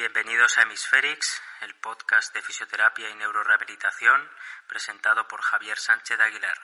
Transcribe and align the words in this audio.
Bienvenidos 0.00 0.56
a 0.56 0.62
Hemisferix, 0.62 1.42
el 1.60 1.74
podcast 1.74 2.34
de 2.34 2.40
fisioterapia 2.40 3.10
y 3.10 3.14
neurorehabilitación 3.16 4.18
presentado 4.66 5.28
por 5.28 5.42
Javier 5.42 5.76
Sánchez 5.76 6.18
Aguilar. 6.18 6.56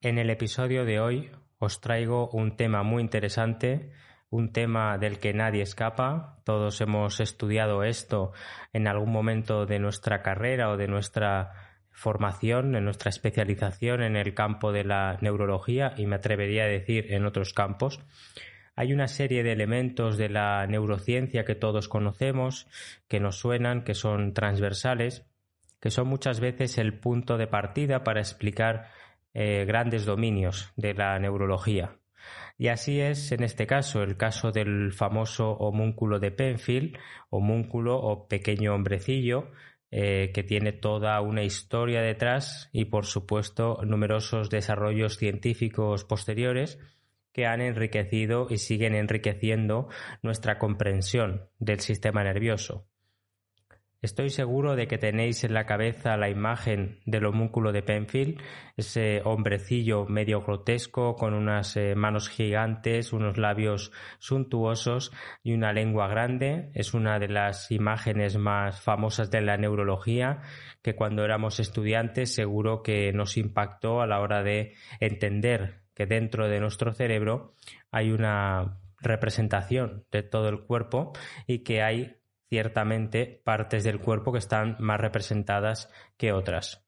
En 0.00 0.18
el 0.18 0.30
episodio 0.30 0.84
de 0.84 1.00
hoy 1.00 1.32
os 1.58 1.80
traigo 1.80 2.28
un 2.28 2.56
tema 2.56 2.84
muy 2.84 3.02
interesante, 3.02 3.90
un 4.30 4.52
tema 4.52 4.98
del 4.98 5.18
que 5.18 5.32
nadie 5.32 5.62
escapa. 5.62 6.38
Todos 6.44 6.80
hemos 6.80 7.20
estudiado 7.20 7.84
esto 7.84 8.32
en 8.72 8.88
algún 8.88 9.12
momento 9.12 9.66
de 9.66 9.78
nuestra 9.78 10.22
carrera 10.22 10.70
o 10.70 10.76
de 10.76 10.88
nuestra 10.88 11.52
formación, 11.94 12.74
en 12.74 12.84
nuestra 12.84 13.08
especialización 13.08 14.02
en 14.02 14.16
el 14.16 14.34
campo 14.34 14.72
de 14.72 14.84
la 14.84 15.16
neurología 15.20 15.94
y 15.96 16.06
me 16.06 16.16
atrevería 16.16 16.64
a 16.64 16.68
decir 16.68 17.12
en 17.12 17.24
otros 17.24 17.54
campos. 17.54 18.00
Hay 18.76 18.92
una 18.92 19.06
serie 19.06 19.44
de 19.44 19.52
elementos 19.52 20.18
de 20.18 20.28
la 20.28 20.66
neurociencia 20.66 21.44
que 21.44 21.54
todos 21.54 21.88
conocemos, 21.88 22.66
que 23.06 23.20
nos 23.20 23.38
suenan, 23.38 23.84
que 23.84 23.94
son 23.94 24.34
transversales, 24.34 25.24
que 25.80 25.90
son 25.90 26.08
muchas 26.08 26.40
veces 26.40 26.78
el 26.78 26.98
punto 26.98 27.38
de 27.38 27.46
partida 27.46 28.02
para 28.02 28.20
explicar 28.20 28.88
eh, 29.32 29.64
grandes 29.64 30.04
dominios 30.04 30.72
de 30.76 30.94
la 30.94 31.18
neurología. 31.20 31.98
Y 32.56 32.68
así 32.68 33.00
es 33.00 33.32
en 33.32 33.42
este 33.42 33.66
caso, 33.66 34.02
el 34.02 34.16
caso 34.16 34.52
del 34.52 34.92
famoso 34.92 35.52
homúnculo 35.52 36.20
de 36.20 36.30
Penfield, 36.30 36.96
homúnculo 37.30 37.96
o 37.98 38.28
pequeño 38.28 38.74
hombrecillo, 38.74 39.50
eh, 39.90 40.32
que 40.34 40.42
tiene 40.42 40.72
toda 40.72 41.20
una 41.20 41.42
historia 41.42 42.00
detrás 42.00 42.68
y 42.72 42.86
por 42.86 43.06
supuesto 43.06 43.78
numerosos 43.84 44.50
desarrollos 44.50 45.16
científicos 45.18 46.04
posteriores 46.04 46.78
que 47.32 47.46
han 47.46 47.60
enriquecido 47.60 48.46
y 48.50 48.58
siguen 48.58 48.94
enriqueciendo 48.94 49.88
nuestra 50.22 50.58
comprensión 50.58 51.48
del 51.58 51.80
sistema 51.80 52.24
nervioso. 52.24 52.86
Estoy 54.04 54.28
seguro 54.28 54.76
de 54.76 54.86
que 54.86 54.98
tenéis 54.98 55.44
en 55.44 55.54
la 55.54 55.64
cabeza 55.64 56.18
la 56.18 56.28
imagen 56.28 56.98
del 57.06 57.24
homúnculo 57.24 57.72
de 57.72 57.82
Penfield, 57.82 58.38
ese 58.76 59.22
hombrecillo 59.24 60.04
medio 60.04 60.42
grotesco 60.42 61.16
con 61.16 61.32
unas 61.32 61.74
eh, 61.78 61.94
manos 61.94 62.28
gigantes, 62.28 63.14
unos 63.14 63.38
labios 63.38 63.92
suntuosos 64.18 65.10
y 65.42 65.54
una 65.54 65.72
lengua 65.72 66.06
grande. 66.06 66.70
Es 66.74 66.92
una 66.92 67.18
de 67.18 67.28
las 67.28 67.70
imágenes 67.70 68.36
más 68.36 68.78
famosas 68.78 69.30
de 69.30 69.40
la 69.40 69.56
neurología 69.56 70.42
que 70.82 70.94
cuando 70.94 71.24
éramos 71.24 71.58
estudiantes 71.58 72.34
seguro 72.34 72.82
que 72.82 73.10
nos 73.14 73.38
impactó 73.38 74.02
a 74.02 74.06
la 74.06 74.20
hora 74.20 74.42
de 74.42 74.74
entender 75.00 75.80
que 75.94 76.04
dentro 76.04 76.46
de 76.46 76.60
nuestro 76.60 76.92
cerebro 76.92 77.54
hay 77.90 78.10
una 78.10 78.80
representación 79.00 80.04
de 80.12 80.22
todo 80.22 80.50
el 80.50 80.60
cuerpo 80.60 81.14
y 81.46 81.60
que 81.60 81.80
hay 81.80 82.18
ciertamente 82.54 83.42
partes 83.42 83.82
del 83.82 83.98
cuerpo 83.98 84.30
que 84.30 84.38
están 84.38 84.76
más 84.78 85.00
representadas 85.00 85.90
que 86.16 86.30
otras. 86.30 86.86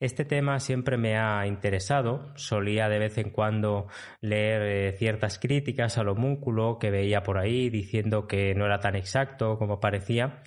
Este 0.00 0.24
tema 0.24 0.58
siempre 0.58 0.96
me 0.96 1.16
ha 1.16 1.46
interesado, 1.46 2.32
solía 2.34 2.88
de 2.88 2.98
vez 2.98 3.16
en 3.18 3.30
cuando 3.30 3.86
leer 4.20 4.62
eh, 4.62 4.92
ciertas 4.98 5.38
críticas 5.38 5.98
al 5.98 6.08
homúnculo 6.08 6.80
que 6.80 6.90
veía 6.90 7.22
por 7.22 7.38
ahí 7.38 7.70
diciendo 7.70 8.26
que 8.26 8.56
no 8.56 8.66
era 8.66 8.80
tan 8.80 8.96
exacto 8.96 9.56
como 9.56 9.78
parecía 9.78 10.42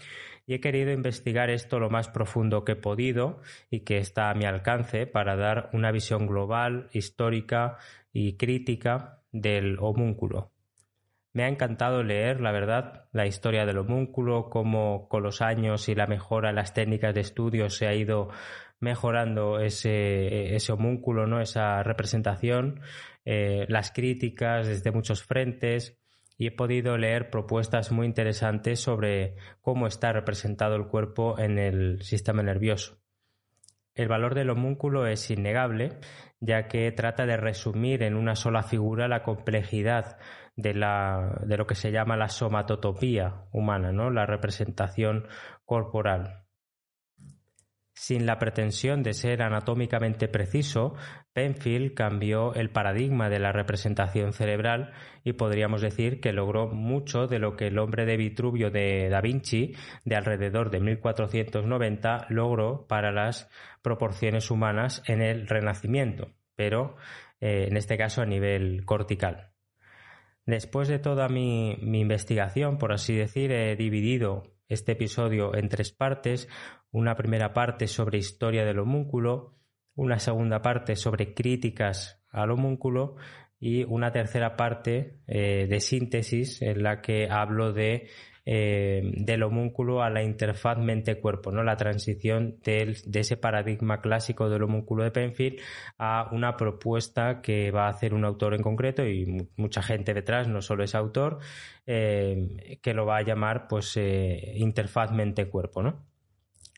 y 0.45 0.55
he 0.55 0.59
querido 0.59 0.91
investigar 0.91 1.49
esto 1.49 1.79
lo 1.79 1.89
más 1.89 2.09
profundo 2.09 2.65
que 2.65 2.73
he 2.73 2.75
podido 2.75 3.39
y 3.69 3.85
que 3.85 3.99
está 3.99 4.31
a 4.31 4.33
mi 4.33 4.43
alcance 4.43 5.07
para 5.07 5.37
dar 5.37 5.69
una 5.71 5.93
visión 5.93 6.27
global, 6.27 6.89
histórica 6.91 7.77
y 8.11 8.35
crítica 8.35 9.23
del 9.31 9.77
homúnculo. 9.79 10.52
Me 11.33 11.43
ha 11.43 11.47
encantado 11.47 12.03
leer, 12.03 12.41
la 12.41 12.51
verdad, 12.51 13.05
la 13.11 13.25
historia 13.25 13.65
del 13.65 13.79
homúnculo, 13.79 14.49
cómo 14.49 15.07
con 15.09 15.23
los 15.23 15.41
años 15.41 15.89
y 15.89 15.95
la 15.95 16.05
mejora 16.05 16.49
en 16.49 16.55
las 16.55 16.75
técnicas 16.75 17.15
de 17.15 17.21
estudio 17.21 17.69
se 17.69 17.87
ha 17.87 17.95
ido 17.95 18.29
mejorando 18.79 19.59
ese, 19.59 20.57
homúnculo, 20.71 21.25
¿no? 21.25 21.41
esa 21.41 21.81
representación, 21.81 22.81
eh, 23.25 23.65
las 23.67 23.91
críticas 23.91 24.67
desde 24.67 24.91
muchos 24.91 25.23
frentes 25.23 25.97
y 26.37 26.47
he 26.47 26.51
podido 26.51 26.97
leer 26.97 27.29
propuestas 27.29 27.91
muy 27.91 28.05
interesantes 28.05 28.79
sobre 28.79 29.35
cómo 29.61 29.87
está 29.87 30.11
representado 30.11 30.75
el 30.75 30.87
cuerpo 30.87 31.39
en 31.39 31.57
el 31.57 32.01
sistema 32.03 32.43
nervioso. 32.43 32.99
El 33.95 34.07
valor 34.07 34.33
del 34.33 34.49
homúnculo 34.49 35.05
es 35.05 35.29
innegable, 35.29 35.99
ya 36.45 36.67
que 36.67 36.91
trata 36.91 37.25
de 37.25 37.37
resumir 37.37 38.03
en 38.03 38.15
una 38.15 38.35
sola 38.35 38.63
figura 38.63 39.07
la 39.07 39.23
complejidad 39.23 40.17
de, 40.57 40.73
la, 40.73 41.39
de 41.45 41.57
lo 41.57 41.65
que 41.65 41.75
se 41.75 41.91
llama 41.91 42.17
la 42.17 42.27
somatotopía 42.27 43.45
humana, 43.53 43.91
¿no? 43.93 44.09
la 44.09 44.25
representación 44.25 45.27
corporal. 45.65 46.42
Sin 48.03 48.25
la 48.25 48.37
pretensión 48.37 49.01
de 49.01 49.13
ser 49.13 49.41
anatómicamente 49.41 50.27
preciso, 50.27 50.93
Penfield 51.31 51.93
cambió 51.93 52.53
el 52.53 52.69
paradigma 52.69 53.29
de 53.29 53.39
la 53.39 53.53
representación 53.53 54.33
cerebral 54.33 54.91
y 55.23 55.31
podríamos 55.31 55.79
decir 55.79 56.19
que 56.19 56.33
logró 56.33 56.67
mucho 56.67 57.27
de 57.27 57.39
lo 57.39 57.55
que 57.55 57.67
el 57.67 57.79
hombre 57.79 58.05
de 58.05 58.17
Vitruvio 58.17 58.71
de 58.71 59.07
Da 59.07 59.21
Vinci, 59.21 59.73
de 60.03 60.17
alrededor 60.17 60.69
de 60.69 60.81
1490, 60.81 62.25
logró 62.27 62.87
para 62.87 63.13
las 63.13 63.49
proporciones 63.81 64.51
humanas 64.51 65.01
en 65.07 65.21
el 65.21 65.47
Renacimiento, 65.47 66.33
pero 66.57 66.97
eh, 67.39 67.67
en 67.69 67.77
este 67.77 67.97
caso 67.97 68.21
a 68.21 68.25
nivel 68.25 68.83
cortical. 68.83 69.53
Después 70.45 70.89
de 70.89 70.99
toda 70.99 71.29
mi, 71.29 71.71
investigación, 71.79 72.79
por 72.79 72.91
así 72.91 73.15
decir, 73.15 73.53
he 73.53 73.77
dividido 73.77 74.43
este 74.67 74.91
episodio 74.93 75.55
en 75.55 75.69
tres 75.69 75.93
partes. 75.93 76.49
Una 76.93 77.15
primera 77.15 77.53
parte 77.53 77.87
sobre 77.87 78.19
historia 78.19 78.63
del 78.63 78.79
homúnculo, 78.79 79.57
una 79.95 80.19
segunda 80.19 80.61
parte 80.61 80.95
sobre 80.95 81.33
críticas 81.33 82.23
al 82.29 82.51
homúnculo 82.51 83.15
y 83.59 83.83
una 83.83 84.11
tercera 84.11 84.55
parte 84.55 85.19
eh, 85.27 85.67
de 85.67 85.79
síntesis 85.81 86.61
en 86.61 86.83
la 86.83 87.01
que 87.01 87.29
hablo 87.29 87.73
de 87.73 88.07
eh, 88.45 89.01
del 89.15 89.41
homúnculo 89.43 90.03
a 90.03 90.09
la 90.09 90.21
interfaz 90.21 90.77
mente-cuerpo, 90.77 91.51
¿no? 91.51 91.63
La 91.63 91.77
transición 91.77 92.57
de 92.61 92.93
ese 93.13 93.37
paradigma 93.37 94.01
clásico 94.01 94.49
del 94.49 94.63
homúnculo 94.63 95.05
de 95.05 95.11
Penfield 95.11 95.61
a 95.97 96.29
una 96.33 96.57
propuesta 96.57 97.41
que 97.41 97.71
va 97.71 97.85
a 97.85 97.91
hacer 97.91 98.13
un 98.13 98.25
autor 98.25 98.53
en 98.53 98.61
concreto 98.61 99.07
y 99.07 99.47
mucha 99.55 99.81
gente 99.81 100.13
detrás, 100.13 100.49
no 100.49 100.61
solo 100.61 100.83
ese 100.83 100.97
autor, 100.97 101.39
eh, 101.85 102.79
que 102.81 102.93
lo 102.93 103.05
va 103.05 103.17
a 103.17 103.23
llamar 103.23 103.67
pues 103.69 103.95
eh, 103.95 104.53
interfaz 104.57 105.13
mente-cuerpo, 105.13 105.81
¿no? 105.81 106.12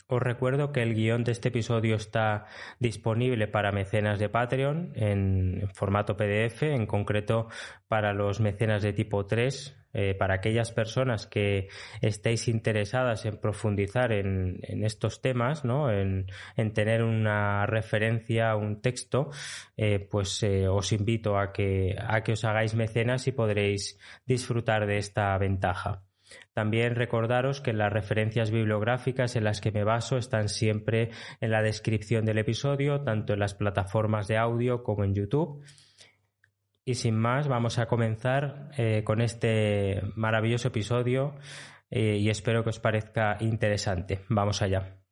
Os 0.07 0.21
recuerdo 0.21 0.71
que 0.71 0.83
el 0.83 0.93
guion 0.93 1.23
de 1.23 1.31
este 1.31 1.49
episodio 1.49 1.95
está 1.95 2.45
disponible 2.79 3.47
para 3.47 3.71
mecenas 3.71 4.19
de 4.19 4.29
Patreon 4.29 4.91
en 4.93 5.67
formato 5.73 6.15
PDF, 6.15 6.61
en 6.61 6.85
concreto 6.85 7.47
para 7.87 8.13
los 8.13 8.39
mecenas 8.39 8.83
de 8.83 8.93
tipo 8.93 9.25
3, 9.25 9.75
eh, 9.93 10.13
para 10.13 10.35
aquellas 10.35 10.71
personas 10.71 11.25
que 11.25 11.69
estéis 12.01 12.47
interesadas 12.49 13.25
en 13.25 13.37
profundizar 13.37 14.11
en, 14.11 14.59
estos 14.83 15.21
temas, 15.21 15.65
¿no? 15.65 15.89
en, 15.89 16.27
tener 16.73 17.01
una 17.01 17.65
referencia, 17.65 18.55
un 18.55 18.81
texto, 18.81 19.31
eh, 19.75 19.97
pues 19.99 20.43
eh, 20.43 20.67
os 20.67 20.91
invito 20.91 21.39
a 21.39 21.51
que, 21.51 21.95
a 21.97 22.21
que 22.21 22.33
os 22.33 22.45
hagáis 22.45 22.75
mecenas 22.75 23.25
y 23.25 23.31
podréis 23.31 23.97
disfrutar 24.23 24.85
de 24.85 24.99
esta 24.99 25.35
ventaja. 25.39 26.04
También 26.53 26.95
recordaros 26.95 27.61
que 27.61 27.73
las 27.73 27.91
referencias 27.91 28.51
bibliográficas 28.51 29.35
en 29.35 29.43
las 29.43 29.61
que 29.61 29.71
me 29.71 29.83
baso 29.83 30.17
están 30.17 30.49
siempre 30.49 31.11
en 31.41 31.51
la 31.51 31.61
descripción 31.61 32.25
del 32.25 32.37
episodio, 32.37 33.01
tanto 33.01 33.33
en 33.33 33.39
las 33.39 33.53
plataformas 33.53 34.27
de 34.27 34.37
audio 34.37 34.83
como 34.83 35.03
en 35.03 35.13
YouTube. 35.13 35.63
Y 36.83 36.95
sin 36.95 37.15
más, 37.15 37.47
vamos 37.47 37.79
a 37.79 37.87
comenzar 37.87 38.69
eh, 38.77 39.03
con 39.03 39.21
este 39.21 40.01
maravilloso 40.15 40.67
episodio 40.67 41.35
eh, 41.89 42.17
y 42.17 42.29
espero 42.29 42.63
que 42.63 42.69
os 42.69 42.79
parezca 42.79 43.37
interesante. 43.39 44.21
Vamos 44.29 44.61
allá. 44.61 45.04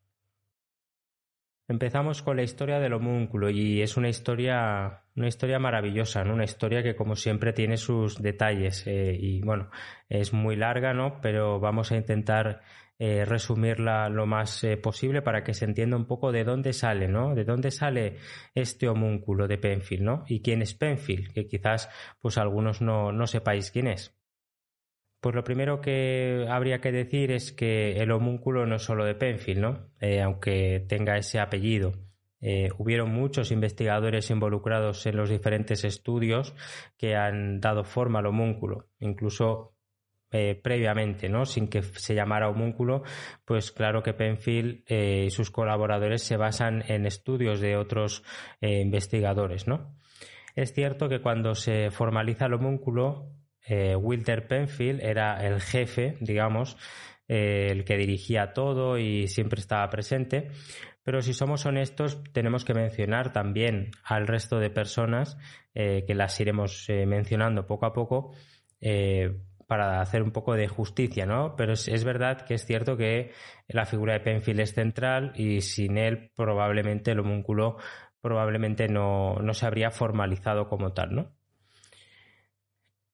Empezamos 1.67 2.21
con 2.21 2.35
la 2.35 2.43
historia 2.43 2.79
del 2.79 2.91
homúnculo 2.93 3.49
y 3.49 3.81
es 3.81 3.95
una 3.95 4.09
historia, 4.09 5.03
una 5.15 5.27
historia 5.27 5.59
maravillosa, 5.59 6.21
Una 6.23 6.43
historia 6.43 6.83
que 6.83 6.95
como 6.95 7.15
siempre 7.15 7.53
tiene 7.53 7.77
sus 7.77 8.21
detalles 8.21 8.85
eh, 8.85 9.17
y 9.17 9.41
bueno, 9.41 9.69
es 10.09 10.33
muy 10.33 10.57
larga, 10.57 10.93
¿no? 10.93 11.21
Pero 11.21 11.61
vamos 11.61 11.91
a 11.91 11.95
intentar 11.95 12.61
eh, 12.99 13.23
resumirla 13.25 14.09
lo 14.09 14.25
más 14.25 14.61
eh, 14.65 14.75
posible 14.75 15.21
para 15.21 15.43
que 15.43 15.53
se 15.53 15.63
entienda 15.63 15.95
un 15.95 16.05
poco 16.05 16.33
de 16.33 16.43
dónde 16.43 16.73
sale, 16.73 17.07
¿no? 17.07 17.33
De 17.33 17.45
dónde 17.45 17.71
sale 17.71 18.17
este 18.53 18.89
homúnculo 18.89 19.47
de 19.47 19.57
Penfield, 19.57 20.03
¿no? 20.03 20.25
Y 20.27 20.41
quién 20.41 20.61
es 20.61 20.73
Penfield, 20.73 21.33
que 21.33 21.47
quizás 21.47 21.89
pues 22.21 22.37
algunos 22.37 22.81
no, 22.81 23.13
no 23.13 23.25
sepáis 23.25 23.71
quién 23.71 23.87
es. 23.87 24.13
Pues 25.23 25.35
lo 25.35 25.45
primero 25.45 25.79
que 25.79 26.45
habría 26.49 26.81
que 26.81 26.91
decir 26.91 27.31
es 27.31 27.53
que 27.53 27.93
el 27.93 28.11
homúnculo 28.11 28.65
no 28.65 28.75
es 28.75 28.81
solo 28.81 29.05
de 29.05 29.15
Penfield, 29.15 29.61
¿no? 29.61 29.87
Eh, 30.01 30.21
aunque 30.21 30.85
tenga 30.89 31.15
ese 31.15 31.39
apellido. 31.39 31.93
Eh, 32.41 32.67
hubieron 32.77 33.09
muchos 33.13 33.49
investigadores 33.49 34.29
involucrados 34.31 35.05
en 35.05 35.15
los 35.15 35.29
diferentes 35.29 35.85
estudios 35.85 36.53
que 36.97 37.15
han 37.15 37.61
dado 37.61 37.85
forma 37.85 38.19
al 38.19 38.25
homúnculo, 38.25 38.89
incluso 38.99 39.77
eh, 40.29 40.59
previamente, 40.61 41.29
¿no? 41.29 41.45
Sin 41.45 41.69
que 41.69 41.83
se 41.83 42.15
llamara 42.15 42.49
homúnculo, 42.49 43.03
pues 43.45 43.71
claro 43.71 44.03
que 44.03 44.13
Penfield 44.13 44.83
y 44.91 45.29
sus 45.29 45.51
colaboradores 45.51 46.21
se 46.21 46.35
basan 46.35 46.83
en 46.89 47.05
estudios 47.05 47.61
de 47.61 47.77
otros 47.77 48.23
investigadores, 48.59 49.69
¿no? 49.69 49.95
Es 50.53 50.73
cierto 50.73 51.07
que 51.07 51.21
cuando 51.21 51.55
se 51.55 51.91
formaliza 51.91 52.47
el 52.47 52.55
homúnculo, 52.55 53.31
eh, 53.65 53.95
Wilder 53.95 54.47
Penfield 54.47 55.01
era 55.01 55.45
el 55.45 55.61
jefe, 55.61 56.15
digamos, 56.19 56.77
eh, 57.27 57.67
el 57.71 57.85
que 57.85 57.97
dirigía 57.97 58.53
todo 58.53 58.97
y 58.97 59.27
siempre 59.27 59.59
estaba 59.59 59.89
presente. 59.89 60.51
Pero 61.03 61.21
si 61.21 61.33
somos 61.33 61.65
honestos, 61.65 62.23
tenemos 62.31 62.63
que 62.63 62.73
mencionar 62.73 63.33
también 63.33 63.91
al 64.03 64.27
resto 64.27 64.59
de 64.59 64.69
personas, 64.69 65.37
eh, 65.73 66.05
que 66.07 66.15
las 66.15 66.39
iremos 66.39 66.87
mencionando 66.89 67.67
poco 67.67 67.85
a 67.85 67.93
poco, 67.93 68.33
para 69.67 70.01
hacer 70.01 70.21
un 70.23 70.31
poco 70.31 70.55
de 70.55 70.67
justicia, 70.67 71.25
¿no? 71.25 71.55
Pero 71.55 71.73
es, 71.73 72.03
verdad 72.03 72.45
que 72.45 72.53
es 72.55 72.65
cierto 72.65 72.97
que 72.97 73.31
la 73.67 73.85
figura 73.85 74.13
de 74.13 74.19
Penfield 74.19 74.59
es 74.59 74.73
central 74.73 75.31
y 75.35 75.61
sin 75.61 75.97
él 75.97 76.31
probablemente 76.35 77.11
el 77.11 77.19
homúnculo 77.19 77.77
probablemente 78.21 78.87
no, 78.87 79.35
no 79.41 79.53
se 79.53 79.65
habría 79.65 79.89
formalizado 79.91 80.67
como 80.67 80.93
tal, 80.93 81.15
¿no? 81.15 81.33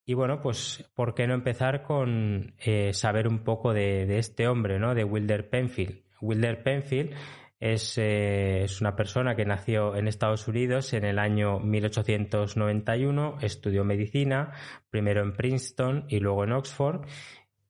Y 0.09 0.15
bueno, 0.15 0.41
pues, 0.41 0.89
¿por 0.95 1.13
qué 1.13 1.27
no 1.27 1.35
empezar 1.35 1.83
con 1.83 2.56
eh, 2.57 2.94
saber 2.94 3.27
un 3.27 3.44
poco 3.44 3.75
de, 3.75 4.17
este 4.17 4.47
hombre, 4.47 4.79
¿no? 4.79 4.95
De 4.95 5.03
Wilder 5.03 5.51
Penfield. 5.51 6.01
Wilder 6.19 6.63
Penfield 6.63 7.13
es, 7.59 7.95
eh, 8.00 8.63
es, 8.63 8.81
una 8.81 8.95
persona 8.95 9.35
que 9.35 9.45
nació 9.45 9.95
en 9.95 10.07
Estados 10.07 10.47
Unidos 10.47 10.94
en 10.94 11.06
el 11.06 11.19
año 11.19 11.59
1891, 11.59 13.38
estudió 13.41 13.83
medicina, 13.83 14.53
primero 14.89 15.21
en 15.21 15.33
Princeton 15.33 16.06
y 16.09 16.19
luego 16.19 16.44
en 16.44 16.53
Oxford. 16.53 17.06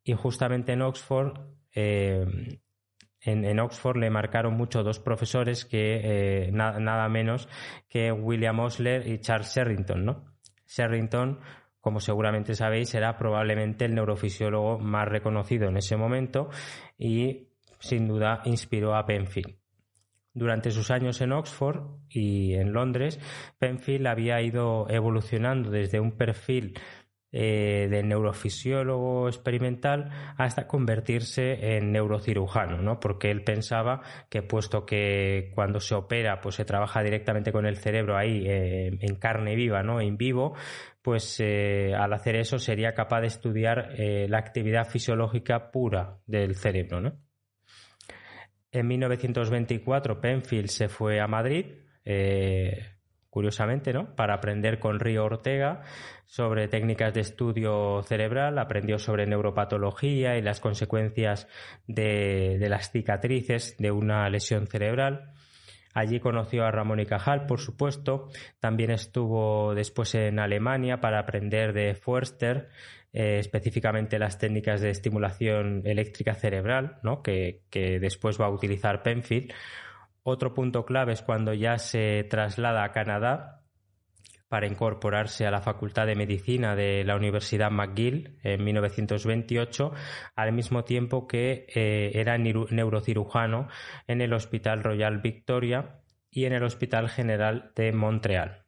Y 0.02 0.14
justamente 0.14 0.72
en 0.72 0.82
Oxford, 0.82 1.42
eh, 1.76 2.26
en, 3.20 3.60
Oxford 3.60 3.98
le 3.98 4.10
marcaron 4.12 4.54
mucho 4.54 4.82
dos 4.82 5.00
profesores 5.00 5.66
que 5.66 6.50
nada 6.54 7.10
menos 7.10 7.50
que 7.90 8.14
William 8.14 8.62
Osler 8.62 9.06
y 9.08 9.20
Charles 9.20 9.54
Sherrington, 9.54 10.06
¿no? 10.06 10.24
Sherrington 10.66 11.40
como 11.82 12.00
seguramente 12.00 12.56
sabéis, 12.56 12.94
era 12.96 13.18
probablemente 13.18 13.86
el 13.86 13.96
neurofisiólogo 13.96 14.80
más 14.80 15.08
reconocido 15.08 15.70
en 15.70 15.78
ese 15.78 15.96
momento 15.96 16.50
y 16.98 17.48
sin 17.80 18.08
duda 18.08 18.42
inspiró 18.46 18.96
a 18.96 19.06
Penfield. 19.06 19.56
Durante 20.34 20.72
sus 20.72 20.92
años 20.92 21.22
en 21.22 21.32
Oxford 21.32 21.82
y 22.10 22.54
en 22.54 22.72
Londres, 22.72 23.20
Penfield 23.58 24.08
había 24.08 24.42
ido 24.42 24.88
evolucionando 24.90 25.70
desde 25.72 26.00
un 26.00 26.12
perfil 26.12 26.76
eh, 27.32 27.88
de 27.92 28.02
neurofisiólogo 28.02 29.28
experimental 29.28 30.10
hasta 30.36 30.66
convertirse 30.66 31.78
en 31.78 31.92
neurocirujano, 31.92 32.82
¿no? 32.82 33.00
Porque 33.00 33.30
él 33.30 33.44
pensaba 33.44 34.02
que 34.30 34.42
puesto 34.42 34.84
que 34.88 35.52
cuando 35.54 35.80
se 35.80 35.94
opera, 35.94 36.42
pues 36.42 36.56
se 36.56 36.66
trabaja 36.66 37.04
directamente 37.04 37.52
con 37.52 37.68
el 37.68 37.78
cerebro 37.78 38.18
ahí 38.18 38.46
eh, 38.48 38.98
en 39.00 39.16
carne 39.18 39.56
viva, 39.56 39.84
¿no? 39.84 40.02
En 40.02 40.18
vivo, 40.18 40.56
pues 41.10 41.40
eh, 41.40 41.96
al 41.98 42.14
hacer 42.14 42.36
eso 42.36 42.60
sería 42.60 42.94
capaz 42.94 43.22
de 43.22 43.28
estudiar 43.28 43.96
la 43.98 44.38
actividad 44.38 44.88
fisiológica 44.88 45.72
pura 45.72 46.20
del 46.28 46.56
cerebro, 46.56 47.02
¿no? 47.02 47.20
En 48.72 48.88
1924 48.88 50.22
Penfield 50.22 50.68
se 50.68 50.88
fue 50.88 51.20
a 51.20 51.26
Madrid 51.26 51.66
curiosamente, 53.30 53.92
¿no? 53.92 54.16
Para 54.16 54.36
aprender 54.36 54.80
con 54.80 55.00
Río 55.00 55.26
Ortega 55.26 55.82
sobre 56.26 56.68
técnicas 56.68 57.14
de 57.14 57.22
estudio 57.22 58.02
cerebral, 58.04 58.58
aprendió 58.60 59.00
sobre 59.00 59.26
neuropatología 59.26 60.38
y 60.38 60.42
las 60.42 60.60
consecuencias 60.60 61.48
de, 61.88 62.58
las 62.70 62.92
cicatrices 62.92 63.76
de 63.78 63.92
una 63.92 64.30
lesión 64.30 64.68
cerebral. 64.68 65.32
Allí 65.94 66.20
conoció 66.20 66.66
a 66.66 66.72
Ramón 66.72 67.00
y 67.00 67.06
Cajal, 67.06 67.46
por 67.46 67.60
supuesto. 67.60 68.30
También 68.60 68.92
estuvo 68.92 69.74
después 69.74 70.14
en 70.16 70.40
Alemania 70.40 71.02
para 71.02 71.20
aprender 71.20 71.74
de 71.74 71.96
Forster, 71.96 72.70
eh, 73.12 73.40
específicamente 73.40 74.20
las 74.20 74.38
técnicas 74.38 74.82
de 74.82 74.92
estimulación 74.92 75.82
eléctrica 75.86 76.36
cerebral, 76.36 77.00
¿no? 77.02 77.24
que, 77.24 77.64
que 77.70 78.00
después 78.00 78.40
va 78.40 78.46
a 78.46 78.52
utilizar 78.52 79.02
Penfield. 79.02 79.52
Otro 80.22 80.54
punto 80.54 80.86
clave 80.86 81.14
es 81.14 81.24
cuando 81.24 81.54
ya 81.54 81.78
se 81.78 82.24
traslada 82.30 82.84
a 82.84 82.92
Canadá 82.92 83.59
para 84.50 84.68
incorporarse 84.68 85.46
a 85.46 85.52
la 85.52 85.62
Facultad 85.62 86.08
de 86.08 86.16
Medicina 86.16 86.76
de 86.76 87.04
la 87.06 87.16
Universidad 87.16 87.72
McGill 87.72 88.40
en 88.44 88.64
1928, 88.64 89.94
al 90.36 90.52
mismo 90.54 90.84
tiempo 90.84 91.28
que 91.28 91.68
eh, 91.74 92.12
era 92.16 92.38
neurocirujano 92.38 93.68
en 94.08 94.22
el 94.22 94.34
Hospital 94.34 94.84
Royal 94.84 95.20
Victoria 95.20 96.02
y 96.32 96.46
en 96.46 96.54
el 96.54 96.64
Hospital 96.64 97.10
General 97.10 97.72
de 97.76 97.94
Montreal. 97.94 98.66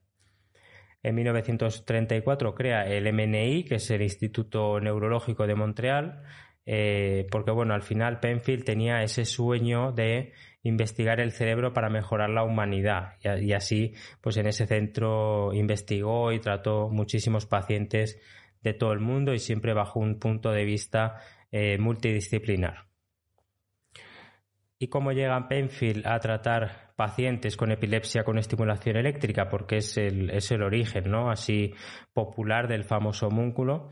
En 1.04 1.16
1934 1.16 2.54
crea 2.54 2.86
el 2.86 3.12
MNI, 3.12 3.64
que 3.64 3.76
es 3.76 3.90
el 3.90 4.04
Instituto 4.04 4.80
Neurológico 4.80 5.48
de 5.48 5.56
Montreal, 5.56 6.22
eh, 6.66 7.28
porque 7.32 7.52
bueno, 7.52 7.74
al 7.74 7.82
final 7.82 8.20
Penfield 8.20 8.64
tenía 8.64 9.04
ese 9.04 9.26
sueño 9.26 9.92
de 9.92 10.34
investigar 10.64 11.20
el 11.20 11.32
cerebro 11.32 11.74
para 11.74 11.90
mejorar 11.90 12.30
la 12.30 12.44
humanidad. 12.44 13.14
Y, 13.24 13.54
así, 13.54 13.94
pues 14.22 14.38
en 14.38 14.48
ese 14.48 14.68
centro 14.68 15.54
investigó 15.54 16.32
y 16.32 16.40
trató 16.40 16.90
muchísimos 16.90 17.46
pacientes 17.46 18.20
de 18.62 18.74
todo 18.74 18.94
el 18.94 19.00
mundo 19.00 19.34
y 19.34 19.40
siempre 19.40 19.74
bajo 19.74 20.00
un 20.00 20.20
punto 20.20 20.52
de 20.52 20.66
vista 20.66 21.18
eh, 21.52 21.78
multidisciplinar. 21.80 22.86
¿Y 24.78 24.88
cómo 24.88 25.12
llega 25.12 25.48
Penfield 25.48 26.08
a 26.08 26.20
tratar 26.20 26.94
pacientes 26.96 27.56
con 27.56 27.72
epilepsia 27.72 28.24
con 28.24 28.40
estimulación 28.40 28.98
eléctrica? 28.98 29.48
Porque 29.48 29.78
es 29.78 29.98
el, 29.98 30.32
es 30.32 30.52
el 30.52 30.64
origen, 30.64 31.10
¿no? 31.10 31.30
Así 31.30 31.74
popular 32.14 32.68
del 32.68 32.84
famoso 32.84 33.28
homúnculo 33.28 33.92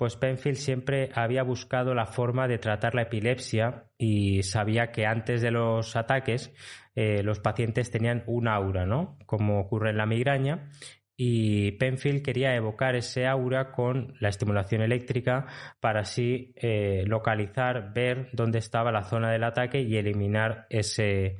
pues 0.00 0.16
Penfield 0.16 0.56
siempre 0.56 1.10
había 1.14 1.42
buscado 1.42 1.92
la 1.92 2.06
forma 2.06 2.48
de 2.48 2.56
tratar 2.56 2.94
la 2.94 3.02
epilepsia 3.02 3.84
y 3.98 4.42
sabía 4.44 4.92
que 4.92 5.04
antes 5.04 5.42
de 5.42 5.50
los 5.50 5.94
ataques 5.94 6.54
eh, 6.94 7.22
los 7.22 7.38
pacientes 7.40 7.90
tenían 7.90 8.24
un 8.26 8.48
aura, 8.48 8.86
¿no? 8.86 9.18
Como 9.26 9.60
ocurre 9.60 9.90
en 9.90 9.98
la 9.98 10.06
migraña. 10.06 10.70
Y 11.18 11.72
Penfield 11.72 12.22
quería 12.22 12.56
evocar 12.56 12.96
ese 12.96 13.26
aura 13.26 13.72
con 13.72 14.14
la 14.20 14.30
estimulación 14.30 14.80
eléctrica 14.80 15.44
para 15.80 16.00
así 16.00 16.54
eh, 16.56 17.04
localizar, 17.06 17.92
ver 17.92 18.30
dónde 18.32 18.58
estaba 18.58 18.90
la 18.92 19.04
zona 19.04 19.30
del 19.30 19.44
ataque 19.44 19.82
y 19.82 19.98
eliminar 19.98 20.66
ese, 20.70 21.36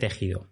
tejido. 0.00 0.48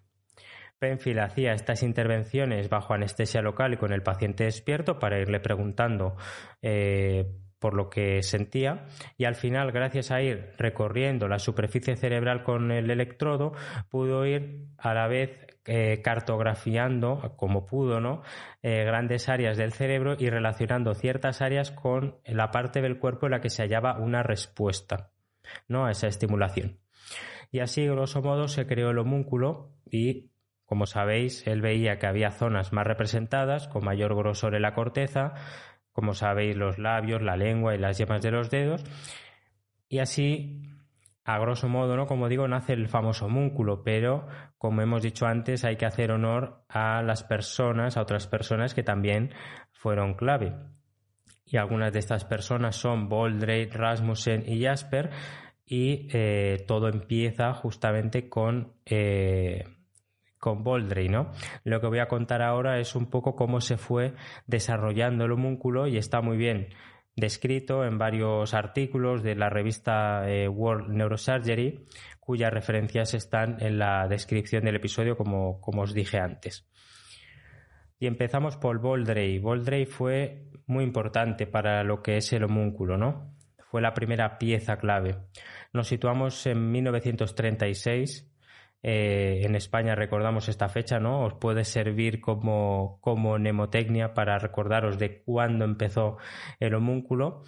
Penfield 0.83 1.19
hacía 1.19 1.53
estas 1.53 1.81
intervenciones 1.81 2.67
bajo 2.67 2.93
anestesia 2.93 3.41
local 3.41 3.73
y 3.73 3.77
con 3.77 3.93
el 3.93 4.03
paciente 4.03 4.43
despierto 4.43 4.99
para 4.99 5.17
irle 5.17 5.39
preguntando 5.39 6.17
eh, 6.61 7.25
por 7.57 7.73
lo 7.73 7.89
que 7.89 8.21
sentía 8.21 8.87
y 9.17 9.23
al 9.23 9.35
final, 9.35 9.71
gracias 9.71 10.11
a 10.11 10.21
ir 10.21 10.49
recorriendo 10.57 11.29
la 11.29 11.39
superficie 11.39 11.95
cerebral 11.95 12.43
con 12.43 12.69
el 12.69 12.91
electrodo, 12.91 13.53
pudo 13.89 14.25
ir 14.25 14.65
a 14.77 14.93
la 14.93 15.07
vez 15.07 15.47
eh, 15.63 16.01
cartografiando, 16.03 17.33
como 17.37 17.65
pudo, 17.65 18.01
¿no? 18.01 18.21
Eh, 18.61 18.83
grandes 18.83 19.29
áreas 19.29 19.55
del 19.55 19.71
cerebro 19.71 20.17
y 20.19 20.29
relacionando 20.29 20.93
ciertas 20.95 21.41
áreas 21.41 21.71
con 21.71 22.17
la 22.25 22.51
parte 22.51 22.81
del 22.81 22.99
cuerpo 22.99 23.27
en 23.27 23.31
la 23.31 23.39
que 23.39 23.49
se 23.49 23.63
hallaba 23.63 23.97
una 23.99 24.21
respuesta, 24.21 25.11
¿no? 25.69 25.85
A 25.85 25.91
esa 25.91 26.07
estimulación. 26.07 26.81
Y 27.53 27.59
así, 27.61 27.87
grosso 27.87 28.21
modo, 28.21 28.49
se 28.49 28.67
creó 28.67 28.89
el 28.89 28.97
homúnculo 28.97 29.69
y 29.89 30.32
como 30.65 30.85
sabéis, 30.85 31.45
él 31.47 31.61
veía 31.61 31.99
que 31.99 32.07
había 32.07 32.31
zonas 32.31 32.73
más 32.73 32.87
representadas, 32.87 33.67
con 33.67 33.85
mayor 33.85 34.15
grosor 34.15 34.55
en 34.55 34.61
la 34.61 34.73
corteza, 34.73 35.33
como 35.91 36.13
sabéis, 36.13 36.55
los 36.55 36.79
labios, 36.79 37.21
la 37.21 37.37
lengua 37.37 37.75
y 37.75 37.77
las 37.77 37.97
yemas 37.97 38.21
de 38.21 38.31
los 38.31 38.49
dedos. 38.49 38.83
Y 39.87 39.99
así, 39.99 40.63
a 41.23 41.37
grosso 41.37 41.69
modo, 41.69 41.95
¿no? 41.95 42.07
Como 42.07 42.29
digo, 42.29 42.47
nace 42.47 42.73
el 42.73 42.87
famoso 42.87 43.27
homúnculo, 43.27 43.83
pero 43.83 44.27
como 44.57 44.81
hemos 44.81 45.03
dicho 45.03 45.25
antes, 45.25 45.63
hay 45.65 45.75
que 45.75 45.85
hacer 45.85 46.11
honor 46.11 46.65
a 46.67 47.03
las 47.03 47.23
personas, 47.23 47.95
a 47.95 48.01
otras 48.01 48.27
personas 48.27 48.73
que 48.73 48.83
también 48.83 49.31
fueron 49.71 50.15
clave. 50.15 50.55
Y 51.45 51.57
algunas 51.57 51.93
de 51.93 51.99
estas 51.99 52.25
personas 52.25 52.75
son 52.75 53.09
Boldre, 53.09 53.69
Rasmussen 53.71 54.43
y 54.47 54.63
Jasper, 54.63 55.11
y 55.65 56.07
eh, 56.11 56.63
todo 56.67 56.87
empieza 56.89 57.53
justamente 57.53 58.27
con 58.27 58.73
eh, 58.85 59.63
con 60.43 60.61
Boldry, 60.61 61.07
¿no? 61.07 61.31
Lo 61.63 61.79
que 61.79 61.87
voy 61.87 61.99
a 61.99 62.09
contar 62.09 62.41
ahora 62.41 62.77
es 62.77 62.95
un 62.95 63.09
poco 63.09 63.33
cómo 63.33 63.61
se 63.61 63.77
fue 63.77 64.13
desarrollando 64.45 65.23
el 65.23 65.31
homúnculo 65.31 65.87
y 65.87 65.95
está 65.95 66.19
muy 66.19 66.35
bien 66.35 66.67
descrito 67.15 67.85
en 67.85 67.97
varios 67.97 68.53
artículos 68.53 69.23
de 69.23 69.35
la 69.35 69.49
revista 69.49 70.29
eh, 70.29 70.49
World 70.49 70.89
Neurosurgery, 70.89 71.85
cuyas 72.19 72.51
referencias 72.51 73.13
están 73.13 73.55
en 73.61 73.79
la 73.79 74.05
descripción 74.09 74.65
del 74.65 74.75
episodio, 74.75 75.15
como, 75.15 75.61
como 75.61 75.83
os 75.83 75.93
dije 75.93 76.19
antes. 76.19 76.67
Y 77.97 78.07
empezamos 78.07 78.57
por 78.57 78.81
Boldray. 78.81 79.39
Boldray 79.39 79.85
fue 79.85 80.49
muy 80.65 80.83
importante 80.83 81.47
para 81.47 81.85
lo 81.85 82.03
que 82.03 82.17
es 82.17 82.33
el 82.33 82.43
homúnculo, 82.43 82.97
¿no? 82.97 83.33
Fue 83.71 83.81
la 83.81 83.93
primera 83.93 84.37
pieza 84.37 84.75
clave. 84.75 85.15
Nos 85.71 85.87
situamos 85.87 86.45
en 86.47 86.69
1936 86.69 88.32
eh, 88.83 89.41
en 89.43 89.55
España 89.55 89.95
recordamos 89.95 90.49
esta 90.49 90.67
fecha, 90.67 90.99
¿no? 90.99 91.23
Os 91.23 91.35
puede 91.35 91.63
servir 91.63 92.19
como, 92.19 92.99
como 93.01 93.37
mnemotecnia 93.39 94.13
para 94.13 94.37
recordaros 94.37 94.99
de 94.99 95.23
cuándo 95.23 95.63
empezó 95.63 96.17
el 96.59 96.75
homúnculo. 96.75 97.43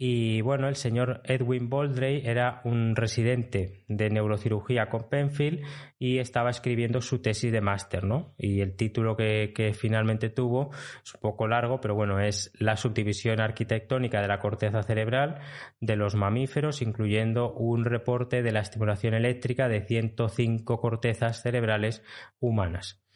Y 0.00 0.42
bueno, 0.42 0.68
el 0.68 0.76
señor 0.76 1.22
Edwin 1.24 1.68
Boldray 1.68 2.22
era 2.24 2.60
un 2.62 2.94
residente 2.94 3.84
de 3.88 4.10
neurocirugía 4.10 4.88
con 4.88 5.08
Penfield 5.08 5.64
y 5.98 6.18
estaba 6.18 6.50
escribiendo 6.50 7.00
su 7.00 7.20
tesis 7.20 7.50
de 7.50 7.60
máster, 7.60 8.04
¿no? 8.04 8.32
Y 8.38 8.60
el 8.60 8.76
título 8.76 9.16
que, 9.16 9.52
que, 9.52 9.74
finalmente 9.74 10.30
tuvo 10.30 10.70
es 11.02 11.14
un 11.14 11.20
poco 11.20 11.48
largo, 11.48 11.80
pero 11.80 11.96
bueno, 11.96 12.20
es 12.20 12.52
la 12.60 12.76
subdivisión 12.76 13.40
arquitectónica 13.40 14.22
de 14.22 14.28
la 14.28 14.38
corteza 14.38 14.84
cerebral 14.84 15.40
de 15.80 15.96
los 15.96 16.14
mamíferos, 16.14 16.80
incluyendo 16.80 17.52
un 17.52 17.84
reporte 17.84 18.44
de 18.44 18.52
la 18.52 18.60
estimulación 18.60 19.14
eléctrica 19.14 19.68
de 19.68 19.84
105 19.84 20.80
cortezas 20.80 21.42
cerebrales 21.42 22.04
humanas. 22.38 23.07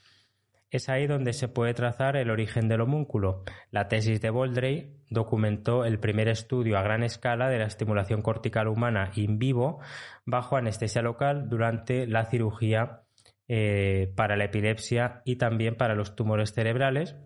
Es 0.72 0.88
ahí 0.88 1.06
donde 1.06 1.34
se 1.34 1.48
puede 1.48 1.74
trazar 1.74 2.16
el 2.16 2.30
origen 2.30 2.66
del 2.66 2.80
homúnculo. 2.80 3.44
La 3.70 3.88
tesis 3.88 4.22
de 4.22 4.30
Boldray 4.30 4.96
documentó 5.10 5.84
el 5.84 5.98
primer 6.00 6.28
estudio 6.28 6.78
a 6.78 6.82
gran 6.82 7.02
escala 7.02 7.50
de 7.50 7.58
la 7.58 7.66
estimulación 7.66 8.22
cortical 8.22 8.68
humana 8.68 9.10
in 9.14 9.38
vivo 9.38 9.80
bajo 10.24 10.56
anestesia 10.56 11.02
local 11.02 11.50
durante 11.50 12.06
la 12.06 12.24
cirugía 12.24 13.02
eh, 13.48 14.14
para 14.16 14.34
la 14.34 14.44
epilepsia 14.44 15.20
y 15.26 15.36
también 15.36 15.76
para 15.76 15.94
los 15.94 16.16
tumores 16.16 16.54
cerebrales. 16.54 17.16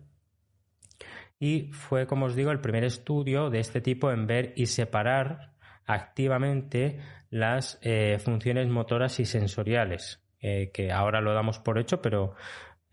Y 1.39 1.71
fue, 1.71 2.05
como 2.05 2.25
os 2.25 2.35
digo, 2.35 2.51
el 2.51 2.59
primer 2.59 2.83
estudio 2.83 3.49
de 3.49 3.61
este 3.61 3.79
tipo 3.79 4.11
en 4.11 4.27
ver 4.27 4.51
y 4.57 4.65
separar 4.65 5.53
activamente 5.85 6.99
las 7.29 7.79
eh, 7.81 8.19
funciones 8.19 8.67
motoras 8.67 9.21
y 9.21 9.25
sensoriales, 9.25 10.21
eh, 10.41 10.69
que 10.73 10.91
ahora 10.91 11.21
lo 11.21 11.33
damos 11.33 11.59
por 11.59 11.79
hecho, 11.79 12.01
pero 12.01 12.35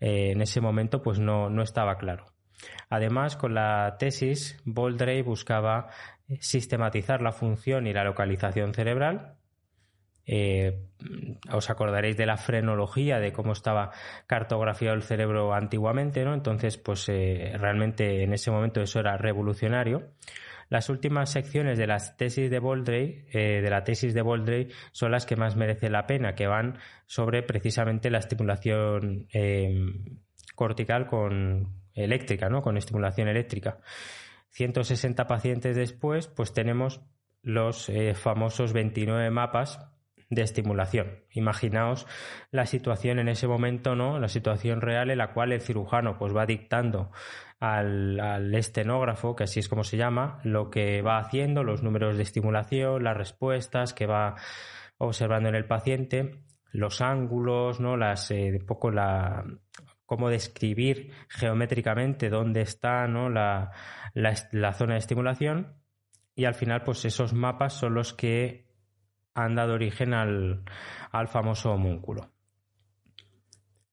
eh, 0.05 0.33
en 0.33 0.41
ese 0.41 0.61
momento 0.61 1.01
pues 1.01 1.17
no, 1.17 1.49
no 1.49 1.63
estaba 1.63 1.97
claro. 1.97 2.27
Además, 2.91 3.35
con 3.35 3.55
la 3.55 3.95
tesis, 3.97 4.55
Boldray 4.63 5.23
buscaba 5.23 5.87
eh, 6.29 6.37
sistematizar 6.41 7.23
la 7.23 7.31
función 7.31 7.87
y 7.87 7.93
la 7.93 8.03
localización 8.03 8.75
cerebral. 8.75 9.37
Eh, 10.27 10.77
os 11.51 11.71
acordaréis 11.71 12.17
de 12.17 12.27
la 12.27 12.37
frenología, 12.37 13.17
de 13.17 13.33
cómo 13.33 13.53
estaba 13.53 13.93
cartografiado 14.27 14.95
el 14.95 15.01
cerebro 15.01 15.55
antiguamente, 15.55 16.23
¿no? 16.23 16.35
Entonces, 16.35 16.77
pues 16.77 17.07
realmente 17.07 18.21
en 18.21 18.31
ese 18.33 18.51
momento 18.51 18.81
eso 18.81 18.99
era 18.99 19.17
revolucionario. 19.17 20.11
Las 20.69 20.89
últimas 20.89 21.31
secciones 21.31 21.77
de 21.77 21.87
las 21.87 22.17
tesis 22.17 22.49
de 22.49 22.59
Boldray, 22.59 23.25
eh, 23.31 23.61
de 23.61 23.69
la 23.69 23.83
tesis 23.83 24.13
de 24.13 24.21
Boldray, 24.21 24.69
son 24.91 25.11
las 25.11 25.25
que 25.25 25.35
más 25.35 25.55
merecen 25.55 25.91
la 25.91 26.07
pena, 26.07 26.35
que 26.35 26.47
van 26.47 26.77
sobre 27.05 27.43
precisamente 27.43 28.09
la 28.09 28.19
estimulación 28.19 29.27
em, 29.31 30.19
cortical 30.55 31.07
con 31.07 31.73
eléctrica, 31.93 32.49
¿no? 32.49 32.61
Con 32.61 32.77
estimulación 32.77 33.27
eléctrica. 33.27 33.79
160 34.49 35.27
pacientes 35.27 35.75
después, 35.75 36.27
pues 36.27 36.53
tenemos 36.53 37.01
los 37.41 37.89
eh, 37.89 38.13
famosos 38.15 38.73
29 38.73 39.29
mapas 39.29 39.79
de 40.29 40.41
estimulación. 40.41 41.19
Imaginaos 41.31 42.07
la 42.51 42.65
situación 42.65 43.19
en 43.19 43.29
ese 43.29 43.47
momento, 43.47 43.95
¿no? 43.95 44.19
La 44.19 44.27
situación 44.27 44.81
real 44.81 45.11
en 45.11 45.19
la 45.19 45.33
cual 45.33 45.51
el 45.51 45.61
cirujano 45.61 46.17
pues 46.17 46.35
va 46.35 46.45
dictando 46.45 47.11
al, 47.59 48.53
estenógrafo, 48.53 49.35
que 49.35 49.45
así 49.45 49.59
es 49.59 49.69
como 49.69 49.83
se 49.83 49.97
llama, 49.97 50.39
lo 50.43 50.69
que 50.69 51.01
va 51.01 51.19
haciendo, 51.19 51.63
los 51.63 51.83
números 51.83 52.17
de 52.17 52.23
estimulación, 52.23 53.03
las 53.03 53.17
respuestas 53.17 53.93
que 53.93 54.05
va 54.05 54.35
observando 54.97 55.49
en 55.49 55.55
el 55.55 55.65
paciente, 55.65 56.43
los 56.71 57.01
ángulos, 57.01 57.79
¿no? 57.79 57.97
Las, 57.97 58.31
eh, 58.31 58.59
poco 58.65 58.91
la 58.91 59.45
cómo 60.05 60.29
describir 60.29 61.11
geométricamente 61.29 62.29
dónde 62.29 62.61
está 62.61 63.07
¿no? 63.07 63.29
la, 63.29 63.71
la, 64.13 64.73
zona 64.73 64.93
de 64.93 64.99
estimulación 64.99 65.81
y 66.35 66.45
al 66.45 66.53
final 66.53 66.83
pues 66.83 67.05
esos 67.05 67.33
mapas 67.33 67.73
son 67.73 67.95
los 67.95 68.13
que 68.13 68.67
han 69.33 69.55
dado 69.55 69.73
origen 69.73 70.13
al, 70.13 70.63
al 71.11 71.27
famoso 71.27 71.71
homúnculo. 71.71 72.31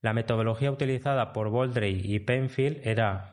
La 0.01 0.13
metodología 0.13 0.71
utilizada 0.71 1.33
por 1.33 1.49
Boldray 1.49 2.01
y 2.03 2.19
Penfield 2.19 2.85
era 2.85 3.32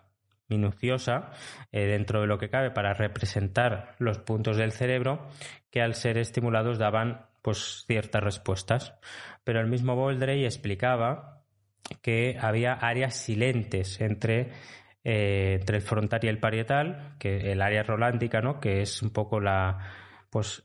minuciosa 0.50 1.30
eh, 1.72 1.86
dentro 1.86 2.20
de 2.20 2.26
lo 2.26 2.38
que 2.38 2.50
cabe 2.50 2.70
para 2.70 2.92
representar 2.92 3.94
los 3.98 4.18
puntos 4.18 4.56
del 4.56 4.72
cerebro 4.72 5.28
que 5.70 5.80
al 5.80 5.94
ser 5.94 6.18
estimulados 6.18 6.78
daban 6.78 7.26
pues 7.42 7.84
ciertas 7.86 8.22
respuestas. 8.22 8.94
Pero 9.44 9.60
el 9.60 9.68
mismo 9.68 9.96
Boldray 9.96 10.44
explicaba 10.44 11.42
que 12.02 12.36
había 12.40 12.74
áreas 12.74 13.16
silentes 13.16 14.00
entre, 14.00 14.50
eh, 15.04 15.56
entre 15.60 15.76
el 15.76 15.82
frontal 15.82 16.20
y 16.22 16.28
el 16.28 16.38
parietal, 16.38 17.14
que 17.18 17.52
el 17.52 17.62
área 17.62 17.82
rolándica, 17.82 18.40
¿no? 18.40 18.60
que 18.60 18.82
es 18.82 19.02
un 19.02 19.10
poco 19.10 19.40
la 19.40 19.78
pues 20.30 20.64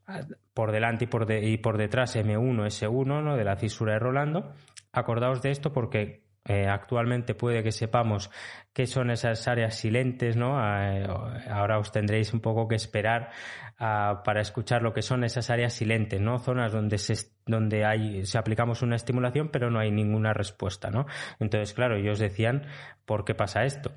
por 0.54 0.72
delante 0.72 1.06
y 1.06 1.08
por, 1.08 1.32
y 1.32 1.58
por 1.58 1.77
detrás 1.77 2.15
M1, 2.15 2.68
S1, 2.68 3.24
¿no? 3.24 3.36
de 3.36 3.44
la 3.44 3.56
cisura 3.56 3.94
de 3.94 4.00
Rolando. 4.00 4.54
Acordaos 4.92 5.42
de 5.42 5.50
esto 5.50 5.74
porque 5.74 6.25
eh, 6.48 6.68
actualmente 6.68 7.34
puede 7.34 7.64
que 7.64 7.72
sepamos 7.72 8.30
qué 8.72 8.86
son 8.86 9.10
esas 9.10 9.48
áreas 9.48 9.75
silentes, 9.75 10.38
¿no? 10.38 10.60
Eh, 10.60 11.08
ahora 11.50 11.80
os 11.80 11.92
tendréis 11.92 12.34
un 12.34 12.40
poco 12.40 12.68
que 12.68 12.75
esperar 12.75 13.32
ah, 13.80 14.22
para 14.24 14.42
escuchar 14.42 14.84
lo 14.84 14.94
que 14.94 15.02
son 15.02 15.24
esas 15.24 15.50
áreas 15.50 15.74
silentes, 15.74 16.22
¿no? 16.22 16.38
Zonas 16.38 16.72
donde 16.72 17.00
se, 17.00 17.16
donde 17.48 17.84
hay, 17.84 18.25
se 18.28 18.38
aplicamos 18.38 18.84
una 18.84 18.96
estimulación 18.96 19.50
pero 19.50 19.72
no 19.72 19.80
hay 19.80 19.90
ninguna 19.90 20.34
respuesta, 20.34 20.92
¿no? 20.92 21.08
Entonces, 21.40 21.74
claro, 21.74 21.96
ellos 21.96 22.20
decían, 22.20 22.68
¿por 23.06 23.25
qué 23.25 23.34
pasa 23.34 23.66
esto? 23.66 23.92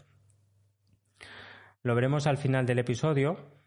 Lo 1.82 1.94
veremos 1.94 2.26
al 2.26 2.38
final 2.38 2.64
del 2.64 2.78
episodio, 2.78 3.58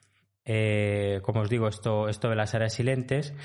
eh, 0.44 1.20
como 1.22 1.42
os 1.42 1.50
digo, 1.50 1.68
esto, 1.68 2.10
esto 2.10 2.30
de 2.30 2.36
las 2.36 2.56
áreas 2.56 2.74
silentes 2.74 3.36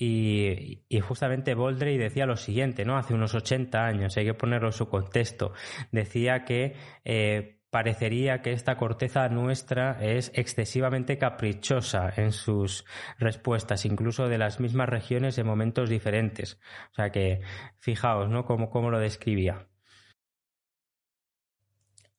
y, 0.00 0.84
justamente 1.00 1.54
Boldray 1.54 1.98
decía 1.98 2.24
lo 2.24 2.36
siguiente, 2.36 2.84
¿no? 2.84 2.96
Hace 2.96 3.14
unos 3.14 3.34
80 3.34 3.84
años, 3.84 4.16
hay 4.16 4.24
que 4.24 4.34
ponerlo 4.34 4.68
en 4.68 4.72
su 4.72 4.88
contexto. 4.88 5.52
Decía 5.90 6.44
que 6.44 6.76
eh, 7.04 7.60
parecería 7.70 8.40
que 8.40 8.52
esta 8.52 8.76
corteza 8.76 9.28
nuestra 9.28 9.98
es 10.00 10.30
excesivamente 10.34 11.18
caprichosa 11.18 12.12
en 12.16 12.32
sus 12.32 12.84
respuestas, 13.18 13.84
incluso 13.84 14.28
de 14.28 14.38
las 14.38 14.60
mismas 14.60 14.88
regiones 14.88 15.36
en 15.36 15.46
momentos 15.46 15.90
diferentes. 15.90 16.60
O 16.92 16.94
sea 16.94 17.10
que, 17.10 17.40
fijaos, 17.78 18.28
¿no? 18.30 18.44
cómo 18.44 18.90
lo 18.90 19.00
describía. 19.00 19.66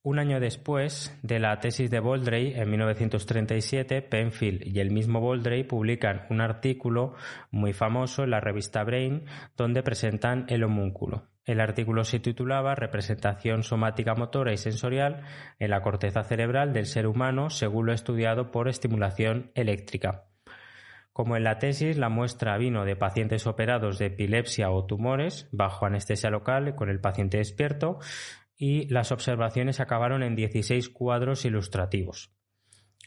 Un 0.02 0.18
año 0.18 0.40
después 0.40 1.14
de 1.22 1.38
la 1.38 1.60
tesis 1.60 1.90
de 1.90 2.00
Boldray, 2.00 2.54
en 2.54 2.70
1937, 2.70 4.00
Penfield 4.00 4.66
y 4.66 4.80
el 4.80 4.90
mismo 4.90 5.20
Boldray 5.20 5.64
publican 5.64 6.24
un 6.30 6.40
artículo 6.40 7.16
muy 7.50 7.74
famoso 7.74 8.24
en 8.24 8.30
la 8.30 8.40
revista 8.40 8.82
Brain 8.82 9.26
donde 9.58 9.82
presentan 9.82 10.46
el 10.48 10.64
homúnculo. 10.64 11.26
El 11.44 11.60
artículo 11.60 12.04
se 12.04 12.18
titulaba 12.18 12.74
Representación 12.74 13.62
somática 13.62 14.14
motora 14.14 14.54
y 14.54 14.56
sensorial 14.56 15.20
en 15.58 15.68
la 15.68 15.82
corteza 15.82 16.22
cerebral 16.22 16.72
del 16.72 16.86
ser 16.86 17.06
humano 17.06 17.50
según 17.50 17.84
lo 17.84 17.92
estudiado 17.92 18.50
por 18.50 18.68
estimulación 18.68 19.50
eléctrica. 19.54 20.24
Como 21.12 21.36
en 21.36 21.44
la 21.44 21.58
tesis, 21.58 21.98
la 21.98 22.08
muestra 22.08 22.56
vino 22.56 22.86
de 22.86 22.96
pacientes 22.96 23.46
operados 23.46 23.98
de 23.98 24.06
epilepsia 24.06 24.70
o 24.70 24.86
tumores 24.86 25.48
bajo 25.52 25.84
anestesia 25.84 26.30
local 26.30 26.74
con 26.76 26.88
el 26.88 27.00
paciente 27.00 27.36
despierto 27.36 27.98
y 28.62 28.86
las 28.88 29.10
observaciones 29.10 29.80
acabaron 29.80 30.22
en 30.22 30.36
16 30.36 30.90
cuadros 30.90 31.46
ilustrativos. 31.46 32.30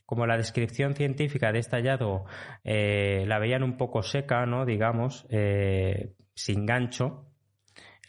Como 0.04 0.26
la 0.26 0.36
descripción 0.36 0.96
científica 0.96 1.52
de 1.52 1.60
este 1.60 1.76
hallazgo 1.76 2.26
eh, 2.64 3.24
la 3.28 3.38
veían 3.38 3.62
un 3.62 3.78
poco 3.78 4.02
seca, 4.02 4.48
¿no? 4.48 4.66
digamos, 4.66 5.28
eh, 5.30 6.16
sin 6.34 6.66
gancho, 6.66 7.28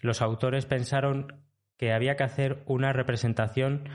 los 0.01 0.23
autores 0.23 0.65
pensaron 0.65 1.45
que 1.77 1.93
había 1.93 2.17
que 2.17 2.25
hacer 2.25 2.63
una 2.65 2.95
representación 2.95 3.91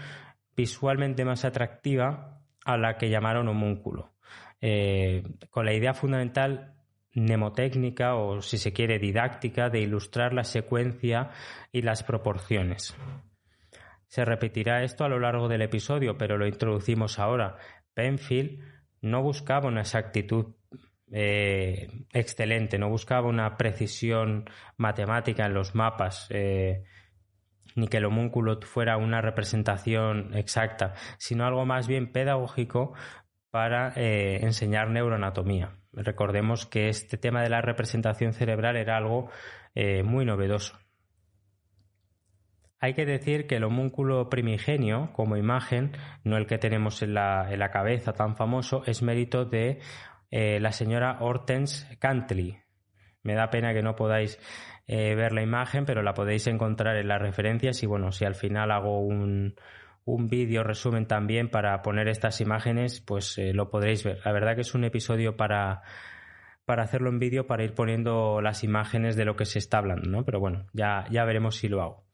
visualmente 0.55 1.25
más 1.25 1.43
atractiva 1.43 2.43
a 2.65 2.77
la 2.77 2.97
que 2.97 3.09
llamaron 3.09 3.47
homúnculo, 3.47 4.13
eh, 4.61 5.23
con 5.49 5.65
la 5.65 5.73
idea 5.73 5.95
fundamental 5.95 6.75
mnemotécnica 7.15 8.13
o, 8.13 8.43
si 8.43 8.59
se 8.59 8.73
quiere, 8.73 8.99
didáctica 8.99 9.69
de 9.71 9.81
ilustrar 9.81 10.33
la 10.33 10.43
secuencia 10.43 11.31
y 11.71 11.81
las 11.81 12.03
proporciones. 12.03 12.95
Se 14.09 14.25
repetirá 14.25 14.83
esto 14.83 15.05
a 15.05 15.07
lo 15.07 15.19
largo 15.19 15.47
del 15.47 15.61
episodio, 15.61 16.17
pero 16.17 16.35
lo 16.35 16.47
introducimos 16.47 17.19
ahora. 17.19 17.57
Penfield 17.93 18.59
no 19.01 19.21
buscaba 19.21 19.67
una 19.67 19.81
exactitud 19.81 20.55
eh, 21.11 22.05
excelente, 22.11 22.79
no 22.79 22.89
buscaba 22.89 23.27
una 23.27 23.55
precisión 23.55 24.49
matemática 24.77 25.45
en 25.45 25.53
los 25.53 25.75
mapas, 25.75 26.25
eh, 26.31 26.85
ni 27.75 27.87
que 27.87 27.97
el 27.97 28.05
homúnculo 28.05 28.59
fuera 28.61 28.97
una 28.97 29.21
representación 29.21 30.35
exacta, 30.35 30.95
sino 31.19 31.45
algo 31.45 31.67
más 31.67 31.87
bien 31.87 32.11
pedagógico 32.11 32.93
para 33.51 33.93
eh, 33.95 34.39
enseñar 34.41 34.89
neuroanatomía. 34.89 35.77
Recordemos 35.93 36.65
que 36.65 36.89
este 36.89 37.17
tema 37.17 37.43
de 37.43 37.49
la 37.49 37.61
representación 37.61 38.33
cerebral 38.33 38.75
era 38.75 38.97
algo 38.97 39.29
muy 40.03 40.25
novedoso. 40.25 40.77
Hay 42.81 42.93
que 42.93 43.05
decir 43.05 43.45
que 43.45 43.57
el 43.57 43.65
homúnculo 43.65 44.29
primigenio, 44.29 45.11
como 45.13 45.35
imagen, 45.35 45.91
no 46.23 46.37
el 46.37 46.47
que 46.47 46.57
tenemos 46.57 47.01
en 47.01 47.13
la, 47.13 47.51
en 47.51 47.59
la 47.59 47.71
cabeza 47.71 48.13
tan 48.13 48.37
famoso, 48.37 48.83
es 48.85 49.01
mérito 49.01 49.43
de 49.43 49.79
eh, 50.31 50.59
la 50.61 50.71
señora 50.71 51.17
Hortense 51.19 51.97
Cantley. 51.99 52.57
Me 53.23 53.33
da 53.33 53.49
pena 53.49 53.73
que 53.73 53.81
no 53.81 53.97
podáis 53.97 54.39
eh, 54.87 55.13
ver 55.13 55.33
la 55.33 55.41
imagen, 55.41 55.85
pero 55.85 56.01
la 56.03 56.13
podéis 56.13 56.47
encontrar 56.47 56.95
en 56.95 57.09
las 57.09 57.21
referencias 57.21 57.83
y 57.83 57.85
bueno, 57.85 58.13
si 58.13 58.23
al 58.23 58.35
final 58.35 58.71
hago 58.71 59.01
un, 59.01 59.55
un 60.05 60.27
vídeo 60.29 60.63
resumen 60.63 61.05
también 61.05 61.49
para 61.49 61.81
poner 61.81 62.07
estas 62.07 62.39
imágenes, 62.39 63.01
pues 63.01 63.37
eh, 63.37 63.53
lo 63.53 63.69
podréis 63.69 64.05
ver. 64.05 64.19
La 64.23 64.31
verdad 64.31 64.55
que 64.55 64.61
es 64.61 64.73
un 64.73 64.85
episodio 64.85 65.35
para, 65.35 65.81
para 66.63 66.83
hacerlo 66.83 67.09
en 67.09 67.19
vídeo, 67.19 67.45
para 67.45 67.65
ir 67.65 67.73
poniendo 67.73 68.41
las 68.41 68.63
imágenes 68.63 69.17
de 69.17 69.25
lo 69.25 69.35
que 69.35 69.45
se 69.45 69.59
está 69.59 69.79
hablando, 69.79 70.09
¿no? 70.09 70.23
Pero 70.23 70.39
bueno, 70.39 70.67
ya, 70.71 71.05
ya 71.11 71.25
veremos 71.25 71.57
si 71.57 71.67
lo 71.67 71.81
hago. 71.81 72.08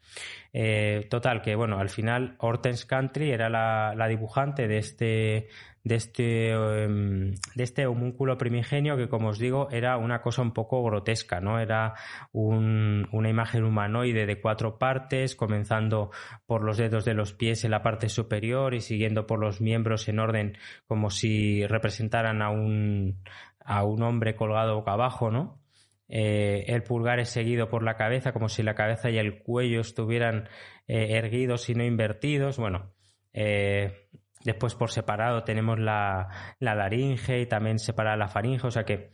Total, 1.09 1.41
que 1.41 1.55
bueno, 1.55 1.79
al 1.79 1.89
final 1.89 2.35
Hortense 2.39 2.87
Country 2.87 3.31
era 3.31 3.49
la, 3.49 4.07
dibujante 4.07 4.67
de 4.67 4.77
este, 4.77 5.47
de 5.83 5.95
este, 5.95 6.51
em, 6.51 7.35
de 7.55 7.63
este 7.63 7.85
homúnculo 7.85 8.37
primigenio 8.37 8.97
que, 8.97 9.09
como 9.09 9.29
os 9.29 9.39
digo, 9.39 9.69
era 9.71 9.97
una 9.97 10.21
cosa 10.21 10.41
un 10.41 10.51
poco 10.51 10.83
grotesca, 10.83 11.41
¿no? 11.41 11.59
Era 11.59 11.93
una 12.31 13.29
imagen 13.29 13.63
humanoide 13.65 14.25
de 14.25 14.41
cuatro 14.41 14.77
partes, 14.79 15.35
comenzando 15.35 16.11
por 16.45 16.63
los 16.63 16.77
dedos 16.77 17.05
de 17.05 17.13
los 17.13 17.33
pies 17.33 17.65
en 17.65 17.71
la 17.71 17.83
parte 17.83 18.09
superior 18.09 18.73
y 18.73 18.81
siguiendo 18.81 19.27
por 19.27 19.39
los 19.39 19.61
miembros 19.61 20.07
en 20.07 20.19
orden 20.19 20.57
como 20.87 21.09
si 21.09 21.67
representaran 21.67 22.41
a 22.41 22.49
un, 22.49 23.21
a 23.59 23.83
un 23.83 24.01
hombre 24.03 24.35
colgado 24.35 24.75
boca 24.75 24.93
abajo, 24.93 25.31
¿no? 25.31 25.64
Eh, 26.07 26.65
el 26.67 26.83
pulgar 26.83 27.19
es 27.19 27.29
seguido 27.29 27.69
por 27.69 27.83
la 27.83 27.95
cabeza, 27.95 28.31
como 28.31 28.49
si 28.49 28.63
la 28.63 28.75
cabeza 28.75 29.09
y 29.09 29.17
el 29.17 29.41
cuello 29.41 29.81
estuvieran 29.81 30.49
eh, 30.87 31.17
erguidos 31.17 31.69
y 31.69 31.75
no 31.75 31.83
invertidos. 31.83 32.57
Bueno, 32.57 32.93
eh, 33.33 34.05
Después 34.45 34.75
por 34.75 34.91
separado 34.91 35.43
tenemos 35.43 35.79
la, 35.79 36.55
laringe 36.59 37.41
y 37.41 37.45
también 37.47 37.79
separada 37.79 38.15
la 38.15 38.27
faringe, 38.27 38.67
o 38.67 38.71
sea 38.71 38.83
que 38.83 39.09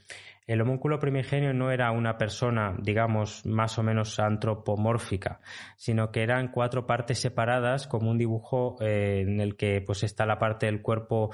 el 0.48 0.62
homúnculo 0.62 1.00
primigenio 1.00 1.53
no 1.53 1.71
era 1.71 1.91
una 1.91 2.17
persona, 2.17 2.75
digamos, 2.79 3.45
más 3.45 3.77
o 3.77 3.83
menos 3.83 4.19
antropomórfica, 4.19 5.39
sino 5.77 6.12
que 6.12 6.24
eran 6.24 6.50
cuatro 6.50 6.88
partes 6.88 7.19
separadas, 7.19 7.88
como 7.88 8.10
un 8.10 8.17
dibujo 8.17 8.75
eh, 8.81 9.21
en 9.21 9.39
el 9.39 9.55
que 9.55 9.81
pues 9.81 10.03
está 10.03 10.25
la 10.25 10.39
parte 10.39 10.65
del 10.65 10.81
cuerpo 10.81 11.31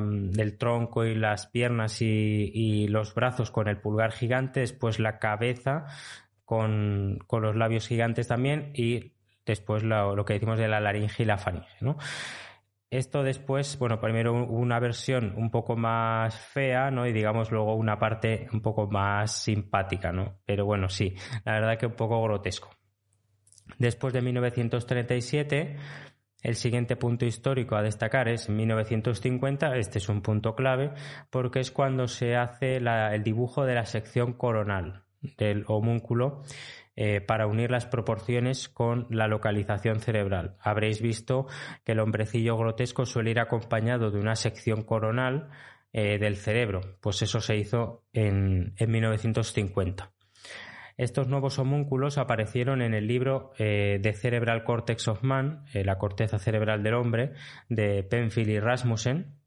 del 0.00 0.58
tronco 0.58 1.04
y 1.04 1.14
las 1.14 1.46
piernas 1.46 2.02
y, 2.02 2.88
los 2.88 3.14
brazos 3.14 3.50
con 3.50 3.68
el 3.68 3.80
pulgar 3.80 4.12
gigante, 4.12 4.60
después 4.60 4.98
la 4.98 5.18
cabeza 5.18 5.84
con, 6.44 7.18
los 7.30 7.54
labios 7.54 7.86
gigantes 7.86 8.26
también 8.26 8.72
y 8.74 9.12
después 9.46 9.84
lo, 9.84 10.16
lo, 10.16 10.24
que 10.24 10.34
decimos 10.34 10.58
de 10.58 10.66
la 10.66 10.80
laringe 10.80 11.22
y 11.22 11.26
la 11.26 11.38
faringe, 11.38 11.76
¿no? 11.80 11.98
Esto 12.90 13.22
después, 13.22 13.78
bueno, 13.78 14.00
primero 14.00 14.32
una 14.32 14.80
versión 14.80 15.34
un 15.36 15.50
poco 15.50 15.76
más 15.76 16.38
fea, 16.38 16.90
¿no? 16.90 17.06
Y 17.06 17.12
digamos 17.12 17.50
luego 17.50 17.74
una 17.74 17.98
parte 17.98 18.48
un 18.52 18.62
poco 18.62 18.86
más 18.86 19.30
simpática, 19.42 20.10
¿no? 20.10 20.38
Pero 20.46 20.64
bueno, 20.64 20.88
sí, 20.88 21.14
la 21.44 21.52
verdad 21.52 21.78
que 21.78 21.86
un 21.86 21.96
poco 21.96 22.22
grotesco. 22.22 22.70
Después 23.78 24.14
de 24.14 24.22
1937, 24.22 25.76
el 26.42 26.54
siguiente 26.54 26.96
punto 26.96 27.26
histórico 27.26 27.76
a 27.76 27.82
destacar 27.82 28.28
es 28.28 28.48
1950, 28.48 29.76
este 29.76 29.98
es 29.98 30.08
un 30.08 30.22
punto 30.22 30.54
clave, 30.54 30.92
porque 31.28 31.60
es 31.60 31.70
cuando 31.70 32.08
se 32.08 32.36
hace 32.36 32.76
el 32.76 33.22
dibujo 33.22 33.66
de 33.66 33.74
la 33.74 33.84
sección 33.84 34.32
coronal 34.32 35.04
del 35.36 35.64
homúnculo 35.66 36.42
eh, 37.00 37.20
para 37.20 37.46
unir 37.46 37.70
las 37.70 37.86
proporciones 37.86 38.68
con 38.68 39.06
la 39.08 39.28
localización 39.28 40.00
cerebral. 40.00 40.56
Habréis 40.58 41.00
visto 41.00 41.46
que 41.84 41.92
el 41.92 42.00
hombrecillo 42.00 42.58
grotesco 42.58 43.06
suele 43.06 43.30
ir 43.30 43.38
acompañado 43.38 44.10
de 44.10 44.18
una 44.18 44.34
sección 44.34 44.82
coronal 44.82 45.48
eh, 45.92 46.18
del 46.18 46.36
cerebro, 46.36 46.80
pues 47.00 47.22
eso 47.22 47.40
se 47.40 47.56
hizo 47.56 48.02
en, 48.12 48.74
1950. 48.84 50.10
Estos 50.96 51.28
nuevos 51.28 51.60
homúnculos 51.60 52.18
aparecieron 52.18 52.82
en 52.82 52.94
el 52.94 53.06
libro 53.06 53.52
eh, 53.58 54.00
The 54.02 54.14
Cerebral 54.14 54.64
Cortex 54.64 55.06
of 55.06 55.22
Man, 55.22 55.66
la 55.72 55.98
corteza 55.98 56.40
cerebral 56.40 56.82
del 56.82 56.94
hombre, 56.94 57.34
de 57.68 58.02
Penfield 58.02 58.50
y 58.50 58.58
Rasmussen, 58.58 59.37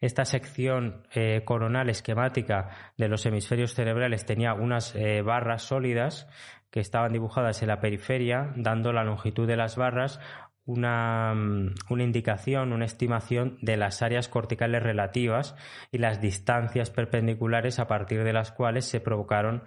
esta 0.00 0.24
sección 0.24 1.02
eh, 1.14 1.42
coronal 1.44 1.88
esquemática 1.90 2.70
de 2.96 3.08
los 3.08 3.26
hemisferios 3.26 3.74
cerebrales 3.74 4.26
tenía 4.26 4.54
unas 4.54 4.94
eh, 4.94 5.22
barras 5.22 5.62
sólidas 5.62 6.28
que 6.70 6.80
estaban 6.80 7.12
dibujadas 7.12 7.62
en 7.62 7.68
la 7.68 7.80
periferia, 7.80 8.52
dando 8.56 8.92
la 8.92 9.04
longitud 9.04 9.46
de 9.46 9.56
las 9.56 9.76
barras 9.76 10.20
una, 10.66 11.32
mm, 11.34 11.74
una, 11.88 12.02
indicación, 12.02 12.72
una 12.72 12.84
estimación 12.84 13.58
de 13.62 13.78
las 13.78 14.02
áreas 14.02 14.28
corticales 14.28 14.82
relativas 14.82 15.56
y 15.90 15.98
las 15.98 16.20
distancias 16.20 16.90
perpendiculares 16.90 17.78
a 17.78 17.88
partir 17.88 18.22
de 18.22 18.34
las 18.34 18.52
cuales 18.52 18.84
se 18.84 19.00
provocaron 19.00 19.64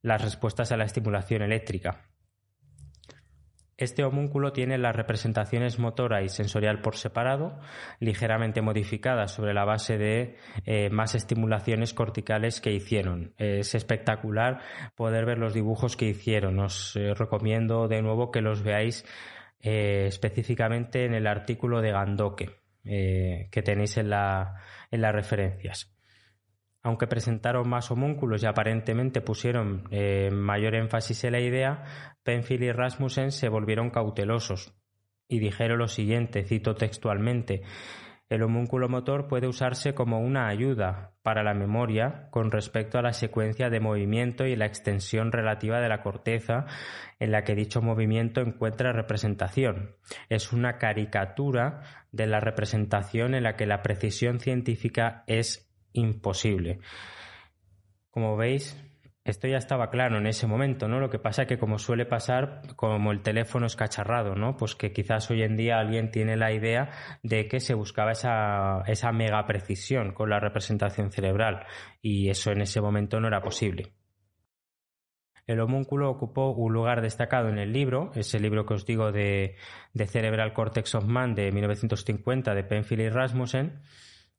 las 0.00 0.22
respuestas 0.22 0.72
a 0.72 0.76
la 0.76 0.84
estimulación 0.84 1.42
eléctrica. 1.42 2.07
Este 3.78 4.02
homúnculo 4.02 4.52
tiene 4.52 4.76
las 4.76 4.96
representaciones 4.96 5.78
motora 5.78 6.22
y 6.22 6.28
sensorial 6.28 6.80
por 6.82 6.96
separado, 6.96 7.60
ligeramente 8.00 8.60
modificadas 8.60 9.30
sobre 9.30 9.54
la 9.54 9.64
base 9.64 9.96
de 9.96 10.36
eh, 10.66 10.90
más 10.90 11.14
estimulaciones 11.14 11.94
corticales 11.94 12.60
que 12.60 12.72
hicieron. 12.72 13.34
Es 13.38 13.76
espectacular 13.76 14.58
poder 14.96 15.26
ver 15.26 15.38
los 15.38 15.54
dibujos 15.54 15.96
que 15.96 16.06
hicieron. 16.06 16.58
Os 16.58 16.96
eh, 16.96 17.14
recomiendo 17.14 17.86
de 17.86 18.02
nuevo 18.02 18.32
que 18.32 18.40
los 18.40 18.64
veáis 18.64 19.06
eh, 19.60 20.06
específicamente 20.08 21.04
en 21.04 21.14
el 21.14 21.28
artículo 21.28 21.80
de 21.80 21.92
Gandoque 21.92 22.50
que 22.82 23.62
tenéis 23.62 23.98
en, 23.98 24.08
la, 24.08 24.62
en 24.90 25.02
las 25.02 25.14
referencias 25.14 25.97
aunque 26.88 27.06
presentaron 27.06 27.68
más 27.68 27.90
homúnculos 27.90 28.42
y 28.42 28.46
aparentemente 28.46 29.20
pusieron 29.20 29.84
eh, 29.90 30.30
mayor 30.32 30.74
énfasis 30.74 31.22
en 31.24 31.32
la 31.32 31.40
idea, 31.40 32.14
Penfield 32.22 32.62
y 32.62 32.72
Rasmussen 32.72 33.30
se 33.30 33.50
volvieron 33.50 33.90
cautelosos 33.90 34.74
y 35.28 35.38
dijeron 35.38 35.80
lo 35.80 35.88
siguiente, 35.88 36.44
cito 36.44 36.76
textualmente, 36.76 37.60
el 38.30 38.42
homúnculo 38.42 38.88
motor 38.88 39.28
puede 39.28 39.48
usarse 39.48 39.94
como 39.94 40.20
una 40.20 40.48
ayuda 40.48 41.12
para 41.22 41.42
la 41.42 41.52
memoria 41.52 42.28
con 42.30 42.50
respecto 42.50 42.98
a 42.98 43.02
la 43.02 43.12
secuencia 43.12 43.68
de 43.68 43.80
movimiento 43.80 44.46
y 44.46 44.56
la 44.56 44.64
extensión 44.64 45.30
relativa 45.30 45.80
de 45.80 45.90
la 45.90 46.02
corteza 46.02 46.64
en 47.18 47.32
la 47.32 47.44
que 47.44 47.54
dicho 47.54 47.82
movimiento 47.82 48.40
encuentra 48.40 48.92
representación. 48.92 49.96
Es 50.30 50.54
una 50.54 50.78
caricatura 50.78 52.06
de 52.12 52.26
la 52.26 52.40
representación 52.40 53.34
en 53.34 53.42
la 53.42 53.56
que 53.56 53.66
la 53.66 53.82
precisión 53.82 54.40
científica 54.40 55.24
es 55.26 55.67
imposible. 55.92 56.80
Como 58.10 58.36
veis, 58.36 58.76
esto 59.28 59.46
ya 59.46 59.58
estaba 59.58 59.90
claro 59.90 60.16
en 60.16 60.26
ese 60.26 60.46
momento, 60.46 60.88
¿no? 60.88 61.00
Lo 61.00 61.10
que 61.10 61.18
pasa 61.18 61.42
es 61.42 61.48
que 61.48 61.58
como 61.58 61.78
suele 61.78 62.06
pasar, 62.06 62.62
como 62.76 63.12
el 63.12 63.20
teléfono 63.20 63.66
es 63.66 63.76
cacharrado, 63.76 64.34
¿no? 64.34 64.56
Pues 64.56 64.74
que 64.74 64.92
quizás 64.92 65.30
hoy 65.30 65.42
en 65.42 65.56
día 65.56 65.78
alguien 65.78 66.10
tiene 66.10 66.36
la 66.36 66.50
idea 66.52 66.90
de 67.22 67.46
que 67.46 67.60
se 67.60 67.74
buscaba 67.74 68.12
esa, 68.12 68.82
esa 68.86 69.12
mega 69.12 69.44
precisión 69.44 70.12
con 70.12 70.30
la 70.30 70.40
representación 70.40 71.12
cerebral 71.12 71.66
y 72.00 72.30
eso 72.30 72.52
en 72.52 72.62
ese 72.62 72.80
momento 72.80 73.20
no 73.20 73.28
era 73.28 73.42
posible. 73.42 73.92
El 75.46 75.60
homúnculo 75.60 76.10
ocupó 76.10 76.50
un 76.50 76.72
lugar 76.72 77.00
destacado 77.00 77.48
en 77.48 77.58
el 77.58 77.72
libro, 77.72 78.12
ese 78.14 78.38
libro 78.38 78.64
que 78.66 78.74
os 78.74 78.84
digo 78.86 79.12
de, 79.12 79.56
de 79.94 80.06
Cerebral 80.06 80.52
Cortex 80.52 80.94
of 80.94 81.04
Man 81.04 81.34
de 81.34 81.52
1950 81.52 82.54
de 82.54 82.64
Penfield 82.64 83.02
y 83.02 83.08
Rasmussen, 83.08 83.82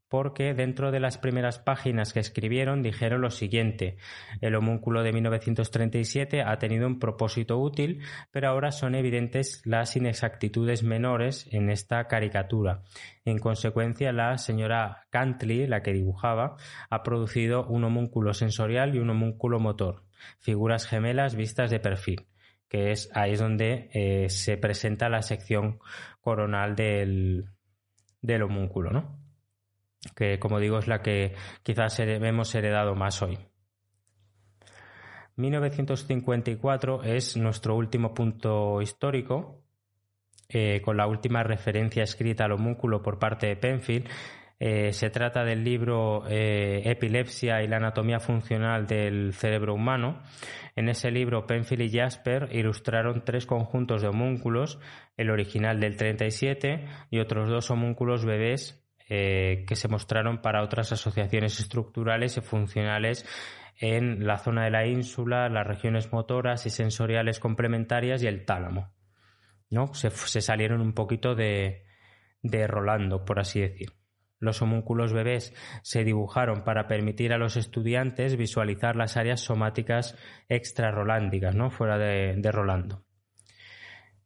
porque 0.10 0.54
dentro 0.54 0.92
de 0.92 1.00
las 1.00 1.18
primeras 1.18 1.60
páginas 1.60 2.14
que 2.14 2.20
escribieron 2.20 2.82
dijeron 2.82 3.22
lo 3.22 3.30
siguiente 3.30 3.98
el 4.42 4.56
homúnculo 4.56 5.04
de 5.04 5.14
1937 5.14 6.42
ha 6.42 6.58
tenido 6.58 6.88
un 6.88 7.00
propósito 7.00 7.58
útil, 7.58 8.02
pero 8.32 8.50
ahora 8.50 8.72
son 8.72 8.96
evidentes 8.96 9.62
las 9.66 9.96
inexactitudes 9.96 10.84
menores 10.84 11.48
en 11.52 11.70
esta 11.70 12.08
caricatura. 12.08 12.82
En 13.26 13.38
consecuencia, 13.38 14.12
la 14.12 14.38
señora 14.38 15.06
Cantley, 15.12 15.68
la 15.68 15.82
que 15.82 15.94
dibujaba, 15.94 16.58
ha 16.90 17.04
producido 17.04 17.66
un 17.68 17.84
homúnculo 17.84 18.34
sensorial 18.34 18.96
y 18.96 19.00
un 19.00 19.12
homúnculo 19.12 19.60
motor, 19.60 20.04
figuras 20.40 20.88
gemelas 20.88 21.36
vistas 21.36 21.70
de 21.70 21.80
perfil 21.80 22.26
que 22.70 22.92
es 22.92 23.10
ahí 23.16 23.36
donde 23.36 23.90
eh, 23.94 24.30
se 24.30 24.56
presenta 24.56 25.10
la 25.10 25.24
sección 25.24 25.80
coronal 26.22 26.76
del, 26.76 27.50
del 28.22 28.44
homúnculo, 28.44 28.92
¿no? 28.92 29.19
Que 30.16 30.40
como 30.40 30.60
digo 30.60 30.80
es 30.80 30.88
la 30.88 31.02
que 31.02 31.36
quizás 31.64 32.00
hemos 32.00 32.54
heredado 32.56 32.96
más 32.96 33.22
hoy. 33.22 33.38
1954 35.40 37.04
es 37.04 37.38
nuestro 37.38 37.76
último 37.76 38.14
punto 38.14 38.82
histórico, 38.82 39.64
eh, 40.50 40.82
con 40.82 40.98
la 40.98 41.08
última 41.08 41.44
referencia 41.44 42.04
escrita 42.04 42.46
al 42.46 42.52
homúnculo 42.52 43.02
por 43.02 43.20
parte 43.20 43.48
de 43.48 43.56
Penfield. 43.56 44.08
Eh, 44.62 44.92
se 44.92 45.10
trata 45.10 45.46
del 45.46 45.64
libro 45.64 46.26
eh, 46.28 46.82
Epilepsia 46.84 47.64
y 47.64 47.68
la 47.70 47.78
anatomía 47.78 48.20
funcional 48.20 48.86
del 48.86 49.34
cerebro 49.34 49.74
humano. 49.74 50.22
En 50.76 50.90
ese 50.90 51.12
libro, 51.12 51.48
Penfield 51.48 51.84
y 51.84 51.98
Jasper 51.98 52.50
ilustraron 52.52 53.24
tres 53.24 53.46
conjuntos 53.46 54.02
de 54.02 54.10
homúnculos, 54.10 54.80
el 55.16 55.30
original 55.30 55.80
del 55.80 55.96
37 55.96 56.86
y 57.10 57.20
otros 57.20 57.50
dos 57.50 57.72
homúnculos 57.72 58.26
bebés 58.26 58.84
que 59.10 59.76
se 59.76 59.88
mostraron 59.88 60.42
para 60.42 60.64
otras 60.64 60.92
asociaciones 60.92 61.60
estructurales 61.60 62.38
y 62.38 62.42
funcionales 62.42 63.26
en 63.80 64.28
la 64.28 64.38
zona 64.38 64.66
de 64.66 64.72
la 64.72 64.86
ínsula, 64.86 65.50
las 65.50 65.66
regiones 65.66 66.12
motoras 66.12 66.66
y 66.66 66.70
sensoriales 66.70 67.40
complementarias 67.40 68.22
y 68.22 68.28
el 68.28 68.46
tálamo. 68.46 68.94
¿no? 69.70 69.94
Se, 69.94 70.10
salieron 70.42 70.82
un 70.82 70.94
poquito 70.94 71.34
de, 71.34 71.86
de 72.42 72.68
Rolando, 72.68 73.26
por 73.26 73.40
así 73.40 73.62
decir. 73.62 73.94
Los 74.40 74.62
homúnculos 74.62 75.12
bebés 75.12 75.54
se 75.82 76.04
dibujaron 76.04 76.64
para 76.64 76.88
permitir 76.88 77.34
a 77.34 77.38
los 77.38 77.58
estudiantes 77.58 78.38
visualizar 78.38 78.96
las 78.96 79.18
áreas 79.18 79.42
somáticas 79.42 80.18
extra-rolándicas, 80.48 81.56
¿no? 81.56 81.72
fuera 81.72 81.98
de, 81.98 82.52
Rolando. 82.52 83.04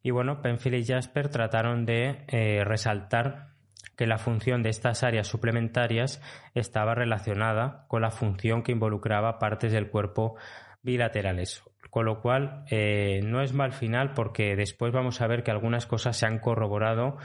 Y 0.03 0.11
bueno, 0.11 0.41
Penfield 0.41 0.77
y 0.77 0.85
Jasper 0.85 1.29
trataron 1.29 1.85
de 1.85 2.25
eh, 2.27 2.63
resaltar 2.63 3.52
que 3.95 4.07
la 4.07 4.17
función 4.17 4.63
de 4.63 4.69
estas 4.69 5.03
áreas 5.03 5.27
suplementarias 5.27 6.21
estaba 6.55 6.95
relacionada 6.95 7.85
con 7.87 8.01
la 8.01 8.11
función 8.11 8.63
que 8.63 8.71
involucraba 8.71 9.39
partes 9.39 9.71
del 9.71 9.89
cuerpo 9.89 10.35
bilaterales. 10.81 11.63
Con 11.89 12.05
lo 12.05 12.21
cual, 12.21 12.65
eh, 12.71 13.21
no 13.23 13.41
es 13.41 13.53
mal 13.53 13.71
final 13.71 14.13
porque 14.13 14.55
después 14.55 14.91
vamos 14.91 15.21
a 15.21 15.27
ver 15.27 15.43
que 15.43 15.51
algunas 15.51 15.85
cosas 15.85 16.17
se 16.17 16.25
han 16.25 16.39
corroborado, 16.39 17.17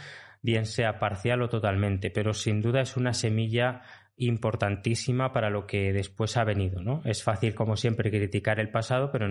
bien 0.42 0.66
sea 0.66 0.98
parcial 0.98 1.42
o 1.42 1.48
totalmente, 1.48 2.10
pero 2.10 2.34
sin 2.34 2.60
duda 2.60 2.82
es 2.82 2.96
una 2.96 3.14
semilla 3.14 3.82
importantísima 4.18 5.32
para 5.32 5.48
lo 5.48 5.66
que 5.66 5.92
después 5.92 6.36
ha 6.36 6.44
venido. 6.44 6.82
¿no? 6.82 7.00
Es 7.04 7.22
fácil, 7.22 7.54
como 7.54 7.76
siempre, 7.76 8.10
criticar 8.10 8.60
el 8.60 8.70
pasado, 8.70 9.10
pero, 9.10 9.26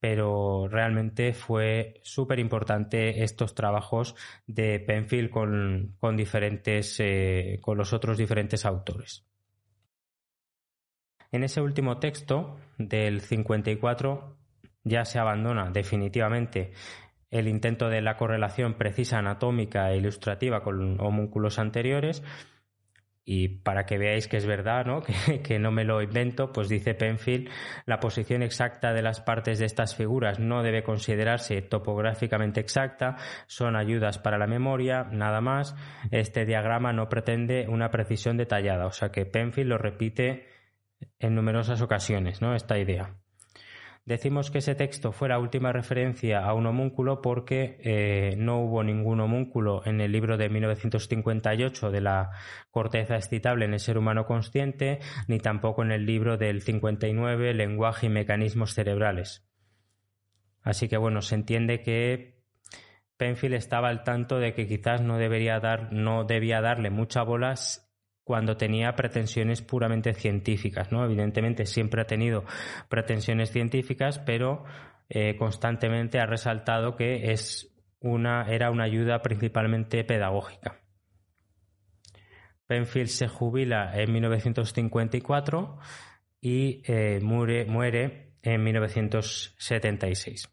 pero 0.00 0.68
realmente 0.68 1.32
fue 1.32 2.00
súper 2.02 2.38
importante 2.38 3.22
estos 3.22 3.54
trabajos 3.54 4.14
de 4.46 4.80
Penfield 4.80 5.30
con, 5.30 5.96
con 5.98 6.16
diferentes, 6.16 7.00
eh, 7.00 7.58
con 7.60 7.78
los 7.78 7.92
otros 7.92 8.18
diferentes 8.18 8.66
autores. 8.66 9.24
En 11.32 11.42
ese 11.42 11.60
último 11.60 11.98
texto 11.98 12.56
del 12.78 13.20
54 13.20 14.36
ya 14.84 15.04
se 15.04 15.18
abandona 15.18 15.70
definitivamente 15.70 16.72
el 17.30 17.48
intento 17.48 17.88
de 17.88 18.02
la 18.02 18.16
correlación 18.16 18.74
precisa 18.74 19.18
anatómica 19.18 19.90
e 19.90 19.96
ilustrativa 19.96 20.62
con 20.62 21.00
homúnculos 21.00 21.58
anteriores 21.58 22.22
y 23.28 23.48
para 23.48 23.86
que 23.86 23.98
veáis 23.98 24.28
que 24.28 24.36
es 24.36 24.46
verdad, 24.46 24.86
¿no? 24.86 25.02
Que, 25.42 25.58
no 25.58 25.72
me 25.72 25.84
lo 25.84 26.00
invento, 26.00 26.52
pues 26.52 26.68
dice 26.68 26.94
Penfield, 26.94 27.50
la 27.84 27.98
posición 27.98 28.42
exacta 28.42 28.92
de 28.92 29.02
las 29.02 29.20
partes 29.20 29.58
de 29.58 29.66
estas 29.66 29.96
figuras 29.96 30.38
no 30.38 30.62
debe 30.62 30.84
considerarse 30.84 31.60
topográficamente 31.60 32.60
exacta, 32.60 33.16
son 33.48 33.74
ayudas 33.74 34.18
para 34.18 34.38
la 34.38 34.46
memoria, 34.46 35.08
nada 35.10 35.40
más. 35.40 35.74
Este 36.12 36.46
diagrama 36.46 36.92
no 36.92 37.08
pretende 37.08 37.66
una 37.68 37.90
precisión 37.90 38.36
detallada, 38.36 38.86
o 38.86 38.92
sea 38.92 39.10
que 39.10 39.26
Penfield 39.26 39.70
lo 39.70 39.78
repite 39.78 40.46
en 41.18 41.34
numerosas 41.34 41.82
ocasiones, 41.82 42.40
¿no? 42.40 42.54
Esta 42.54 42.78
idea. 42.78 43.16
Decimos 44.06 44.52
que 44.52 44.58
ese 44.58 44.76
texto 44.76 45.10
fue 45.10 45.28
la 45.28 45.40
última 45.40 45.72
referencia 45.72 46.46
a 46.46 46.54
un 46.54 46.66
homúnculo 46.66 47.20
porque 47.20 47.80
eh, 47.82 48.36
no 48.38 48.60
hubo 48.60 48.84
ningún 48.84 49.18
homúnculo 49.18 49.82
en 49.84 50.00
el 50.00 50.12
libro 50.12 50.36
de 50.36 50.48
1958 50.48 51.90
de 51.90 52.00
la 52.00 52.30
corteza 52.70 53.16
excitable 53.16 53.64
en 53.64 53.72
el 53.72 53.80
ser 53.80 53.98
humano 53.98 54.24
consciente, 54.24 55.00
ni 55.26 55.40
tampoco 55.40 55.82
en 55.82 55.90
el 55.90 56.06
libro 56.06 56.36
del 56.36 56.62
59 56.62 57.52
Lenguaje 57.52 58.06
y 58.06 58.10
mecanismos 58.10 58.74
cerebrales. 58.74 59.44
Así 60.62 60.88
que 60.88 60.98
bueno, 60.98 61.20
se 61.20 61.34
entiende 61.34 61.82
que 61.82 62.44
Penfield 63.16 63.56
estaba 63.56 63.88
al 63.88 64.04
tanto 64.04 64.38
de 64.38 64.54
que 64.54 64.68
quizás 64.68 65.00
no 65.00 65.18
debería 65.18 65.58
dar, 65.58 65.92
no 65.92 66.22
debía 66.22 66.60
darle 66.60 66.90
mucha 66.90 67.24
bolas 67.24 67.85
cuando 68.26 68.56
tenía 68.56 68.96
pretensiones 68.96 69.62
puramente 69.62 70.12
científicas, 70.12 70.90
¿no? 70.90 71.04
Evidentemente 71.04 71.64
siempre 71.64 72.02
ha 72.02 72.06
tenido 72.06 72.44
pretensiones 72.88 73.52
científicas, 73.52 74.18
pero 74.18 74.64
eh, 75.08 75.36
constantemente 75.36 76.18
ha 76.18 76.26
resaltado 76.26 76.96
que 76.96 77.30
es 77.30 77.72
una, 78.00 78.42
era 78.52 78.72
una 78.72 78.82
ayuda 78.82 79.22
principalmente 79.22 80.02
pedagógica. 80.02 80.80
Penfield 82.66 83.10
se 83.10 83.28
jubila 83.28 83.96
en 83.96 84.12
1954 84.12 85.78
y 86.40 86.82
eh, 86.84 87.20
muere, 87.22 88.32
en 88.42 88.64
1976. 88.64 90.48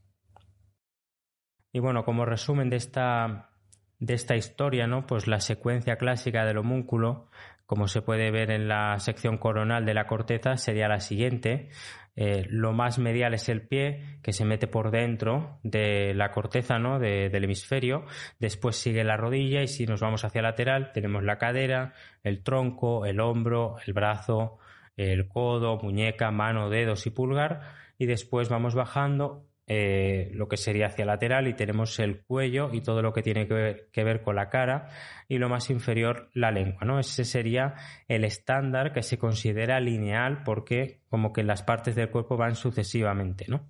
Y 1.72 1.80
bueno, 1.80 2.06
como 2.06 2.24
resumen 2.24 2.70
de 2.70 2.76
esta, 2.76 3.50
de 3.98 4.14
esta 4.14 4.36
historia, 4.36 4.86
¿no? 4.86 5.08
Pues 5.08 5.26
la 5.26 5.40
secuencia 5.40 5.96
clásica 5.96 6.46
del 6.46 6.60
homúnculo 6.60 7.32
como 7.74 7.88
se 7.88 8.04
puede 8.04 8.30
ver 8.30 8.52
en 8.52 8.68
la 8.68 9.00
sección 9.00 9.40
coronal 9.40 9.84
de 9.84 9.96
la 9.96 10.06
corteza, 10.06 10.58
sería 10.58 10.88
la 10.88 11.00
siguiente. 11.00 11.70
Eh, 12.16 12.46
lo 12.48 12.72
más 12.72 13.00
medial 13.00 13.34
es 13.34 13.50
el 13.50 13.68
pie, 13.68 14.20
que 14.22 14.32
se 14.32 14.46
mete 14.46 14.68
por 14.68 14.92
dentro 14.92 15.58
de 15.64 16.14
la 16.14 16.30
corteza 16.30 16.78
¿no? 16.78 17.00
del 17.00 17.44
hemisferio. 17.44 18.06
Después 18.38 18.76
sigue 18.76 19.04
la 19.04 19.18
rodilla 19.18 19.64
y 19.64 19.68
si 19.68 19.88
nos 19.88 20.02
vamos 20.02 20.24
hacia 20.24 20.44
lateral, 20.44 20.92
tenemos 20.94 21.24
la 21.24 21.40
cadera, 21.40 21.96
el 22.22 22.44
tronco, 22.44 23.08
el 23.08 23.20
hombro, 23.20 23.78
el 23.88 23.94
brazo, 23.94 24.60
el 24.96 25.28
codo, 25.28 25.80
muñeca, 25.82 26.30
mano, 26.30 26.70
dedos 26.70 27.08
y 27.08 27.10
pulgar. 27.10 27.62
Y 27.98 28.06
después 28.06 28.50
vamos 28.50 28.76
bajando 28.76 29.48
eh, 29.66 30.30
lo 30.34 30.50
que 30.50 30.58
sería 30.58 30.88
hacia 30.88 31.06
lateral 31.06 31.48
y 31.48 31.54
tenemos 31.54 31.98
el 32.00 32.24
cuello 32.24 32.70
y 32.74 32.82
todo 32.82 33.02
lo 33.02 33.14
que 33.14 33.22
tiene 33.22 33.48
que 33.48 34.04
ver, 34.04 34.22
con 34.22 34.36
la 34.36 34.50
cara 34.50 34.90
y 35.30 35.38
lo 35.38 35.48
más 35.48 35.70
inferior 35.70 36.30
la 36.34 36.52
lengua, 36.52 36.82
¿no? 36.84 37.00
Ese 37.00 37.24
sería 37.24 37.76
el 38.10 38.26
estándar 38.26 38.92
que 38.92 39.04
se 39.04 39.18
considera 39.18 39.80
lineal 39.80 40.44
porque 40.44 41.02
como 41.08 41.32
que 41.32 41.44
las 41.44 41.64
partes 41.64 41.96
del 41.96 42.10
cuerpo 42.10 42.36
van 42.36 42.56
sucesivamente, 42.56 43.46
¿no? 43.48 43.70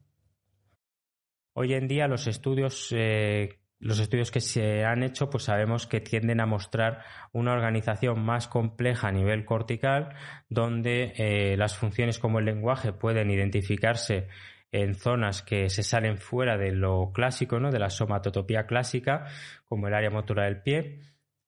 Hoy 1.54 1.76
en 1.76 1.88
día 1.88 2.08
los 2.08 2.26
estudios 2.26 2.88
eh, 2.92 3.60
los 3.84 4.00
estudios 4.00 4.32
que 4.32 4.40
se 4.40 4.86
han 4.86 5.04
hecho, 5.04 5.30
pues 5.30 5.44
sabemos 5.44 5.88
que 5.88 6.00
tienden 6.00 6.40
a 6.40 6.46
mostrar 6.46 7.04
una 7.34 7.52
organización 7.52 8.24
más 8.24 8.48
compleja 8.48 9.10
a 9.10 9.12
nivel 9.12 9.44
cortical, 9.44 10.16
donde 10.48 11.14
eh, 11.18 11.58
las 11.58 11.76
funciones 11.76 12.18
como 12.18 12.40
el 12.40 12.46
lenguaje 12.46 12.94
pueden 12.94 13.30
identificarse 13.30 14.30
en 14.74 14.96
zonas 14.96 15.44
que 15.44 15.70
se 15.70 15.84
salen 15.84 16.18
fuera 16.18 16.58
de 16.58 16.72
lo 16.72 17.12
clásico, 17.14 17.60
¿no? 17.60 17.72
de 17.72 17.80
la 17.80 17.92
somatotopía 17.92 18.66
clásica, 18.66 19.28
como 19.66 19.88
el 19.88 19.94
área 19.94 20.10
motora 20.10 20.46
del 20.46 20.62
pie. 20.62 21.00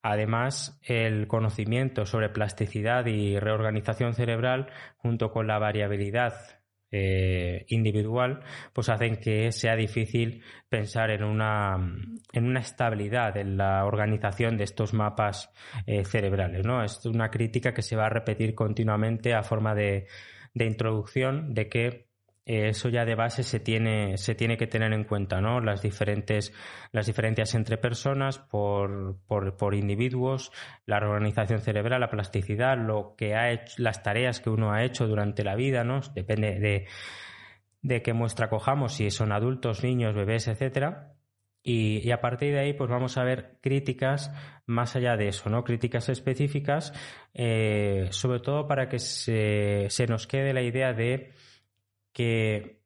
Además, 0.03 0.79
el 0.83 1.27
conocimiento 1.27 2.05
sobre 2.05 2.29
plasticidad 2.29 3.07
y 3.07 3.39
reorganización 3.39 4.13
cerebral, 4.13 4.67
junto 4.97 5.31
con 5.31 5.47
la 5.47 5.57
variabilidad 5.57 6.35
eh, 6.91 7.65
individual, 7.69 8.41
pues 8.71 8.89
hacen 8.89 9.17
que 9.17 9.51
sea 9.51 9.75
difícil 9.75 10.43
pensar 10.69 11.09
en 11.09 11.23
una, 11.23 11.77
en 12.31 12.45
una 12.45 12.59
estabilidad 12.59 13.35
en 13.37 13.57
la 13.57 13.85
organización 13.85 14.55
de 14.55 14.65
estos 14.65 14.93
mapas 14.93 15.51
eh, 15.87 16.05
cerebrales. 16.05 16.63
¿no? 16.63 16.83
Es 16.83 17.03
una 17.07 17.31
crítica 17.31 17.73
que 17.73 17.81
se 17.81 17.95
va 17.95 18.05
a 18.05 18.09
repetir 18.09 18.53
continuamente 18.53 19.33
a 19.33 19.41
forma 19.41 19.73
de, 19.73 20.05
de 20.53 20.65
introducción 20.65 21.55
de 21.55 21.69
que 21.69 22.05
eso 22.45 22.89
ya 22.89 23.05
de 23.05 23.15
base 23.15 23.41
se 23.41 23.59
tiene, 23.59 24.17
se 24.17 24.35
tiene 24.35 24.55
que 24.55 24.67
tener 24.67 24.93
en 24.93 25.03
cuenta, 25.03 25.41
¿no? 25.41 25.61
Las 25.61 25.81
diferentes, 25.81 26.53
las 26.91 27.07
diferencias 27.07 27.55
entre 27.55 27.77
personas, 27.77 28.37
por, 28.37 29.17
por, 29.25 29.57
por 29.57 29.73
individuos, 29.73 30.51
la 30.85 30.97
organización 30.97 31.59
cerebral, 31.59 32.01
la 32.01 32.09
plasticidad, 32.09 32.77
lo 32.77 33.15
que 33.17 33.35
ha 33.35 33.51
hecho, 33.51 33.75
las 33.79 34.03
tareas 34.03 34.39
que 34.39 34.51
uno 34.51 34.71
ha 34.71 34.83
hecho 34.83 35.07
durante 35.07 35.43
la 35.43 35.55
vida, 35.55 35.83
¿no? 35.83 36.01
Depende 36.13 36.59
de, 36.59 36.85
de 37.81 38.01
qué 38.03 38.13
muestra 38.13 38.49
cojamos, 38.49 38.93
si 38.93 39.09
son 39.09 39.31
adultos, 39.31 39.83
niños, 39.83 40.13
bebés, 40.13 40.47
etcétera. 40.47 41.13
Y, 41.67 42.11
a 42.11 42.21
partir 42.21 42.53
de 42.53 42.59
ahí, 42.59 42.73
pues 42.73 42.91
vamos 42.91 43.17
a 43.17 43.23
ver 43.23 43.57
críticas 43.59 44.31
más 44.67 44.95
allá 44.95 45.17
de 45.17 45.29
eso, 45.29 45.49
¿no? 45.49 45.63
Críticas 45.63 46.09
específicas, 46.09 46.93
eh, 47.33 48.07
sobre 48.11 48.39
todo 48.39 48.67
para 48.67 48.87
que 48.87 48.99
se, 48.99 49.87
se 49.89 50.05
nos 50.05 50.27
quede 50.27 50.53
la 50.53 50.61
idea 50.61 50.93
de 50.93 51.31
que 52.15 52.79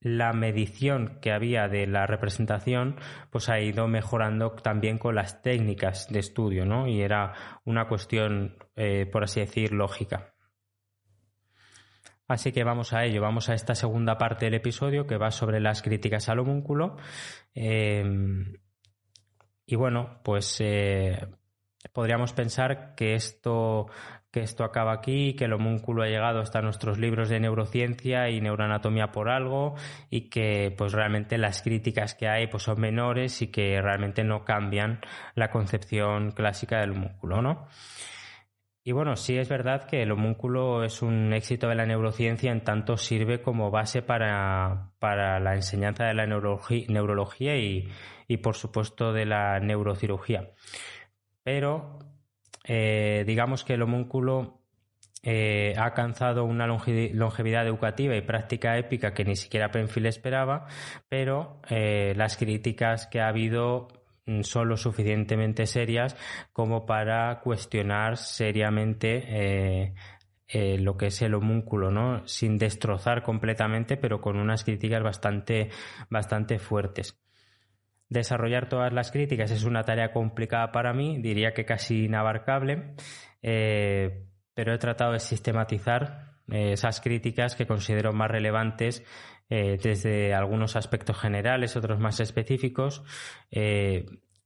la 0.00 0.32
medición 0.32 1.18
que 1.20 1.32
había 1.32 1.66
de 1.66 1.86
la 1.86 2.06
representación 2.06 2.96
pues 3.30 3.48
ha 3.48 3.58
ido 3.58 3.88
mejorando 3.88 4.52
también 4.52 4.98
con 4.98 5.14
las 5.14 5.42
técnicas 5.42 6.08
de 6.10 6.20
estudio, 6.20 6.66
¿no? 6.66 6.86
Y 6.86 7.00
era 7.00 7.60
una 7.64 7.88
cuestión, 7.88 8.56
eh, 8.76 9.06
por 9.10 9.24
así 9.24 9.40
decir, 9.40 9.72
lógica. 9.72 10.34
Así 12.28 12.52
que 12.52 12.62
vamos 12.62 12.92
a 12.92 13.04
ello, 13.04 13.22
vamos 13.22 13.48
a 13.48 13.54
esta 13.54 13.74
segunda 13.74 14.18
parte 14.18 14.44
del 14.44 14.54
episodio 14.54 15.06
que 15.06 15.16
va 15.16 15.30
sobre 15.30 15.60
las 15.60 15.80
críticas 15.80 16.28
al 16.28 16.40
homúnculo. 16.40 16.96
Em, 17.54 18.58
y 19.64 19.74
bueno, 19.74 20.20
pues 20.22 20.58
eh, 20.60 21.26
podríamos 21.94 22.34
pensar 22.34 22.94
que 22.94 23.14
esto 23.14 23.86
que 24.30 24.40
esto 24.40 24.64
acaba 24.64 24.92
aquí, 24.92 25.34
que 25.34 25.46
el 25.46 25.54
homúnculo 25.54 26.02
ha 26.02 26.08
llegado 26.08 26.40
hasta 26.40 26.60
nuestros 26.60 26.98
libros 26.98 27.28
de 27.28 27.40
neurociencia 27.40 28.28
y 28.28 28.40
neuroanatomía 28.40 29.10
por 29.10 29.30
algo 29.30 29.74
y 30.10 30.28
que 30.28 30.74
pues 30.76 30.92
realmente 30.92 31.38
las 31.38 31.62
críticas 31.62 32.14
que 32.14 32.28
hay 32.28 32.46
pues 32.46 32.64
son 32.64 32.80
menores 32.80 33.40
y 33.42 33.48
que 33.48 33.80
realmente 33.80 34.24
no 34.24 34.44
cambian 34.44 35.00
la 35.34 35.50
concepción 35.50 36.32
clásica 36.32 36.80
del 36.80 36.92
homúnculo, 36.92 37.40
¿no? 37.40 37.68
Y 38.84 38.92
bueno, 38.92 39.16
sí 39.16 39.36
es 39.36 39.50
verdad 39.50 39.84
que 39.84 40.02
el 40.02 40.12
homúnculo 40.12 40.82
es 40.82 41.02
un 41.02 41.34
éxito 41.34 41.68
de 41.68 41.74
la 41.74 41.84
neurociencia 41.84 42.50
en 42.50 42.64
tanto 42.64 42.96
sirve 42.96 43.42
como 43.42 43.70
base 43.70 44.00
para, 44.00 44.92
la 45.02 45.54
enseñanza 45.54 46.04
de 46.04 46.14
la 46.14 46.26
neurología, 46.26 47.56
y, 47.58 47.86
y 48.28 48.36
por 48.38 48.54
supuesto 48.54 49.12
de 49.12 49.26
la 49.26 49.60
neurocirugía. 49.60 50.52
Pero 51.42 51.98
eh, 52.68 53.24
digamos 53.26 53.64
que 53.64 53.74
el 53.74 53.82
homúnculo 53.82 54.60
eh, 55.22 55.74
ha 55.76 55.84
alcanzado 55.84 56.44
una 56.44 56.66
longevidad 56.66 57.66
educativa 57.66 58.14
y 58.14 58.20
práctica 58.20 58.76
épica 58.76 59.14
que 59.14 59.24
ni 59.24 59.36
siquiera 59.36 59.70
Penfield 59.70 60.06
esperaba, 60.06 60.66
pero 61.08 61.60
eh, 61.70 62.12
las 62.14 62.36
críticas 62.36 63.06
que 63.06 63.20
ha 63.20 63.28
habido 63.28 63.88
mm, 64.26 64.42
son 64.42 64.68
lo 64.68 64.76
suficientemente 64.76 65.66
serias 65.66 66.14
como 66.52 66.84
para 66.86 67.40
cuestionar 67.40 68.18
seriamente 68.18 69.94
lo 70.78 70.96
que 70.96 71.06
es 71.06 71.20
el 71.22 71.34
homúnculo, 71.34 71.90
¿no? 71.90 72.26
Sin 72.26 72.56
destrozar 72.56 73.22
completamente, 73.22 73.96
pero 73.98 74.20
con 74.20 74.38
unas 74.38 74.64
críticas 74.64 75.02
bastante, 75.02 75.70
bastante 76.10 76.58
fuertes. 76.58 77.18
Desarrollar 78.08 78.70
todas 78.70 78.92
las 78.92 79.12
críticas 79.12 79.50
es 79.50 79.64
una 79.64 79.82
tarea 79.84 80.12
complicada 80.12 80.72
para 80.72 80.94
mí, 80.94 81.18
diría 81.20 81.52
que 81.52 81.66
casi 81.66 82.04
inabarcable, 82.06 82.94
eh, 83.42 84.24
pero 84.54 84.72
he 84.72 84.78
tratado 84.78 85.12
de 85.12 85.20
sistematizar 85.20 86.32
eh, 86.50 86.72
esas 86.72 87.02
críticas 87.02 87.54
que 87.54 87.66
considero 87.66 88.14
más 88.14 88.30
relevantes 88.30 89.04
eh, 89.50 89.76
desde 89.82 90.32
algunos 90.32 90.74
aspectos 90.74 91.18
generales, 91.18 91.76
otros 91.76 91.98
más 91.98 92.18
específicos, 92.20 93.04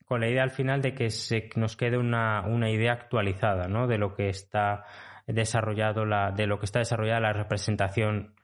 con 0.04 0.20
la 0.20 0.28
idea 0.28 0.42
al 0.42 0.50
final 0.50 0.82
de 0.82 0.94
que 0.94 1.10
se 1.10 1.48
nos 1.54 1.76
quede 1.76 1.98
una, 1.98 2.44
idea 2.68 2.92
actualizada 2.92 3.68
¿no? 3.68 3.86
de 3.86 3.96
lo 3.96 4.14
que 4.14 4.28
está 4.28 4.84
desarrollado 5.26 6.04
la, 6.04 6.32
de 6.32 6.48
lo 6.48 6.58
que 6.58 6.66
está 6.66 6.80
desarrollada 6.80 7.20
la 7.20 7.32
representación 7.32 8.34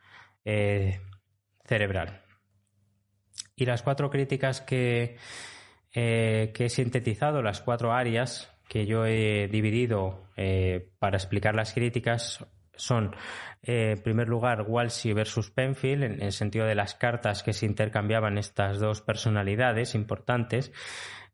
cerebral. 1.64 2.27
Y 3.58 3.66
las 3.66 3.82
cuatro 3.82 4.08
críticas 4.08 4.60
que, 4.60 5.16
eh, 5.92 6.52
que 6.54 6.66
he 6.66 6.68
sintetizado, 6.68 7.42
las 7.42 7.60
cuatro 7.60 7.92
áreas 7.92 8.54
que 8.68 8.86
yo 8.86 9.04
he 9.04 9.48
dividido 9.48 10.28
eh, 10.36 10.90
para 11.00 11.16
explicar 11.16 11.56
las 11.56 11.74
críticas 11.74 12.46
son, 12.76 13.16
eh, 13.64 13.94
en 13.96 14.02
primer 14.04 14.28
lugar, 14.28 14.64
Walshy 14.68 15.12
versus 15.12 15.50
Penfield, 15.50 16.04
en 16.04 16.22
el 16.22 16.30
sentido 16.30 16.66
de 16.66 16.76
las 16.76 16.94
cartas 16.94 17.42
que 17.42 17.52
se 17.52 17.66
intercambiaban 17.66 18.38
estas 18.38 18.78
dos 18.78 19.00
personalidades 19.02 19.96
importantes. 19.96 20.72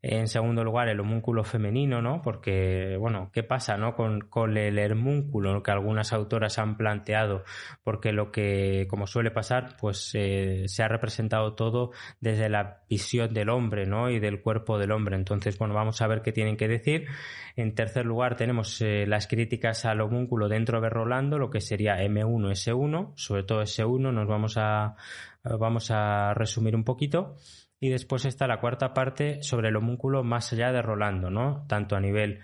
En 0.07 0.27
segundo 0.27 0.63
lugar, 0.63 0.87
el 0.87 0.99
homúnculo 0.99 1.43
femenino, 1.43 1.99
¿no? 1.99 2.21
Porque, 2.21 2.95
bueno, 2.99 3.31
¿qué 3.33 3.41
pasa, 3.41 3.75
no? 3.75 3.95
Con, 3.95 4.21
con 4.21 4.55
el 4.55 4.77
hermúnculo 4.77 5.63
que 5.63 5.71
algunas 5.71 6.13
autoras 6.13 6.59
han 6.59 6.77
planteado, 6.77 7.43
porque 7.83 8.11
lo 8.11 8.31
que, 8.31 8.85
como 8.87 9.07
suele 9.07 9.31
pasar, 9.31 9.77
pues 9.81 10.11
eh, 10.13 10.65
se 10.67 10.83
ha 10.83 10.87
representado 10.87 11.55
todo 11.55 11.89
desde 12.21 12.49
la 12.49 12.83
visión 12.87 13.33
del 13.33 13.49
hombre, 13.49 13.87
¿no? 13.87 14.11
Y 14.11 14.19
del 14.19 14.43
cuerpo 14.43 14.77
del 14.77 14.91
hombre. 14.91 15.15
Entonces, 15.15 15.57
bueno, 15.57 15.73
vamos 15.73 15.99
a 16.03 16.07
ver 16.07 16.21
qué 16.21 16.31
tienen 16.31 16.55
que 16.55 16.67
decir. 16.67 17.07
En 17.55 17.73
tercer 17.73 18.05
lugar, 18.05 18.35
tenemos 18.35 18.79
eh, 18.81 19.07
las 19.07 19.25
críticas 19.25 19.85
al 19.85 20.01
homúnculo 20.01 20.47
dentro 20.49 20.81
de 20.81 20.89
Rolando, 20.89 21.39
lo 21.39 21.49
que 21.49 21.61
sería 21.61 21.97
M1, 22.03 22.51
S1, 22.51 23.13
sobre 23.15 23.41
todo 23.41 23.63
S1, 23.63 24.13
nos 24.13 24.27
vamos 24.27 24.55
a, 24.57 24.97
vamos 25.43 25.89
a 25.89 26.35
resumir 26.35 26.75
un 26.75 26.83
poquito. 26.83 27.37
Y 27.79 27.89
después 27.89 28.25
está 28.25 28.47
la 28.47 28.59
cuarta 28.59 28.93
parte 28.93 29.43
sobre 29.43 29.69
el 29.69 29.75
homúnculo 29.75 30.23
más 30.23 30.51
allá 30.53 30.71
de 30.71 30.81
Rolando, 30.81 31.29
¿no? 31.29 31.65
Tanto 31.67 31.95
a 31.95 31.99
nivel 31.99 32.39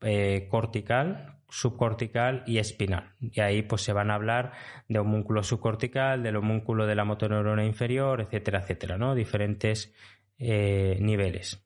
eh, 0.00 0.48
cortical, 0.50 1.38
subcortical 1.48 2.42
y 2.46 2.58
espinal. 2.58 3.14
Y 3.20 3.40
ahí 3.40 3.62
pues 3.62 3.82
se 3.82 3.92
van 3.92 4.10
a 4.10 4.14
hablar 4.14 4.52
de 4.88 4.98
homúnculo 4.98 5.42
subcortical, 5.42 6.22
del 6.22 6.36
homúnculo 6.36 6.86
de 6.86 6.94
la 6.94 7.04
motoneurona 7.04 7.64
inferior, 7.64 8.20
etcétera, 8.20 8.60
etcétera, 8.60 8.98
¿no? 8.98 9.14
Diferentes 9.14 9.94
eh, 10.38 10.98
niveles. 11.00 11.64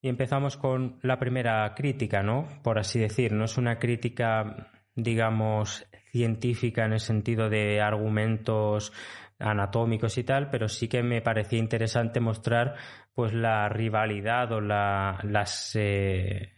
Y 0.00 0.08
empezamos 0.08 0.58
con 0.58 0.98
la 1.02 1.18
primera 1.18 1.72
crítica, 1.74 2.22
¿no? 2.22 2.46
Por 2.62 2.78
así 2.78 2.98
decir, 2.98 3.32
no 3.32 3.44
es 3.44 3.56
una 3.56 3.78
crítica, 3.78 4.70
digamos, 4.94 5.86
científica 6.12 6.84
en 6.84 6.92
el 6.92 7.00
sentido 7.00 7.48
de 7.48 7.80
argumentos 7.80 8.92
anatómicos 9.38 10.16
y 10.18 10.24
tal, 10.24 10.50
pero 10.50 10.68
sí 10.68 10.88
que 10.88 11.02
me 11.02 11.20
parecía 11.20 11.58
interesante 11.58 12.20
mostrar 12.20 12.74
pues 13.14 13.32
la 13.32 13.68
rivalidad 13.68 14.52
o 14.52 14.60
las, 14.60 15.72
eh, 15.74 16.52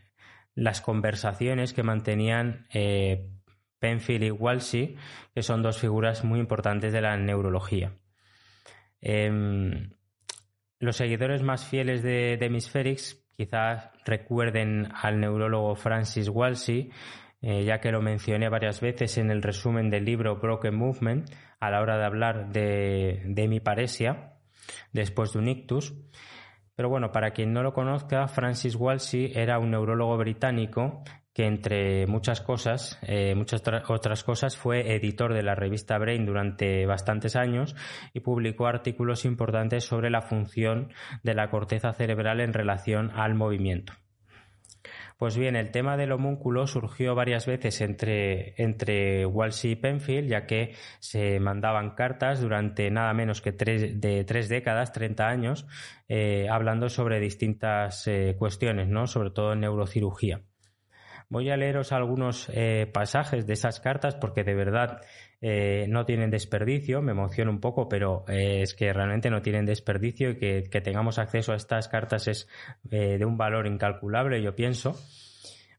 las 0.54 0.80
conversaciones 0.80 1.72
que 1.72 1.82
mantenían 1.82 2.66
eh, 2.72 3.30
Penfield 3.78 4.24
y 4.24 4.30
Walshy, 4.30 4.96
que 5.34 5.42
son 5.42 5.62
dos 5.62 5.78
figuras 5.78 6.24
muy 6.24 6.40
importantes 6.40 6.92
de 6.92 7.02
la 7.02 7.16
neurología. 7.16 7.92
Em, 9.00 9.90
los 10.78 10.96
seguidores 10.96 11.42
más 11.42 11.66
fieles 11.66 12.02
de, 12.02 12.36
de 12.36 12.96
quizás 13.36 13.90
recuerden 14.04 14.88
al 14.94 15.20
neurólogo 15.20 15.74
Francis 15.74 16.28
Walshy, 16.28 16.90
eh, 17.42 17.64
ya 17.64 17.80
que 17.80 17.92
lo 17.92 18.00
mencioné 18.00 18.48
varias 18.48 18.80
veces 18.80 19.18
en 19.18 19.30
el 19.30 19.42
resumen 19.42 19.90
del 19.90 20.04
libro 20.04 20.36
Broken 20.36 20.74
Movement 20.74 21.30
a 21.60 21.70
la 21.70 21.80
hora 21.80 21.98
de 21.98 22.04
hablar 22.04 22.52
de, 22.52 23.22
de 23.26 23.48
mi 23.48 23.60
paresia 23.60 24.34
después 24.92 25.32
de 25.32 25.38
un 25.38 25.48
ictus. 25.48 25.94
Pero 26.74 26.88
bueno, 26.90 27.10
para 27.10 27.30
quien 27.30 27.52
no 27.52 27.62
lo 27.62 27.72
conozca, 27.72 28.28
Francis 28.28 28.76
Walshy 28.76 29.32
era 29.34 29.58
un 29.58 29.70
neurólogo 29.70 30.16
británico 30.18 31.02
que 31.36 31.44
entre 31.44 32.06
muchas 32.06 32.40
cosas, 32.40 32.98
eh, 33.02 33.34
muchas 33.34 33.62
otras 33.88 34.24
cosas, 34.24 34.56
fue 34.56 34.94
editor 34.94 35.34
de 35.34 35.42
la 35.42 35.54
revista 35.54 35.98
Brain 35.98 36.24
durante 36.24 36.86
bastantes 36.86 37.36
años 37.36 37.76
y 38.14 38.20
publicó 38.20 38.66
artículos 38.66 39.26
importantes 39.26 39.84
sobre 39.84 40.08
la 40.08 40.22
función 40.22 40.94
de 41.22 41.34
la 41.34 41.50
corteza 41.50 41.92
cerebral 41.92 42.40
en 42.40 42.54
relación 42.54 43.10
al 43.14 43.34
movimiento. 43.34 43.92
Pues 45.16 45.38
bien, 45.38 45.56
el 45.56 45.70
tema 45.70 45.96
del 45.96 46.12
homúnculo 46.12 46.66
surgió 46.66 47.14
varias 47.14 47.46
veces 47.46 47.80
entre, 47.80 48.54
entre 48.62 49.24
Walsh 49.24 49.64
y 49.64 49.74
Penfield, 49.74 50.28
ya 50.28 50.46
que 50.46 50.74
se 50.98 51.40
mandaban 51.40 51.94
cartas 51.94 52.42
durante 52.42 52.90
nada 52.90 53.14
menos 53.14 53.40
que 53.40 53.52
tres, 53.52 53.98
de 53.98 54.24
tres 54.24 54.50
décadas, 54.50 54.92
30 54.92 55.26
años, 55.26 55.66
eh, 56.08 56.48
hablando 56.50 56.90
sobre 56.90 57.18
distintas 57.18 58.06
eh, 58.06 58.36
cuestiones, 58.38 58.88
¿no? 58.88 59.06
sobre 59.06 59.30
todo 59.30 59.54
en 59.54 59.60
neurocirugía. 59.60 60.42
Voy 61.28 61.50
a 61.50 61.56
leeros 61.56 61.92
algunos 61.92 62.48
eh, 62.52 62.88
pasajes 62.92 63.46
de 63.46 63.54
esas 63.54 63.80
cartas 63.80 64.14
porque 64.14 64.44
de 64.44 64.54
verdad 64.54 65.00
eh, 65.48 65.86
no 65.88 66.04
tienen 66.04 66.30
desperdicio, 66.30 67.02
me 67.02 67.12
emociona 67.12 67.52
un 67.52 67.60
poco, 67.60 67.88
pero 67.88 68.24
eh, 68.26 68.62
es 68.62 68.74
que 68.74 68.92
realmente 68.92 69.30
no 69.30 69.42
tienen 69.42 69.64
desperdicio 69.64 70.30
y 70.30 70.36
que, 70.38 70.80
tengamos 70.82 71.20
acceso 71.20 71.52
a 71.52 71.56
estas 71.56 71.86
cartas 71.86 72.26
es 72.26 72.48
de 72.82 73.24
un 73.24 73.36
valor 73.36 73.68
incalculable, 73.68 74.42
yo 74.42 74.56
pienso. 74.56 74.96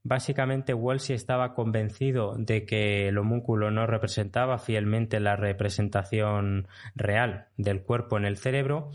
Básicamente, 0.04 0.74
Wellesley 0.74 1.18
estaba 1.18 1.54
convencido 1.54 2.36
de 2.38 2.66
que 2.66 3.10
el 3.10 3.18
homúnculo 3.18 3.70
no 3.70 3.86
representaba 3.88 4.58
fielmente 4.58 5.20
la 5.20 5.36
representación 5.36 6.70
real 6.96 7.48
del 7.58 7.82
cuerpo 7.82 8.18
en 8.18 8.24
el 8.24 8.38
cerebro 8.38 8.90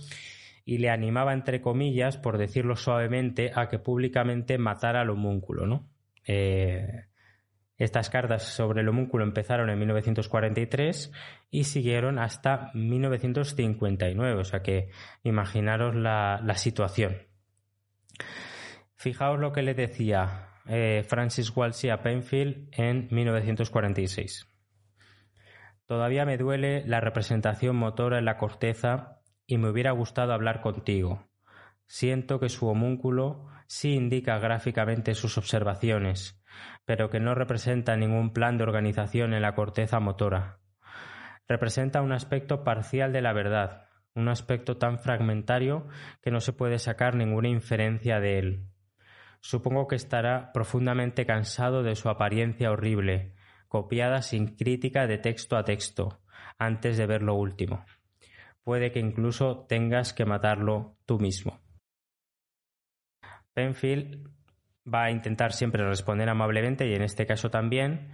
y 0.64 0.78
le 0.78 0.88
animaba, 0.88 1.34
entre 1.34 1.60
comillas, 1.60 2.16
por 2.16 2.38
decirlo 2.38 2.76
suavemente, 2.76 3.52
a 3.54 3.68
que 3.68 3.78
públicamente 3.78 4.56
matara 4.56 5.02
al 5.02 5.10
homúnculo, 5.10 5.66
¿no? 5.66 5.86
Eh, 6.26 7.04
estas 7.84 8.10
cartas 8.10 8.44
sobre 8.44 8.82
el 8.82 8.88
homúnculo 8.88 9.24
empezaron 9.24 9.70
en 9.70 9.78
1943 9.78 11.12
y 11.50 11.64
siguieron 11.64 12.18
hasta 12.18 12.70
1959, 12.74 14.40
o 14.40 14.44
sea 14.44 14.62
que 14.62 14.90
imaginaros 15.24 15.94
la, 15.94 16.54
situación. 16.56 17.16
Fijaos 18.94 19.40
lo 19.40 19.52
que 19.52 19.62
le 19.62 19.74
decía 19.74 20.48
eh, 20.68 21.04
Francis 21.08 21.50
Walshy 21.54 21.90
a 21.90 22.02
Penfield 22.02 22.68
en 22.72 23.08
1946. 23.10 24.48
Todavía 25.86 26.24
me 26.24 26.38
duele 26.38 26.84
la 26.86 27.00
representación 27.00 27.76
motora 27.76 28.18
en 28.18 28.24
la 28.24 28.38
corteza 28.38 29.20
y 29.46 29.58
me 29.58 29.68
hubiera 29.68 29.90
gustado 29.90 30.32
hablar 30.32 30.60
contigo. 30.60 31.28
Siento 31.86 32.38
que 32.38 32.48
su 32.48 32.68
homúnculo 32.68 33.48
sí 33.66 33.94
indica 33.94 34.38
gráficamente 34.38 35.14
sus 35.14 35.36
observaciones, 35.36 36.41
pero 36.84 37.10
que 37.10 37.20
no 37.20 37.34
representa 37.34 37.96
ningún 37.96 38.32
plan 38.32 38.58
de 38.58 38.64
organización 38.64 39.34
en 39.34 39.42
la 39.42 39.54
corteza 39.54 40.00
motora. 40.00 40.58
Representa 41.48 42.02
un 42.02 42.12
aspecto 42.12 42.64
parcial 42.64 43.12
de 43.12 43.22
la 43.22 43.32
verdad, 43.32 43.88
un 44.14 44.28
aspecto 44.28 44.76
tan 44.76 44.98
fragmentario 44.98 45.88
que 46.20 46.30
no 46.30 46.40
se 46.40 46.52
puede 46.52 46.78
sacar 46.78 47.14
ninguna 47.14 47.48
inferencia 47.48 48.20
de 48.20 48.38
él. 48.38 48.68
Supongo 49.40 49.88
que 49.88 49.96
estará 49.96 50.52
profundamente 50.52 51.26
cansado 51.26 51.82
de 51.82 51.96
su 51.96 52.08
apariencia 52.08 52.70
horrible, 52.70 53.34
copiada 53.68 54.22
sin 54.22 54.54
crítica 54.56 55.06
de 55.06 55.18
texto 55.18 55.56
a 55.56 55.64
texto, 55.64 56.20
antes 56.58 56.96
de 56.96 57.06
ver 57.06 57.22
lo 57.22 57.34
último. 57.34 57.84
Puede 58.62 58.92
que 58.92 59.00
incluso 59.00 59.66
tengas 59.68 60.12
que 60.12 60.24
matarlo 60.24 60.96
tú 61.06 61.18
mismo. 61.18 61.58
Penfield 63.54 64.30
va 64.86 65.04
a 65.04 65.10
intentar 65.10 65.52
siempre 65.52 65.86
responder 65.86 66.28
amablemente 66.28 66.86
y 66.88 66.94
en 66.94 67.02
este 67.02 67.26
caso 67.26 67.50
también, 67.50 68.10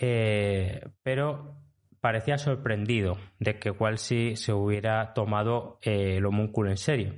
eh, 0.00 0.80
pero 1.02 1.56
parecía 2.02 2.36
sorprendido 2.36 3.16
de 3.38 3.60
que 3.60 3.70
Walshy 3.70 4.34
se 4.34 4.52
hubiera 4.52 5.14
tomado 5.14 5.78
eh, 5.82 6.16
el 6.16 6.26
homúnculo 6.26 6.68
en 6.68 6.76
serio. 6.76 7.14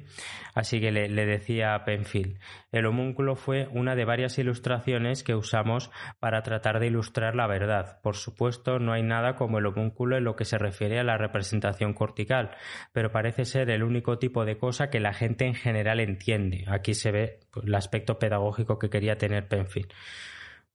Así 0.55 0.79
que 0.79 0.93
le, 0.93 1.09
decía 1.09 1.75
a 1.75 1.87
Penfield, 1.87 2.39
el 2.71 2.85
homúnculo 2.85 3.35
fue 3.35 3.67
una 3.73 3.97
de 3.97 4.05
varias 4.05 4.39
ilustraciones 4.39 5.25
que 5.25 5.35
usamos 5.35 5.91
para 6.21 6.43
tratar 6.43 6.81
de 6.81 6.89
ilustrar 6.89 7.35
la 7.35 7.47
verdad. 7.47 7.99
Por 8.03 8.17
supuesto, 8.17 8.79
no 8.79 8.93
hay 8.93 9.03
nada 9.03 9.37
como 9.37 9.57
el 9.57 9.65
homúnculo 9.65 10.19
en 10.19 10.25
lo 10.25 10.37
que 10.37 10.45
se 10.45 10.59
refiere 10.59 11.01
a 11.01 11.05
la 11.05 11.17
representación 11.17 11.95
cortical, 11.95 12.51
pero 12.93 13.11
parece 13.11 13.47
ser 13.47 13.71
el 13.71 13.85
único 13.85 14.19
tipo 14.19 14.45
de 14.45 14.59
cosa 14.59 14.91
que 14.91 15.01
la 15.01 15.15
gente 15.15 15.47
en 15.47 15.55
general 15.55 15.99
entiende. 15.99 16.67
Aquí 16.69 16.93
se 16.93 17.11
ve 17.11 17.41
pues, 17.51 17.65
el 17.65 17.75
aspecto 17.75 18.19
pedagógico 18.19 18.79
que 18.79 18.91
quería 18.91 19.17
tener 19.17 19.49
Penfield. 19.49 19.91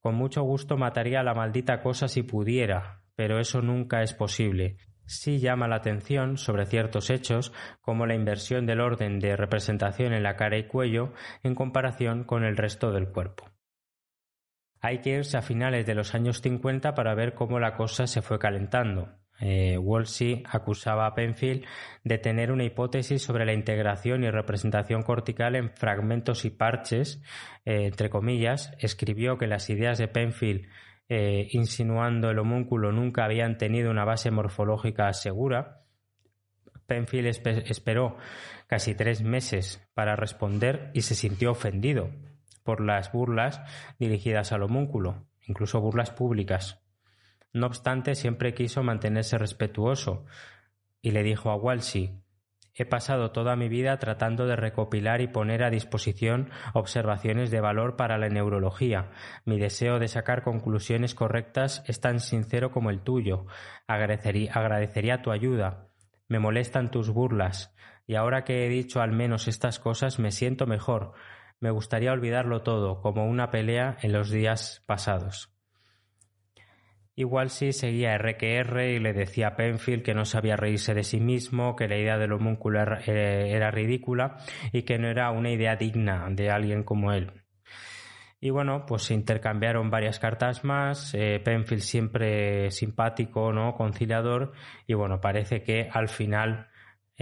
Con 0.00 0.16
mucho 0.16 0.42
gusto 0.42 0.76
mataría 0.76 1.20
a 1.20 1.24
la 1.24 1.34
maldita 1.34 1.80
cosa 1.80 2.08
si 2.08 2.22
pudiera, 2.22 2.99
pero 3.20 3.38
eso 3.38 3.60
nunca 3.60 4.02
es 4.02 4.14
posible. 4.14 4.78
Sí 5.04 5.40
llama 5.40 5.68
la 5.68 5.76
atención 5.76 6.38
sobre 6.38 6.64
ciertos 6.64 7.10
hechos, 7.10 7.52
como 7.82 8.06
la 8.06 8.14
inversión 8.14 8.64
del 8.64 8.80
orden 8.80 9.20
de 9.20 9.36
representación 9.36 10.14
en 10.14 10.22
la 10.22 10.36
cara 10.36 10.56
y 10.56 10.66
cuello 10.66 11.12
en 11.42 11.54
comparación 11.54 12.24
con 12.24 12.44
el 12.44 12.56
resto 12.56 12.92
del 12.92 13.10
cuerpo. 13.10 13.50
Hay 14.80 15.02
que 15.02 15.10
irse 15.10 15.36
a 15.36 15.42
finales 15.42 15.84
de 15.84 15.94
los 15.94 16.14
años 16.14 16.40
50 16.40 16.94
para 16.94 17.14
ver 17.14 17.34
cómo 17.34 17.60
la 17.60 17.74
cosa 17.74 18.06
se 18.06 18.22
fue 18.22 18.38
calentando. 18.38 19.10
Eh, 19.38 19.76
Wolsey 19.76 20.42
acusaba 20.46 21.04
a 21.04 21.14
Penfield 21.14 21.66
de 22.04 22.16
tener 22.16 22.50
una 22.50 22.64
hipótesis 22.64 23.20
sobre 23.20 23.44
la 23.44 23.52
integración 23.52 24.24
y 24.24 24.30
representación 24.30 25.02
cortical 25.02 25.56
en 25.56 25.76
fragmentos 25.76 26.46
y 26.46 26.50
parches, 26.50 27.22
eh, 27.66 27.84
entre 27.84 28.08
comillas, 28.08 28.72
escribió 28.78 29.36
que 29.36 29.46
las 29.46 29.68
ideas 29.68 29.98
de 29.98 30.08
Penfield 30.08 30.66
eh, 31.12 31.48
insinuando 31.50 32.30
el 32.30 32.38
homúnculo 32.38 32.92
nunca 32.92 33.24
habían 33.24 33.58
tenido 33.58 33.90
una 33.90 34.04
base 34.04 34.30
morfológica 34.30 35.12
segura. 35.12 35.82
Penfield 36.86 37.26
esperó 37.26 38.16
casi 38.68 38.94
tres 38.94 39.22
meses 39.22 39.84
para 39.92 40.14
responder 40.14 40.92
y 40.94 41.02
se 41.02 41.16
sintió 41.16 41.50
ofendido 41.50 42.10
por 42.62 42.80
las 42.80 43.10
burlas 43.10 43.60
dirigidas 43.98 44.52
al 44.52 44.62
homúnculo, 44.62 45.26
incluso 45.48 45.80
burlas 45.80 46.12
públicas. 46.12 46.80
No 47.52 47.66
obstante, 47.66 48.14
siempre 48.14 48.54
quiso 48.54 48.84
mantenerse 48.84 49.36
respetuoso 49.36 50.26
y 51.02 51.10
le 51.10 51.24
dijo 51.24 51.50
a 51.50 51.56
Walshy 51.56 52.19
He 52.80 52.86
pasado 52.86 53.30
toda 53.30 53.56
mi 53.56 53.68
vida 53.68 53.98
tratando 53.98 54.46
de 54.46 54.56
recopilar 54.56 55.20
y 55.20 55.26
poner 55.26 55.62
a 55.64 55.68
disposición 55.68 56.48
observaciones 56.72 57.50
de 57.50 57.60
valor 57.60 57.94
para 57.94 58.16
la 58.16 58.30
neurología. 58.30 59.10
Mi 59.44 59.58
deseo 59.58 59.98
de 59.98 60.08
sacar 60.08 60.42
conclusiones 60.42 61.14
correctas 61.14 61.84
es 61.86 62.00
tan 62.00 62.20
sincero 62.20 62.70
como 62.70 62.88
el 62.88 63.02
tuyo. 63.02 63.44
Agradecería, 63.86 65.20
tu 65.20 65.30
ayuda. 65.30 65.88
Me 66.26 66.38
molestan 66.38 66.90
tus 66.90 67.10
burlas. 67.10 67.76
Y 68.06 68.14
ahora 68.14 68.44
que 68.44 68.64
he 68.64 68.70
dicho 68.70 69.02
al 69.02 69.12
menos 69.12 69.46
estas 69.46 69.78
cosas 69.78 70.18
me 70.18 70.30
siento 70.30 70.66
mejor. 70.66 71.12
Me 71.60 71.70
gustaría 71.70 72.12
olvidarlo 72.12 72.62
todo, 72.62 73.02
como 73.02 73.26
una 73.26 73.50
pelea 73.50 73.98
en 74.00 74.12
los 74.12 74.30
días 74.30 74.82
pasados. 74.86 75.54
Igual 77.16 77.50
sí 77.50 77.72
seguía 77.72 78.14
RQR 78.16 78.82
y 78.90 78.98
le 78.98 79.12
decía 79.12 79.48
a 79.48 79.56
Penfield 79.56 80.02
que 80.02 80.14
no 80.14 80.24
sabía 80.24 80.56
reírse 80.56 80.94
de 80.94 81.04
sí 81.04 81.20
mismo, 81.20 81.76
que 81.76 81.88
la 81.88 81.98
idea 81.98 82.18
del 82.18 82.32
homúnculo 82.32 82.80
era 82.80 83.70
ridícula 83.70 84.38
y 84.72 84.82
que 84.82 84.98
no 84.98 85.08
era 85.08 85.30
una 85.30 85.50
idea 85.50 85.76
digna 85.76 86.26
de 86.30 86.50
alguien 86.50 86.82
como 86.82 87.12
él. 87.12 87.32
Y 88.42 88.48
bueno, 88.48 88.86
pues 88.86 89.02
se 89.02 89.14
intercambiaron 89.14 89.90
varias 89.90 90.18
cartas 90.18 90.64
más, 90.64 91.12
eh, 91.12 91.42
Penfield 91.44 91.82
siempre 91.82 92.70
simpático, 92.70 93.52
¿no? 93.52 93.74
conciliador, 93.74 94.52
y 94.86 94.94
bueno, 94.94 95.20
parece 95.20 95.62
que 95.62 95.90
al 95.92 96.08
final 96.08 96.69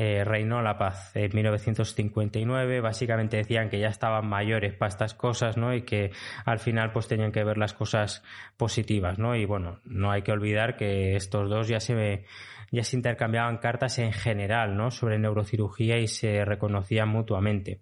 eh, 0.01 0.23
reinó 0.23 0.63
la 0.63 0.79
paz 0.79 1.11
en 1.17 1.35
1959. 1.35 2.81
Básicamente 2.81 3.39
decían 3.39 3.69
que 3.69 3.81
ya 3.81 3.89
estaban 3.89 4.29
mayores 4.29 4.73
para 4.75 4.91
estas 4.91 5.13
cosas, 5.13 5.57
¿no? 5.57 5.75
Y 5.75 5.83
que 5.83 6.13
al 6.45 6.61
final 6.61 6.93
pues 6.93 7.09
tenían 7.09 7.33
que 7.33 7.43
ver 7.43 7.59
las 7.59 7.75
cosas 7.75 8.23
positivas, 8.57 9.19
¿no? 9.19 9.35
Y 9.35 9.45
bueno, 9.45 9.81
no 9.85 10.13
hay 10.13 10.23
que 10.23 10.31
olvidar 10.31 10.77
que 10.77 11.17
estos 11.17 11.51
dos 11.51 11.67
ya 11.67 11.81
se 11.81 12.25
ya 12.71 12.85
se 12.85 12.95
intercambiaban 12.95 13.59
cartas 13.59 13.99
en 13.99 14.13
general, 14.13 14.77
¿no? 14.77 14.93
Sobre 14.93 15.19
neurocirugía 15.19 15.99
y 15.99 16.07
se 16.07 16.45
reconocían 16.45 17.09
mutuamente. 17.09 17.81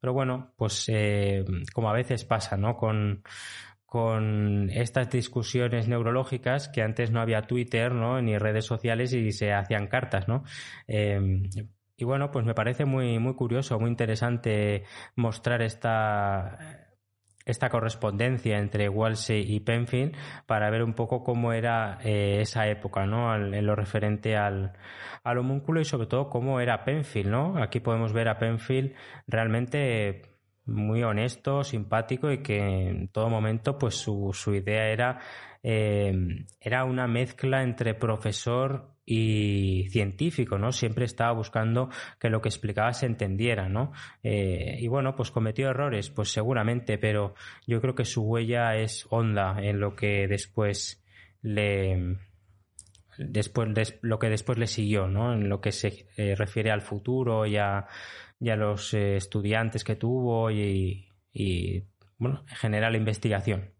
Pero 0.00 0.14
bueno, 0.14 0.54
pues 0.56 0.86
eh, 0.88 1.44
como 1.74 1.90
a 1.90 1.92
veces 1.92 2.24
pasa, 2.24 2.56
¿no? 2.56 2.78
Con 2.78 3.22
con 3.90 4.70
estas 4.70 5.10
discusiones 5.10 5.88
neurológicas 5.88 6.68
que 6.68 6.80
antes 6.80 7.10
no 7.10 7.20
había 7.20 7.42
Twitter 7.42 7.92
¿no? 7.92 8.22
ni 8.22 8.38
redes 8.38 8.64
sociales 8.64 9.12
y 9.12 9.32
se 9.32 9.52
hacían 9.52 9.88
cartas. 9.88 10.28
¿no? 10.28 10.44
Em, 10.86 11.50
y 11.96 12.04
bueno, 12.04 12.30
pues 12.30 12.46
me 12.46 12.54
parece 12.54 12.84
muy, 12.84 13.18
muy 13.18 13.34
curioso, 13.34 13.80
muy 13.80 13.90
interesante 13.90 14.84
mostrar 15.16 15.60
esta, 15.62 16.86
esta 17.44 17.68
correspondencia 17.68 18.58
entre 18.58 18.88
Walsey 18.88 19.42
y 19.44 19.58
Penfield 19.58 20.16
para 20.46 20.70
ver 20.70 20.84
un 20.84 20.94
poco 20.94 21.24
cómo 21.24 21.52
era 21.52 21.98
eh, 22.04 22.38
esa 22.42 22.68
época, 22.68 23.06
¿no? 23.06 23.34
en 23.34 23.66
lo 23.66 23.74
referente 23.74 24.36
al, 24.36 24.72
al 25.24 25.38
homúnculo 25.38 25.80
y 25.80 25.84
sobre 25.84 26.06
todo 26.06 26.30
cómo 26.30 26.60
era 26.60 26.84
Penfield, 26.84 27.28
¿no? 27.28 27.60
Aquí 27.60 27.80
podemos 27.80 28.12
ver 28.12 28.28
a 28.28 28.38
Penfield 28.38 28.94
realmente 29.26 30.29
muy 30.70 31.02
honesto, 31.02 31.64
simpático 31.64 32.30
y 32.30 32.42
que 32.42 32.88
en 32.88 33.08
todo 33.08 33.28
momento 33.28 33.78
pues 33.78 33.94
su, 33.96 34.30
su 34.32 34.54
idea 34.54 34.88
era, 34.88 35.20
eh, 35.62 36.46
era 36.60 36.84
una 36.84 37.06
mezcla 37.06 37.62
entre 37.62 37.94
profesor 37.94 38.90
y 39.04 39.88
científico, 39.90 40.56
¿no? 40.56 40.70
Siempre 40.70 41.04
estaba 41.04 41.32
buscando 41.32 41.90
que 42.20 42.30
lo 42.30 42.40
que 42.40 42.48
explicaba 42.48 42.92
se 42.92 43.06
entendiera, 43.06 43.68
¿no? 43.68 43.92
Eh, 44.22 44.76
y 44.78 44.86
bueno, 44.86 45.16
pues 45.16 45.32
cometió 45.32 45.68
errores, 45.68 46.10
pues 46.10 46.30
seguramente, 46.30 46.96
pero 46.96 47.34
yo 47.66 47.80
creo 47.80 47.96
que 47.96 48.04
su 48.04 48.22
huella 48.22 48.76
es 48.76 49.06
honda 49.10 49.56
en 49.60 49.80
lo 49.80 49.96
que 49.96 50.28
después 50.28 51.02
le 51.42 52.18
después 53.18 53.98
lo 54.02 54.18
que 54.18 54.28
después 54.28 54.58
le 54.58 54.66
siguió, 54.66 55.08
¿no? 55.08 55.32
En 55.32 55.48
lo 55.48 55.60
que 55.60 55.72
se 55.72 56.06
eh, 56.16 56.34
refiere 56.36 56.70
al 56.70 56.80
futuro 56.80 57.46
y 57.46 57.56
a 57.56 57.86
y 58.40 58.50
a 58.50 58.56
los 58.56 58.94
eh, 58.94 59.16
estudiantes 59.16 59.84
que 59.84 59.96
tuvo 59.96 60.50
y, 60.50 61.06
bueno, 62.16 62.44
en 62.48 62.56
general 62.56 62.92
la 62.92 62.98
investigación. 62.98 63.74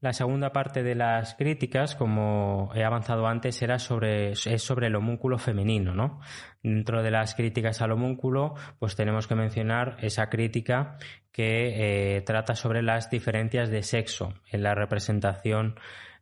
La 0.00 0.14
segunda 0.14 0.50
parte 0.50 0.82
de 0.82 0.94
las 0.94 1.34
críticas, 1.34 1.94
como 1.94 2.70
he 2.74 2.84
avanzado 2.84 3.26
antes, 3.26 3.60
era 3.60 3.78
sobre, 3.78 4.30
es 4.32 4.62
sobre 4.62 4.86
el 4.86 4.96
homúnculo 4.96 5.36
femenino, 5.36 5.94
¿no? 5.94 6.20
Dentro 6.62 7.02
de 7.02 7.10
las 7.10 7.34
críticas 7.34 7.82
al 7.82 7.92
homúnculo, 7.92 8.54
pues 8.78 8.96
tenemos 8.96 9.26
que 9.26 9.34
mencionar 9.34 9.98
esa 10.00 10.30
crítica 10.30 10.96
que 11.32 12.16
eh, 12.16 12.22
trata 12.22 12.54
sobre 12.54 12.80
las 12.80 13.10
diferencias 13.10 13.68
de 13.68 13.82
sexo 13.82 14.32
en 14.50 14.62
la 14.62 14.74
representación 14.74 15.78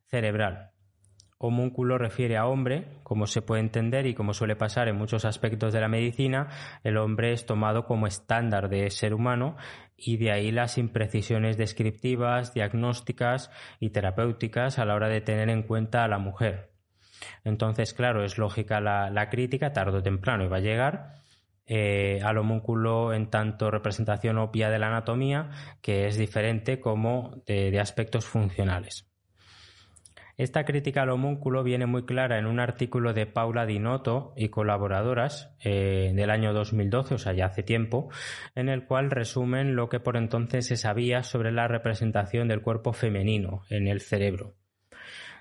cerebral. 0.06 0.72
Homúnculo 1.41 1.99
refiere 1.99 2.36
a 2.36 2.47
hombre, 2.47 2.99
como 3.05 3.28
se 3.28 3.43
puede 3.43 3.61
entender 3.61 4.07
y 4.07 4.14
como 4.14 4.34
suele 4.34 4.57
pasar 4.57 4.89
en 4.89 4.97
muchos 4.97 5.24
aspectos 5.24 5.72
de 5.72 5.80
la 5.80 5.86
medicina, 5.86 6.49
el 6.82 6.97
hombre 6.97 7.32
es 7.32 7.47
tomado 7.47 7.84
como 7.84 8.09
estándar 8.09 8.68
de 8.68 8.91
ser 8.91 9.14
humano 9.14 9.57
y 9.97 10.16
de 10.16 10.32
ahí 10.32 10.51
las 10.51 10.78
imprecisiones 10.78 11.57
descriptivas, 11.57 12.55
diagnósticas 12.55 13.53
y 13.78 13.91
terapéuticas 13.91 14.80
a 14.80 14.84
la 14.84 14.97
hora 14.97 15.07
de 15.09 15.20
tener 15.20 15.49
en 15.49 15.62
cuenta 15.62 16.03
a 16.03 16.09
la 16.09 16.18
mujer. 16.18 16.72
Entonces, 17.45 17.95
claro, 17.95 18.24
es 18.24 18.36
lógica 18.36 18.80
la, 18.80 19.28
crítica, 19.30 19.72
tarde 19.72 19.99
o 19.99 20.03
temprano 20.03 20.43
iba 20.43 20.57
a 20.57 20.61
llegar, 20.61 21.14
eh, 21.66 22.20
al 22.24 22.39
homúnculo 22.39 23.12
en 23.12 23.30
tanto 23.30 23.70
representación 23.70 24.39
obvia 24.39 24.70
de 24.70 24.80
la 24.80 24.89
anatomía, 24.89 25.51
que 25.82 26.09
es 26.09 26.16
diferente 26.16 26.80
como 26.80 27.43
de 27.47 27.78
aspectos 27.78 28.24
funcionales. 28.26 29.07
Esta 30.39 30.64
crítica 30.64 31.03
al 31.03 31.11
homúnculo 31.11 31.64
viene 31.64 31.86
muy 31.86 32.05
clara 32.05 32.39
en 32.39 32.47
un 32.47 32.61
artículo 32.61 33.12
de 33.12 33.26
Paula 33.26 33.66
Dinotto 33.66 34.34
y 34.36 34.51
colaboradoras 34.51 35.53
eh, 35.64 36.12
del 36.14 36.30
año 36.30 36.53
2012, 36.53 37.16
o 37.16 37.18
sea, 37.18 37.32
ya 37.32 37.47
hace 37.47 37.64
tiempo, 37.64 38.09
en 38.55 38.68
el 38.68 38.86
cual 38.86 39.11
resumen 39.11 39.74
lo 39.74 39.89
que 39.89 39.99
por 39.99 40.16
entonces 40.16 40.64
se 40.64 40.76
sabía 40.76 41.24
sobre 41.24 41.51
la 41.51 41.66
representación 41.66 42.47
del 42.47 42.62
cuerpo 42.62 42.93
femenino 42.93 43.62
en 43.68 43.89
el 43.89 44.01
cerebro. 44.01 44.55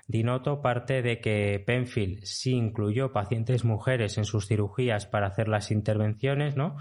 Dinotto 0.08 0.62
parte 0.62 1.00
de 1.00 1.20
que 1.20 1.62
Penfield 1.64 2.24
sí 2.24 2.54
incluyó 2.54 3.12
pacientes 3.12 3.64
mujeres 3.64 4.18
en 4.18 4.24
sus 4.24 4.48
cirugías 4.48 5.06
para 5.06 5.28
hacer 5.28 5.46
las 5.46 5.70
intervenciones, 5.70 6.56
¿no? 6.56 6.76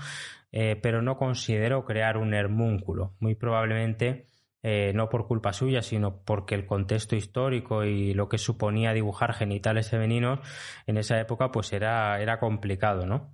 Eh, 0.51 0.76
pero 0.82 1.03
no 1.03 1.18
consideró 1.18 1.86
crear 1.86 2.18
un 2.18 2.34
hermúnculo. 2.34 3.13
Muy 3.20 3.36
probablemente 3.36 4.28
eh, 4.63 4.91
no 4.93 5.09
por 5.09 5.27
culpa 5.27 5.53
suya, 5.53 5.81
sino 5.81 6.23
porque 6.23 6.55
el 6.55 6.65
contexto 6.65 7.15
histórico 7.15 7.85
y 7.85 8.13
lo 8.13 8.27
que 8.27 8.37
suponía 8.37 8.93
dibujar 8.93 9.33
genitales 9.33 9.89
femeninos 9.89 10.39
en 10.87 10.97
esa 10.97 11.19
época 11.19 11.51
pues 11.51 11.71
era, 11.73 12.19
era 12.21 12.39
complicado, 12.39 13.05
¿no? 13.05 13.33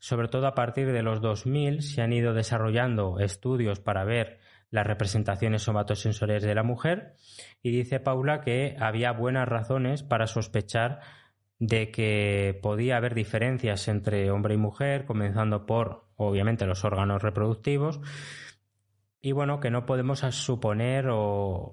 Sobre 0.00 0.28
todo 0.28 0.46
a 0.46 0.54
partir 0.54 0.92
de 0.92 1.02
los 1.02 1.22
2000 1.22 1.82
se 1.82 2.02
han 2.02 2.12
ido 2.12 2.34
desarrollando 2.34 3.18
estudios 3.20 3.80
para 3.80 4.04
ver 4.04 4.38
las 4.70 4.86
representaciones 4.86 5.62
somatosensoriales 5.62 6.42
de 6.42 6.54
la 6.54 6.62
mujer 6.62 7.14
y 7.62 7.70
dice 7.70 8.00
Paula 8.00 8.40
que 8.40 8.76
había 8.78 9.12
buenas 9.12 9.48
razones 9.48 10.02
para 10.02 10.26
sospechar 10.26 11.00
de 11.58 11.90
que 11.90 12.58
podía 12.62 12.96
haber 12.96 13.14
diferencias 13.14 13.88
entre 13.88 14.30
hombre 14.30 14.54
y 14.54 14.58
mujer, 14.58 15.06
comenzando 15.06 15.66
por, 15.66 16.04
obviamente, 16.16 16.66
los 16.66 16.84
órganos 16.84 17.22
reproductivos, 17.22 18.00
y 19.24 19.32
bueno, 19.32 19.58
que 19.58 19.70
no 19.70 19.86
podemos 19.86 20.18
suponer 20.18 21.08
o 21.08 21.70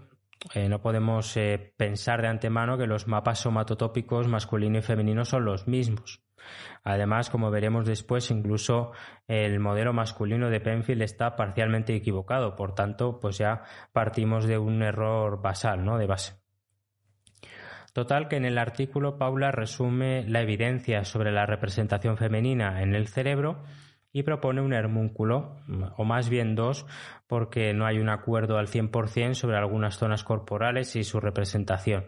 eh, 0.54 0.70
no 0.70 0.82
podemos 0.82 1.36
eh, 1.36 1.74
pensar 1.76 2.22
de 2.22 2.30
antemano 2.30 2.78
que 2.78 2.88
los 2.88 3.10
mapas 3.10 3.39
somatotópicos 3.39 4.26
masculino 4.30 4.78
y 4.78 4.82
femenino 4.82 5.26
son 5.26 5.43
los 5.43 5.68
mismos. 5.68 6.24
Además, 6.86 7.30
como 7.30 7.52
veremos 7.52 7.86
después, 7.86 8.32
incluso 8.32 8.93
el 9.28 9.60
modelo 9.60 9.91
masculino 9.91 10.49
de 10.49 10.62
Penfield 10.62 11.02
está 11.02 11.36
parcialmente 11.36 11.93
equivocado. 11.93 12.56
Por 12.56 12.74
tanto, 12.74 13.20
pues 13.20 13.38
ya 13.38 13.64
partimos 13.91 14.45
de 14.45 14.58
un 14.58 14.82
error 14.82 15.41
basal, 15.41 15.84
¿no? 15.84 15.97
De 15.97 16.08
base. 16.08 16.36
Total 17.91 18.30
que 18.30 18.38
en 18.38 18.45
el 18.45 18.58
artículo 18.58 19.18
Paula 19.18 19.52
resume 19.52 20.24
la 20.26 20.39
evidencia 20.39 21.04
sobre 21.04 21.34
la 21.34 21.45
representación 21.45 22.16
femenina 22.16 22.82
en 22.82 22.95
el 22.95 23.10
cerebro 23.10 23.62
y 24.14 24.24
propone 24.24 24.62
un 24.62 24.74
hermúnculo, 24.74 25.57
o 25.97 26.03
más 26.03 26.30
bien 26.30 26.55
dos, 26.55 26.86
porque 27.28 27.74
no 27.74 27.86
hay 27.86 27.99
un 27.99 28.09
acuerdo 28.09 28.57
al 28.57 28.68
100% 28.68 29.34
sobre 29.36 29.57
algunas 29.57 29.97
zonas 29.97 30.24
corporales 30.24 30.95
y 30.95 31.03
su 31.03 31.20
representación. 31.20 32.05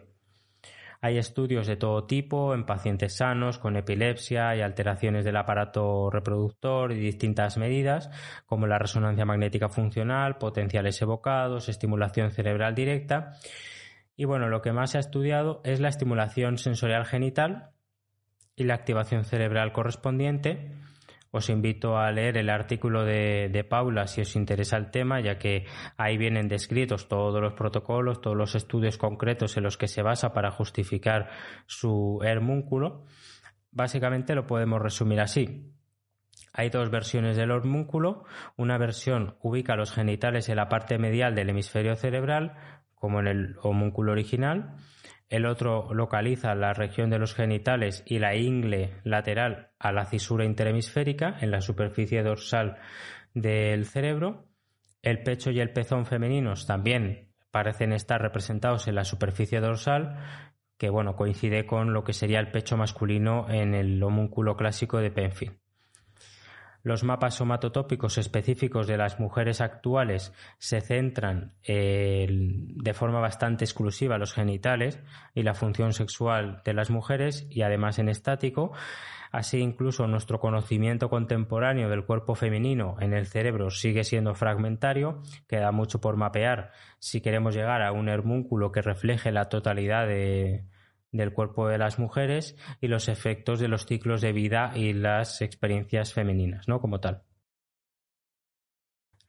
Hay 1.04 1.18
estudios 1.18 1.66
de 1.66 1.76
todo 1.76 2.06
tipo 2.06 2.54
en 2.54 2.64
pacientes 2.64 3.18
sanos 3.18 3.58
con 3.58 3.76
epilepsia 3.76 4.56
y 4.56 4.62
alteraciones 4.62 5.26
del 5.26 5.36
aparato 5.36 6.08
reproductor 6.10 6.92
y 6.92 6.98
distintas 6.98 7.58
medidas, 7.58 8.08
como 8.46 8.66
la 8.66 8.78
resonancia 8.78 9.26
magnética 9.26 9.68
funcional, 9.68 10.38
potenciales 10.38 11.02
evocados, 11.02 11.68
estimulación 11.68 12.30
cerebral 12.30 12.74
directa. 12.74 13.32
Y 14.16 14.24
bueno, 14.24 14.48
lo 14.48 14.62
que 14.62 14.72
más 14.72 14.92
se 14.92 14.96
ha 14.96 15.00
estudiado 15.00 15.60
es 15.64 15.78
la 15.78 15.88
estimulación 15.88 16.56
sensorial 16.56 17.04
genital 17.04 17.72
y 18.56 18.64
la 18.64 18.72
activación 18.72 19.24
cerebral 19.24 19.72
correspondiente, 19.72 20.72
os 21.34 21.50
invito 21.50 21.98
a 21.98 22.12
leer 22.12 22.36
el 22.36 22.48
artículo 22.48 23.04
de, 23.04 23.66
Paula 23.68 24.06
si 24.06 24.20
os 24.20 24.36
interesa 24.36 24.76
el 24.76 24.92
tema, 24.92 25.20
ya 25.20 25.36
que 25.36 25.66
ahí 25.96 26.16
vienen 26.16 26.46
descritos 26.46 27.08
todos 27.08 27.40
los 27.42 27.54
protocolos, 27.54 28.20
todos 28.20 28.36
los 28.36 28.54
estudios 28.54 28.98
concretos 28.98 29.56
en 29.56 29.64
los 29.64 29.76
que 29.76 29.88
se 29.88 30.02
basa 30.02 30.32
para 30.32 30.52
justificar 30.52 31.30
su 31.66 32.20
hermúnculo. 32.22 33.06
Básicamente 33.72 34.36
lo 34.36 34.46
podemos 34.46 34.80
resumir 34.80 35.20
así. 35.20 35.72
Hay 36.52 36.70
dos 36.70 36.88
versiones 36.88 37.36
del 37.36 37.50
hormúnculo. 37.50 38.22
Una 38.56 38.78
versión 38.78 39.36
ubica 39.42 39.74
los 39.74 39.90
genitales 39.90 40.48
en 40.48 40.54
la 40.54 40.68
parte 40.68 40.98
medial 40.98 41.34
del 41.34 41.50
hemisferio 41.50 41.96
cerebral, 41.96 42.54
como 42.94 43.18
en 43.18 43.26
el 43.26 43.56
homúnculo 43.60 44.12
original, 44.12 44.76
el 45.34 45.46
otro 45.46 45.92
localiza 45.92 46.54
la 46.54 46.74
región 46.74 47.10
de 47.10 47.18
los 47.18 47.34
genitales 47.34 48.04
y 48.06 48.20
la 48.20 48.36
ingle 48.36 49.00
lateral 49.02 49.72
a 49.80 49.90
la 49.90 50.06
cisura 50.06 50.44
interhemisférica 50.44 51.36
en 51.40 51.50
la 51.50 51.60
superficie 51.60 52.22
dorsal 52.22 52.76
del 53.34 53.84
cerebro. 53.84 54.46
El 55.02 55.24
pecho 55.24 55.50
y 55.50 55.58
el 55.58 55.72
pezón 55.72 56.06
femeninos 56.06 56.66
también 56.66 57.32
parecen 57.50 57.92
estar 57.92 58.22
representados 58.22 58.86
en 58.86 58.94
la 58.94 59.04
superficie 59.04 59.58
dorsal, 59.58 60.18
que 60.78 60.88
bueno, 60.88 61.16
coincide 61.16 61.66
con 61.66 61.92
lo 61.92 62.04
que 62.04 62.12
sería 62.12 62.38
el 62.38 62.52
pecho 62.52 62.76
masculino 62.76 63.50
en 63.50 63.74
el 63.74 64.00
homúnculo 64.04 64.56
clásico 64.56 64.98
de 64.98 65.10
Penfield. 65.10 65.63
Los 66.84 67.02
mapas 67.02 67.36
somatotópicos 67.36 68.18
específicos 68.18 68.86
de 68.86 68.98
las 68.98 69.18
mujeres 69.18 69.62
actuales 69.62 70.34
se 70.58 70.82
centran 70.82 71.54
eh, 71.66 72.26
de 72.28 72.92
forma 72.92 73.20
bastante 73.20 73.64
exclusiva 73.64 74.16
en 74.16 74.20
los 74.20 74.34
genitales 74.34 75.00
y 75.34 75.44
la 75.44 75.54
función 75.54 75.94
sexual 75.94 76.60
de 76.62 76.74
las 76.74 76.90
mujeres 76.90 77.46
y 77.48 77.62
además 77.62 77.98
en 77.98 78.10
estático. 78.10 78.72
Así 79.32 79.60
incluso 79.60 80.06
nuestro 80.06 80.40
conocimiento 80.40 81.08
contemporáneo 81.08 81.88
del 81.88 82.04
cuerpo 82.04 82.34
femenino 82.34 82.96
en 83.00 83.14
el 83.14 83.26
cerebro 83.26 83.70
sigue 83.70 84.04
siendo 84.04 84.34
fragmentario, 84.34 85.22
queda 85.48 85.72
mucho 85.72 86.02
por 86.02 86.16
mapear 86.16 86.72
si 86.98 87.22
queremos 87.22 87.54
llegar 87.54 87.80
a 87.80 87.92
un 87.92 88.10
hermúnculo 88.10 88.72
que 88.72 88.82
refleje 88.82 89.32
la 89.32 89.48
totalidad 89.48 90.06
de, 90.06 90.66
del 91.14 91.32
cuerpo 91.32 91.68
de 91.68 91.78
las 91.78 91.98
mujeres 91.98 92.56
y 92.80 92.88
los 92.88 93.08
efectos 93.08 93.60
de 93.60 93.68
los 93.68 93.86
ciclos 93.86 94.20
de 94.20 94.32
vida 94.32 94.72
y 94.74 94.92
las 94.92 95.40
experiencias 95.42 96.12
femeninas, 96.12 96.68
¿no? 96.68 96.80
Como 96.80 97.00
tal. 97.00 97.22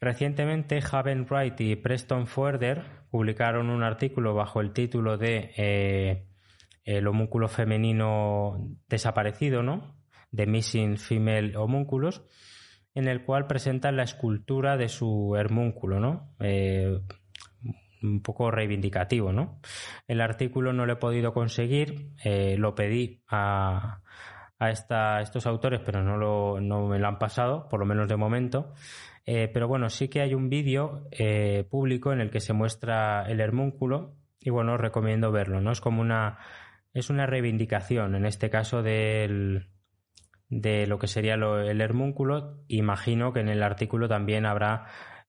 Recientemente, 0.02 0.80
Haven 0.92 1.28
Wright 1.30 1.62
y 1.62 1.76
Preston 1.76 2.26
Fuerder 2.26 2.84
publicaron 3.12 3.70
un 3.70 3.84
artículo 3.84 4.34
bajo 4.34 4.62
el 4.62 4.74
título 4.74 5.18
de 5.18 5.52
eh, 5.58 6.28
El 6.84 7.08
homúnculo 7.08 7.48
femenino 7.48 8.58
desaparecido, 8.90 9.62
¿no? 9.62 9.96
The 10.34 10.48
Missing 10.48 10.98
Female 10.98 11.56
Homúnculos, 11.56 12.24
en 12.96 13.08
el 13.08 13.24
cual 13.24 13.46
presentan 13.46 13.96
la 13.96 14.04
escultura 14.04 14.76
de 14.76 14.90
su 14.90 15.36
hermúnculo, 15.38 16.00
¿no? 16.00 16.36
Eh, 16.40 17.00
un 18.06 18.22
poco 18.22 18.52
reivindicativo, 18.52 19.32
¿no? 19.32 19.60
El 20.08 20.22
artículo 20.22 20.74
no 20.74 20.86
lo 20.86 20.94
he 20.94 20.98
podido 20.98 21.34
conseguir, 21.34 22.12
eh, 22.24 22.56
lo 22.58 22.76
pedí 22.76 23.24
a, 23.28 24.02
a, 24.60 24.70
estos 24.70 25.46
autores, 25.48 25.82
pero 25.86 26.04
no, 26.04 26.18
lo, 26.18 26.62
no 26.62 26.88
me 26.88 27.00
lo 27.00 27.08
han 27.08 27.20
pasado, 27.20 27.68
por 27.70 27.80
lo 27.80 27.86
menos 27.86 28.08
de 28.08 28.16
momento. 28.16 28.74
Eh, 29.26 29.50
pero 29.52 29.68
bueno, 29.68 29.90
sí 29.90 30.08
que 30.08 30.22
hay 30.22 30.34
un 30.36 30.50
vídeo 30.50 31.08
eh, 31.12 31.66
público 31.70 32.14
en 32.14 32.22
el 32.22 32.30
que 32.30 32.40
se 32.40 32.54
muestra 32.54 33.24
el 33.28 33.40
hermúnculo 33.40 34.16
y 34.40 34.52
bueno, 34.52 34.76
os 34.76 34.80
recomiendo 34.80 35.32
verlo, 35.32 35.62
¿no? 35.62 35.72
Es 35.72 35.82
como 35.82 36.02
una, 36.02 36.38
es 36.94 37.10
una 37.10 37.26
reivindicación, 37.26 38.14
en 38.14 38.26
este 38.26 38.52
caso 38.52 38.84
del, 38.84 39.70
de 40.50 40.86
lo 40.86 41.00
que 41.00 41.08
sería 41.08 41.34
el 41.34 41.82
hermúnculo. 41.82 42.64
Imagino 42.68 43.34
que 43.34 43.40
en 43.40 43.50
el 43.50 43.64
artículo 43.64 44.08
también 44.08 44.46
habrá 44.46 44.86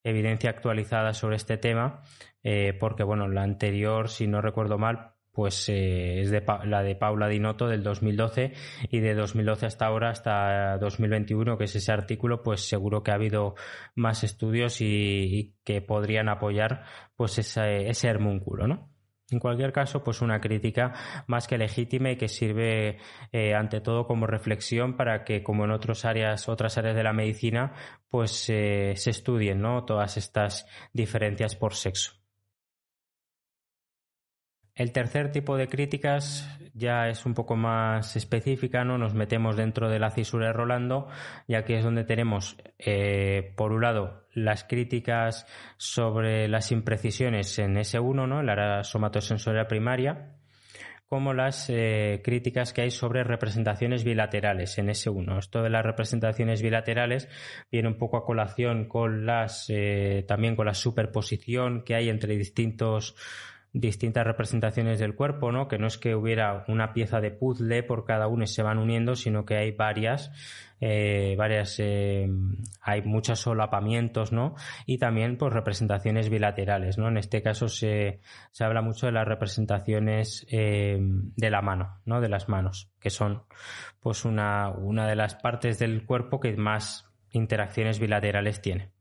evidencia 0.06 0.50
actualizada 0.50 1.12
sobre 1.12 1.36
este 1.36 1.58
tema, 1.58 2.02
eh, 2.42 2.74
porque 2.78 3.02
bueno, 3.02 3.28
la 3.28 3.42
anterior, 3.42 4.08
si 4.08 4.26
no 4.26 4.40
recuerdo 4.40 4.78
mal, 4.78 5.14
pues 5.32 5.68
eh, 5.68 6.20
es 6.20 6.30
de 6.30 6.42
la 6.64 6.82
de 6.82 6.94
Paula 6.94 7.28
Dinotto 7.28 7.66
del 7.66 7.82
2012 7.82 8.54
y 8.88 9.00
de 9.00 9.14
2012 9.14 9.66
hasta 9.66 9.86
ahora, 9.86 10.10
hasta 10.10 10.78
2021, 10.78 11.58
que 11.58 11.64
es 11.64 11.76
ese 11.76 11.92
artículo, 11.92 12.42
pues 12.42 12.66
seguro 12.66 13.02
que 13.02 13.10
ha 13.10 13.14
habido 13.14 13.54
más 13.94 14.24
estudios 14.24 14.80
y, 14.80 15.54
que 15.64 15.82
podrían 15.82 16.28
apoyar 16.28 16.84
pues 17.16 17.38
ese, 17.38 17.88
ese 17.88 18.08
hermúnculo, 18.08 18.66
¿no? 18.66 18.95
En 19.30 19.40
cualquier 19.40 19.72
caso, 19.72 20.04
pues 20.04 20.22
una 20.22 20.40
crítica 20.40 20.92
más 21.26 21.48
que 21.48 21.58
legítima 21.58 22.12
y 22.12 22.16
que 22.16 22.28
sirve 22.28 22.98
eh, 23.32 23.54
ante 23.54 23.80
todo 23.80 24.06
como 24.06 24.26
reflexión 24.26 24.96
para 24.96 25.24
que, 25.24 25.42
como 25.42 25.64
en 25.64 25.72
otras 25.72 26.04
áreas, 26.04 26.48
otras 26.48 26.78
áreas 26.78 26.94
de 26.94 27.02
la 27.02 27.12
medicina, 27.12 27.72
pues 28.08 28.48
eh, 28.50 28.94
se 28.96 29.10
estudien 29.10 29.60
¿no? 29.60 29.84
todas 29.84 30.16
estas 30.16 30.66
diferencias 30.92 31.56
por 31.56 31.74
sexo. 31.74 32.12
El 34.76 34.92
tercer 34.92 35.32
tipo 35.32 35.56
de 35.56 35.68
críticas 35.68 36.48
ya 36.76 37.08
es 37.08 37.24
un 37.24 37.34
poco 37.34 37.56
más 37.56 38.16
específica, 38.16 38.84
¿no? 38.84 38.98
Nos 38.98 39.14
metemos 39.14 39.56
dentro 39.56 39.88
de 39.88 39.98
la 39.98 40.10
cisura 40.10 40.48
de 40.48 40.52
Rolando 40.52 41.08
y 41.46 41.54
aquí 41.54 41.72
es 41.72 41.82
donde 41.82 42.04
tenemos, 42.04 42.56
eh, 42.78 43.54
por 43.56 43.72
un 43.72 43.82
lado, 43.82 44.26
las 44.32 44.64
críticas 44.64 45.46
sobre 45.78 46.48
las 46.48 46.70
imprecisiones 46.72 47.58
en 47.58 47.76
S1, 47.76 48.28
¿no? 48.28 48.40
En 48.40 48.46
la 48.46 48.52
área 48.52 48.84
somatosensorial 48.84 49.66
primaria, 49.66 50.36
como 51.08 51.32
las 51.32 51.70
eh, 51.70 52.20
críticas 52.22 52.72
que 52.72 52.82
hay 52.82 52.90
sobre 52.90 53.24
representaciones 53.24 54.04
bilaterales 54.04 54.76
en 54.78 54.88
S1. 54.88 55.38
Esto 55.38 55.62
de 55.62 55.70
las 55.70 55.84
representaciones 55.84 56.62
bilaterales 56.62 57.28
viene 57.70 57.88
un 57.88 57.96
poco 57.96 58.18
a 58.18 58.24
colación 58.24 58.86
con 58.86 59.24
las, 59.24 59.66
eh, 59.70 60.24
también 60.28 60.56
con 60.56 60.66
la 60.66 60.74
superposición 60.74 61.84
que 61.84 61.94
hay 61.94 62.10
entre 62.10 62.36
distintos 62.36 63.14
distintas 63.78 64.26
representaciones 64.26 64.98
del 64.98 65.14
cuerpo, 65.14 65.52
¿no? 65.52 65.68
Que 65.68 65.76
no 65.76 65.86
es 65.86 65.98
que 65.98 66.14
hubiera 66.14 66.64
una 66.66 66.94
pieza 66.94 67.20
de 67.20 67.30
puzzle 67.30 67.82
por 67.82 68.06
cada 68.06 68.26
uno 68.26 68.44
y 68.44 68.46
se 68.46 68.62
van 68.62 68.78
uniendo, 68.78 69.14
sino 69.16 69.44
que 69.44 69.56
hay 69.56 69.72
varias, 69.72 70.32
eh, 70.80 71.34
varias, 71.36 71.76
eh, 71.78 72.26
hay 72.80 73.02
muchos 73.02 73.40
solapamientos, 73.40 74.32
¿no? 74.32 74.54
Y 74.86 74.96
también, 74.96 75.36
pues, 75.36 75.52
representaciones 75.52 76.30
bilaterales, 76.30 76.96
¿no? 76.96 77.08
En 77.08 77.18
este 77.18 77.42
caso 77.42 77.68
se, 77.68 78.20
se 78.50 78.64
habla 78.64 78.80
mucho 78.80 79.06
de 79.06 79.12
las 79.12 79.28
representaciones 79.28 80.46
eh, 80.50 80.96
de 80.98 81.50
la 81.50 81.60
mano, 81.60 82.00
¿no? 82.06 82.22
De 82.22 82.30
las 82.30 82.48
manos, 82.48 82.90
que 82.98 83.10
son, 83.10 83.42
pues, 84.00 84.24
una, 84.24 84.70
una 84.70 85.06
de 85.06 85.16
las 85.16 85.34
partes 85.34 85.78
del 85.78 86.06
cuerpo 86.06 86.40
que 86.40 86.56
más 86.56 87.10
interacciones 87.30 87.98
bilaterales 87.98 88.62
tiene. 88.62 88.95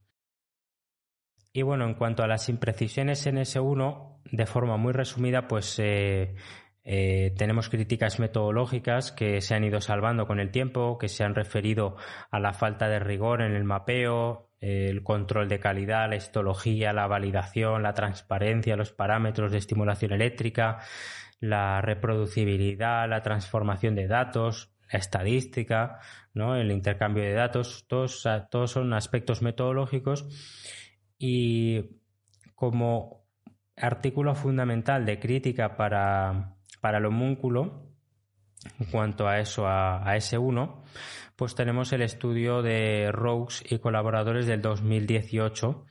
Y 1.56 1.62
bueno, 1.62 1.86
en 1.86 1.94
cuanto 1.94 2.22
a 2.22 2.28
las 2.28 2.50
imprecisiones 2.50 3.26
en 3.28 3.38
S1, 3.38 4.20
de 4.30 4.46
forma 4.46 4.76
muy 4.76 4.92
resumida, 4.92 5.48
pues 5.48 5.80
eh, 5.80 6.36
eh, 6.84 7.34
tenemos 7.38 7.70
críticas 7.70 8.20
metodológicas 8.20 9.14
que 9.14 9.40
se 9.40 9.56
han 9.56 9.64
ido 9.64 9.80
salvando 9.80 10.28
con 10.28 10.42
el 10.42 10.52
tiempo, 10.52 10.98
que 10.98 11.08
se 11.08 11.24
han 11.24 11.34
referido 11.34 11.96
a 12.30 12.42
la 12.42 12.52
falta 12.52 12.90
de 12.90 13.00
rigor 13.00 13.42
en 13.42 13.56
el 13.56 13.64
mapeo, 13.64 14.50
el 14.60 15.02
control 15.02 15.48
de 15.48 15.60
calidad, 15.60 16.10
la 16.10 16.18
histología, 16.18 16.92
la 16.92 17.08
validación, 17.08 17.84
la 17.84 17.94
transparencia, 17.94 18.76
los 18.76 18.92
parámetros 18.92 19.54
de 19.54 19.60
estimulación 19.60 20.12
eléctrica, 20.12 20.80
la 21.40 21.80
reproducibilidad, 21.80 23.08
la 23.08 23.22
transformación 23.22 23.96
de 23.96 24.08
datos, 24.08 24.74
la 24.92 25.00
estadística, 25.00 26.02
¿no? 26.34 26.58
el 26.58 26.70
intercambio 26.70 27.24
de 27.24 27.32
datos, 27.32 27.86
todos, 27.88 28.28
todos 28.52 28.72
son 28.72 28.94
aspectos 28.94 29.42
metodológicos 29.42 30.28
y 31.18 32.00
como 32.56 33.26
artículo 33.78 34.36
fundamental 34.36 35.06
de 35.06 35.20
crítica 35.20 35.76
para, 35.76 36.56
para 36.82 36.98
el 36.98 37.06
homúnculo, 37.06 37.86
en 38.80 38.86
cuanto 38.88 39.28
a 39.28 39.40
eso, 39.40 39.68
a, 39.68 40.04
S1, 40.16 40.84
pues 41.36 41.56
tenemos 41.56 41.92
el 41.94 42.02
estudio 42.02 42.62
de 42.62 43.12
Roux 43.12 43.64
y 43.70 43.80
colaboradores 43.80 44.48
del 44.48 44.62
2018 44.62 45.86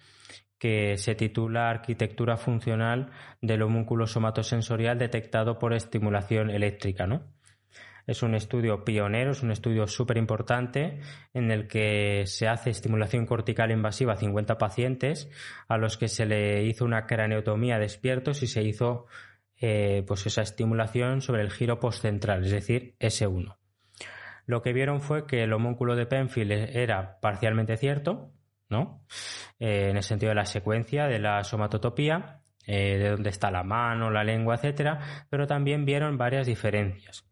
que 0.59 0.97
se 0.97 1.15
titula 1.15 1.69
Arquitectura 1.69 2.37
funcional 2.37 3.11
del 3.43 3.63
homúnculo 3.63 4.07
somatosensorial 4.07 4.99
detectado 4.99 5.59
por 5.59 5.75
estimulación 5.75 6.51
eléctrica, 6.51 7.07
¿no? 7.07 7.34
Es 8.07 8.23
un 8.23 8.35
estudio 8.35 8.85
pionero, 8.85 9.33
es 9.33 9.43
un 9.43 9.51
estudio 9.51 9.87
súper 9.87 10.17
importante 10.19 11.01
en 11.33 11.51
el 11.51 11.67
que 11.67 12.25
se 12.27 12.49
hace 12.49 12.71
estimulación 12.71 13.27
cortical 13.27 13.71
invasiva 13.71 14.13
a 14.13 14.17
50 14.17 14.59
pacientes 14.59 15.31
a 15.69 15.79
los 15.79 15.97
que 15.97 16.09
se 16.09 16.27
le 16.27 16.65
hizo 16.65 16.85
una 16.85 17.07
craneotomía 17.07 17.79
despiertos 17.79 18.43
y 18.43 18.47
se 18.47 18.63
hizo 18.63 19.07
eh, 19.61 20.05
pues 20.07 20.27
esa 20.27 20.43
estimulación 20.43 21.23
sobre 21.23 21.43
el 21.43 21.51
giro 21.51 21.81
postcentral, 21.81 22.45
es 22.45 22.51
decir, 22.51 22.97
S1. 23.01 23.57
Lo 24.47 24.63
que 24.63 24.73
vieron 24.73 25.01
fue 25.01 25.27
que 25.27 25.43
el 25.43 25.53
homúnculo 25.53 25.97
de 25.97 26.07
Penfield 26.07 26.53
era 26.53 27.19
parcialmente 27.21 27.77
cierto, 27.77 28.33
¿no? 28.69 29.03
Eh, 29.59 29.89
en 29.91 29.97
el 29.97 30.03
sentido 30.03 30.31
de 30.31 30.35
la 30.35 30.45
secuencia 30.45 31.07
de 31.07 31.19
la 31.19 31.43
somatotopía, 31.45 32.43
eh, 32.67 32.99
de 32.99 33.11
dónde 33.11 33.31
está 33.31 33.51
la 33.51 33.63
mano, 33.63 34.11
la 34.11 34.25
lengua, 34.25 34.57
etcétera, 34.57 35.27
pero 35.31 35.47
también 35.47 35.85
vieron 35.85 36.19
varias 36.19 36.47
diferencias. 36.47 37.25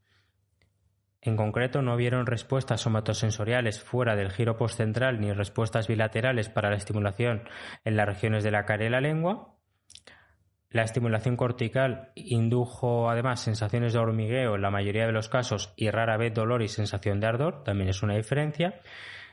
En 1.24 1.36
concreto, 1.36 1.82
no 1.82 1.96
vieron 1.96 2.26
respuestas 2.26 2.80
somatosensoriales 2.80 3.80
fuera 3.80 4.16
del 4.16 4.32
giro 4.32 4.56
postcentral 4.56 5.20
ni 5.20 5.32
respuestas 5.32 5.86
bilaterales 5.86 6.48
para 6.48 6.68
la 6.68 6.76
estimulación 6.76 7.44
en 7.84 7.96
las 7.96 8.06
regiones 8.06 8.42
de 8.42 8.50
la 8.50 8.64
cara 8.64 8.86
y 8.86 8.90
la 8.90 9.00
lengua. 9.00 9.54
La 10.68 10.82
estimulación 10.82 11.36
cortical 11.36 12.10
indujo 12.16 13.08
además 13.08 13.40
sensaciones 13.40 13.92
de 13.92 14.00
hormigueo 14.00 14.56
en 14.56 14.62
la 14.62 14.72
mayoría 14.72 15.06
de 15.06 15.12
los 15.12 15.28
casos 15.28 15.72
y 15.76 15.90
rara 15.90 16.16
vez 16.16 16.34
dolor 16.34 16.60
y 16.60 16.68
sensación 16.68 17.20
de 17.20 17.28
ardor, 17.28 17.62
también 17.62 17.90
es 17.90 18.02
una 18.02 18.16
diferencia. 18.16 18.80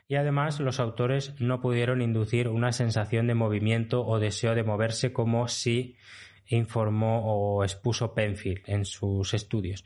Y 0.07 0.15
además 0.15 0.59
los 0.59 0.79
autores 0.79 1.41
no 1.41 1.59
pudieron 1.59 2.03
inducir 2.03 2.49
una 2.49 2.71
sensación 2.71 3.25
de 3.25 3.33
movimiento 3.33 4.05
o 4.05 4.19
deseo 4.19 4.53
de 4.53 4.63
moverse 4.63 5.11
como 5.11 5.47
si 5.47 5.97
informó 6.45 7.21
o 7.25 7.63
expuso 7.63 8.13
Penfield 8.13 8.61
en 8.67 8.85
sus 8.85 9.33
estudios. 9.33 9.85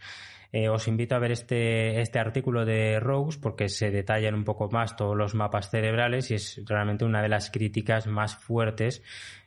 Eh, 0.55 0.69
os 0.69 0.87
invito 0.87 1.15
a 1.15 1.19
ver 1.19 1.31
este, 1.31 1.99
este 1.99 2.19
artículo 2.19 2.63
de 2.63 2.99
Rose 2.99 3.39
porque 3.41 3.69
se 3.69 3.89
detallan 3.89 4.35
un 4.35 4.43
poco 4.43 4.69
más 4.69 4.95
todos 4.95 5.17
los 5.17 5.33
mapas 5.33 5.71
cerebrales 5.71 6.29
y 6.29 6.35
es 6.35 6.61
realmente 6.67 7.05
una 7.05 7.23
de 7.23 7.29
las 7.29 7.49
críticas 7.49 8.05
más 8.05 8.35
fuertes 8.35 9.01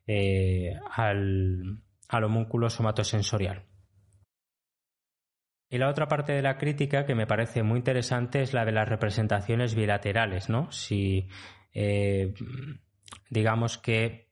eh, 0.09 0.75
al, 0.91 1.79
al 2.09 2.25
homúnculo 2.25 2.69
somatosensorial. 2.69 3.63
Y 5.71 5.79
la 5.79 5.89
otra 5.89 6.09
parte 6.09 6.33
de 6.33 6.43
la 6.43 6.59
crítica 6.59 7.07
que 7.07 7.15
me 7.15 7.29
parece 7.29 7.63
muy 7.63 7.79
interesante 7.79 8.43
es 8.43 8.53
la 8.53 8.65
de 8.65 8.73
las 8.73 8.89
representaciones 8.89 9.77
bilaterales, 9.77 10.49
¿no? 10.49 10.73
Si 10.73 11.29
eh, 11.73 12.35
digamos 13.31 13.79
que 13.79 14.27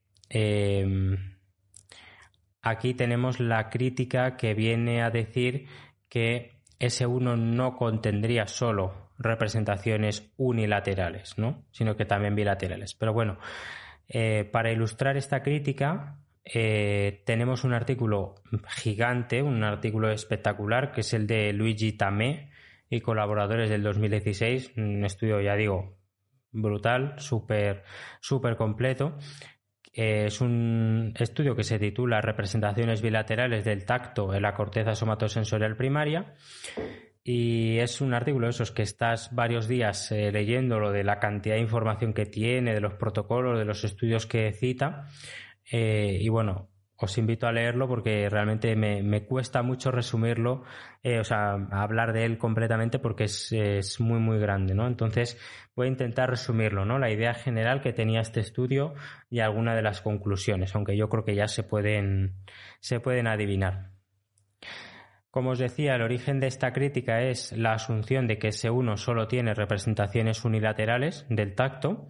aquí 2.61 2.93
tenemos 2.95 3.39
la 3.39 3.69
crítica 3.69 4.35
que 4.35 4.53
viene 4.53 5.01
a 5.01 5.09
decir 5.09 5.67
que 6.09 6.54
S1 6.85 7.37
no 7.37 7.75
contendría 7.75 8.47
solo 8.47 9.09
representaciones 9.17 10.31
unilaterales, 10.37 11.37
¿no? 11.37 11.63
sino 11.71 11.95
que 11.95 12.05
también 12.05 12.35
bilaterales. 12.35 12.93
Pero 12.95 13.13
bueno, 13.13 13.37
eh, 14.07 14.47
para 14.51 14.71
ilustrar 14.71 15.17
esta 15.17 15.41
crítica, 15.41 16.19
eh, 16.43 17.23
tenemos 17.25 17.63
un 17.63 17.73
artículo 17.73 18.35
gigante, 18.67 19.41
un 19.41 19.63
artículo 19.63 20.11
espectacular, 20.11 20.91
que 20.91 21.01
es 21.01 21.13
el 21.13 21.27
de 21.27 21.53
Luigi 21.53 21.93
Tamé 21.93 22.51
y 22.89 23.01
colaboradores 23.01 23.69
del 23.69 23.83
2016, 23.83 24.73
un 24.77 25.03
estudio, 25.05 25.41
ya 25.41 25.55
digo, 25.55 25.97
brutal, 26.51 27.15
súper, 27.17 27.83
súper 28.21 28.55
completo, 28.55 29.17
es 29.95 30.41
un 30.41 31.13
estudio 31.17 31.55
que 31.55 31.63
se 31.63 31.79
titula 31.79 32.19
Representaciones 32.19 33.01
bilaterales 33.01 33.63
del 33.63 33.85
tacto 33.85 34.33
en 34.33 34.41
la 34.41 34.53
corteza 34.53 34.93
somatosensorial 34.93 35.77
primaria. 35.77 36.35
Y 37.23 37.79
es 37.79 38.01
un 38.01 38.13
artículo 38.13 38.47
de 38.47 38.51
esos 38.51 38.71
que 38.71 38.83
estás 38.83 39.33
varios 39.33 39.69
días 39.69 40.11
eh, 40.11 40.31
leyendo 40.33 40.79
lo 40.79 40.91
de 40.91 41.05
la 41.05 41.19
cantidad 41.19 41.55
de 41.55 41.61
información 41.61 42.13
que 42.13 42.25
tiene, 42.25 42.73
de 42.73 42.81
los 42.81 42.95
protocolos, 42.95 43.57
de 43.57 43.63
los 43.63 43.85
estudios 43.85 44.25
que 44.25 44.51
cita. 44.51 45.07
Eh, 45.71 46.17
y 46.19 46.27
bueno, 46.27 46.69
os 46.97 47.17
invito 47.17 47.47
a 47.47 47.51
leerlo 47.51 47.87
porque 47.87 48.29
realmente 48.29 48.75
me, 48.75 49.25
cuesta 49.25 49.61
mucho 49.61 49.91
resumirlo, 49.91 50.63
eh, 51.03 51.19
o 51.19 51.23
sea, 51.23 51.53
hablar 51.71 52.13
de 52.13 52.25
él 52.25 52.37
completamente 52.37 52.99
porque 52.99 53.25
es, 53.25 53.99
muy, 53.99 54.19
muy 54.19 54.39
grande, 54.39 54.73
¿no? 54.73 54.87
Entonces 54.87 55.37
voy 55.75 55.87
a 55.87 55.91
intentar 55.91 56.29
resumirlo, 56.29 56.85
¿no? 56.85 56.97
La 56.97 57.11
idea 57.11 57.33
general 57.33 57.81
que 57.81 57.91
tenía 57.91 58.21
este 58.21 58.39
estudio 58.39 58.93
y 59.29 59.39
alguna 59.39 59.75
de 59.75 59.81
las 59.81 60.01
conclusiones, 60.01 60.73
aunque 60.75 60.95
yo 60.95 61.09
creo 61.09 61.25
que 61.25 61.35
ya 61.35 61.47
se 61.47 61.63
pueden, 61.63 62.37
se 62.79 62.99
pueden 62.99 63.27
adivinar. 63.27 63.91
Como 65.31 65.49
os 65.49 65.59
decía, 65.59 65.95
el 65.95 66.01
origen 66.01 66.39
de 66.39 66.47
esta 66.47 66.71
crítica 66.71 67.21
es 67.23 67.51
la 67.51 67.73
asunción 67.73 68.25
de 68.25 68.37
que 68.39 68.47
S1 68.47 68.95
solo 68.95 69.27
tiene 69.27 69.53
representaciones 69.53 70.45
unilaterales 70.45 71.25
del 71.29 71.55
tacto. 71.55 72.07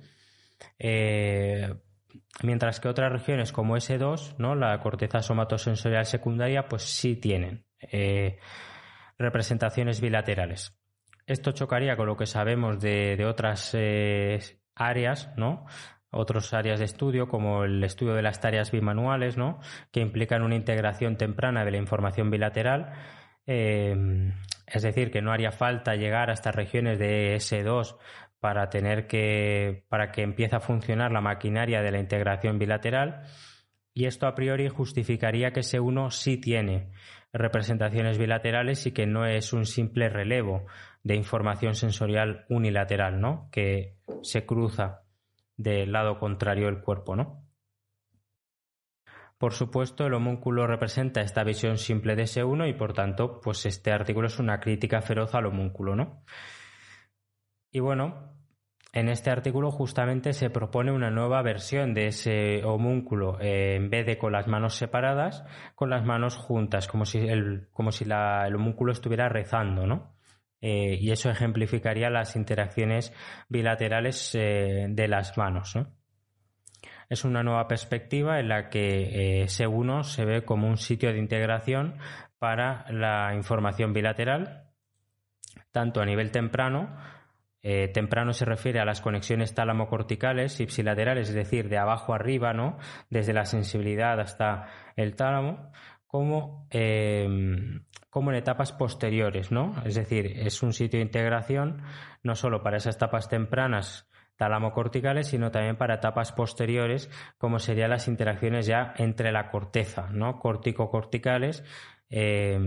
Eh, 0.77 1.73
mientras 2.43 2.79
que 2.79 2.87
otras 2.87 3.11
regiones 3.11 3.51
como 3.51 3.77
S2, 3.77 4.35
¿no? 4.37 4.55
la 4.55 4.79
corteza 4.79 5.21
somatosensorial 5.21 6.05
secundaria, 6.05 6.67
pues 6.67 6.83
sí 6.83 7.15
tienen 7.15 7.65
eh, 7.79 8.37
representaciones 9.17 10.01
bilaterales. 10.01 10.77
Esto 11.25 11.51
chocaría 11.51 11.97
con 11.97 12.07
lo 12.07 12.17
que 12.17 12.27
sabemos 12.27 12.79
de, 12.79 13.25
otras 13.25 13.71
eh, 13.73 14.39
áreas, 14.75 15.31
¿no? 15.37 15.65
Otras 16.11 16.53
áreas 16.53 16.79
de 16.79 16.85
estudio, 16.85 17.27
como 17.27 17.63
el 17.63 17.83
estudio 17.83 18.13
de 18.13 18.21
las 18.21 18.39
tareas 18.39 18.71
bimanuales, 18.71 19.35
¿no? 19.35 19.59
Que 19.91 20.01
implican 20.01 20.43
una 20.43 20.55
integración 20.55 21.17
temprana 21.17 21.65
de 21.65 21.71
la 21.71 21.77
información 21.77 22.29
bilateral. 22.29 22.93
Eh, 23.47 24.31
es 24.67 24.83
decir, 24.83 25.11
que 25.11 25.21
no 25.21 25.31
haría 25.31 25.51
falta 25.51 25.95
llegar 25.95 26.29
a 26.29 26.33
estas 26.33 26.55
regiones 26.55 26.99
de 26.99 27.35
S2 27.35 27.97
para 28.39 28.69
tener 28.69 29.07
que 29.07 29.85
para 29.89 30.11
que 30.11 30.21
empiece 30.21 30.55
a 30.55 30.59
funcionar 30.59 31.11
la 31.11 31.21
maquinaria 31.21 31.81
de 31.81 31.91
la 31.91 31.99
integración 31.99 32.59
bilateral 32.59 33.23
y 33.93 34.05
esto 34.05 34.27
a 34.27 34.35
priori 34.35 34.67
justificaría 34.67 35.51
que 35.51 35.61
ese 35.61 35.79
uno 35.79 36.11
sí 36.11 36.37
tiene 36.37 36.91
representaciones 37.31 38.17
bilaterales 38.17 38.85
y 38.85 38.91
que 38.91 39.05
no 39.07 39.25
es 39.25 39.53
un 39.53 39.65
simple 39.65 40.09
relevo 40.09 40.65
de 41.03 41.15
información 41.15 41.75
sensorial 41.75 42.45
unilateral, 42.49 43.21
¿no? 43.21 43.47
Que 43.51 43.97
se 44.21 44.45
cruza 44.45 45.03
del 45.55 45.93
lado 45.93 46.19
contrario 46.19 46.65
del 46.65 46.81
cuerpo, 46.81 47.15
¿no? 47.15 47.45
Por 49.37 49.53
supuesto, 49.53 50.05
el 50.05 50.13
homúnculo 50.13 50.67
representa 50.67 51.21
esta 51.21 51.43
visión 51.43 51.77
simple 51.77 52.15
de 52.15 52.23
ese 52.23 52.43
uno 52.43 52.67
y 52.67 52.73
por 52.73 52.93
tanto, 52.93 53.39
pues 53.41 53.65
este 53.65 53.91
artículo 53.91 54.27
es 54.27 54.39
una 54.39 54.59
crítica 54.59 55.01
feroz 55.01 55.35
al 55.35 55.45
homúnculo, 55.45 55.95
¿no? 55.95 56.23
Y 57.75 57.81
bueno, 57.81 58.31
en 58.93 59.09
este 59.09 59.31
artículo 59.31 59.69
justamente 59.69 60.31
se 60.31 60.49
propone 60.49 60.93
una 60.93 61.11
nueva 61.11 61.41
versión 61.41 61.93
de 61.93 62.07
ese 62.07 62.63
homúnculo, 62.63 63.37
eh, 63.41 63.75
en 63.75 63.89
vez 63.89 64.05
de 64.05 64.17
con 64.17 64.31
las 64.31 64.47
manos 64.47 64.75
separadas, 64.75 65.43
con 65.75 65.89
las 65.89 66.05
manos 66.05 66.37
juntas, 66.37 66.87
como 66.87 67.03
si 67.03 67.17
el, 67.17 67.67
como 67.73 67.91
si 67.91 68.05
el 68.05 68.55
homúnculo 68.55 68.93
estuviera 68.93 69.27
rezando, 69.27 69.85
¿no? 69.85 70.15
Eh, 70.61 70.97
y 71.01 71.11
eso 71.11 71.29
ejemplificaría 71.29 72.09
las 72.09 72.37
interacciones 72.37 73.11
bilaterales 73.49 74.33
eh, 74.35 74.85
de 74.87 75.07
las 75.09 75.37
manos. 75.37 75.77
Es 77.09 77.25
una 77.25 77.43
nueva 77.43 77.67
perspectiva 77.67 78.39
en 78.39 78.47
la 78.47 78.69
que 78.69 79.43
S1 79.47 80.03
se 80.03 80.23
ve 80.23 80.45
como 80.45 80.69
un 80.69 80.77
sitio 80.77 81.11
de 81.11 81.19
integración 81.19 81.97
para 82.39 82.89
la 82.89 83.35
información 83.35 83.91
bilateral, 83.91 84.69
tanto 85.73 85.99
a 85.99 86.05
nivel 86.05 86.31
temprano 86.31 87.14
eh, 87.67 87.87
temprano 87.87 88.31
se 88.31 88.45
refiere 88.45 88.79
a 88.79 88.85
las 88.85 89.01
conexiones 89.01 89.55
tálamo-corticales 89.55 90.59
ipsilaterales, 90.59 91.29
es 91.29 91.33
decir, 91.33 91.67
de 91.67 91.79
abajo 91.79 92.13
arriba, 92.13 92.53
¿no? 92.53 92.77
Desde 93.09 93.33
la 93.33 93.45
sensibilidad 93.45 94.19
hasta 94.19 94.67
el 94.95 95.15
tálamo, 95.15 95.71
como, 96.05 96.67
eh, 96.69 97.27
como 98.11 98.29
en 98.29 98.37
etapas 98.37 98.71
posteriores, 98.71 99.51
¿no? 99.51 99.73
Es 99.83 99.95
decir, 99.95 100.27
es 100.27 100.61
un 100.61 100.73
sitio 100.73 100.99
de 100.99 101.05
integración 101.05 101.81
no 102.21 102.35
solo 102.35 102.61
para 102.61 102.77
esas 102.77 102.97
etapas 102.97 103.29
tempranas 103.29 104.07
tálamo-corticales, 104.35 105.25
sino 105.25 105.49
también 105.49 105.75
para 105.75 105.95
etapas 105.95 106.33
posteriores, 106.33 107.09
como 107.39 107.57
serían 107.57 107.89
las 107.89 108.07
interacciones 108.07 108.67
ya 108.67 108.93
entre 108.97 109.31
la 109.31 109.49
corteza, 109.49 110.09
¿no? 110.11 110.37
Córtico-corticales. 110.37 111.63
Eh, 112.11 112.59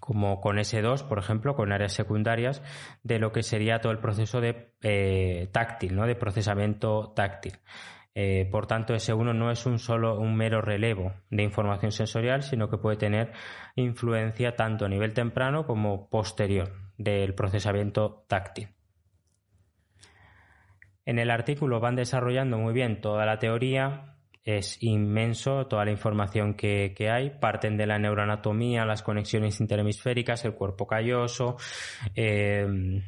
como 0.00 0.40
con 0.40 0.56
S2, 0.56 1.06
por 1.06 1.18
ejemplo, 1.18 1.54
con 1.54 1.72
áreas 1.72 1.92
secundarias, 1.92 2.62
de 3.02 3.18
lo 3.18 3.32
que 3.32 3.42
sería 3.42 3.80
todo 3.80 3.92
el 3.92 3.98
proceso 3.98 4.40
de 4.40 4.72
eh, 4.82 5.48
táctil, 5.52 5.94
¿no? 5.96 6.06
de 6.06 6.14
procesamiento 6.14 7.12
táctil. 7.14 7.54
Eh, 8.14 8.48
por 8.50 8.66
tanto, 8.66 8.94
S1 8.94 9.34
no 9.34 9.50
es 9.50 9.64
un 9.64 9.78
solo 9.78 10.18
un 10.18 10.36
mero 10.36 10.60
relevo 10.60 11.12
de 11.30 11.44
información 11.44 11.92
sensorial, 11.92 12.42
sino 12.42 12.68
que 12.68 12.76
puede 12.76 12.96
tener 12.96 13.32
influencia 13.76 14.56
tanto 14.56 14.84
a 14.84 14.88
nivel 14.88 15.14
temprano 15.14 15.66
como 15.66 16.08
posterior 16.10 16.72
del 16.96 17.34
procesamiento 17.34 18.24
táctil. 18.26 18.70
En 21.04 21.18
el 21.18 21.30
artículo 21.30 21.80
van 21.80 21.96
desarrollando 21.96 22.58
muy 22.58 22.74
bien 22.74 23.00
toda 23.00 23.24
la 23.24 23.38
teoría, 23.38 24.17
es 24.48 24.82
inmenso 24.82 25.66
toda 25.66 25.84
la 25.84 25.90
información 25.90 26.54
que, 26.54 26.94
hay. 27.12 27.30
Parten 27.38 27.76
de 27.76 27.86
la 27.86 27.98
neuroanatomía, 27.98 28.86
las 28.86 29.02
conexiones 29.02 29.60
interhemisféricas, 29.60 30.42
el 30.46 30.54
cuerpo 30.54 30.86
calloso, 30.86 31.56
eh, 32.14 33.02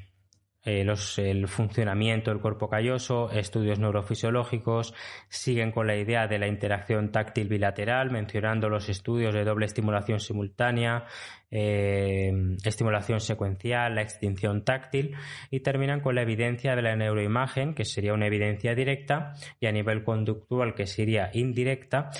eh, 0.62 0.84
el 1.16 1.48
funcionamiento 1.48 2.30
del 2.30 2.40
cuerpo 2.40 2.68
calloso, 2.68 3.30
estudios 3.30 3.78
neurofisiológicos, 3.78 4.94
siguen 5.28 5.72
con 5.72 5.86
la 5.86 5.96
idea 5.96 6.26
de 6.26 6.38
la 6.38 6.48
interacción 6.48 7.10
táctil 7.10 7.48
bilateral, 7.48 8.10
mencionando 8.10 8.68
los 8.68 8.88
estudios 8.88 9.32
de 9.34 9.44
doble 9.44 9.66
estimulación 9.66 10.20
simultánea, 10.20 11.06
eh, 11.50 12.30
estimulación 12.64 13.20
secuencial, 13.20 13.94
la 13.94 14.02
extinción 14.02 14.64
táctil, 14.64 15.16
y 15.50 15.60
terminan 15.60 16.00
con 16.00 16.14
la 16.14 16.22
evidencia 16.22 16.76
de 16.76 16.82
la 16.82 16.94
neuroimagen, 16.94 17.74
que 17.74 17.84
sería 17.86 18.12
una 18.12 18.26
evidencia 18.26 18.74
directa, 18.74 19.32
y 19.60 19.66
a 19.66 19.72
nivel 19.72 20.04
conductual, 20.04 20.74
que 20.74 20.86
sería 20.86 21.30
indirecta, 21.32 22.10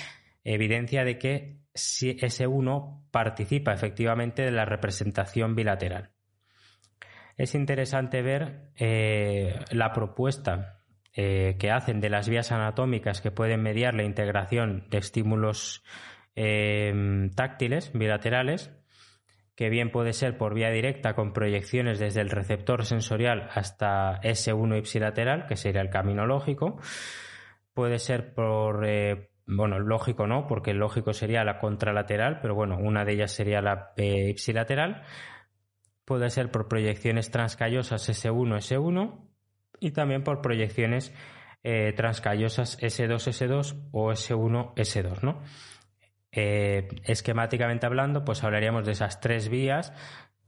evidencia 0.43 1.03
de 1.03 1.17
que 1.19 1.61
ese 1.73 2.47
uno 2.47 3.05
participa 3.11 3.71
efectivamente 3.71 4.41
de 4.41 4.51
la 4.51 4.65
representación 4.65 5.55
bilateral 5.55 6.10
es 7.37 7.55
interesante 7.55 8.21
ver 8.21 8.71
eh, 8.75 9.59
la 9.71 9.93
propuesta 9.93 10.79
eh, 11.13 11.55
que 11.59 11.71
hacen 11.71 11.99
de 11.99 12.09
las 12.09 12.29
vías 12.29 12.51
anatómicas 12.51 13.21
que 13.21 13.31
pueden 13.31 13.61
mediar 13.61 13.93
la 13.93 14.03
integración 14.03 14.85
de 14.89 14.97
estímulos 14.97 15.83
eh, 16.35 17.29
táctiles 17.35 17.91
bilaterales, 17.93 18.71
que 19.55 19.69
bien 19.69 19.91
puede 19.91 20.13
ser 20.13 20.37
por 20.37 20.53
vía 20.53 20.69
directa 20.69 21.13
con 21.13 21.33
proyecciones 21.33 21.99
desde 21.99 22.21
el 22.21 22.29
receptor 22.29 22.85
sensorial 22.85 23.49
hasta 23.53 24.21
S1 24.21 24.77
ipsilateral, 24.77 25.45
que 25.45 25.57
sería 25.57 25.81
el 25.81 25.89
camino 25.89 26.25
lógico, 26.25 26.79
puede 27.73 27.99
ser 27.99 28.33
por 28.33 28.87
bueno, 29.47 29.79
lógico 29.79 30.27
no, 30.27 30.47
porque 30.47 30.73
lógico 30.73 31.11
sería 31.11 31.43
la 31.43 31.59
contralateral, 31.59 32.39
pero 32.41 32.55
bueno, 32.55 32.77
una 32.77 33.03
de 33.03 33.13
ellas 33.13 33.31
sería 33.31 33.61
la 33.61 33.91
ipsilateral 33.97 35.03
puede 36.05 36.29
ser 36.29 36.51
por 36.51 36.67
proyecciones 36.67 37.31
transcallosas 37.31 38.09
S1, 38.09 38.57
S1 38.57 39.29
y 39.79 39.91
también 39.91 40.23
por 40.23 40.41
proyecciones 40.41 41.13
eh, 41.63 41.93
transcallosas 41.95 42.79
S2, 42.79 43.15
S2 43.17 43.89
o 43.91 44.11
S1, 44.11 44.73
S2, 44.75 45.21
¿no? 45.21 45.41
Eh, 46.31 46.87
esquemáticamente 47.03 47.85
hablando, 47.85 48.23
pues 48.23 48.43
hablaríamos 48.43 48.85
de 48.85 48.93
esas 48.93 49.19
tres 49.19 49.49
vías, 49.49 49.93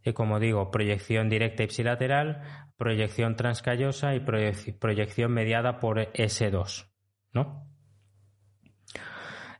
y 0.04 0.14
como 0.14 0.40
digo, 0.40 0.72
proyección 0.72 1.30
directa 1.30 1.64
ipsilateral, 1.64 2.42
proyección 2.78 3.36
transcallosa 3.36 4.16
y 4.16 4.20
proyección 4.20 5.32
mediada 5.32 5.80
por 5.80 6.00
S2, 6.14 6.90
¿no? 7.32 7.73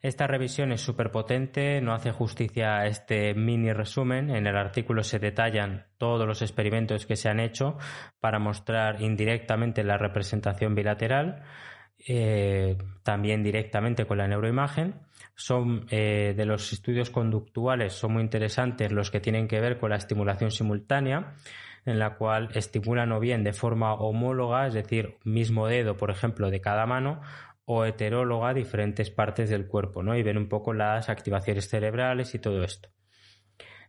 Esta 0.04 0.28
revisión 0.28 0.74
es 0.74 0.82
súper 0.82 1.12
potente, 1.12 1.80
no 1.80 1.94
hace 1.94 2.12
justicia 2.12 2.80
a 2.80 2.88
este 2.88 3.34
mini 3.36 3.72
resumen. 3.72 4.32
En 4.32 4.48
el 4.48 4.58
artículo 4.58 5.02
se 5.02 5.18
detallan 5.18 5.86
todos 5.98 6.28
los 6.28 6.42
experimentos 6.42 7.06
que 7.06 7.16
se 7.16 7.30
han 7.30 7.40
hecho 7.40 7.78
para 8.20 8.38
mostrar 8.38 9.02
indirectamente 9.02 9.82
la 9.86 9.98
representación 9.98 10.76
bilateral, 10.76 11.44
eh, 12.06 12.78
también 13.04 13.44
directamente 13.44 14.06
con 14.06 14.18
la 14.18 14.28
neuroimagen. 14.28 14.96
Son 15.36 15.86
eh, 15.90 16.34
de 16.36 16.46
los 16.46 16.74
estudios 16.74 17.10
conductuales, 17.10 17.94
son 17.94 18.12
muy 18.12 18.24
interesantes 18.24 18.92
los 18.92 19.10
que 19.10 19.22
tienen 19.22 19.48
que 19.48 19.62
ver 19.62 19.80
con 19.80 19.92
la 19.92 19.96
estimulación 19.96 20.52
simultánea 20.52 21.36
en 21.86 22.00
la 22.00 22.16
cual 22.16 22.50
estimulan 22.54 23.12
o 23.12 23.20
bien 23.20 23.44
de 23.44 23.54
forma 23.54 23.94
homóloga, 23.94 24.68
es 24.68 24.74
decir, 24.74 25.18
mismo 25.24 25.68
dedo, 25.68 25.98
por 25.98 26.12
ejemplo, 26.12 26.50
de 26.50 26.62
cada 26.62 26.86
mano, 26.86 27.22
o 27.66 27.86
heteróloga 27.86 28.54
diferentes 28.54 29.10
partes 29.10 29.50
del 29.50 29.68
cuerpo, 29.68 30.04
¿no? 30.04 30.16
Y 30.16 30.24
ven 30.24 30.38
un 30.38 30.50
poco 30.50 30.74
las 30.74 31.10
activaciones 31.10 31.70
cerebrales 31.70 32.36
y 32.36 32.40
todo 32.40 32.64
esto. 32.64 32.90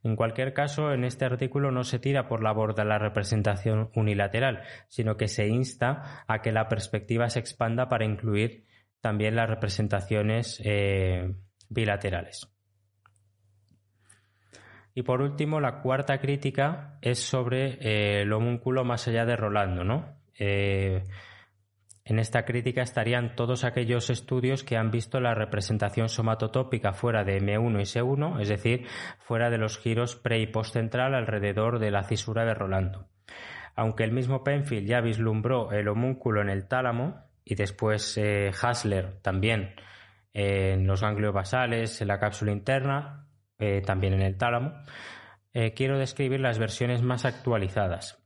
En 0.05 0.17
cualquier 0.17 0.53
caso, 0.53 0.93
en 0.93 1.03
este 1.05 1.25
artículo 1.25 1.71
no 1.71 1.83
se 1.83 1.99
tira 1.99 2.29
por 2.29 2.43
la 2.43 2.53
borda 2.53 2.85
la 2.85 2.99
representación 2.99 3.91
unilateral, 3.95 4.63
sino 4.89 5.17
que 5.17 5.29
se 5.29 5.49
insta 5.49 6.25
a 6.29 6.43
que 6.43 6.53
la 6.53 6.69
perspectiva 6.69 7.31
se 7.31 7.41
expanda 7.41 7.89
para 7.89 8.05
incluir 8.05 8.67
también 9.01 9.35
las 9.35 9.49
representaciones 9.49 10.61
eh, 10.63 11.35
bilaterales. 11.71 12.51
Y 14.95 15.03
por 15.03 15.23
último, 15.23 15.59
la 15.59 15.81
cuarta 15.81 16.19
crítica 16.19 16.99
es 17.01 17.19
sobre 17.19 17.79
eh, 17.81 18.23
el 18.23 18.33
homúnculo 18.33 18.85
más 18.85 19.09
allá 19.09 19.25
de 19.25 19.37
Rolando, 19.37 19.85
¿no? 19.85 20.21
Eh, 20.39 21.03
en 22.05 22.19
esta 22.19 22.45
crítica 22.45 22.83
estarían 22.83 23.35
todos 23.35 23.65
aquellos 23.65 24.11
estudios 24.11 24.63
que 24.63 24.77
han 24.77 24.91
visto 24.91 25.21
la 25.21 25.35
representación 25.35 26.11
somatotópica 26.11 26.93
fuera 26.93 27.25
de 27.25 27.41
M1 27.41 27.81
y 27.81 27.85
S1, 27.85 28.41
es 28.43 28.49
decir, 28.49 28.87
fuera 29.19 29.49
de 29.49 29.57
los 29.57 29.79
giros 29.79 30.15
pre 30.15 30.39
y 30.41 30.47
postcentral 30.47 31.15
alrededor 31.15 31.79
de 31.79 31.91
la 31.91 32.05
cisura 32.05 32.45
de 32.45 32.53
Rolando. 32.53 33.09
Aunque 33.75 34.05
el 34.05 34.13
mismo 34.13 34.45
Penfield 34.45 34.87
ya 34.87 35.01
vislumbró 35.01 35.73
el 35.73 35.89
homúnculo 35.89 36.43
en 36.43 36.51
el 36.51 36.69
tálamo 36.69 37.25
y 37.45 37.55
después 37.55 38.19
eh, 38.19 38.51
Hasler 38.61 39.21
también 39.23 39.75
en 40.35 40.87
los 40.87 41.01
ganglios 41.01 41.33
basales, 41.33 42.01
en 42.03 42.09
la 42.09 42.19
cápsula 42.19 42.53
interna, 42.53 43.29
eh, 43.59 43.81
también 43.81 44.13
en 44.15 44.23
el 44.23 44.37
tálamo, 44.37 44.75
eh, 45.55 45.73
quiero 45.73 45.99
describir 45.99 46.41
las 46.41 46.59
versiones 46.59 47.03
más 47.03 47.25
actualizadas. 47.25 48.24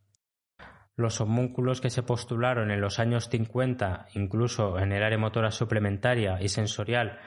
Los 0.98 1.20
homúnculos 1.20 1.80
que 1.80 1.90
se 1.90 2.02
postularon 2.02 2.72
en 2.72 2.80
los 2.80 2.98
años 2.98 3.28
50, 3.28 4.08
incluso 4.14 4.80
en 4.80 4.90
el 4.90 5.04
área 5.04 5.16
motora 5.16 5.52
suplementaria 5.52 6.42
y 6.42 6.48
sensorial 6.48 7.20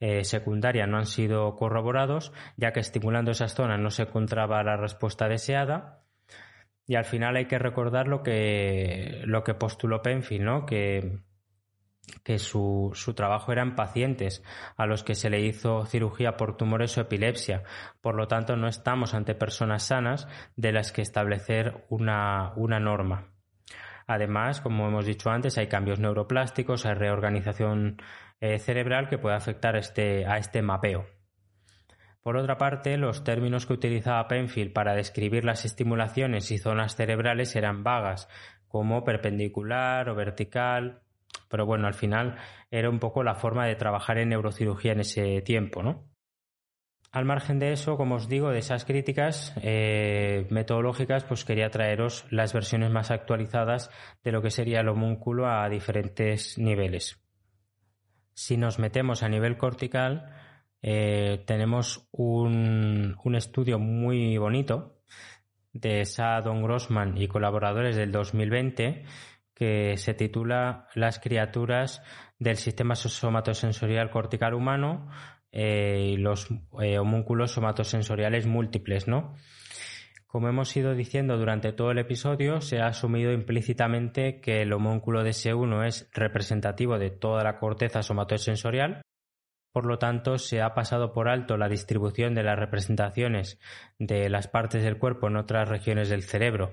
eh, 0.00 0.24
secundaria, 0.24 0.86
no 0.86 0.96
han 0.96 1.04
sido 1.04 1.54
corroborados, 1.54 2.32
ya 2.56 2.72
que 2.72 2.80
estimulando 2.80 3.30
esas 3.30 3.54
zonas 3.54 3.78
no 3.80 3.90
se 3.90 4.04
encontraba 4.04 4.62
la 4.62 4.78
respuesta 4.78 5.28
deseada. 5.28 6.00
Y 6.86 6.94
al 6.94 7.04
final 7.04 7.36
hay 7.36 7.44
que 7.44 7.58
recordar 7.58 8.08
lo 8.08 8.22
que, 8.22 9.20
lo 9.26 9.44
que 9.44 9.52
postuló 9.52 10.00
Penfield, 10.00 10.44
¿no? 10.46 10.64
que 10.64 11.18
que 12.24 12.38
su, 12.38 12.90
su, 12.94 13.14
trabajo 13.14 13.52
era 13.52 13.62
en 13.62 13.74
pacientes 13.74 14.42
a 14.76 14.86
los 14.86 15.02
que 15.04 15.14
se 15.14 15.30
le 15.30 15.40
hizo 15.40 15.86
cirugía 15.86 16.36
por 16.36 16.56
tumores 16.56 16.96
o 16.98 17.00
epilepsia. 17.00 17.62
Por 18.00 18.14
lo 18.14 18.28
tanto, 18.28 18.56
no 18.56 18.68
estamos 18.68 19.14
ante 19.14 19.34
personas 19.34 19.84
sanas 19.84 20.28
de 20.56 20.72
las 20.72 20.92
que 20.92 21.02
establecer 21.02 21.86
una, 21.88 22.52
una 22.56 22.80
norma. 22.80 23.32
Además, 24.06 24.60
como 24.60 24.88
hemos 24.88 25.04
dicho 25.04 25.30
antes, 25.30 25.58
hay 25.58 25.66
cambios 25.66 26.00
neuroplásticos, 26.00 26.86
hay 26.86 26.94
reorganización 26.94 28.00
eh, 28.40 28.58
cerebral 28.58 29.08
que 29.08 29.18
puede 29.18 29.36
afectar 29.36 29.76
este, 29.76 30.24
a 30.26 30.38
este 30.38 30.62
mapeo. 30.62 31.06
Por 32.22 32.36
otra 32.36 32.56
parte, 32.56 32.96
los 32.96 33.24
términos 33.24 33.66
que 33.66 33.74
utilizaba 33.74 34.28
Penfield 34.28 34.72
para 34.72 34.94
describir 34.94 35.44
las 35.44 35.64
estimulaciones 35.64 36.50
y 36.50 36.58
zonas 36.58 36.96
cerebrales 36.96 37.54
eran 37.56 37.84
vagas, 37.84 38.28
como 38.66 39.04
perpendicular 39.04 40.08
o 40.08 40.14
vertical, 40.14 41.02
pero 41.48 41.66
bueno, 41.66 41.86
al 41.86 41.94
final 41.94 42.36
era 42.70 42.90
un 42.90 42.98
poco 42.98 43.22
la 43.22 43.34
forma 43.34 43.66
de 43.66 43.76
trabajar 43.76 44.18
en 44.18 44.30
neurocirugía 44.30 44.92
en 44.92 45.00
ese 45.00 45.40
tiempo, 45.42 45.82
¿no? 45.82 46.08
Al 47.10 47.24
margen 47.24 47.58
de 47.58 47.72
eso, 47.72 47.96
como 47.96 48.16
os 48.16 48.28
digo, 48.28 48.50
de 48.50 48.58
esas 48.58 48.84
críticas 48.84 49.54
eh, 49.62 50.46
metodológicas, 50.50 51.24
pues 51.24 51.44
quería 51.44 51.70
traeros 51.70 52.26
las 52.30 52.52
versiones 52.52 52.90
más 52.90 53.10
actualizadas 53.10 53.90
de 54.22 54.32
lo 54.32 54.42
que 54.42 54.50
sería 54.50 54.80
el 54.80 54.88
homúnculo 54.88 55.48
a 55.48 55.68
diferentes 55.70 56.58
niveles. 56.58 57.18
Si 58.34 58.58
nos 58.58 58.78
metemos 58.78 59.22
a 59.22 59.28
nivel 59.28 59.56
cortical, 59.56 60.30
eh, 60.82 61.42
tenemos 61.46 62.06
un, 62.12 63.16
un, 63.24 63.34
estudio 63.34 63.78
muy 63.78 64.36
bonito 64.36 65.00
de 65.72 66.04
Sadon 66.04 66.62
Grossman 66.62 67.16
y 67.16 67.26
colaboradores 67.26 67.96
del 67.96 68.12
2020 68.12 69.04
que 69.58 69.96
se 69.96 70.14
titula 70.14 70.86
Las 70.94 71.18
criaturas 71.18 72.02
del 72.38 72.56
sistema 72.56 72.94
somatosensorial 72.94 74.10
cortical 74.10 74.54
humano 74.54 75.08
eh, 75.50 76.12
y 76.12 76.16
los 76.16 76.48
eh, 76.80 76.98
homúnculos 76.98 77.52
somatosensoriales 77.52 78.46
múltiples, 78.46 79.08
¿no? 79.08 79.34
Como 80.28 80.48
hemos 80.48 80.76
ido 80.76 80.94
diciendo 80.94 81.38
durante 81.38 81.72
todo 81.72 81.90
el 81.90 81.98
episodio, 81.98 82.60
se 82.60 82.80
ha 82.80 82.86
asumido 82.86 83.32
implícitamente 83.32 84.40
que 84.40 84.62
el 84.62 84.72
homúnculo 84.72 85.24
de 85.24 85.30
S1 85.30 85.86
es 85.86 86.08
representativo 86.12 86.98
de 86.98 87.10
toda 87.10 87.42
la 87.42 87.58
corteza 87.58 88.02
somatosensorial, 88.02 89.02
por 89.72 89.86
lo 89.86 89.98
tanto, 89.98 90.38
se 90.38 90.60
ha 90.60 90.74
pasado 90.74 91.12
por 91.12 91.28
alto 91.28 91.56
la 91.56 91.68
distribución 91.68 92.34
de 92.34 92.42
las 92.42 92.58
representaciones 92.58 93.58
de 93.98 94.28
las 94.28 94.48
partes 94.48 94.82
del 94.82 94.98
cuerpo 94.98 95.28
en 95.28 95.36
otras 95.36 95.68
regiones 95.68 96.08
del 96.08 96.22
cerebro, 96.22 96.72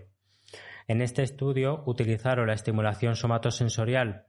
en 0.88 1.02
este 1.02 1.24
estudio 1.24 1.84
utilizaron 1.86 2.48
la 2.48 2.54
estimulación 2.54 3.16
somatosensorial 3.16 4.26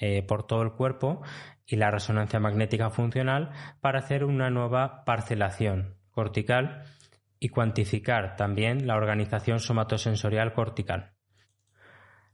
eh, 0.00 0.22
por 0.22 0.46
todo 0.46 0.62
el 0.62 0.72
cuerpo 0.72 1.22
y 1.66 1.76
la 1.76 1.90
resonancia 1.90 2.40
magnética 2.40 2.90
funcional 2.90 3.50
para 3.80 4.00
hacer 4.00 4.24
una 4.24 4.50
nueva 4.50 5.04
parcelación 5.04 5.96
cortical 6.10 6.84
y 7.38 7.48
cuantificar 7.48 8.36
también 8.36 8.86
la 8.86 8.96
organización 8.96 9.60
somatosensorial 9.60 10.52
cortical. 10.52 11.12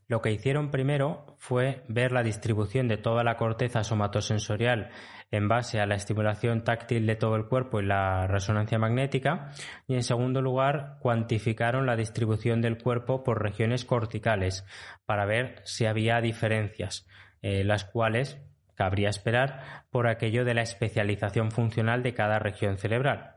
Lo 0.07 0.21
que 0.21 0.33
hicieron 0.33 0.71
primero 0.71 1.37
fue 1.39 1.85
ver 1.89 2.11
la 2.11 2.25
distribución 2.25 2.89
de 2.89 2.97
toda 2.97 3.23
la 3.23 3.37
corteza 3.37 3.85
somatosensorial 3.85 4.91
en 5.31 5.49
base 5.49 5.81
a 5.81 5.87
la 5.87 5.95
estimulación 5.95 6.65
táctil 6.65 7.07
de 7.07 7.17
todo 7.17 7.37
el 7.37 7.47
cuerpo 7.47 7.81
y 7.81 7.87
la 7.87 8.27
resonancia 8.27 8.79
magnética 8.79 9.51
y 9.87 9.95
en 9.95 10.03
segundo 10.03 10.43
lugar 10.43 10.97
cuantificaron 11.01 11.87
la 11.87 11.97
distribución 11.97 12.61
del 12.61 12.79
cuerpo 12.79 13.23
por 13.23 13.43
regiones 13.43 13.85
corticales 13.85 14.65
para 15.07 15.27
ver 15.27 15.61
si 15.65 15.87
había 15.87 16.21
diferencias, 16.21 17.07
eh, 17.43 17.65
las 17.65 17.85
cuales 17.85 18.41
cabría 18.75 19.11
esperar 19.11 19.85
por 19.91 20.09
aquello 20.09 20.45
de 20.45 20.55
la 20.55 20.63
especialización 20.63 21.51
funcional 21.51 22.03
de 22.03 22.15
cada 22.15 22.39
región 22.39 22.79
cerebral. 22.79 23.37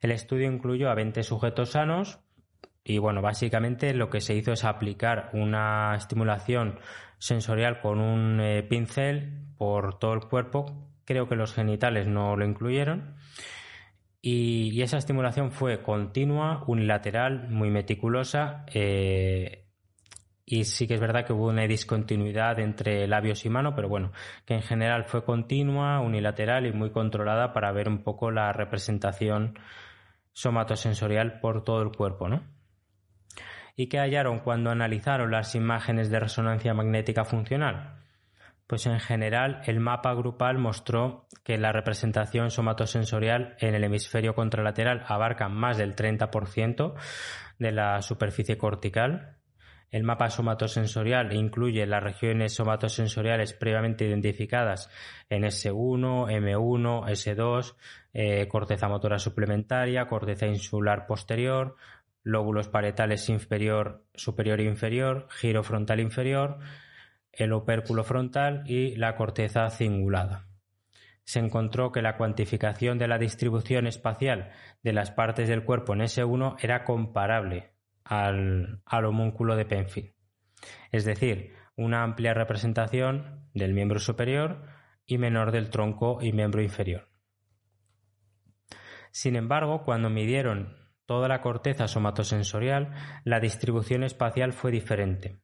El 0.00 0.10
estudio 0.10 0.46
incluyó 0.46 0.90
a 0.90 0.94
20 0.94 1.22
sujetos 1.22 1.70
sanos 1.70 2.20
y 2.88 2.98
bueno, 2.98 3.20
básicamente 3.20 3.92
lo 3.94 4.08
que 4.10 4.20
se 4.20 4.36
hizo 4.36 4.52
es 4.52 4.64
aplicar 4.64 5.30
una 5.32 5.96
estimulación 5.96 6.78
sensorial 7.18 7.80
con 7.80 7.98
un 7.98 8.40
eh, 8.40 8.62
pincel 8.62 9.32
por 9.58 9.98
todo 9.98 10.14
el 10.14 10.20
cuerpo. 10.20 10.66
Creo 11.04 11.28
que 11.28 11.34
los 11.34 11.52
genitales 11.52 12.06
no 12.06 12.36
lo 12.36 12.44
incluyeron. 12.44 13.16
Y, 14.22 14.80
esa 14.82 14.98
estimulación 14.98 15.50
fue 15.50 15.82
continua, 15.82 16.62
unilateral, 16.68 17.48
muy 17.48 17.70
meticulosa. 17.70 18.64
Eh, 18.72 19.64
y 20.44 20.64
sí 20.64 20.86
que 20.86 20.94
es 20.94 21.00
verdad 21.00 21.26
que 21.26 21.32
hubo 21.32 21.48
una 21.48 21.66
discontinuidad 21.66 22.60
entre 22.60 23.08
labios 23.08 23.44
y 23.44 23.50
mano, 23.50 23.74
pero 23.74 23.88
bueno, 23.88 24.12
que 24.44 24.54
en 24.54 24.62
general 24.62 25.06
fue 25.06 25.24
continua, 25.24 26.00
unilateral 26.00 26.66
y 26.66 26.72
muy 26.72 26.90
controlada 26.90 27.52
para 27.52 27.72
ver 27.72 27.88
un 27.88 28.04
poco 28.04 28.30
la 28.30 28.52
representación 28.52 29.58
somatosensorial 30.32 31.40
por 31.40 31.64
todo 31.64 31.82
el 31.82 31.90
cuerpo, 31.90 32.28
¿no? 32.28 32.55
¿Y 33.78 33.88
qué 33.88 33.98
hallaron 33.98 34.38
cuando 34.38 34.70
analizaron 34.70 35.30
las 35.30 35.54
imágenes 35.54 36.10
de 36.10 36.18
resonancia 36.18 36.72
magnética 36.72 37.26
funcional? 37.26 38.00
Pues 38.66 38.86
en 38.86 38.98
general 38.98 39.60
el 39.66 39.80
mapa 39.80 40.14
grupal 40.14 40.56
mostró 40.58 41.26
que 41.44 41.58
la 41.58 41.72
representación 41.72 42.50
somatosensorial 42.50 43.54
en 43.60 43.74
el 43.74 43.84
hemisferio 43.84 44.34
contralateral 44.34 45.04
abarca 45.06 45.48
más 45.50 45.76
del 45.76 45.94
30% 45.94 46.94
de 47.58 47.72
la 47.72 48.00
superficie 48.00 48.56
cortical. 48.56 49.36
El 49.92 50.02
mapa 50.02 50.30
somatosensorial 50.30 51.32
incluye 51.32 51.86
las 51.86 52.02
regiones 52.02 52.54
somatosensoriales 52.54 53.52
previamente 53.52 54.04
identificadas 54.04 54.90
en 55.30 55.44
S1, 55.44 56.26
M1, 56.28 57.04
S2, 57.06 58.48
corteza 58.48 58.88
motora 58.88 59.20
suplementaria, 59.20 60.06
corteza 60.06 60.46
insular 60.46 61.06
posterior, 61.06 61.76
lóbulos 62.26 62.68
parietales 62.68 63.28
inferior, 63.28 64.04
superior 64.14 64.58
e 64.58 64.64
inferior, 64.64 65.28
giro 65.30 65.62
frontal 65.62 66.00
inferior, 66.00 66.58
el 67.30 67.52
opérculo 67.52 68.02
frontal 68.02 68.64
y 68.66 68.96
la 68.96 69.14
corteza 69.14 69.70
cingulada. 69.70 70.48
Se 71.22 71.38
encontró 71.38 71.92
que 71.92 72.02
la 72.02 72.16
cuantificación 72.16 72.98
de 72.98 73.06
la 73.06 73.18
distribución 73.18 73.86
espacial 73.86 74.50
de 74.82 74.92
las 74.92 75.12
partes 75.12 75.48
del 75.48 75.62
cuerpo 75.62 75.94
en 75.94 76.00
S1 76.00 76.56
era 76.60 76.82
comparable 76.82 77.70
al, 78.02 78.82
al 78.84 79.04
homúnculo 79.04 79.54
de 79.54 79.66
Penfield, 79.66 80.12
es 80.90 81.04
decir, 81.04 81.54
una 81.76 82.02
amplia 82.02 82.34
representación 82.34 83.48
del 83.54 83.72
miembro 83.72 84.00
superior 84.00 84.64
y 85.06 85.18
menor 85.18 85.52
del 85.52 85.70
tronco 85.70 86.18
y 86.20 86.32
miembro 86.32 86.60
inferior. 86.60 87.08
Sin 89.12 89.36
embargo, 89.36 89.84
cuando 89.84 90.10
midieron 90.10 90.85
toda 91.06 91.28
la 91.28 91.40
corteza 91.40 91.88
somatosensorial, 91.88 92.92
la 93.24 93.40
distribución 93.40 94.04
espacial 94.04 94.52
fue 94.52 94.70
diferente. 94.70 95.36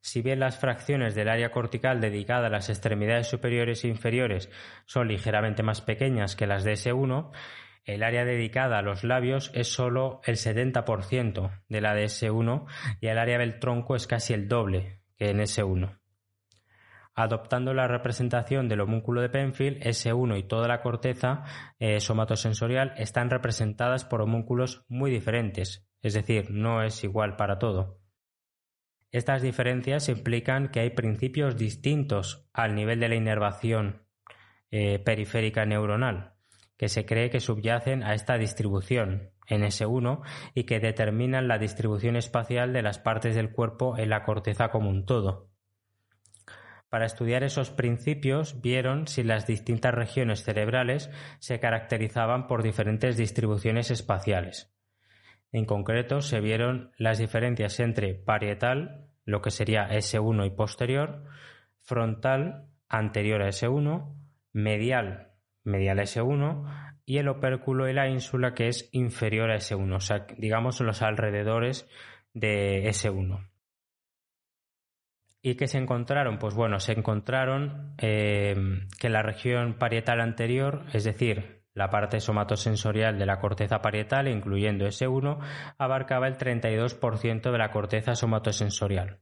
Si 0.00 0.22
bien 0.22 0.40
las 0.40 0.58
fracciones 0.58 1.14
del 1.14 1.28
área 1.28 1.50
cortical 1.50 2.00
dedicada 2.00 2.46
a 2.46 2.50
las 2.50 2.68
extremidades 2.68 3.28
superiores 3.28 3.84
e 3.84 3.88
inferiores 3.88 4.50
son 4.84 5.08
ligeramente 5.08 5.62
más 5.62 5.80
pequeñas 5.80 6.36
que 6.36 6.46
las 6.46 6.64
de 6.64 6.74
S1, 6.74 7.30
el 7.84 8.02
área 8.02 8.24
dedicada 8.24 8.78
a 8.78 8.82
los 8.82 9.04
labios 9.04 9.50
es 9.54 9.72
solo 9.72 10.20
el 10.24 10.36
70% 10.36 11.62
de 11.68 11.80
la 11.80 11.94
de 11.94 12.04
S1 12.04 12.66
y 13.00 13.06
el 13.06 13.18
área 13.18 13.38
del 13.38 13.58
tronco 13.58 13.96
es 13.96 14.06
casi 14.06 14.34
el 14.34 14.48
doble 14.48 15.00
que 15.16 15.30
en 15.30 15.38
S1. 15.38 15.98
Adoptando 17.18 17.72
la 17.72 17.88
representación 17.88 18.68
del 18.68 18.82
homúnculo 18.82 19.22
de 19.22 19.30
Penfield, 19.30 19.82
S1 19.82 20.38
y 20.38 20.42
toda 20.42 20.68
la 20.68 20.82
corteza 20.82 21.44
eh, 21.78 21.98
somatosensorial 21.98 22.92
están 22.98 23.30
representadas 23.30 24.04
por 24.04 24.20
homúnculos 24.20 24.84
muy 24.88 25.10
diferentes, 25.10 25.88
es 26.02 26.12
decir, 26.12 26.50
no 26.50 26.82
es 26.82 27.02
igual 27.04 27.36
para 27.36 27.58
todo. 27.58 28.02
Estas 29.12 29.40
diferencias 29.40 30.10
implican 30.10 30.68
que 30.68 30.80
hay 30.80 30.90
principios 30.90 31.56
distintos 31.56 32.50
al 32.52 32.74
nivel 32.74 33.00
de 33.00 33.08
la 33.08 33.14
inervación 33.14 34.02
eh, 34.70 34.98
periférica 34.98 35.64
neuronal, 35.64 36.34
que 36.76 36.90
se 36.90 37.06
cree 37.06 37.30
que 37.30 37.40
subyacen 37.40 38.02
a 38.02 38.12
esta 38.12 38.36
distribución 38.36 39.30
en 39.46 39.62
S1 39.62 40.20
y 40.52 40.64
que 40.64 40.80
determinan 40.80 41.48
la 41.48 41.56
distribución 41.56 42.16
espacial 42.16 42.74
de 42.74 42.82
las 42.82 42.98
partes 42.98 43.34
del 43.34 43.52
cuerpo 43.52 43.96
en 43.96 44.10
la 44.10 44.22
corteza 44.22 44.68
como 44.68 44.90
un 44.90 45.06
todo. 45.06 45.55
Para 46.88 47.06
estudiar 47.06 47.42
esos 47.42 47.70
principios 47.70 48.60
vieron 48.60 49.08
si 49.08 49.24
las 49.24 49.46
distintas 49.46 49.92
regiones 49.94 50.44
cerebrales 50.44 51.10
se 51.40 51.58
caracterizaban 51.58 52.46
por 52.46 52.62
diferentes 52.62 53.16
distribuciones 53.16 53.90
espaciales. 53.90 54.72
En 55.52 55.64
concreto, 55.64 56.20
se 56.20 56.40
vieron 56.40 56.92
las 56.96 57.18
diferencias 57.18 57.80
entre 57.80 58.14
parietal, 58.14 59.08
lo 59.24 59.42
que 59.42 59.50
sería 59.50 59.88
S1 59.88 60.46
y 60.46 60.50
posterior, 60.50 61.24
frontal, 61.80 62.68
anterior 62.88 63.42
a 63.42 63.48
S1, 63.48 64.14
medial, 64.52 65.32
medial 65.64 65.98
a 65.98 66.02
S1, 66.02 66.92
y 67.04 67.18
el 67.18 67.28
opérculo 67.28 67.88
y 67.88 67.94
la 67.94 68.08
ínsula, 68.08 68.54
que 68.54 68.68
es 68.68 68.88
inferior 68.92 69.50
a 69.50 69.56
S1, 69.56 69.94
o 69.94 70.00
sea, 70.00 70.26
digamos 70.36 70.80
los 70.80 71.02
alrededores 71.02 71.88
de 72.32 72.88
S1. 72.88 73.48
¿Y 75.46 75.54
qué 75.54 75.68
se 75.68 75.78
encontraron? 75.78 76.40
Pues 76.40 76.56
bueno, 76.56 76.80
se 76.80 76.90
encontraron 76.90 77.94
eh, 77.98 78.56
que 78.98 79.08
la 79.08 79.22
región 79.22 79.74
parietal 79.74 80.20
anterior, 80.20 80.86
es 80.92 81.04
decir, 81.04 81.62
La 81.72 81.88
parte 81.88 82.18
somatosensorial 82.20 83.16
de 83.18 83.26
la 83.26 83.38
corteza 83.38 83.80
parietal, 83.80 84.26
incluyendo 84.26 84.86
S1, 84.86 85.38
abarcaba 85.78 86.26
el 86.26 86.36
32% 86.36 87.52
de 87.52 87.58
la 87.58 87.70
corteza 87.70 88.16
somatosensorial. 88.16 89.18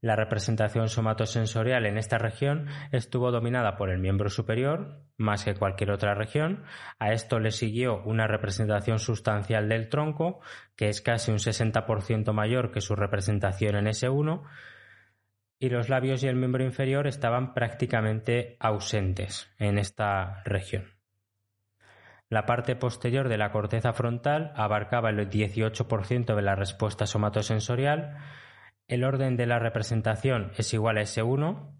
La 0.00 0.16
representación 0.16 0.88
somatosensorial 0.88 1.84
en 1.84 1.98
esta 1.98 2.16
región 2.16 2.68
estuvo 2.90 3.30
dominada 3.30 3.76
por 3.76 3.90
el 3.90 4.00
miembro 4.00 4.30
superior, 4.30 5.04
más 5.18 5.44
que 5.44 5.54
cualquier 5.54 5.90
otra 5.90 6.14
región. 6.14 6.64
A 6.98 7.12
esto 7.12 7.38
le 7.38 7.50
siguió 7.50 8.02
una 8.04 8.26
representación 8.26 8.98
sustancial 8.98 9.68
del 9.68 9.90
tronco, 9.90 10.40
que 10.74 10.88
es 10.88 11.02
casi 11.02 11.30
un 11.30 11.38
60% 11.38 12.32
mayor 12.32 12.72
que 12.72 12.80
su 12.80 12.96
representación 12.96 13.76
en 13.76 13.84
S1, 13.84 14.42
y 15.60 15.68
los 15.68 15.90
labios 15.90 16.22
y 16.22 16.26
el 16.26 16.36
miembro 16.36 16.64
inferior 16.64 17.06
estaban 17.06 17.52
prácticamente 17.52 18.56
ausentes 18.58 19.52
en 19.58 19.78
esta 19.78 20.42
región. 20.44 20.86
La 22.30 22.46
parte 22.46 22.76
posterior 22.76 23.28
de 23.28 23.36
la 23.36 23.52
corteza 23.52 23.92
frontal 23.92 24.52
abarcaba 24.56 25.10
el 25.10 25.28
18% 25.28 26.34
de 26.34 26.42
la 26.42 26.54
respuesta 26.54 27.06
somatosensorial. 27.06 28.16
El 28.88 29.04
orden 29.04 29.36
de 29.36 29.46
la 29.46 29.58
representación 29.58 30.50
es 30.56 30.72
igual 30.72 30.96
a 30.96 31.02
S1, 31.02 31.74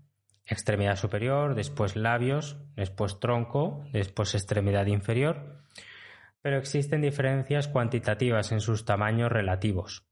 extremidad 0.44 0.96
superior, 0.96 1.54
después 1.54 1.96
labios, 1.96 2.58
después 2.76 3.18
tronco, 3.18 3.84
después 3.92 4.34
extremidad 4.34 4.86
inferior, 4.86 5.64
pero 6.42 6.58
existen 6.58 7.00
diferencias 7.00 7.68
cuantitativas 7.68 8.52
en 8.52 8.60
sus 8.60 8.84
tamaños 8.84 9.32
relativos. 9.32 10.09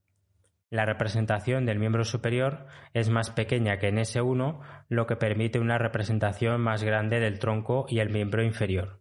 La 0.71 0.85
representación 0.85 1.64
del 1.64 1.79
miembro 1.79 2.05
superior 2.05 2.66
es 2.93 3.09
más 3.09 3.31
pequeña 3.31 3.79
que 3.79 3.89
en 3.89 3.97
S1, 3.97 4.61
lo 4.89 5.07
que 5.07 5.16
permite 5.16 5.59
una 5.59 5.79
representación 5.79 6.61
más 6.61 6.83
grande 6.83 7.21
del 7.21 7.39
tronco 7.39 7.87
y 7.89 8.01
el 8.01 8.11
miembro 8.11 8.43
inferior. 8.43 9.01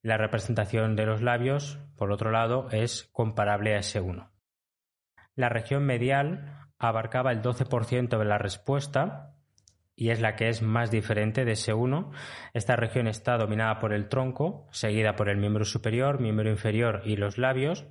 La 0.00 0.16
representación 0.16 0.96
de 0.96 1.04
los 1.04 1.20
labios, 1.20 1.78
por 1.96 2.10
otro 2.10 2.30
lado, 2.30 2.68
es 2.70 3.04
comparable 3.12 3.74
a 3.74 3.80
S1. 3.80 4.30
La 5.34 5.50
región 5.50 5.84
medial 5.84 6.70
abarcaba 6.78 7.32
el 7.32 7.42
12% 7.42 8.18
de 8.18 8.24
la 8.24 8.38
respuesta 8.38 9.34
y 9.94 10.10
es 10.10 10.20
la 10.20 10.36
que 10.36 10.48
es 10.48 10.62
más 10.62 10.90
diferente 10.90 11.44
de 11.44 11.52
S1. 11.52 12.12
Esta 12.54 12.76
región 12.76 13.08
está 13.08 13.36
dominada 13.36 13.78
por 13.78 13.92
el 13.92 14.08
tronco, 14.08 14.68
seguida 14.70 15.16
por 15.16 15.28
el 15.28 15.36
miembro 15.36 15.64
superior, 15.64 16.20
miembro 16.20 16.48
inferior 16.48 17.02
y 17.04 17.16
los 17.16 17.36
labios. 17.36 17.86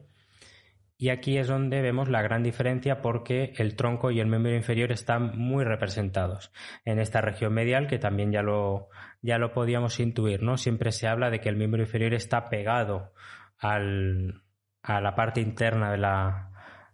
Y 0.97 1.09
aquí 1.09 1.37
es 1.37 1.47
donde 1.47 1.81
vemos 1.81 2.07
la 2.09 2.21
gran 2.21 2.41
diferencia 2.41 3.01
porque 3.01 3.53
el 3.57 3.75
tronco 3.75 4.11
y 4.11 4.21
el 4.21 4.27
miembro 4.27 4.55
inferior 4.55 4.91
están 4.93 5.37
muy 5.37 5.65
representados 5.65 6.53
en 6.85 6.99
esta 6.99 7.19
región 7.19 7.53
medial 7.53 7.87
que 7.87 7.99
también 7.99 8.31
ya 8.31 8.41
lo, 8.41 8.89
ya 9.21 9.37
lo 9.37 9.51
podíamos 9.51 9.99
intuir, 9.99 10.41
¿no? 10.41 10.57
Siempre 10.57 10.91
se 10.93 11.07
habla 11.07 11.29
de 11.29 11.41
que 11.41 11.49
el 11.49 11.57
miembro 11.57 11.81
inferior 11.81 12.13
está 12.13 12.49
pegado 12.49 13.13
al, 13.57 14.43
a 14.83 15.01
la 15.01 15.15
parte 15.15 15.41
interna 15.41 15.91
de 15.91 15.97
la, 15.97 16.51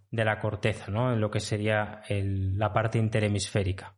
de 0.09 0.25
la 0.25 0.39
corteza, 0.39 0.89
¿no? 0.89 1.13
En 1.13 1.21
lo 1.21 1.29
que 1.29 1.39
sería 1.39 2.01
la 2.09 2.73
parte 2.73 2.97
interhemisférica. 2.97 3.95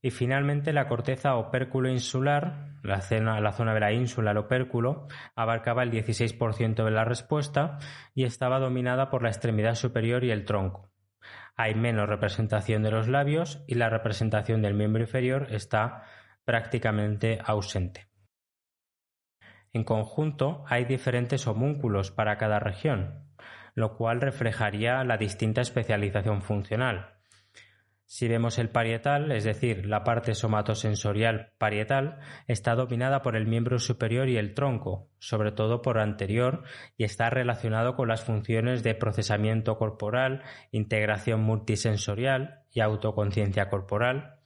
Y 0.00 0.10
finalmente 0.10 0.72
la 0.72 0.86
corteza 0.86 1.34
opérculo 1.34 1.90
insular, 1.90 2.68
la, 2.82 3.00
zona 3.00 3.74
de 3.74 3.80
la 3.80 3.92
ínsula, 3.92 4.30
el 4.30 4.36
opérculo, 4.38 5.08
abarcaba 5.34 5.82
el 5.82 5.90
16% 5.90 6.84
de 6.84 6.90
la 6.90 7.04
respuesta 7.04 7.78
y 8.14 8.24
estaba 8.24 8.60
dominada 8.60 9.10
por 9.10 9.22
la 9.22 9.28
extremidad 9.28 9.74
superior 9.74 10.22
y 10.22 10.30
el 10.30 10.44
tronco. 10.44 10.90
Hay 11.56 11.74
menos 11.74 12.08
representación 12.08 12.84
de 12.84 12.92
los 12.92 13.08
labios 13.08 13.64
y 13.66 13.74
la 13.74 13.90
representación 13.90 14.62
del 14.62 14.74
miembro 14.74 15.02
inferior 15.02 15.48
está 15.50 16.04
prácticamente 16.44 17.40
ausente. 17.44 18.06
En 19.72 19.84
conjunto, 19.84 20.64
hay 20.68 20.84
diferentes 20.84 21.46
homúnculos 21.46 22.12
para 22.12 22.38
cada 22.38 22.60
región, 22.60 23.28
lo 23.74 23.96
cual 23.96 24.20
reflejaría 24.20 25.04
la 25.04 25.18
distinta 25.18 25.60
especialización 25.60 26.40
funcional. 26.42 27.17
Si 28.10 28.26
vemos 28.26 28.58
el 28.58 28.70
parietal, 28.70 29.30
es 29.32 29.44
decir, 29.44 29.84
la 29.84 30.02
parte 30.02 30.34
somatosensorial 30.34 31.52
parietal, 31.58 32.20
está 32.46 32.74
dominada 32.74 33.20
por 33.20 33.36
el 33.36 33.46
miembro 33.46 33.78
superior 33.78 34.30
y 34.30 34.38
el 34.38 34.54
tronco, 34.54 35.10
sobre 35.18 35.52
todo 35.52 35.82
por 35.82 35.98
anterior, 35.98 36.62
y 36.96 37.04
está 37.04 37.28
relacionado 37.28 37.96
con 37.96 38.08
las 38.08 38.24
funciones 38.24 38.82
de 38.82 38.94
procesamiento 38.94 39.76
corporal, 39.76 40.42
integración 40.72 41.42
multisensorial 41.42 42.62
y 42.72 42.80
autoconciencia 42.80 43.68
corporal. 43.68 44.36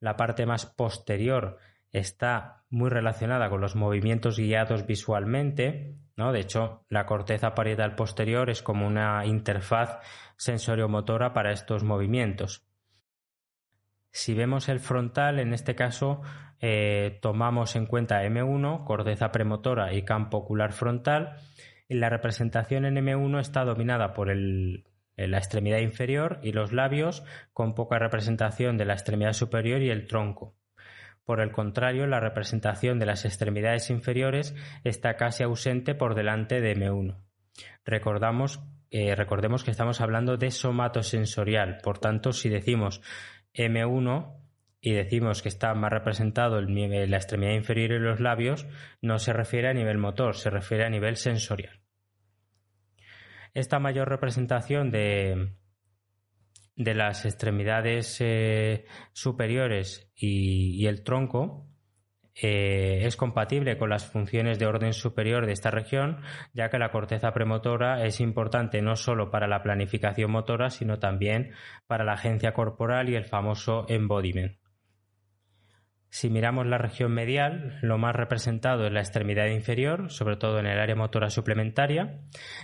La 0.00 0.18
parte 0.18 0.44
más 0.44 0.66
posterior 0.66 1.56
está 1.90 2.64
muy 2.68 2.90
relacionada 2.90 3.48
con 3.48 3.62
los 3.62 3.74
movimientos 3.74 4.38
guiados 4.38 4.84
visualmente, 4.84 5.94
¿no? 6.14 6.30
De 6.30 6.40
hecho, 6.40 6.84
la 6.90 7.06
corteza 7.06 7.54
parietal 7.54 7.94
posterior 7.94 8.50
es 8.50 8.62
como 8.62 8.86
una 8.86 9.24
interfaz 9.24 9.98
sensoriomotora 10.36 11.32
para 11.32 11.52
estos 11.52 11.84
movimientos. 11.84 12.67
Si 14.10 14.34
vemos 14.34 14.68
el 14.68 14.80
frontal, 14.80 15.38
en 15.38 15.52
este 15.52 15.74
caso 15.74 16.22
eh, 16.60 17.18
tomamos 17.22 17.76
en 17.76 17.86
cuenta 17.86 18.24
M1, 18.24 18.84
corteza 18.84 19.30
premotora 19.30 19.94
y 19.94 20.02
campo 20.02 20.38
ocular 20.38 20.72
frontal. 20.72 21.36
La 21.88 22.10
representación 22.10 22.84
en 22.84 22.96
M1 22.96 23.40
está 23.40 23.64
dominada 23.64 24.12
por 24.12 24.28
la 24.34 25.38
extremidad 25.38 25.78
inferior 25.78 26.40
y 26.42 26.52
los 26.52 26.72
labios, 26.72 27.24
con 27.52 27.74
poca 27.74 27.98
representación 27.98 28.76
de 28.76 28.84
la 28.84 28.94
extremidad 28.94 29.32
superior 29.32 29.82
y 29.82 29.90
el 29.90 30.06
tronco. 30.06 30.54
Por 31.24 31.40
el 31.40 31.52
contrario, 31.52 32.06
la 32.06 32.20
representación 32.20 32.98
de 32.98 33.06
las 33.06 33.26
extremidades 33.26 33.90
inferiores 33.90 34.54
está 34.82 35.16
casi 35.16 35.42
ausente 35.42 35.94
por 35.94 36.14
delante 36.14 36.62
de 36.62 36.74
M1. 36.74 37.18
Recordamos, 37.84 38.60
eh, 38.90 39.14
recordemos 39.14 39.62
que 39.62 39.70
estamos 39.70 40.00
hablando 40.00 40.38
de 40.38 40.50
somatosensorial, 40.50 41.80
por 41.82 41.98
tanto, 41.98 42.32
si 42.32 42.48
decimos 42.48 43.02
M1 43.54 44.34
y 44.80 44.92
decimos 44.92 45.42
que 45.42 45.48
está 45.48 45.74
más 45.74 45.92
representado 45.92 46.60
la 46.60 47.16
extremidad 47.16 47.52
inferior 47.52 47.92
y 47.92 47.98
los 47.98 48.20
labios, 48.20 48.66
no 49.02 49.18
se 49.18 49.32
refiere 49.32 49.68
a 49.68 49.74
nivel 49.74 49.98
motor, 49.98 50.36
se 50.36 50.50
refiere 50.50 50.84
a 50.84 50.90
nivel 50.90 51.16
sensorial. 51.16 51.80
Esta 53.54 53.80
mayor 53.80 54.08
representación 54.08 54.90
de, 54.90 55.52
de 56.78 56.94
las 56.94 57.24
extremidades 57.24 58.18
eh, 58.20 58.84
superiores 59.12 60.12
y, 60.14 60.86
el 60.86 61.02
tronco 61.02 61.67
eh, 62.40 63.00
es 63.04 63.16
compatible 63.16 63.78
con 63.78 63.90
las 63.90 64.06
funciones 64.06 64.58
de 64.58 64.66
orden 64.66 64.92
superior 64.92 65.46
de 65.46 65.52
esta 65.52 65.70
región, 65.70 66.20
ya 66.52 66.68
que 66.68 66.78
la 66.78 66.90
corteza 66.90 67.32
premotora 67.32 68.04
es 68.04 68.20
importante 68.20 68.80
no 68.80 68.94
solo 68.94 69.30
para 69.30 69.48
la 69.48 69.62
planificación 69.62 70.30
motora, 70.30 70.70
sino 70.70 70.98
también 70.98 71.52
para 71.86 72.04
la 72.04 72.12
agencia 72.12 72.52
corporal 72.52 73.08
y 73.08 73.16
el 73.16 73.24
famoso 73.24 73.86
embodiment. 73.88 74.56
Si 76.10 76.30
miramos 76.30 76.66
la 76.66 76.78
región 76.78 77.12
medial, 77.12 77.78
lo 77.82 77.98
más 77.98 78.16
representado 78.16 78.86
es 78.86 78.92
la 78.92 79.00
extremidad 79.00 79.48
inferior, 79.48 80.10
sobre 80.10 80.36
todo 80.36 80.58
en 80.58 80.66
el 80.66 80.78
área 80.78 80.96
motora 80.96 81.28
suplementaria, 81.28 82.20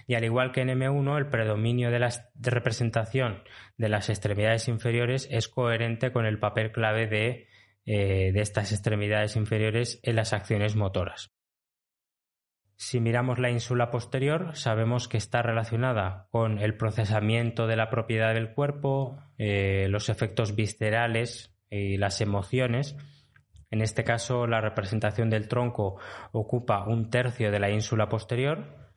y 0.07 0.15
al 0.15 0.25
igual 0.25 0.51
que 0.51 0.63
en 0.63 0.69
M1, 0.69 1.19
el 1.19 1.29
predominio 1.29 1.91
de 1.91 1.99
la 1.99 2.09
representación 2.37 3.43
de 3.77 3.91
las 3.91 4.09
extremidades 4.09 4.69
inferiores 4.69 5.29
es 5.31 5.49
coherente 5.49 6.11
con 6.11 6.25
el 6.25 6.39
papel 6.39 6.73
clave 6.73 7.07
de 7.07 7.49
eh, 7.87 8.33
de 8.33 8.41
estas 8.41 8.73
extremidades 8.73 9.37
inferiores 9.37 10.01
en 10.03 10.17
las 10.17 10.33
acciones 10.33 10.77
motoras. 10.77 11.35
Si 12.77 12.99
miramos 12.99 13.39
la 13.39 13.51
ínsula 13.51 13.91
posterior, 13.91 14.57
sabemos 14.57 15.07
que 15.07 15.17
está 15.17 15.43
relacionada 15.43 16.27
con 16.31 16.59
el 16.59 16.77
procesamiento 16.77 17.67
de 17.67 17.77
la 17.77 17.89
propiedad 17.89 18.35
del 18.35 18.53
cuerpo, 18.53 19.19
eh, 19.39 19.87
los 19.89 20.09
efectos 20.09 20.57
viscerales 20.57 21.55
y 21.71 21.97
las 21.99 22.21
emociones. 22.21 22.97
En 23.71 23.81
este 23.81 24.03
caso, 24.03 24.47
la 24.47 24.61
representación 24.61 25.31
del 25.31 25.49
tronco 25.49 26.01
ocupa 26.33 26.85
un 26.87 27.11
tercio 27.11 27.51
de 27.51 27.61
la 27.61 27.71
ínsula 27.71 28.09
posterior. 28.09 28.93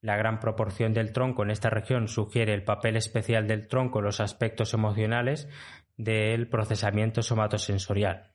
La 0.00 0.16
gran 0.16 0.40
proporción 0.40 0.92
del 0.92 1.12
tronco 1.12 1.44
en 1.44 1.50
esta 1.50 1.70
región 1.70 2.08
sugiere 2.08 2.54
el 2.54 2.64
papel 2.64 2.96
especial 2.96 3.46
del 3.46 3.68
tronco 3.68 4.00
en 4.00 4.06
los 4.06 4.20
aspectos 4.20 4.74
emocionales 4.74 5.48
del 5.96 6.48
procesamiento 6.48 7.22
somatosensorial. 7.22 8.32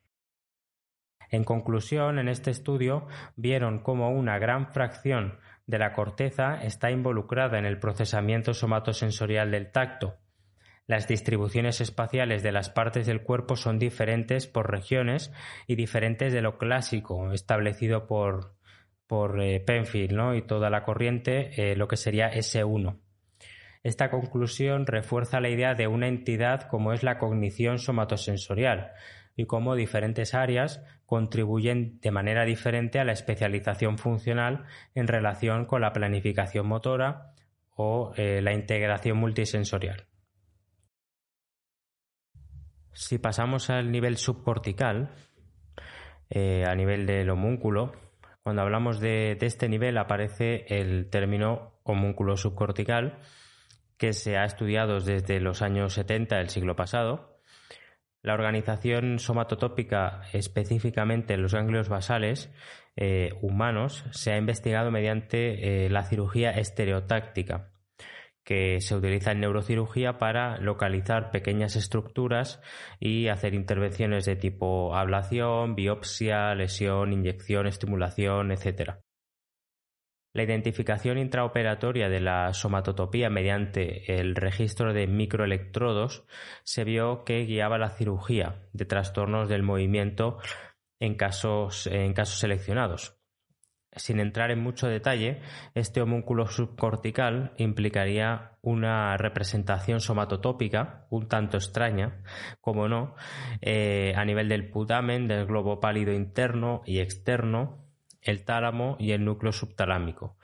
En 1.30 1.43
conclusión, 1.43 2.20
en 2.20 2.30
este 2.30 2.51
estudio 2.51 3.08
vieron 3.36 3.80
cómo 3.80 4.12
una 4.12 4.39
gran 4.39 4.72
fracción 4.72 5.39
de 5.66 5.80
la 5.80 5.93
corteza 5.93 6.62
está 6.64 6.91
involucrada 6.91 7.60
en 7.60 7.66
el 7.66 7.80
procesamiento 7.80 8.53
somatosensorial 8.53 9.51
del 9.51 9.72
tacto. 9.72 10.16
Las 10.88 11.05
distribuciones 11.05 11.82
espaciales 11.82 12.43
de 12.43 12.53
las 12.53 12.70
partes 12.70 13.05
del 13.05 13.22
cuerpo 13.22 13.58
son 13.58 13.78
diferentes 13.78 14.47
por 14.47 14.72
regiones 14.72 15.34
y 15.68 15.76
diferentes 15.76 16.32
de 16.32 16.41
lo 16.41 16.58
clásico 16.58 17.34
establecido 17.34 18.08
por, 18.08 18.55
por 19.05 19.41
eh, 19.41 19.60
Penfield 19.60 20.38
y 20.38 20.41
toda 20.43 20.70
la 20.70 20.84
corriente, 20.84 21.72
eh, 21.72 21.76
lo 21.76 21.89
que 21.89 21.97
sería 21.97 22.32
S1. 22.32 23.01
Esta 23.88 24.09
conclusión 24.09 24.85
refuerza 24.85 25.39
la 25.39 25.47
idea 25.47 25.73
de 25.73 25.88
una 25.88 26.09
entidad 26.09 26.63
como 26.63 26.91
es 26.91 27.03
la 27.03 27.17
cognición 27.17 27.79
somatosensorial 27.79 28.91
y 29.38 29.45
cómo 29.45 29.77
diferentes 29.77 30.33
áreas 30.33 30.83
contribuyen 31.05 31.97
de 32.01 32.11
manera 32.11 32.43
diferente 32.43 32.99
a 32.99 33.05
la 33.05 33.13
especialización 33.13 33.97
funcional 33.97 34.65
en 34.93 35.07
relación 35.07 35.63
con 35.63 35.79
la 35.79 35.93
planificación 35.93 36.67
motora 36.67 37.31
o 37.77 38.11
eh, 38.17 38.41
la 38.41 38.51
integración 38.51 39.19
multisensorial. 39.19 40.05
Si 42.91 43.19
pasamos 43.19 43.69
al 43.69 43.89
nivel 43.89 44.17
subcortical, 44.17 45.11
eh, 46.29 46.65
a 46.67 46.75
nivel 46.75 47.05
del 47.05 47.29
homúnculo, 47.29 47.93
cuando 48.43 48.63
hablamos 48.63 48.99
de, 48.99 49.38
este 49.39 49.69
nivel 49.69 49.97
aparece 49.97 50.65
el 50.67 51.09
término 51.09 51.79
homúnculo 51.83 52.35
subcortical, 52.35 53.19
que 53.97 54.13
se 54.13 54.37
ha 54.37 54.45
estudiado 54.45 54.99
desde 54.99 55.39
los 55.39 55.61
años 55.61 55.93
70 55.93 56.37
del 56.37 56.49
siglo 56.49 56.75
pasado. 56.75 57.41
La 58.21 58.33
organización 58.33 59.19
somatotópica, 59.19 60.21
específicamente 60.33 61.33
en 61.33 61.41
los 61.41 61.53
ganglios 61.53 61.89
basales 61.89 62.51
eh, 62.95 63.31
humanos, 63.41 64.05
se 64.11 64.33
ha 64.33 64.37
investigado 64.37 64.91
mediante 64.91 65.85
eh, 65.85 65.89
la 65.89 66.03
cirugía 66.03 66.51
estereotáctica, 66.51 67.71
que 68.43 68.81
se 68.81 68.95
utiliza 68.95 69.31
en 69.31 69.41
neurocirugía 69.41 70.17
para 70.17 70.57
localizar 70.57 71.31
pequeñas 71.31 71.75
estructuras 71.75 72.61
y 72.99 73.27
hacer 73.27 73.53
intervenciones 73.53 74.25
de 74.25 74.35
tipo 74.35 74.95
ablación, 74.95 75.75
biopsia, 75.75 76.55
lesión, 76.55 77.13
inyección, 77.13 77.67
estimulación, 77.67 78.51
etc. 78.51 78.99
La 80.38 80.43
identificación 80.43 81.17
intraoperatoria 81.17 82.09
de 82.09 82.19
la 82.19 82.53
somatotopía 82.53 83.27
mediante 83.27 84.19
el 84.19 84.35
registro 84.35 84.93
de 84.93 85.07
microelectrodos 85.07 86.27
se 86.63 86.83
vio 86.83 87.23
que 87.23 87.43
guiaba 87.45 87.79
la 87.79 87.89
cirugía 87.89 88.61
de 88.71 88.85
trastornos 88.85 89.49
del 89.49 89.63
movimiento 89.63 90.38
en 90.99 91.15
casos, 91.15 91.88
en 91.88 92.13
casos 92.13 92.38
seleccionados. 92.38 93.17
Sin 93.95 94.19
entrar 94.19 94.51
en 94.51 94.59
mucho 94.59 94.88
detalle, 94.88 95.41
este 95.73 96.03
homúnculo 96.03 96.45
subcortical 96.45 97.53
implicaría 97.57 98.59
una 98.61 99.17
representación 99.17 100.01
somatotópica 100.01 101.07
un 101.09 101.27
tanto 101.27 101.57
extraña, 101.57 102.21
como 102.61 102.88
no, 102.88 103.15
eh, 103.61 104.13
a 104.15 104.23
nivel 104.23 104.49
del 104.49 104.69
putamen, 104.69 105.27
del 105.27 105.47
globo 105.47 105.79
pálido 105.79 106.13
interno 106.13 106.83
y 106.85 106.99
externo, 106.99 107.86
el 108.28 108.43
tálamo 108.43 108.95
y 108.99 109.11
el 109.11 109.23
núcleo 109.23 109.51
subtalámico. 109.51 110.38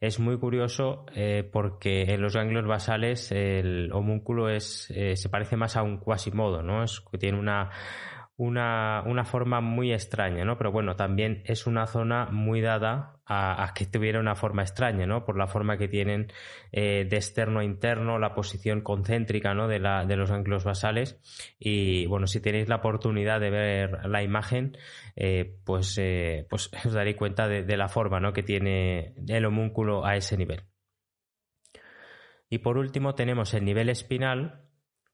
Es 0.00 0.20
muy 0.20 0.38
curioso 0.38 1.06
eh, 1.14 1.48
porque 1.50 2.02
en 2.02 2.20
los 2.20 2.34
ganglios 2.34 2.66
basales 2.66 3.32
el 3.32 3.90
homúnculo 3.92 4.48
es, 4.48 4.90
eh, 4.90 5.16
se 5.16 5.28
parece 5.28 5.56
más 5.56 5.76
a 5.76 5.82
un 5.82 5.98
cuasimodo, 5.98 6.62
¿no? 6.62 6.82
Es, 6.82 7.02
tiene 7.18 7.38
una 7.38 7.70
una, 8.40 9.02
una, 9.04 9.26
forma 9.26 9.60
muy 9.60 9.92
extraña, 9.92 10.46
¿no? 10.46 10.56
Pero 10.56 10.72
bueno, 10.72 10.96
también 10.96 11.42
es 11.44 11.66
una 11.66 11.86
zona 11.86 12.24
muy 12.30 12.62
dada 12.62 13.20
a, 13.26 13.70
que 13.74 13.84
tuviera 13.84 14.18
una 14.18 14.34
forma 14.34 14.62
extraña, 14.62 15.04
¿no? 15.04 15.26
Por 15.26 15.36
la 15.36 15.46
forma 15.46 15.76
que 15.76 15.88
tienen 15.88 16.32
eh, 16.72 17.06
de 17.08 17.16
externo 17.16 17.60
a 17.60 17.64
interno, 17.64 18.18
la 18.18 18.34
posición 18.34 18.80
concéntrica, 18.80 19.52
¿no? 19.52 19.68
De, 19.68 19.78
la, 19.78 20.06
de 20.06 20.16
los 20.16 20.30
ganglios 20.30 20.64
basales. 20.64 21.20
Y 21.58 22.06
bueno, 22.06 22.26
si 22.26 22.40
tenéis 22.40 22.66
la 22.70 22.76
oportunidad 22.76 23.40
de 23.40 23.50
ver 23.50 24.06
la 24.06 24.22
imagen, 24.22 24.74
eh, 25.16 25.58
pues, 25.66 25.98
eh, 25.98 26.46
pues 26.48 26.70
os 26.86 26.94
daréis 26.94 27.16
cuenta 27.16 27.46
de, 27.46 27.62
de 27.62 27.76
la 27.76 27.88
forma, 27.88 28.20
¿no? 28.20 28.32
Que 28.32 28.42
tiene 28.42 29.12
el 29.28 29.44
homúnculo 29.44 30.06
a 30.06 30.16
ese 30.16 30.38
nivel. 30.38 30.62
Y 32.48 32.58
por 32.58 32.78
último 32.78 33.14
tenemos 33.14 33.52
el 33.52 33.66
nivel 33.66 33.90
espinal, 33.90 34.69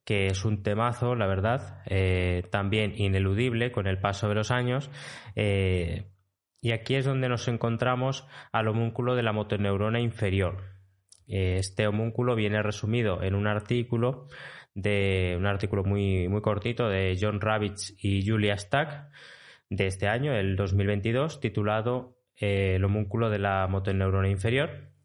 que 0.07 0.29
es 0.29 0.45
un 0.45 0.63
temazo, 0.63 1.17
la 1.17 1.27
verdad, 1.27 1.83
eh, 1.85 2.45
también 2.53 2.95
ineludible 2.97 3.73
con 3.73 3.89
el 3.89 3.99
paso 3.99 4.29
de 4.29 4.37
los 4.37 4.53
años. 4.53 4.89
Eh, 5.35 6.07
y 6.63 6.71
aquí 6.71 6.95
es 6.95 7.05
donde 7.05 7.29
nos 7.29 7.49
encontramos 7.49 8.25
al 8.53 8.69
homúnculo 8.69 9.17
de 9.17 9.25
la 9.25 9.33
motoneurona 9.33 10.01
inferior. 10.01 10.63
Eh, 11.27 11.57
este 11.59 11.89
homúnculo 11.89 12.37
viene 12.37 12.63
resumido 12.63 13.21
en 13.21 13.35
un 13.35 13.49
artículo 13.49 14.29
de 14.75 15.35
un 15.39 15.47
artículo 15.47 15.83
muy, 15.83 16.29
muy 16.29 16.41
cortito 16.41 16.89
de 16.89 17.19
John 17.21 17.41
Ravitch 17.41 17.95
y 17.99 18.25
Julia 18.25 18.57
Stack 18.57 19.09
de 19.71 19.87
este 19.89 20.07
año, 20.07 20.33
el 20.37 20.55
2022, 20.55 21.41
titulado 21.41 22.17
El 22.37 22.85
homúnculo 22.85 23.29
de 23.29 23.41
la 23.41 23.67
motoneurona 23.67 24.29
inferior 24.29 24.95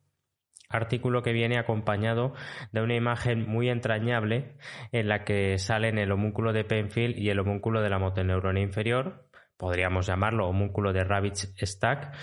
artículo 0.72 1.22
que 1.24 1.34
viene 1.34 1.58
acompañado 1.58 2.34
de 2.72 2.82
una 2.82 2.96
imagen 2.96 3.48
muy 3.48 3.70
entrañable 3.70 4.56
en 4.92 5.08
la 5.08 5.24
que 5.24 5.58
salen 5.58 5.98
el 5.98 6.12
homúnculo 6.12 6.54
de 6.54 6.64
Penfield 6.64 7.18
y 7.18 7.30
el 7.30 7.40
homúnculo 7.40 7.82
de 7.82 7.90
la 7.90 8.00
motoneurona 8.00 8.60
inferior, 8.60 9.28
podríamos 9.62 10.08
llamarlo 10.08 10.48
homúnculo 10.48 10.92
de 10.92 11.04
Ravitch 11.04 11.54
Stack. 11.62 12.16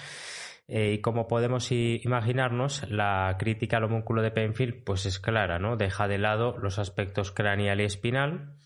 Eh, 0.66 0.94
y 0.94 1.00
como 1.00 1.28
podemos 1.28 1.70
imaginarnos, 1.70 2.90
la 2.90 3.36
crítica 3.38 3.78
al 3.78 3.84
homúnculo 3.84 4.22
de 4.22 4.32
Penfield 4.32 4.82
pues 4.84 5.06
es 5.06 5.20
clara, 5.20 5.58
¿no? 5.60 5.76
Deja 5.76 6.08
de 6.08 6.18
lado 6.18 6.58
los 6.58 6.80
aspectos 6.80 7.30
craneal 7.30 7.80
y 7.80 7.84
espinal 7.84 8.56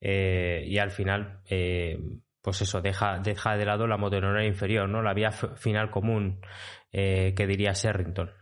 eh, 0.00 0.64
y 0.66 0.78
al 0.78 0.92
final, 0.92 1.40
eh, 1.50 1.98
pues 2.40 2.62
eso, 2.62 2.80
deja, 2.80 3.18
deja 3.18 3.56
de 3.56 3.66
lado 3.66 3.86
la 3.88 3.98
motoneurona 3.98 4.46
inferior, 4.46 4.88
¿no? 4.88 5.02
La 5.02 5.12
vía 5.12 5.32
final 5.32 5.90
común 5.90 6.40
que 6.92 7.46
diría 7.46 7.72
Sherrington. 7.72 8.39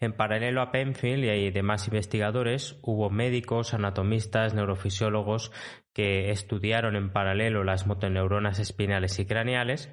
En 0.00 0.12
paralelo 0.12 0.62
a 0.62 0.70
Penfield 0.70 1.24
y 1.24 1.50
demás 1.50 1.88
investigadores, 1.88 2.78
hubo 2.82 3.10
médicos, 3.10 3.74
anatomistas, 3.74 4.54
neurofisiólogos 4.54 5.50
que 5.92 6.30
estudiaron 6.30 6.94
en 6.94 7.10
paralelo 7.12 7.64
las 7.64 7.86
motoneuronas 7.86 8.60
espinales 8.60 9.18
y 9.18 9.26
craneales 9.26 9.90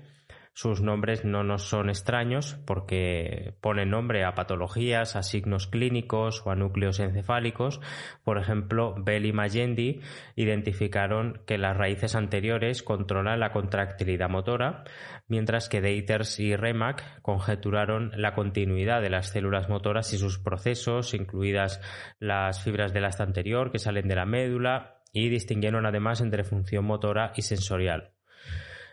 sus 0.55 0.79
nombres 0.79 1.25
no 1.25 1.43
nos 1.43 1.63
son 1.63 1.89
extraños 1.89 2.57
porque 2.65 3.55
ponen 3.59 3.89
nombre 3.89 4.23
a 4.23 4.35
patologías, 4.35 5.17
a 5.17 5.21
signos 5.21 5.67
clínicos 5.67 6.41
o 6.45 6.49
a 6.49 6.55
núcleos 6.55 7.01
encefálicos. 7.01 7.81
Por 8.23 8.37
ejemplo, 8.37 8.95
Bell 8.97 9.25
y 9.25 9.33
Magendi 9.33 9.99
identificaron 10.37 11.41
que 11.45 11.57
las 11.57 11.75
raíces 11.75 12.15
anteriores 12.15 12.83
controlan 12.83 13.41
la 13.41 13.51
contractilidad 13.51 14.29
motora, 14.29 14.85
mientras 15.27 15.67
que 15.67 15.81
Deiters 15.81 16.39
y 16.39 16.55
Remack 16.55 17.21
conjeturaron 17.21 18.13
la 18.15 18.33
continuidad 18.33 19.01
de 19.01 19.09
las 19.09 19.31
células 19.31 19.67
motoras 19.67 20.13
y 20.13 20.17
sus 20.17 20.39
procesos, 20.39 21.13
incluidas 21.13 21.81
las 22.17 22.63
fibras 22.63 22.93
del 22.93 23.03
asta 23.03 23.23
anterior 23.23 23.73
que 23.73 23.79
salen 23.79 24.07
de 24.07 24.15
la 24.15 24.25
médula, 24.25 25.01
y 25.11 25.27
distinguieron 25.27 25.85
además 25.85 26.21
entre 26.21 26.45
función 26.45 26.85
motora 26.85 27.33
y 27.35 27.41
sensorial. 27.41 28.14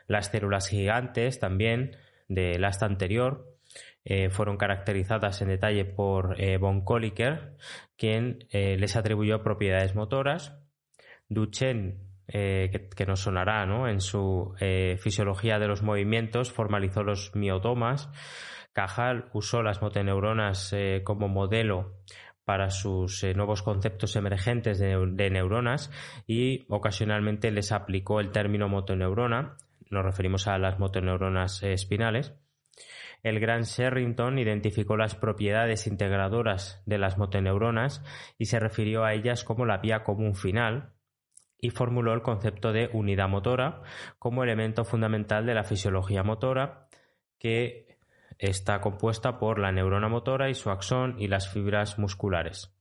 Las 0.07 0.31
células 0.31 0.69
gigantes 0.69 1.39
también 1.39 1.97
del 2.29 2.65
asta 2.65 2.87
anterior 2.87 3.53
eh, 4.05 4.31
fueron 4.31 4.57
caracterizadas 4.57 5.43
en 5.43 5.49
detalle 5.49 5.85
por 5.85 6.41
eh, 6.41 6.57
von 6.59 6.85
Kolliker, 6.85 7.57
quien 7.97 8.47
eh, 8.51 8.77
les 8.77 8.97
atribuyó 8.97 9.43
propiedades 9.43 9.95
motoras. 9.95 10.59
Duchenne, 11.29 11.99
que, 12.27 13.07
nos 13.07 13.21
sonará 13.21 13.65
¿no? 13.65 13.89
en 13.89 14.01
su 14.01 14.55
fisiología 14.99 15.59
de 15.59 15.67
los 15.67 15.83
movimientos, 15.83 16.53
formalizó 16.53 17.03
los 17.03 17.35
miotomas. 17.35 18.11
Cajal 18.73 19.31
usó 19.33 19.63
las 19.63 19.81
motoneuronas 19.81 20.75
como 21.05 21.29
modelo 21.29 22.01
para 22.45 22.71
sus 22.71 23.25
nuevos 23.35 23.63
conceptos 23.63 24.17
emergentes 24.17 24.79
de, 24.79 25.31
neuronas 25.31 25.91
y 26.27 26.65
ocasionalmente 26.69 27.51
les 27.51 27.73
aplicó 27.73 28.21
el 28.21 28.31
término 28.31 28.69
motoneurona 28.69 29.57
nos 29.93 30.05
referimos 30.05 30.49
a 30.49 30.59
las 30.59 30.79
motoneuronas 30.79 31.63
eh, 31.63 31.73
espinales. 31.73 32.35
El 33.23 33.39
gran 33.39 33.63
Sherrington 33.63 34.39
identificó 34.39 34.97
las 34.97 35.15
propiedades 35.15 35.87
integradoras 35.87 36.83
de 36.87 36.99
las 36.99 37.19
motoneuronas 37.19 38.03
y 38.37 38.47
se 38.47 38.59
refirió 38.59 39.05
a 39.05 39.13
ellas 39.15 39.45
como 39.45 39.65
la 39.65 39.79
vía 39.79 40.03
común 40.03 40.35
final 40.35 40.95
y 41.59 41.71
formuló 41.71 42.13
el 42.15 42.23
concepto 42.23 42.73
de 42.73 42.91
unidad 42.93 43.29
motora 43.29 43.83
como 44.19 44.43
elemento 44.43 44.85
fundamental 44.85 45.47
de 45.47 45.55
la 45.55 45.63
fisiología 45.63 46.25
motora 46.25 46.89
que 47.39 47.99
está 48.39 48.81
compuesta 48.81 49.39
por 49.39 49.61
la 49.61 49.71
neurona 49.71 50.09
motora 50.09 50.51
y 50.51 50.55
su 50.55 50.71
axón 50.71 51.15
y 51.19 51.29
las 51.29 51.49
fibras 51.49 52.01
musculares. 52.01 52.75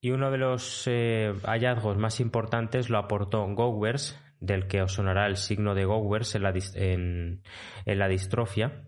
Y 0.00 0.10
uno 0.10 0.30
de 0.32 0.38
los 0.38 0.84
eh, 0.86 1.32
hallazgos 1.44 1.96
más 1.96 2.18
importantes 2.18 2.90
lo 2.90 2.98
aportó 2.98 3.46
Gowers 3.46 4.20
del 4.40 4.66
que 4.66 4.82
os 4.82 4.92
sonará 4.92 5.26
el 5.26 5.36
signo 5.36 5.74
de 5.74 5.84
Gowers 5.84 6.34
en 6.34 6.42
la, 6.42 6.54
en, 6.74 7.42
la 7.84 8.08
distrofia. 8.08 8.84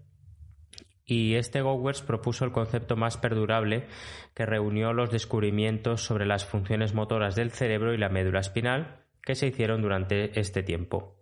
Y 1.05 1.37
este 1.37 1.63
Gowers 1.63 2.03
propuso 2.03 2.45
el 2.45 2.53
concepto 2.53 2.97
más 2.97 3.17
perdurable 3.17 3.87
que 4.35 4.47
reunió 4.47 4.93
los 4.93 5.11
descubrimientos 5.11 6.03
sobre 6.03 6.27
las 6.27 6.45
funciones 6.45 6.95
motoras 6.95 7.35
del 7.35 7.51
cerebro 7.51 7.95
y 7.95 7.99
la 7.99 8.11
médula 8.11 8.41
espinal 8.41 9.05
que 9.23 9.35
se 9.35 9.47
hicieron 9.47 9.81
durante 9.81 10.39
este 10.39 10.63
tiempo. 10.63 11.18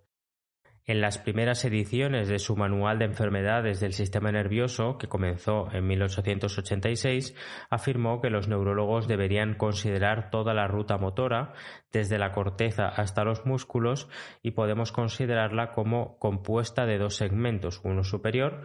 En 0.89 1.01
las 1.01 1.19
primeras 1.19 1.65
ediciones 1.65 2.29
de 2.29 2.39
su 2.39 2.55
Manual 2.55 3.01
de 3.01 3.07
Enfermedades 3.07 3.81
del 3.81 3.93
Sistema 3.93 4.31
Nervioso, 4.31 4.99
que 4.99 5.09
comenzó 5.09 5.69
en 5.73 5.85
1886, 5.85 7.35
afirmó 7.71 8.21
que 8.21 8.31
los 8.31 8.47
neurólogos 8.47 9.09
deberían 9.09 9.55
considerar 9.55 10.31
toda 10.31 10.55
la 10.55 10.69
ruta 10.69 10.97
motora, 10.97 11.55
desde 11.91 12.19
la 12.19 12.31
corteza 12.31 12.87
hasta 12.87 13.25
los 13.25 13.45
músculos, 13.47 14.09
y 14.45 14.53
podemos 14.53 14.93
considerarla 14.93 15.73
como 15.73 16.21
compuesta 16.21 16.87
de 16.87 16.99
dos 16.99 17.17
segmentos, 17.17 17.81
uno 17.83 18.05
superior 18.05 18.63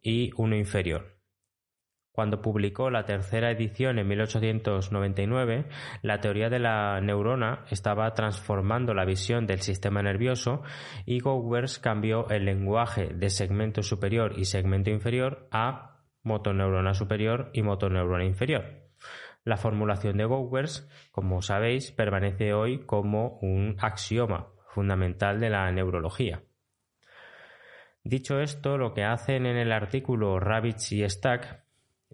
y 0.00 0.30
uno 0.36 0.54
inferior. 0.54 1.13
Cuando 2.14 2.40
publicó 2.40 2.90
la 2.90 3.06
tercera 3.06 3.50
edición 3.50 3.98
en 3.98 4.06
1899, 4.06 5.66
la 6.02 6.20
teoría 6.20 6.48
de 6.48 6.60
la 6.60 7.00
neurona 7.00 7.64
estaba 7.72 8.14
transformando 8.14 8.94
la 8.94 9.04
visión 9.04 9.48
del 9.48 9.62
sistema 9.62 10.00
nervioso 10.00 10.62
y 11.06 11.18
Gowers 11.18 11.80
cambió 11.80 12.28
el 12.28 12.44
lenguaje 12.44 13.06
de 13.06 13.30
segmento 13.30 13.82
superior 13.82 14.38
y 14.38 14.44
segmento 14.44 14.90
inferior 14.90 15.48
a 15.50 16.04
motoneurona 16.22 16.94
superior 16.94 17.50
y 17.52 17.62
motoneurona 17.62 18.24
inferior. 18.24 18.64
La 19.42 19.56
formulación 19.56 20.16
de 20.16 20.26
Gowers, 20.26 20.88
como 21.10 21.42
sabéis, 21.42 21.90
permanece 21.90 22.54
hoy 22.54 22.86
como 22.86 23.40
un 23.42 23.74
axioma 23.80 24.50
fundamental 24.68 25.40
de 25.40 25.50
la 25.50 25.68
neurología. 25.72 26.44
Dicho 28.04 28.38
esto, 28.38 28.78
lo 28.78 28.94
que 28.94 29.02
hacen 29.02 29.46
en 29.46 29.56
el 29.56 29.72
artículo 29.72 30.38
Ravitch 30.38 30.92
y 30.92 31.08
Stack 31.08 31.63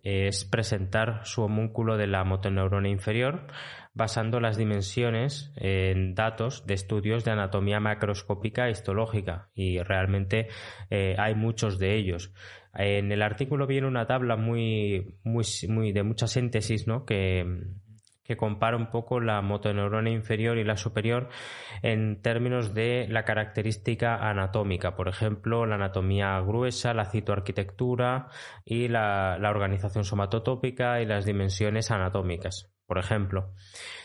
es 0.03 0.45
presentar 0.45 1.21
su 1.25 1.43
homúnculo 1.43 1.97
de 1.97 2.07
la 2.07 2.25
motoneurona 2.25 2.89
inferior 2.89 3.47
basando 3.93 4.41
las 4.41 4.57
dimensiones 4.57 5.53
en 5.57 6.15
datos 6.15 6.67
de 6.67 6.75
estudios 6.75 7.25
de 7.25 7.33
anatomía 7.33 7.81
macroscópica 7.81 8.71
histológica 8.71 9.49
y 9.55 9.81
realmente 9.81 10.49
eh, 10.91 11.17
hay 11.19 11.35
muchos 11.35 11.79
de 11.79 11.97
ellos. 11.97 12.33
En 12.73 13.11
el 13.11 13.21
artículo 13.21 13.67
viene 13.67 13.89
una 13.89 14.07
tabla 14.07 14.37
muy, 14.37 15.17
muy, 15.25 15.45
muy 15.69 15.93
de 15.93 16.05
mucha 16.05 16.29
síntesis 16.29 16.87
¿no? 16.87 17.05
que, 17.05 17.45
que 18.31 18.37
compara 18.37 18.77
un 18.77 18.93
poco 18.93 19.19
la 19.19 19.43
motoneurona 19.43 20.09
inferior 20.09 20.57
y 20.57 20.63
la 20.63 20.77
superior 20.77 21.31
en 21.83 22.23
términos 22.23 22.75
de 22.75 23.09
la 23.11 23.25
característica 23.25 24.15
anatómica, 24.15 24.95
por 24.95 25.09
ejemplo, 25.09 25.67
la 25.67 25.75
anatomía 25.75 26.39
gruesa, 26.39 26.95
la 26.95 27.07
citoarquitectura 27.07 28.29
y 28.65 28.87
la, 28.87 29.37
organización 29.43 30.05
somatotópica 30.05 31.01
y 31.01 31.07
las 31.07 31.25
dimensiones 31.25 31.91
anatómicas. 31.91 32.71
Por 32.87 32.99
ejemplo, 32.99 33.53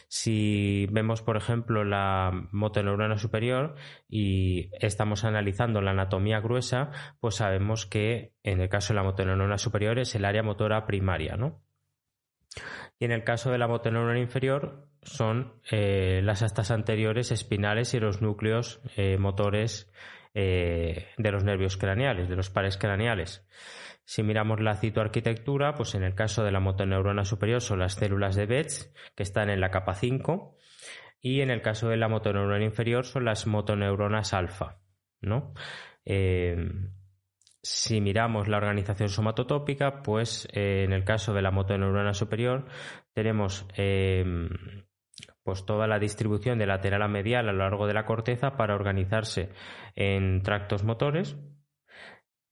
si 0.07 0.87
vemos, 0.91 1.21
por 1.21 1.37
ejemplo, 1.37 1.83
la 1.83 2.31
motoneurona 2.51 3.19
superior 3.19 3.75
y 4.09 4.71
estamos 4.79 5.23
analizando 5.23 5.81
la 5.81 5.91
anatomía 5.91 6.39
gruesa, 6.39 6.89
pues 7.19 7.35
sabemos 7.35 7.85
que 7.85 8.33
en 8.41 8.59
el 8.59 8.69
caso 8.69 8.93
de 8.93 8.95
la 8.95 9.03
motoneurona 9.03 9.59
superior 9.59 9.99
es 9.99 10.15
el 10.15 10.25
área 10.25 10.41
motora 10.41 10.87
primaria, 10.87 11.35
¿no? 11.37 11.61
Y 12.99 13.05
en 13.05 13.11
el 13.11 13.23
caso 13.23 13.51
de 13.51 13.57
la 13.57 13.67
motoneurona 13.67 14.19
inferior 14.19 14.87
son 15.01 15.61
eh, 15.69 16.21
las 16.23 16.43
astas 16.43 16.71
anteriores 16.71 17.31
espinales 17.31 17.93
y 17.93 17.99
los 17.99 18.21
núcleos 18.21 18.81
eh, 18.95 19.17
motores 19.17 19.91
eh, 20.33 21.07
de 21.17 21.31
los 21.31 21.43
nervios 21.43 21.77
craneales, 21.77 22.29
de 22.29 22.35
los 22.35 22.49
pares 22.49 22.77
craneales. 22.77 23.45
Si 24.05 24.23
miramos 24.23 24.61
la 24.61 24.75
citoarquitectura, 24.75 25.73
pues 25.73 25.95
en 25.95 26.03
el 26.03 26.15
caso 26.15 26.43
de 26.43 26.51
la 26.51 26.59
motoneurona 26.59 27.25
superior 27.25 27.61
son 27.61 27.79
las 27.79 27.95
células 27.95 28.35
de 28.35 28.45
Betz, 28.45 28.93
que 29.15 29.23
están 29.23 29.49
en 29.49 29.59
la 29.59 29.71
capa 29.71 29.95
5, 29.95 30.57
y 31.19 31.41
en 31.41 31.49
el 31.49 31.61
caso 31.61 31.89
de 31.89 31.97
la 31.97 32.07
motoneurona 32.07 32.63
inferior 32.63 33.05
son 33.05 33.25
las 33.25 33.47
motoneuronas 33.47 34.33
alfa, 34.33 34.77
¿no? 35.21 35.53
Si 37.65 37.99
miramos 37.99 38.47
la 38.47 38.57
organización 38.57 39.09
somatotópica, 39.09 40.03
pues 40.03 40.47
eh, 40.53 40.83
en 40.83 40.93
el 40.93 41.03
caso 41.03 41.33
de 41.33 41.41
la 41.41 41.49
motoneurona 41.49 42.13
superior 42.13 42.67
tenemos 43.11 43.65
em, 43.73 44.49
pues 45.41 45.65
toda 45.65 45.87
la 45.87 45.97
distribución 45.97 46.59
de 46.59 46.67
lateral 46.67 47.01
a 47.01 47.07
medial 47.07 47.49
a 47.49 47.53
lo 47.53 47.63
largo 47.63 47.87
de 47.87 47.95
la 47.95 48.05
corteza 48.05 48.55
para 48.55 48.75
organizarse 48.75 49.49
en 49.95 50.43
tractos 50.43 50.83
motores. 50.83 51.37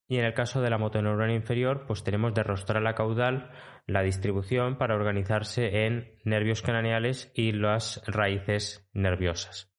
Y 0.08 0.16
en 0.18 0.24
el 0.24 0.34
caso 0.34 0.60
de 0.60 0.70
la 0.70 0.78
motoneurona 0.78 1.32
inferior, 1.32 1.84
pues 1.86 2.02
tenemos 2.02 2.34
de 2.34 2.42
rostral 2.42 2.84
a 2.88 2.96
caudal 2.96 3.52
la 3.86 4.02
distribución 4.02 4.78
para 4.78 4.96
organizarse 4.96 5.86
en 5.86 6.18
nervios 6.24 6.60
craneales 6.60 7.30
y 7.36 7.52
las 7.52 8.02
raíces 8.08 8.90
nerviosas. 8.92 9.72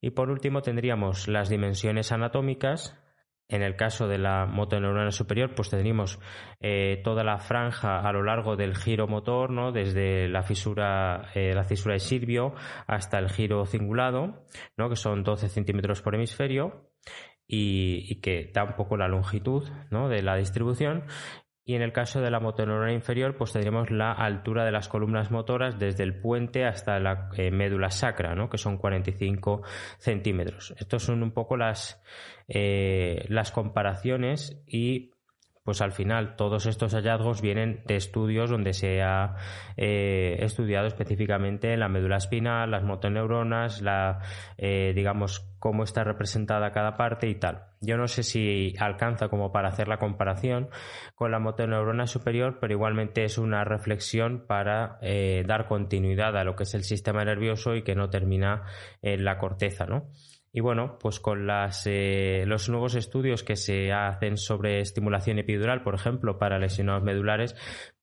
Y 0.00 0.10
por 0.10 0.28
último 0.28 0.62
tendríamos 0.62 1.28
las 1.28 1.48
dimensiones 1.48 2.10
anatómicas, 2.10 2.99
en 3.50 3.62
el 3.62 3.76
caso 3.76 4.08
de 4.08 4.18
la 4.18 4.46
motoneurona 4.46 5.10
superior, 5.10 5.54
pues 5.54 5.70
tendríamos 5.70 6.18
eh, 6.60 7.00
toda 7.04 7.24
la 7.24 7.38
franja 7.38 8.00
a 8.00 8.12
lo 8.12 8.22
largo 8.22 8.56
del 8.56 8.76
giro 8.76 9.08
motor, 9.08 9.50
¿no? 9.50 9.72
Desde 9.72 10.28
la 10.28 10.42
fisura, 10.42 11.30
eh, 11.34 11.52
la 11.54 11.64
cisura 11.64 11.94
de 11.94 12.00
Silvio 12.00 12.54
hasta 12.86 13.18
el 13.18 13.28
giro 13.28 13.66
cingulado, 13.66 14.46
¿no? 14.76 14.88
Que 14.88 14.96
son 14.96 15.24
12 15.24 15.48
centímetros 15.48 16.00
por 16.00 16.14
hemisferio 16.14 16.90
y, 17.52 18.20
que 18.20 18.50
da 18.54 18.62
un 18.62 18.74
poco 18.74 18.96
la 18.96 19.08
longitud, 19.08 19.68
¿no? 19.90 20.08
De 20.08 20.22
la 20.22 20.36
distribución 20.36 21.04
y 21.64 21.74
en 21.74 21.82
el 21.82 21.92
caso 21.92 22.20
de 22.20 22.30
la 22.30 22.40
motoneurona 22.40 22.92
inferior, 22.92 23.36
pues 23.36 23.52
tendríamos 23.52 23.90
la 23.90 24.12
altura 24.12 24.64
de 24.64 24.72
las 24.72 24.88
columnas 24.88 25.30
motoras 25.30 25.78
desde 25.78 26.02
el 26.02 26.20
puente 26.20 26.64
hasta 26.64 26.98
la 26.98 27.28
eh, 27.36 27.50
médula 27.50 27.90
sacra, 27.90 28.34
¿no? 28.34 28.48
que 28.48 28.58
son 28.58 28.78
45 28.78 29.62
centímetros. 29.98 30.74
Estos 30.78 31.04
son 31.04 31.22
un 31.22 31.32
poco 31.32 31.56
las, 31.56 32.02
eh, 32.48 33.24
las 33.28 33.52
comparaciones 33.52 34.62
y 34.66 35.12
pues 35.70 35.82
al 35.82 35.92
final 35.92 36.34
todos 36.34 36.66
estos 36.66 36.94
hallazgos 36.94 37.40
vienen 37.40 37.84
de 37.86 37.94
estudios 37.94 38.50
donde 38.50 38.72
se 38.72 39.02
ha 39.02 39.36
eh, 39.76 40.38
estudiado 40.40 40.88
específicamente 40.88 41.76
la 41.76 41.88
médula 41.88 42.16
espinal, 42.16 42.72
las 42.72 42.82
motoneuronas, 42.82 43.80
la, 43.80 44.18
eh, 44.58 44.90
digamos, 44.96 45.48
cómo 45.60 45.84
está 45.84 46.02
representada 46.02 46.72
cada 46.72 46.96
parte 46.96 47.28
y 47.28 47.36
tal. 47.36 47.66
Yo 47.80 47.96
no 47.96 48.08
sé 48.08 48.24
si 48.24 48.74
alcanza 48.80 49.28
como 49.28 49.52
para 49.52 49.68
hacer 49.68 49.86
la 49.86 49.98
comparación 49.98 50.70
con 51.14 51.30
la 51.30 51.38
motoneurona 51.38 52.08
superior, 52.08 52.58
pero 52.60 52.72
igualmente 52.72 53.22
es 53.22 53.38
una 53.38 53.62
reflexión 53.62 54.46
para 54.48 54.98
eh, 55.02 55.44
dar 55.46 55.68
continuidad 55.68 56.36
a 56.36 56.42
lo 56.42 56.56
que 56.56 56.64
es 56.64 56.74
el 56.74 56.82
sistema 56.82 57.24
nervioso 57.24 57.76
y 57.76 57.82
que 57.82 57.94
no 57.94 58.10
termina 58.10 58.64
en 59.02 59.24
la 59.24 59.38
corteza, 59.38 59.86
¿no? 59.86 60.08
Y 60.52 60.60
bueno, 60.60 60.98
pues 60.98 61.20
con 61.20 61.46
las, 61.46 61.86
eh, 61.86 62.44
los 62.46 62.68
nuevos 62.68 62.94
estudios 62.96 63.44
que 63.44 63.54
se 63.56 63.92
hacen 63.92 64.36
sobre 64.36 64.80
estimulación 64.80 65.38
epidural, 65.38 65.82
por 65.82 65.94
ejemplo, 65.94 66.38
para 66.38 66.58
lesionados 66.58 67.04
medulares, 67.04 67.54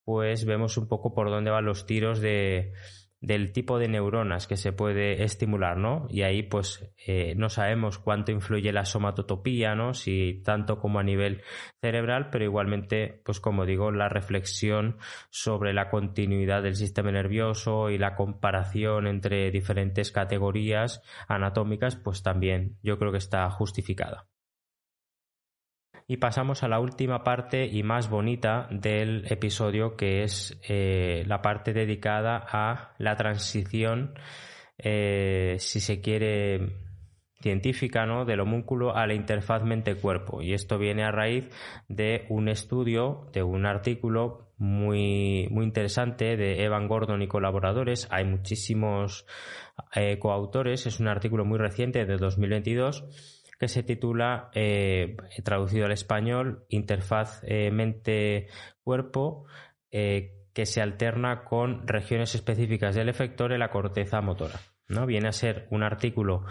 pues 0.06 0.45
vemos 0.45 0.78
un 0.78 0.88
poco 0.88 1.14
por 1.14 1.30
dónde 1.30 1.52
van 1.52 1.66
los 1.66 1.86
tiros 1.86 2.22
de, 2.22 2.72
del 3.20 3.51
tipo 3.51 3.80
de 3.80 3.88
neuronas 3.88 4.47
que 4.47 4.57
se 4.57 4.72
puede 4.72 5.24
estimular, 5.24 5.78
¿no? 5.78 6.07
Y 6.09 6.22
ahí 6.22 6.43
pues 6.43 6.93
eh, 7.05 7.34
no 7.36 7.49
sabemos 7.49 7.97
cuánto 7.97 8.32
influye 8.32 8.72
la 8.72 8.86
somatotopía, 8.86 9.76
¿no? 9.76 9.93
Si 9.93 10.41
tanto 10.43 10.80
como 10.80 10.99
a 10.99 11.03
nivel 11.03 11.41
cerebral, 11.82 12.30
pero 12.30 12.45
igualmente, 12.45 13.22
pues 13.26 13.39
como 13.39 13.65
digo, 13.65 13.91
la 13.91 14.09
reflexión 14.09 14.97
sobre 15.30 15.74
la 15.74 15.89
continuidad 15.89 16.61
del 16.61 16.76
sistema 16.76 17.11
nervioso 17.11 17.89
y 17.89 17.97
la 17.97 18.15
comparación 18.15 19.07
entre 19.07 19.49
diferentes 19.51 20.11
categorías 20.11 21.01
anatómicas, 21.28 21.95
pues 21.95 22.22
también 22.22 22.78
yo 22.84 22.99
creo 22.99 23.11
que 23.11 23.18
está 23.18 23.49
justificada. 23.49 24.28
Y 26.10 26.18
pasamos 26.18 26.64
a 26.64 26.70
la 26.70 26.80
última 26.80 27.22
parte 27.22 27.66
y 27.66 27.84
más 27.84 28.10
bonita 28.10 28.70
del 28.72 29.26
episodio, 29.30 29.97
que 29.97 30.24
es 30.24 30.58
eh, 30.70 31.26
la 31.28 31.41
parte 31.41 31.74
dedicada 31.74 32.45
a 32.49 32.93
la 32.97 33.18
transición, 33.18 34.14
eh, 34.78 35.58
si 35.60 35.82
se 35.82 35.99
quiere, 35.99 36.78
científica 37.41 38.05
¿no? 38.05 38.24
del 38.24 38.39
homúnculo 38.39 38.95
a 38.95 39.05
la 39.05 39.16
interfaz 39.16 39.64
mente-cuerpo. 39.64 40.41
Y 40.41 40.53
esto 40.53 40.78
viene 40.80 41.03
a 41.03 41.11
raíz 41.11 41.49
de 41.90 42.26
un 42.30 42.48
estudio, 42.48 43.30
de 43.34 43.44
un 43.44 43.65
artículo 43.65 44.53
muy, 44.57 45.48
muy 45.52 45.65
interesante 45.65 46.38
de 46.38 46.64
Evan 46.64 46.88
Gordon 46.88 47.22
y 47.22 47.27
colaboradores. 47.27 48.07
Hay 48.11 48.23
muchísimos 48.23 49.26
eh, 49.94 50.18
coautores. 50.19 50.88
Es 50.88 51.02
un 51.02 51.10
artículo 51.10 51.44
muy 51.44 51.60
reciente 51.60 52.06
de 52.06 52.15
2022 52.15 53.36
que 53.60 53.68
se 53.68 53.84
titula, 53.84 54.50
eh, 54.54 55.18
traducido 55.44 55.86
al 55.86 55.92
español, 55.92 56.66
Interfaz 56.70 57.42
eh, 57.44 57.72
mente-cuerpo, 57.72 59.46
eh, 59.92 60.34
que 60.54 60.66
se 60.66 60.82
alterna 60.82 61.44
con 61.44 61.88
regiones 61.88 62.36
específicas 62.36 62.96
del 62.96 63.10
efector 63.10 63.52
en 63.54 63.60
la 63.60 63.70
corteza 63.70 64.22
motora. 64.22 64.60
¿no? 64.88 65.06
Viene 65.06 65.28
a 65.28 65.34
ser 65.34 65.68
un 65.70 65.84
artículo 65.84 66.46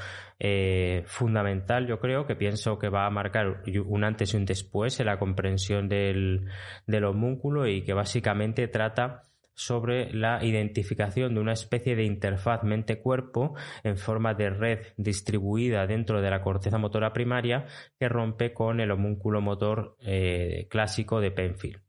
fundamental, 1.06 1.86
yo 1.86 1.98
creo, 1.98 2.26
que 2.26 2.36
pienso 2.36 2.78
que 2.78 2.90
va 2.90 3.06
a 3.06 3.10
marcar 3.10 3.62
un 3.86 4.04
antes 4.04 4.34
y 4.34 4.36
un 4.36 4.44
después 4.44 5.00
en 5.00 5.06
la 5.06 5.18
comprensión 5.18 5.88
del, 5.88 6.46
del 6.86 7.04
homúnculo 7.04 7.66
y 7.66 7.82
que 7.82 7.94
básicamente 7.94 8.68
trata 8.68 9.25
sobre 9.56 10.12
la 10.12 10.44
identificación 10.44 11.34
de 11.34 11.40
una 11.40 11.54
especie 11.54 11.96
de 11.96 12.04
interfaz 12.04 12.62
mente-cuerpo 12.62 13.54
en 13.82 13.96
forma 13.96 14.34
de 14.34 14.50
red 14.50 14.78
distribuida 14.96 15.86
dentro 15.86 16.20
de 16.20 16.30
la 16.30 16.42
corteza 16.42 16.78
motora 16.78 17.12
primaria 17.12 17.66
que 17.98 18.08
rompe 18.08 18.52
con 18.52 18.80
el 18.80 18.90
homúnculo 18.90 19.40
motor 19.40 19.96
eh, 20.00 20.68
clásico 20.70 21.20
de 21.20 21.30
Penfield. 21.30 21.85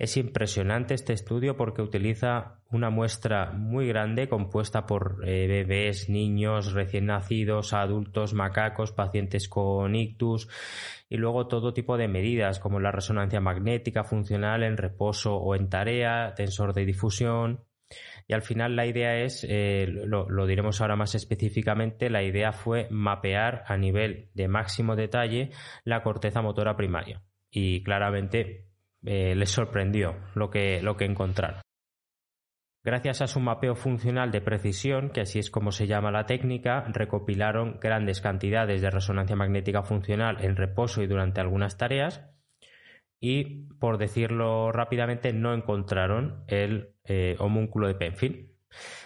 Es 0.00 0.16
impresionante 0.16 0.94
este 0.94 1.12
estudio 1.12 1.58
porque 1.58 1.82
utiliza 1.82 2.62
una 2.70 2.88
muestra 2.88 3.52
muy 3.52 3.86
grande 3.86 4.30
compuesta 4.30 4.86
por 4.86 5.20
eh, 5.26 5.46
bebés, 5.46 6.08
niños, 6.08 6.72
recién 6.72 7.04
nacidos, 7.04 7.74
adultos, 7.74 8.32
macacos, 8.32 8.92
pacientes 8.92 9.46
con 9.46 9.94
ictus 9.94 10.48
y 11.10 11.18
luego 11.18 11.48
todo 11.48 11.74
tipo 11.74 11.98
de 11.98 12.08
medidas 12.08 12.60
como 12.60 12.80
la 12.80 12.90
resonancia 12.90 13.42
magnética 13.42 14.02
funcional 14.02 14.62
en 14.62 14.78
reposo 14.78 15.36
o 15.36 15.54
en 15.54 15.68
tarea, 15.68 16.32
tensor 16.34 16.72
de 16.72 16.86
difusión. 16.86 17.66
Y 18.26 18.32
al 18.32 18.40
final 18.40 18.76
la 18.76 18.86
idea 18.86 19.18
es, 19.18 19.44
eh, 19.46 19.86
lo 19.86 20.46
diremos 20.46 20.80
ahora 20.80 20.96
más 20.96 21.14
específicamente, 21.14 22.08
la 22.08 22.22
idea 22.22 22.52
fue 22.52 22.88
mapear 22.90 23.64
a 23.66 23.76
nivel 23.76 24.30
de 24.32 24.48
máximo 24.48 24.96
detalle 24.96 25.50
la 25.84 26.02
corteza 26.02 26.40
motora 26.40 26.74
primaria. 26.74 27.20
Y 27.50 27.82
claramente 27.82 28.69
eh, 29.04 29.34
les 29.34 29.50
sorprendió 29.50 30.16
lo 30.34 30.50
que, 30.50 30.82
lo 30.82 30.96
que 30.96 31.04
encontraron. 31.04 31.60
Gracias 32.82 33.20
a 33.20 33.26
su 33.26 33.40
mapeo 33.40 33.74
funcional 33.74 34.30
de 34.30 34.40
precisión, 34.40 35.10
que 35.10 35.20
así 35.20 35.38
es 35.38 35.50
como 35.50 35.70
se 35.70 35.86
llama 35.86 36.10
la 36.10 36.24
técnica, 36.24 36.84
recopilaron 36.88 37.78
grandes 37.78 38.22
cantidades 38.22 38.80
de 38.80 38.90
resonancia 38.90 39.36
magnética 39.36 39.82
funcional 39.82 40.42
en 40.42 40.56
reposo 40.56 41.02
y 41.02 41.06
durante 41.06 41.42
algunas 41.42 41.76
tareas 41.76 42.26
y, 43.20 43.66
por 43.78 43.98
decirlo 43.98 44.72
rápidamente, 44.72 45.34
no 45.34 45.52
encontraron 45.52 46.44
el 46.48 46.94
eh, 47.04 47.36
homúnculo 47.38 47.86
de 47.86 47.94
Penfield. 47.96 48.48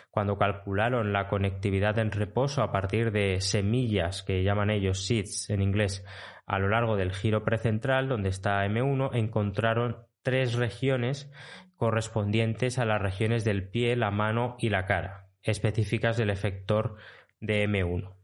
Cuando 0.09 0.39
calcularon 0.39 1.13
la 1.13 1.27
conectividad 1.27 1.99
en 1.99 2.13
reposo 2.13 2.63
a 2.63 2.71
partir 2.71 3.11
de 3.11 3.41
semillas 3.41 4.23
que 4.23 4.45
llaman 4.45 4.71
ellos 4.71 5.05
seeds 5.05 5.51
en 5.51 5.61
inglés 5.61 6.05
a 6.47 6.59
lo 6.59 6.69
largo 6.69 6.97
del 6.97 7.13
giro 7.13 7.45
precentral, 7.45 8.09
donde 8.09 8.29
está 8.29 8.65
M1, 8.67 9.11
encontraron 9.15 10.07
tres 10.23 10.55
regiones 10.55 11.31
correspondientes 11.77 12.79
a 12.79 12.85
las 12.85 13.01
regiones 13.01 13.45
del 13.45 13.69
pie, 13.69 13.97
la 13.97 14.11
mano 14.11 14.57
y 14.59 14.71
la 14.71 14.87
cara, 14.87 15.29
específicas 15.43 16.17
del 16.17 16.31
efector 16.31 16.97
de 17.41 17.69
M1. 17.69 18.15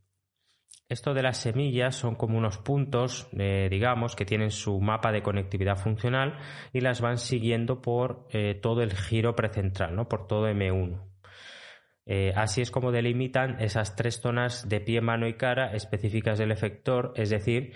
Esto 0.89 1.15
de 1.15 1.23
las 1.23 1.37
semillas 1.39 1.95
son 1.95 2.17
como 2.17 2.37
unos 2.37 2.59
puntos, 2.59 3.29
eh, 3.39 3.69
digamos, 3.71 4.17
que 4.17 4.25
tienen 4.25 4.51
su 4.51 4.81
mapa 4.81 5.13
de 5.13 5.23
conectividad 5.23 5.77
funcional 5.77 6.37
y 6.73 6.81
las 6.81 7.01
van 7.01 7.19
siguiendo 7.19 7.81
por 7.81 8.27
eh, 8.33 8.59
todo 8.61 8.83
el 8.83 8.93
giro 8.93 9.37
precentral, 9.37 9.95
¿no? 9.95 10.09
por 10.09 10.27
todo 10.27 10.49
M1. 10.49 11.07
Eh, 12.07 12.33
así 12.35 12.61
es 12.61 12.73
como 12.73 12.91
delimitan 12.91 13.61
esas 13.61 13.95
tres 13.95 14.21
zonas 14.21 14.69
de 14.69 14.81
pie, 14.81 15.01
mano 15.01 15.29
y 15.29 15.35
cara 15.35 15.73
específicas 15.75 16.39
del 16.39 16.51
efector, 16.51 17.13
es 17.15 17.31
decir, 17.31 17.75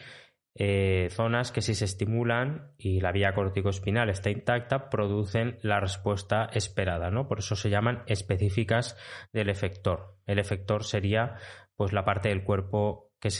eh, 0.57 1.09
zonas 1.11 1.51
que 1.51 1.63
si 1.63 1.75
se 1.75 1.85
estimulan 1.85 2.73
y 2.79 3.01
la 3.01 3.11
vía 3.11 3.35
corticoespinal 3.35 4.09
está 4.09 4.31
intacta, 4.31 4.89
producen 4.89 5.59
la 5.63 5.81
respuesta 5.81 6.49
esperada, 6.53 7.11
¿no? 7.11 7.27
Por 7.27 7.41
eso 7.41 7.57
se 7.57 7.71
llaman 7.71 8.05
específicas 8.07 8.97
del 9.33 9.49
efector. 9.49 10.17
El 10.27 10.39
efector 10.39 10.85
sería 10.85 11.37
pues 11.75 11.93
la 11.93 12.05
parte 12.05 12.29
del 12.29 12.45
cuerpo 12.45 13.11
que 13.19 13.31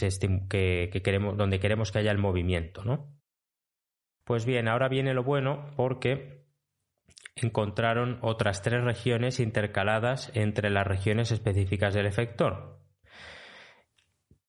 que, 0.49 1.01
queremos, 1.03 1.37
donde 1.37 1.59
queremos 1.59 1.91
que 1.91 1.99
haya 1.99 2.11
el 2.11 2.17
movimiento, 2.17 2.83
¿no? 2.83 3.15
Pues 4.25 4.45
bien, 4.45 4.67
ahora 4.67 4.89
viene 4.89 5.13
lo 5.13 5.23
bueno 5.23 5.71
porque 5.77 6.43
encontraron 7.35 8.19
otras 8.23 8.61
tres 8.61 8.83
regiones 8.83 9.39
intercaladas 9.39 10.31
entre 10.35 10.69
las 10.69 10.87
regiones 10.87 11.31
específicas 11.31 11.93
del 11.93 12.07
efector 12.07 12.84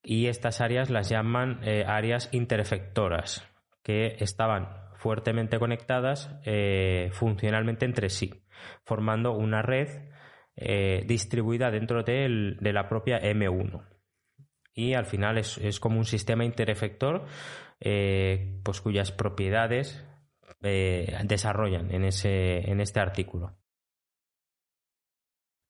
y 0.09 0.29
estas 0.29 0.61
áreas 0.61 0.89
las 0.89 1.09
llaman 1.09 1.59
eh, 1.65 1.85
áreas 1.85 2.29
interefectoras, 2.31 3.45
que 3.83 4.15
estaban 4.21 4.69
fuertemente 4.95 5.59
conectadas 5.59 6.31
eh, 6.45 7.11
funcionalmente 7.13 7.87
entre 7.87 8.09
sí, 8.09 8.45
formando 8.85 9.33
una 9.33 9.63
red 9.63 9.89
eh, 10.55 11.03
distribuida 11.09 11.73
dentro 11.73 12.05
de, 12.05 12.57
la 12.61 12.89
propia 12.89 13.21
M1. 13.21 13.85
Y 14.75 14.95
al 14.95 15.07
final 15.07 15.39
es, 15.39 15.81
como 15.81 15.99
un 15.99 16.05
sistema 16.05 16.45
interefector 16.45 17.27
pues 17.79 18.81
cuyas 18.81 19.11
propiedades 19.11 20.07
desarrollan 20.61 21.93
en, 21.93 22.05
ese, 22.05 22.71
en 22.71 22.81
este 22.81 23.01
artículo. 23.01 23.57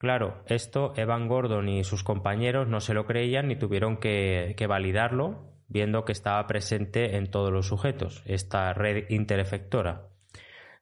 Claro, 0.06 0.44
esto 0.46 0.92
Evan 0.94 1.26
Gordon 1.26 1.68
y 1.68 1.82
sus 1.82 2.04
compañeros 2.04 2.68
no 2.68 2.78
se 2.78 2.94
lo 2.94 3.06
creían 3.06 3.48
ni 3.48 3.56
tuvieron 3.56 3.96
que, 3.96 4.54
validarlo, 4.68 5.50
viendo 5.66 6.04
que 6.04 6.12
estaba 6.12 6.46
presente 6.46 7.16
en 7.16 7.28
todos 7.28 7.52
los 7.52 7.66
sujetos, 7.66 8.22
esta 8.24 8.72
red 8.72 9.10
interefectora. 9.10 10.06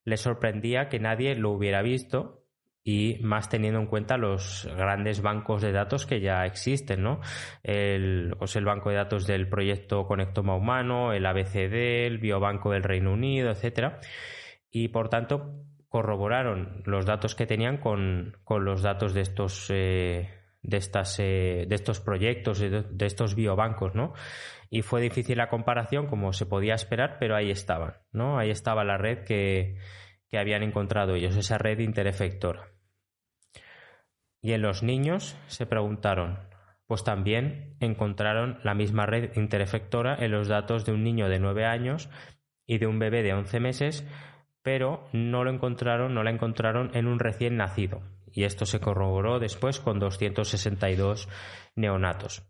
Les 0.05 0.21
sorprendía 0.21 0.91
que 0.91 1.01
nadie 1.01 1.37
lo 1.37 1.53
hubiera 1.53 1.81
visto 1.81 2.45
y 2.85 3.17
más 3.23 3.49
teniendo 3.49 3.81
en 3.81 3.87
cuenta 3.87 4.19
los 4.19 4.69
grandes 4.77 5.23
bancos 5.23 5.63
de 5.63 5.73
datos 5.73 6.05
que 6.05 6.21
ya 6.21 6.45
existen, 6.45 7.03
¿no? 7.03 7.23
El, 7.63 8.37
pues 8.39 8.57
el 8.57 8.67
banco 8.67 8.91
de 8.91 8.97
datos 8.97 9.27
del 9.27 9.49
proyecto 9.49 10.07
Conectoma 10.07 10.55
Humano, 10.55 11.15
el 11.15 11.25
ABCD, 11.25 12.05
el 12.05 12.19
Biobanco 12.19 12.73
del 12.73 12.83
Reino 12.83 13.15
Unido, 13.15 13.53
etcétera. 13.53 14.01
Y 14.71 14.89
por 14.89 15.09
tanto, 15.09 15.65
corroboraron 15.95 16.83
los 16.87 17.07
datos 17.07 17.37
que 17.37 17.47
tenían 17.47 17.77
con, 17.77 18.37
los 18.49 18.83
datos 18.83 19.15
de 19.15 19.21
estos, 19.21 19.71
eh, 19.71 20.29
de, 20.61 20.77
estas, 20.77 21.21
eh, 21.21 21.67
de 21.69 21.75
estos 21.77 22.01
proyectos, 22.01 22.59
de, 22.59 22.83
de, 22.83 23.07
estos 23.07 23.37
biobancos, 23.37 23.95
¿no? 23.95 24.13
Y 24.71 24.83
fue 24.83 25.01
difícil 25.01 25.39
la 25.39 25.49
comparación, 25.49 26.09
como 26.09 26.33
se 26.33 26.47
podía 26.47 26.75
esperar, 26.75 27.19
pero 27.21 27.37
ahí 27.37 27.53
estaban, 27.53 27.95
¿no? 28.11 28.41
Ahí 28.41 28.51
estaba 28.51 28.83
la 28.83 28.99
red 28.99 29.23
que, 29.23 29.77
que 30.29 30.37
habían 30.37 30.65
encontrado 30.65 31.15
ellos, 31.15 31.37
esa 31.37 31.59
red 31.59 31.79
interefectora. 31.79 32.73
Y 34.43 34.51
en 34.51 34.63
los 34.63 34.83
niños 34.83 35.39
se 35.47 35.65
preguntaron, 35.65 36.41
pues 36.89 37.05
también 37.05 37.77
encontraron 37.79 38.59
la 38.65 38.75
misma 38.75 39.07
red 39.07 39.31
interefectora 39.37 40.17
en 40.19 40.33
los 40.33 40.49
datos 40.49 40.85
de 40.87 40.91
un 40.91 41.05
niño 41.05 41.29
de 41.29 41.39
9 41.39 41.65
años 41.67 42.11
y 42.67 42.79
de 42.79 42.89
un 42.89 42.99
bebé 42.99 43.23
de 43.23 43.33
11 43.33 43.61
meses 43.61 44.05
pero 44.65 45.07
no 45.13 45.45
lo 45.45 45.51
encontraron, 45.51 46.15
no 46.15 46.23
la 46.25 46.31
encontraron 46.31 46.91
en 46.95 47.07
un 47.07 47.19
recién 47.19 47.59
nacido. 47.59 48.01
Y 48.33 48.45
esto 48.45 48.65
se 48.65 48.81
corroboró 48.81 49.39
después 49.39 49.79
con 49.79 49.99
262 50.01 51.29
neonatos. 51.77 52.43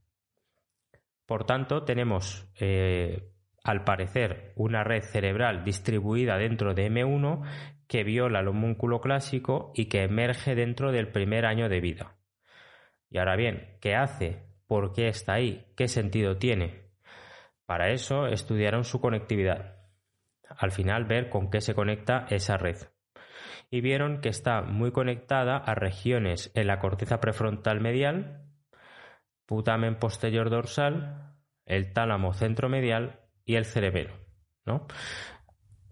Por 1.26 1.44
tanto, 1.44 1.82
tenemos, 1.82 2.48
eh, 2.60 3.32
al 3.64 3.82
parecer, 3.82 4.52
una 4.54 4.84
red 4.84 5.02
cerebral 5.02 5.64
distribuida 5.64 6.38
dentro 6.38 6.72
de 6.72 6.88
M1 6.88 7.42
que 7.88 8.04
viola 8.04 8.40
el 8.40 8.48
homúnculo 8.48 9.00
clásico 9.00 9.72
y 9.74 9.86
que 9.86 10.04
emerge 10.04 10.54
dentro 10.54 10.92
del 10.92 11.08
primer 11.08 11.44
año 11.44 11.68
de 11.68 11.80
vida. 11.80 12.16
Y 13.10 13.18
ahora 13.18 13.34
bien, 13.34 13.76
¿qué 13.80 13.96
hace? 13.96 14.44
¿Por 14.68 14.92
qué 14.92 15.08
está 15.08 15.34
ahí? 15.34 15.66
¿Qué 15.76 15.88
sentido 15.88 16.36
tiene? 16.36 16.92
Para 17.66 17.90
eso 17.90 18.28
estudiaron 18.28 18.84
su 18.84 19.00
conectividad 19.00 19.73
al 20.58 20.72
final 20.72 21.04
ver 21.04 21.28
con 21.28 21.50
qué 21.50 21.60
se 21.60 21.74
conecta 21.74 22.26
esa 22.30 22.56
red. 22.56 22.76
Y 23.70 23.80
vieron 23.80 24.20
que 24.20 24.28
está 24.28 24.62
muy 24.62 24.92
conectada 24.92 25.56
a 25.56 25.74
regiones 25.74 26.52
en 26.54 26.66
la 26.66 26.78
corteza 26.78 27.20
prefrontal 27.20 27.80
medial, 27.80 28.44
putamen 29.46 29.98
posterior 29.98 30.50
dorsal, 30.50 31.34
el 31.66 31.92
tálamo 31.92 32.34
centromedial 32.34 33.20
y 33.44 33.56
el 33.56 33.64
cerebelo. 33.64 34.14
¿no? 34.66 34.86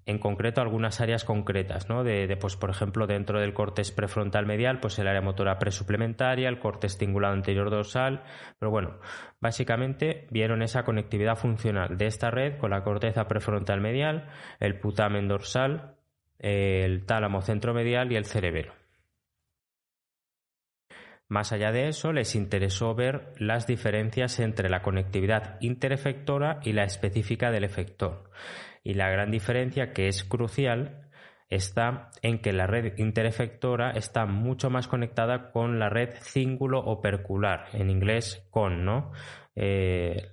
En 0.05 0.19
concreto 0.19 0.61
algunas 0.61 1.01
áreas 1.01 1.25
concretas, 1.25 1.89
¿no? 1.89 2.03
De, 2.03 2.37
pues, 2.41 2.57
por 2.57 2.71
ejemplo, 2.71 3.07
dentro 3.07 3.41
del 3.41 3.55
cortes 3.55 3.93
prefrontal 3.93 4.47
medial, 4.47 4.81
pues 4.81 4.99
el 4.99 5.07
área 5.07 5.21
motora 5.21 5.59
presuplementaria, 5.59 6.49
el 6.49 6.59
corte 6.59 6.89
estingulado 6.89 7.35
anterior 7.35 7.71
dorsal, 7.71 8.25
pero 8.59 8.71
bueno, 8.71 8.99
básicamente 9.41 10.27
vieron 10.31 10.63
esa 10.63 10.83
conectividad 10.83 11.37
funcional 11.37 11.97
de 11.97 12.07
esta 12.07 12.31
red 12.31 12.59
con 12.59 12.71
la 12.71 12.83
corteza 12.83 13.29
prefrontal 13.29 13.81
medial, 13.81 14.29
el 14.59 14.79
putamen 14.81 15.29
dorsal, 15.29 15.97
el 16.39 17.07
tálamo 17.07 17.41
centromedial 17.41 18.11
y 18.11 18.17
el 18.17 18.25
cerebelo. 18.25 18.73
Más 21.29 21.53
allá 21.53 21.73
de 21.73 21.89
eso, 21.89 22.13
les 22.13 22.35
interesó 22.35 22.95
ver 22.95 23.33
las 23.39 23.67
diferencias 23.67 24.39
entre 24.39 24.69
la 24.69 24.83
conectividad 24.83 25.57
interefectora 25.61 26.61
y 26.63 26.73
la 26.73 26.85
específica 26.85 27.51
del 27.51 27.65
efector 27.65 28.31
y 28.83 28.95
la 28.95 29.11
gran 29.11 29.31
diferencia 29.31 29.93
que 29.93 30.09
es 30.09 30.25
crucial 30.25 31.09
está 31.49 32.11
en 32.23 32.39
que 32.41 32.53
la 32.53 32.67
red 32.67 32.99
interefectora 32.99 33.91
está 33.91 34.25
mucho 34.25 34.71
más 34.71 34.89
conectada 34.89 35.51
con 35.53 35.79
la 35.79 35.91
red 35.91 36.15
cíngulo 36.23 36.81
opercular, 36.81 37.67
en 37.75 37.91
inglés 37.91 38.47
con, 38.51 38.85
¿no? 38.85 39.13
Eh, 39.55 40.31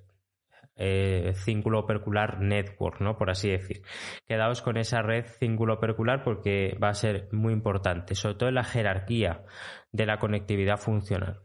eh, 0.81 1.33
cíngulo 1.35 1.79
opercular 1.79 2.39
network, 2.39 3.01
¿no? 3.01 3.17
Por 3.17 3.29
así 3.29 3.49
decir. 3.49 3.81
Quedaos 4.25 4.61
con 4.61 4.77
esa 4.77 5.01
red 5.01 5.25
cíngulo 5.25 5.73
opercular 5.73 6.23
porque 6.23 6.77
va 6.81 6.87
a 6.87 6.93
ser 6.93 7.27
muy 7.33 7.51
importante, 7.51 8.15
sobre 8.15 8.35
todo 8.35 8.49
en 8.49 8.55
la 8.55 8.63
jerarquía 8.63 9.43
de 9.91 10.05
la 10.05 10.19
conectividad 10.19 10.77
funcional. 10.77 11.41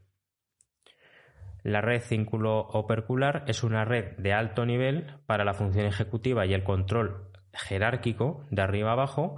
La 1.65 1.81
red 1.81 2.03
cíngulo 2.03 2.59
opercular 2.59 3.45
es 3.49 3.65
una 3.65 3.87
red 3.87 4.17
de 4.19 4.35
alto 4.35 4.67
nivel 4.67 5.17
para 5.27 5.45
la 5.45 5.55
función 5.55 5.87
ejecutiva 5.87 6.45
y 6.45 6.53
el 6.53 6.63
control 6.63 7.31
jerárquico 7.55 8.45
de 8.51 8.61
arriba 8.61 8.93
abajo, 8.93 9.37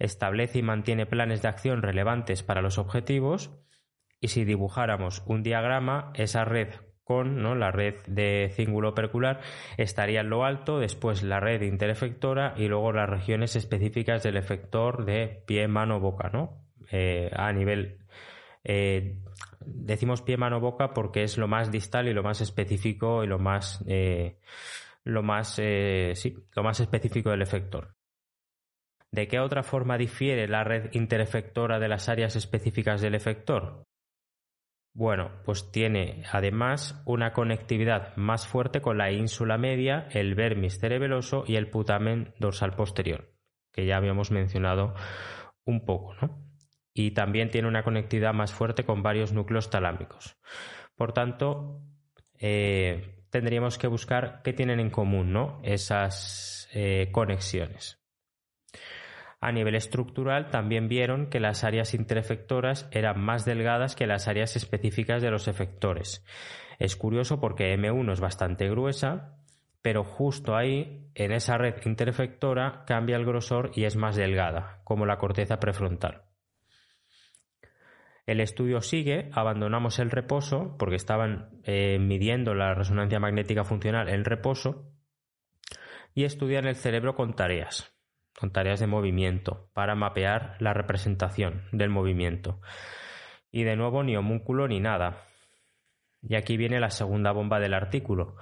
establece 0.00 0.58
y 0.58 0.62
mantiene 0.62 1.06
planes 1.06 1.40
de 1.40 1.48
acción 1.48 1.80
relevantes 1.80 2.42
para 2.42 2.62
los 2.62 2.78
objetivos 2.78 3.52
y 4.20 4.28
si 4.28 4.44
dibujáramos 4.44 5.22
un 5.26 5.44
diagrama, 5.44 6.10
esa 6.14 6.44
red 6.44 6.68
con 7.04 7.40
¿no? 7.42 7.54
la 7.54 7.70
red 7.70 7.94
de 8.08 8.50
cíngulo 8.54 8.88
opercular 8.88 9.40
estaría 9.76 10.20
en 10.20 10.30
lo 10.30 10.44
alto, 10.44 10.80
después 10.80 11.22
la 11.22 11.38
red 11.38 11.62
interefectora 11.62 12.54
y 12.56 12.66
luego 12.66 12.92
las 12.92 13.08
regiones 13.08 13.54
específicas 13.54 14.24
del 14.24 14.36
efector 14.36 15.04
de 15.04 15.44
pie, 15.46 15.68
mano, 15.68 16.00
boca, 16.00 16.28
¿no? 16.32 16.66
Eh, 16.90 17.30
a 17.34 17.52
nivel 17.52 17.98
eh, 18.64 19.20
decimos 19.66 20.22
pie, 20.22 20.36
mano, 20.36 20.60
boca 20.60 20.94
porque 20.94 21.22
es 21.22 21.38
lo 21.38 21.48
más 21.48 21.70
distal 21.70 22.08
y 22.08 22.12
lo 22.12 22.22
más 22.22 22.40
específico 22.40 23.24
y 23.24 23.26
lo 23.26 23.38
más 23.38 23.84
eh, 23.86 24.38
lo 25.04 25.22
más 25.22 25.54
sí, 25.54 26.36
lo 26.54 26.62
más 26.62 26.80
específico 26.80 27.30
del 27.30 27.42
efector. 27.42 27.94
¿De 29.10 29.28
qué 29.28 29.40
otra 29.40 29.62
forma 29.62 29.98
difiere 29.98 30.48
la 30.48 30.64
red 30.64 30.90
interefectora 30.94 31.78
de 31.78 31.88
las 31.88 32.08
áreas 32.08 32.34
específicas 32.34 33.02
del 33.02 33.14
efector? 33.14 33.84
Bueno, 34.94 35.30
pues 35.44 35.70
tiene 35.70 36.22
además 36.32 37.02
una 37.06 37.32
conectividad 37.32 38.14
más 38.16 38.46
fuerte 38.46 38.82
con 38.82 38.98
la 38.98 39.10
ínsula 39.10 39.56
media, 39.56 40.06
el 40.10 40.34
vermis 40.34 40.78
cerebeloso 40.78 41.44
y 41.46 41.56
el 41.56 41.70
putamen 41.70 42.34
dorsal 42.38 42.74
posterior, 42.74 43.32
que 43.72 43.86
ya 43.86 43.96
habíamos 43.96 44.30
mencionado 44.30 44.94
un 45.64 45.84
poco, 45.86 46.14
¿no? 46.20 46.51
Y 46.94 47.12
también 47.12 47.50
tiene 47.50 47.68
una 47.68 47.82
conectividad 47.82 48.34
más 48.34 48.52
fuerte 48.52 48.84
con 48.84 49.02
varios 49.02 49.32
núcleos 49.32 49.70
talámicos. 49.70 50.36
Por 50.94 51.12
tanto, 51.12 51.80
eh, 52.38 53.24
tendríamos 53.30 53.78
que 53.78 53.86
buscar 53.86 54.42
qué 54.44 54.52
tienen 54.52 54.78
en 54.78 54.90
común, 54.90 55.32
¿no? 55.32 55.60
Esas 55.62 56.68
eh, 56.74 57.08
conexiones. 57.12 57.98
A 59.40 59.50
nivel 59.50 59.74
estructural 59.74 60.50
también 60.50 60.86
vieron 60.86 61.28
que 61.28 61.40
las 61.40 61.64
áreas 61.64 61.94
interefectoras 61.94 62.88
eran 62.92 63.20
más 63.20 63.44
delgadas 63.44 63.96
que 63.96 64.06
las 64.06 64.28
áreas 64.28 64.54
específicas 64.54 65.20
de 65.20 65.32
los 65.32 65.48
efectores. 65.48 66.24
Es 66.78 66.94
curioso 66.94 67.40
porque 67.40 67.76
M1 67.76 68.12
es 68.12 68.20
bastante 68.20 68.68
gruesa, 68.68 69.36
pero 69.82 70.04
justo 70.04 70.54
ahí, 70.54 71.10
en 71.16 71.32
esa 71.32 71.58
red 71.58 71.74
interefectora, 71.84 72.84
cambia 72.86 73.16
el 73.16 73.24
grosor 73.24 73.72
y 73.74 73.84
es 73.84 73.96
más 73.96 74.14
delgada, 74.14 74.80
como 74.84 75.06
la 75.06 75.18
corteza 75.18 75.58
prefrontal. 75.58 76.22
El 78.26 78.40
estudio 78.40 78.80
sigue, 78.80 79.30
abandonamos 79.32 79.98
el 79.98 80.10
reposo, 80.10 80.76
porque 80.78 80.96
estaban 80.96 81.50
eh, 81.64 81.98
midiendo 81.98 82.54
la 82.54 82.74
resonancia 82.74 83.18
magnética 83.18 83.64
funcional 83.64 84.08
en 84.08 84.24
reposo, 84.24 84.92
y 86.14 86.24
estudian 86.24 86.66
el 86.66 86.76
cerebro 86.76 87.14
con 87.14 87.34
tareas 87.34 87.92
con 88.38 88.50
tareas 88.50 88.80
de 88.80 88.88
movimiento 88.88 89.68
para 89.72 89.94
mapear 89.94 90.56
la 90.58 90.74
representación 90.74 91.62
del 91.70 91.90
movimiento. 91.90 92.60
Y 93.52 93.64
de 93.64 93.76
nuevo 93.76 94.02
ni 94.02 94.16
homúnculo 94.16 94.66
ni 94.66 94.80
nada. 94.80 95.24
Y 96.22 96.34
aquí 96.34 96.56
viene 96.56 96.80
la 96.80 96.90
segunda 96.90 97.32
bomba 97.32 97.60
del 97.60 97.74
artículo. 97.74 98.36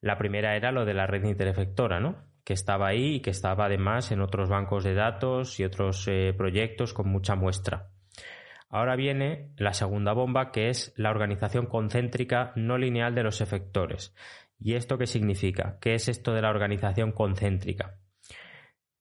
La 0.00 0.18
primera 0.18 0.54
era 0.56 0.72
lo 0.72 0.84
de 0.84 0.94
la 0.94 1.06
red 1.06 1.24
interefectora, 1.24 1.98
¿no? 1.98 2.28
que 2.44 2.54
estaba 2.54 2.88
ahí 2.88 3.16
y 3.16 3.20
que 3.20 3.30
estaba 3.30 3.66
además 3.66 4.12
en 4.12 4.20
otros 4.20 4.48
bancos 4.48 4.82
de 4.84 4.94
datos 4.94 5.60
y 5.60 5.64
otros 5.64 6.06
eh, 6.08 6.32
proyectos 6.36 6.94
con 6.94 7.08
mucha 7.08 7.34
muestra. 7.34 7.90
Ahora 8.70 8.94
viene 8.94 9.50
la 9.56 9.72
segunda 9.72 10.12
bomba, 10.12 10.52
que 10.52 10.68
es 10.68 10.94
la 10.96 11.10
organización 11.10 11.66
concéntrica 11.66 12.52
no 12.54 12.78
lineal 12.78 13.16
de 13.16 13.24
los 13.24 13.40
efectores. 13.40 14.14
¿Y 14.60 14.74
esto 14.74 14.96
qué 14.96 15.06
significa? 15.06 15.78
¿Qué 15.80 15.94
es 15.94 16.08
esto 16.08 16.32
de 16.32 16.42
la 16.42 16.50
organización 16.50 17.10
concéntrica? 17.10 17.98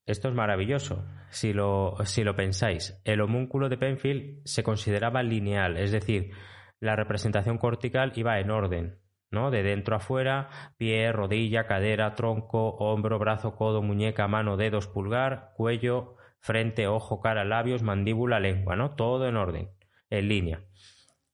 Esto 0.08 0.30
es 0.30 0.34
maravilloso, 0.34 1.06
si 1.30 1.54
lo, 1.54 1.96
si 2.04 2.24
lo 2.24 2.36
pensáis. 2.36 3.00
El 3.04 3.22
homúnculo 3.22 3.70
de 3.70 3.78
Penfield 3.78 4.42
se 4.44 4.64
consideraba 4.64 5.22
lineal, 5.22 5.78
es 5.78 5.92
decir, 5.92 6.32
la 6.80 6.96
representación 6.96 7.60
cortical 7.60 8.12
iba 8.16 8.40
en 8.40 8.50
orden, 8.50 9.00
¿no? 9.30 9.52
De 9.52 9.62
dentro 9.62 9.96
a 9.96 10.00
fuera, 10.00 10.50
pie, 10.78 11.12
rodilla, 11.12 11.68
cadera, 11.68 12.16
tronco, 12.16 12.70
hombro, 12.78 13.20
brazo, 13.20 13.56
codo, 13.56 13.84
muñeca, 13.84 14.28
mano, 14.28 14.58
dedos, 14.58 14.88
pulgar, 14.88 15.52
cuello, 15.56 16.16
frente, 16.40 16.88
ojo, 16.88 17.20
cara, 17.22 17.44
labios, 17.46 17.84
mandíbula, 17.84 18.40
lengua, 18.40 18.76
¿no? 18.76 18.96
Todo 18.96 19.28
en 19.28 19.38
orden, 19.38 19.70
en 20.10 20.28
línea. 20.28 20.64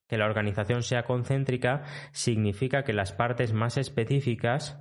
Que 0.08 0.18
la 0.18 0.26
organización 0.26 0.82
sea 0.82 1.04
concéntrica 1.04 1.84
significa 2.12 2.84
que 2.84 2.92
las 2.92 3.12
partes 3.12 3.52
más 3.52 3.76
específicas 3.76 4.78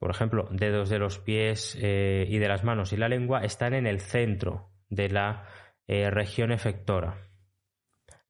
por 0.00 0.10
ejemplo, 0.10 0.48
dedos 0.50 0.88
de 0.88 0.98
los 0.98 1.18
pies 1.18 1.76
eh, 1.78 2.24
y 2.26 2.38
de 2.38 2.48
las 2.48 2.64
manos 2.64 2.94
y 2.94 2.96
la 2.96 3.10
lengua 3.10 3.40
están 3.40 3.74
en 3.74 3.86
el 3.86 4.00
centro 4.00 4.70
de 4.88 5.10
la 5.10 5.46
eh, 5.86 6.08
región 6.08 6.52
efectora. 6.52 7.28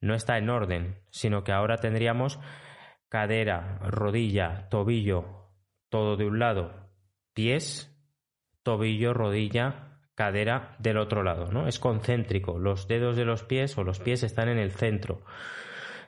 No 0.01 0.15
está 0.15 0.37
en 0.37 0.51
orden, 0.51 0.99
sino 1.11 1.45
que 1.45 1.53
ahora 1.53 1.77
tendríamos 1.77 2.41
cadera, 3.09 3.79
rodilla, 3.85 4.69
tobillo, 4.69 5.53
todo 5.89 6.17
de 6.17 6.27
un 6.27 6.41
lado, 6.41 6.91
pies, 7.35 7.97
tobillo, 8.65 9.15
rodilla, 9.15 9.90
cadera 10.21 10.77
del 10.79 10.99
otro 10.99 11.23
lado, 11.23 11.51
¿no? 11.51 11.67
Es 11.67 11.79
concéntrico. 11.79 12.59
Los 12.59 12.87
dedos 12.87 13.17
de 13.17 13.25
los 13.25 13.43
pies 13.43 13.79
o 13.79 13.85
los 13.85 14.01
pies 14.01 14.23
están 14.23 14.51
en 14.51 14.59
el 14.59 14.71
centro. 14.71 15.23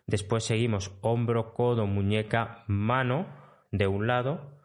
Después 0.07 0.45
seguimos 0.45 0.95
hombro, 1.01 1.55
codo, 1.55 1.87
muñeca, 1.87 2.63
mano 2.67 3.27
de 3.71 3.87
un 3.87 4.07
lado, 4.07 4.61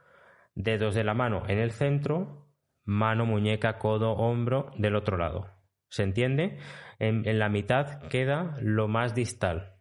dedos 0.53 0.95
de 0.95 1.05
la 1.05 1.13
mano 1.13 1.43
en 1.47 1.59
el 1.59 1.71
centro, 1.71 2.49
mano, 2.83 3.25
muñeca, 3.25 3.77
codo, 3.77 4.11
hombro 4.15 4.69
del 4.77 4.97
otro 4.97 5.15
lado. 5.15 5.49
¿Se 5.87 6.03
entiende? 6.03 6.57
En, 6.99 7.23
la 7.39 7.47
mitad 7.47 8.01
queda 8.09 8.57
lo 8.61 8.89
más 8.89 9.15
distal. 9.15 9.77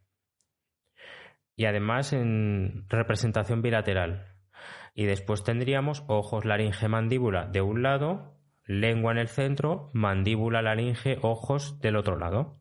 Y 1.56 1.64
además 1.64 2.12
en 2.12 2.86
representación 2.88 3.62
bilateral. 3.62 4.28
Y 4.94 5.06
después 5.06 5.42
tendríamos 5.42 6.04
ojos, 6.06 6.44
laringe, 6.44 6.86
mandíbula 6.86 7.46
de 7.46 7.62
un 7.62 7.82
lado, 7.82 8.35
lengua 8.66 9.12
en 9.12 9.18
el 9.18 9.28
centro, 9.28 9.90
mandíbula, 9.92 10.62
laringe, 10.62 11.18
ojos 11.22 11.80
del 11.80 11.96
otro 11.96 12.18
lado. 12.18 12.60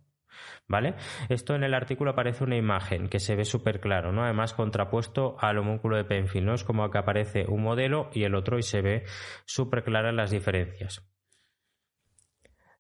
¿Vale? 0.67 0.95
Esto 1.29 1.53
en 1.55 1.63
el 1.63 1.73
artículo 1.73 2.11
aparece 2.11 2.43
una 2.43 2.57
imagen 2.57 3.07
que 3.07 3.19
se 3.19 3.35
ve 3.35 3.45
súper 3.45 3.79
claro, 3.79 4.11
¿no? 4.11 4.23
Además 4.23 4.53
contrapuesto 4.53 5.37
al 5.39 5.59
homúnculo 5.59 5.95
de 5.95 6.05
Penfield. 6.05 6.49
Es 6.49 6.63
como 6.63 6.89
que 6.89 6.97
aparece 6.97 7.45
un 7.47 7.61
modelo 7.61 8.09
y 8.13 8.23
el 8.23 8.35
otro 8.35 8.57
y 8.57 8.63
se 8.63 8.81
ve 8.81 9.03
súper 9.45 9.83
claras 9.83 10.13
las 10.13 10.31
diferencias. 10.31 11.07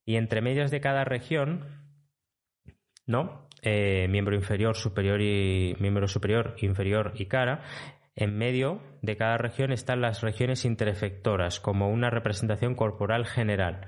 Y 0.03 0.17
entre 0.17 0.41
medias 0.41 0.71
de 0.71 0.81
cada 0.81 1.03
región, 1.03 1.85
¿no? 3.05 3.47
Eh, 3.61 4.07
miembro 4.09 4.35
inferior, 4.35 4.75
superior 4.75 5.21
y 5.21 5.75
miembro 5.79 6.07
superior, 6.07 6.55
inferior 6.59 7.13
y 7.15 7.27
cara. 7.27 7.63
En 8.15 8.37
medio 8.37 8.81
de 9.01 9.17
cada 9.17 9.37
región 9.37 9.73
están 9.73 9.99
las 10.01 10.21
regiones 10.21 10.63
interefectoras, 10.63 11.59
como 11.59 11.89
una 11.89 12.09
representación 12.09 12.73
corporal 12.73 13.25
general. 13.25 13.87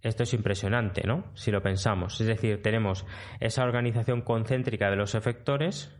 Esto 0.00 0.22
es 0.22 0.32
impresionante, 0.32 1.02
¿no? 1.06 1.30
Si 1.34 1.50
lo 1.50 1.62
pensamos. 1.62 2.20
Es 2.20 2.26
decir, 2.26 2.62
tenemos 2.62 3.06
esa 3.40 3.62
organización 3.62 4.22
concéntrica 4.22 4.90
de 4.90 4.96
los 4.96 5.14
efectores, 5.14 5.94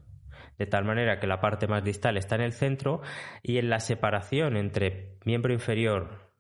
de 0.59 0.67
tal 0.67 0.85
manera 0.85 1.21
que 1.21 1.27
la 1.27 1.41
parte 1.41 1.67
más 1.67 1.85
distal 1.85 2.17
está 2.17 2.37
en 2.37 2.41
el 2.41 2.53
centro, 2.53 3.03
y 3.43 3.59
en 3.59 3.69
la 3.69 3.79
separación 3.79 4.57
entre 4.57 5.19
miembro 5.25 5.53
inferior, 5.53 6.33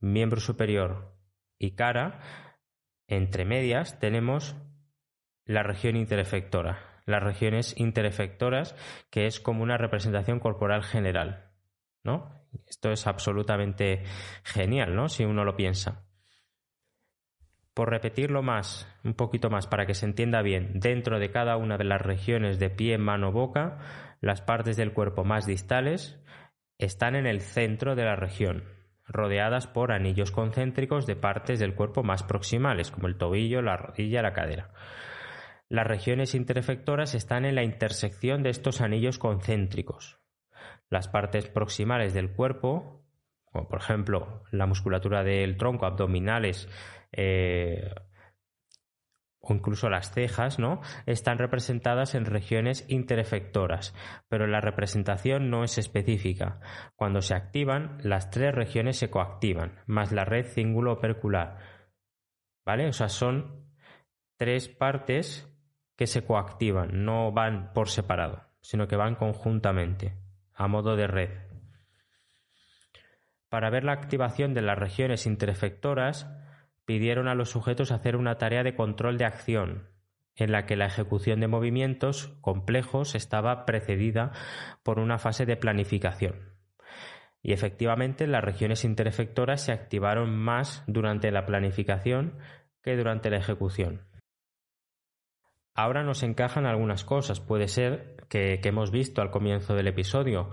miembro 0.00 0.40
superior 0.40 1.16
y 1.58 1.74
cara, 1.74 2.20
entre 3.08 3.46
medias 3.46 3.98
tenemos 3.98 4.54
la 5.44 5.62
región 5.62 5.96
interefectora. 5.96 6.87
Las 7.08 7.22
regiones 7.22 7.74
interefectoras, 7.76 8.76
que 9.10 9.26
es 9.26 9.40
como 9.40 9.62
una 9.62 9.78
representación 9.78 10.38
corporal 10.38 10.84
general, 10.84 11.50
¿no? 12.04 12.30
Esto 12.66 12.92
es 12.92 13.06
absolutamente 13.06 14.04
genial, 14.44 14.94
¿no? 14.94 15.08
Si 15.08 15.24
uno 15.24 15.44
lo 15.44 15.56
piensa 15.56 16.04
por 17.78 17.90
repetirlo 17.90 18.42
más, 18.42 18.92
un 19.04 19.14
poquito 19.14 19.50
más 19.50 19.68
para 19.68 19.86
que 19.86 19.94
se 19.94 20.04
entienda 20.04 20.42
bien, 20.42 20.80
dentro 20.80 21.20
de 21.20 21.30
cada 21.30 21.56
una 21.56 21.78
de 21.78 21.84
las 21.84 22.02
regiones 22.02 22.58
de 22.58 22.70
pie, 22.70 22.98
mano, 22.98 23.30
boca, 23.30 23.78
las 24.20 24.42
partes 24.42 24.76
del 24.76 24.92
cuerpo 24.92 25.22
más 25.22 25.46
distales 25.46 26.20
están 26.76 27.14
en 27.14 27.24
el 27.24 27.40
centro 27.40 27.94
de 27.94 28.02
la 28.02 28.16
región, 28.16 28.64
rodeadas 29.06 29.68
por 29.68 29.92
anillos 29.92 30.32
concéntricos 30.32 31.06
de 31.06 31.14
partes 31.14 31.60
del 31.60 31.76
cuerpo 31.76 32.02
más 32.02 32.24
proximales, 32.24 32.90
como 32.90 33.06
el 33.06 33.16
tobillo, 33.16 33.62
la 33.62 33.76
rodilla, 33.76 34.22
la 34.22 34.32
cadera. 34.32 34.70
Las 35.70 35.86
regiones 35.86 36.34
interefectoras 36.34 37.14
están 37.14 37.44
en 37.44 37.54
la 37.54 37.62
intersección 37.62 38.42
de 38.42 38.50
estos 38.50 38.80
anillos 38.80 39.18
concéntricos. 39.18 40.18
Las 40.88 41.08
partes 41.08 41.48
proximales 41.48 42.14
del 42.14 42.32
cuerpo, 42.32 43.04
como 43.44 43.68
por 43.68 43.80
ejemplo 43.80 44.44
la 44.50 44.66
musculatura 44.66 45.22
del 45.22 45.58
tronco, 45.58 45.84
abdominales, 45.84 46.68
eh, 47.12 47.90
o 49.40 49.54
incluso 49.54 49.88
las 49.88 50.10
cejas, 50.12 50.58
¿no? 50.58 50.80
Están 51.06 51.38
representadas 51.38 52.14
en 52.14 52.24
regiones 52.24 52.84
interefectoras, 52.88 53.94
pero 54.28 54.46
la 54.46 54.60
representación 54.60 55.50
no 55.50 55.64
es 55.64 55.78
específica. 55.78 56.60
Cuando 56.96 57.22
se 57.22 57.34
activan, 57.34 57.98
las 58.02 58.30
tres 58.30 58.54
regiones 58.54 58.96
se 58.96 59.10
coactivan, 59.10 59.80
más 59.86 60.12
la 60.12 60.24
red 60.24 60.46
cíngulo-opercular. 60.46 61.58
¿Vale? 62.66 62.88
O 62.88 62.92
sea, 62.92 63.08
son 63.08 63.68
tres 64.36 64.68
partes 64.68 65.48
que 65.98 66.06
se 66.06 66.24
coactivan, 66.24 67.04
no 67.04 67.32
van 67.32 67.72
por 67.74 67.88
separado, 67.88 68.44
sino 68.60 68.86
que 68.86 68.94
van 68.94 69.16
conjuntamente, 69.16 70.14
a 70.54 70.68
modo 70.68 70.94
de 70.94 71.08
red. 71.08 71.30
Para 73.48 73.68
ver 73.68 73.82
la 73.82 73.94
activación 73.94 74.54
de 74.54 74.62
las 74.62 74.78
regiones 74.78 75.26
interefectoras, 75.26 76.30
pidieron 76.84 77.26
a 77.26 77.34
los 77.34 77.50
sujetos 77.50 77.90
hacer 77.90 78.14
una 78.14 78.38
tarea 78.38 78.62
de 78.62 78.76
control 78.76 79.18
de 79.18 79.24
acción, 79.24 79.88
en 80.36 80.52
la 80.52 80.66
que 80.66 80.76
la 80.76 80.86
ejecución 80.86 81.40
de 81.40 81.48
movimientos 81.48 82.28
complejos 82.42 83.16
estaba 83.16 83.66
precedida 83.66 84.30
por 84.84 85.00
una 85.00 85.18
fase 85.18 85.46
de 85.46 85.56
planificación. 85.56 86.54
Y 87.42 87.52
efectivamente 87.52 88.28
las 88.28 88.44
regiones 88.44 88.84
interefectoras 88.84 89.62
se 89.62 89.72
activaron 89.72 90.36
más 90.36 90.84
durante 90.86 91.32
la 91.32 91.44
planificación 91.44 92.38
que 92.82 92.96
durante 92.96 93.30
la 93.30 93.38
ejecución. 93.38 94.02
Ahora 95.78 96.02
nos 96.02 96.24
encajan 96.24 96.66
algunas 96.66 97.04
cosas. 97.04 97.38
Puede 97.38 97.68
ser 97.68 98.16
que, 98.28 98.58
hemos 98.64 98.90
visto 98.90 99.22
al 99.22 99.30
comienzo 99.30 99.76
del 99.76 99.86
episodio. 99.86 100.50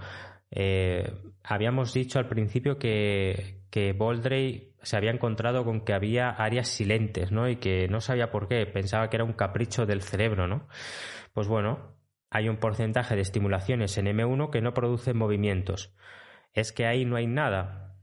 Eh, 0.51 1.11
habíamos 1.43 1.95
dicho 1.95 2.19
al 2.19 2.27
principio 2.27 2.77
que, 2.77 3.63
que 3.71 3.93
Boldray 3.93 4.75
se 4.83 4.97
había 4.97 5.09
encontrado 5.09 5.65
con 5.65 5.81
que 5.81 5.95
había 5.95 6.29
áreas 6.29 6.67
silentes, 6.67 7.31
¿no? 7.31 7.49
Y 7.49 7.55
que 7.55 7.87
no 7.87 8.01
sabía 8.01 8.29
por 8.29 8.47
qué, 8.47 8.67
pensaba 8.67 9.09
que 9.09 9.17
era 9.17 9.23
un 9.23 9.33
capricho 9.33 9.87
del 9.87 10.03
cerebro, 10.03 10.47
¿no? 10.47 10.67
Pues 11.33 11.47
bueno, 11.47 11.97
hay 12.29 12.47
un 12.47 12.57
porcentaje 12.57 13.15
de 13.15 13.21
estimulaciones 13.21 13.97
en 13.97 14.05
M1 14.05 14.51
que 14.51 14.61
no 14.61 14.75
producen 14.75 15.17
movimientos. 15.17 15.95
¿Es 16.53 16.71
que 16.71 16.85
ahí 16.85 17.03
no 17.03 17.15
hay 17.15 17.25
nada? 17.25 17.97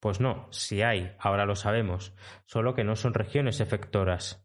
Pues 0.00 0.20
no, 0.20 0.48
sí 0.50 0.82
hay, 0.82 1.16
ahora 1.18 1.46
lo 1.46 1.56
sabemos, 1.56 2.14
solo 2.44 2.74
que 2.74 2.84
no 2.84 2.94
son 2.94 3.14
regiones 3.14 3.60
efectoras. 3.60 4.39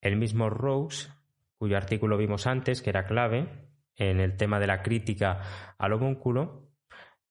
El 0.00 0.16
mismo 0.16 0.50
Rose, 0.50 1.10
cuyo 1.58 1.76
artículo 1.76 2.16
vimos 2.16 2.46
antes, 2.46 2.82
que 2.82 2.90
era 2.90 3.06
clave 3.06 3.68
en 3.96 4.20
el 4.20 4.36
tema 4.36 4.60
de 4.60 4.66
la 4.66 4.82
crítica 4.82 5.74
al 5.76 5.92
homúnculo, 5.92 6.68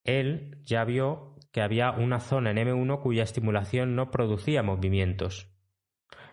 él 0.03 0.57
ya 0.63 0.83
vio 0.83 1.35
que 1.51 1.61
había 1.61 1.91
una 1.91 2.19
zona 2.19 2.51
en 2.51 2.57
M1 2.57 3.01
cuya 3.01 3.23
estimulación 3.23 3.95
no 3.95 4.11
producía 4.11 4.63
movimientos. 4.63 5.49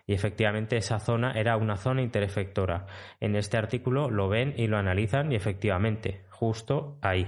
Y 0.07 0.13
efectivamente 0.13 0.77
esa 0.77 0.99
zona 0.99 1.33
era 1.33 1.57
una 1.57 1.77
zona 1.77 2.03
interefectora. 2.03 2.87
En 3.21 3.37
este 3.37 3.57
artículo 3.57 4.11
lo 4.11 4.29
ven 4.29 4.55
y 4.57 4.67
lo 4.67 4.77
analizan 4.77 5.33
y 5.33 5.37
efectivamente, 5.37 6.27
justo 6.31 6.99
ahí, 7.01 7.27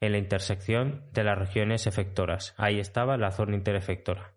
en 0.00 0.12
la 0.12 0.18
intersección 0.18 1.04
de 1.12 1.24
las 1.24 1.38
regiones 1.38 1.86
efectoras. 1.86 2.54
Ahí 2.56 2.80
estaba 2.80 3.18
la 3.18 3.32
zona 3.32 3.54
interefectora. 3.54 4.35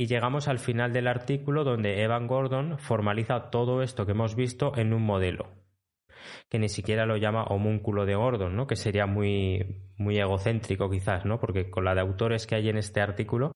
Y 0.00 0.06
llegamos 0.06 0.48
al 0.48 0.58
final 0.58 0.94
del 0.94 1.08
artículo 1.08 1.62
donde 1.62 2.02
Evan 2.02 2.26
Gordon 2.26 2.78
formaliza 2.78 3.50
todo 3.50 3.82
esto 3.82 4.06
que 4.06 4.12
hemos 4.12 4.34
visto 4.34 4.72
en 4.78 4.94
un 4.94 5.02
modelo 5.02 5.50
que 6.48 6.58
ni 6.58 6.70
siquiera 6.70 7.04
lo 7.04 7.18
llama 7.18 7.44
homúnculo 7.44 8.06
de 8.06 8.14
Gordon, 8.14 8.56
¿no? 8.56 8.66
Que 8.66 8.76
sería 8.76 9.04
muy, 9.04 9.84
muy 9.98 10.16
egocéntrico 10.16 10.88
quizás, 10.88 11.26
¿no? 11.26 11.38
Porque 11.38 11.68
con 11.68 11.84
la 11.84 11.94
de 11.94 12.00
autores 12.00 12.46
que 12.46 12.54
hay 12.54 12.70
en 12.70 12.78
este 12.78 13.02
artículo, 13.02 13.52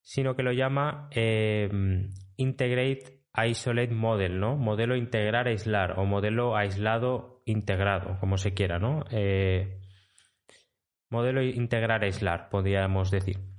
sino 0.00 0.34
que 0.34 0.42
lo 0.42 0.52
llama 0.52 1.10
em, 1.10 2.08
Integrate 2.38 3.20
Isolate 3.46 3.92
Model, 3.92 4.40
¿no? 4.40 4.56
Modelo 4.56 4.96
integrar 4.96 5.48
aislar 5.48 5.98
o 5.98 6.06
modelo 6.06 6.56
aislado 6.56 7.42
integrado, 7.44 8.18
como 8.20 8.38
se 8.38 8.54
quiera, 8.54 8.78
¿no? 8.78 9.04
Eh, 9.10 9.82
modelo 11.10 11.42
integrar 11.42 12.04
aislar, 12.04 12.48
podríamos 12.48 13.10
decir. 13.10 13.51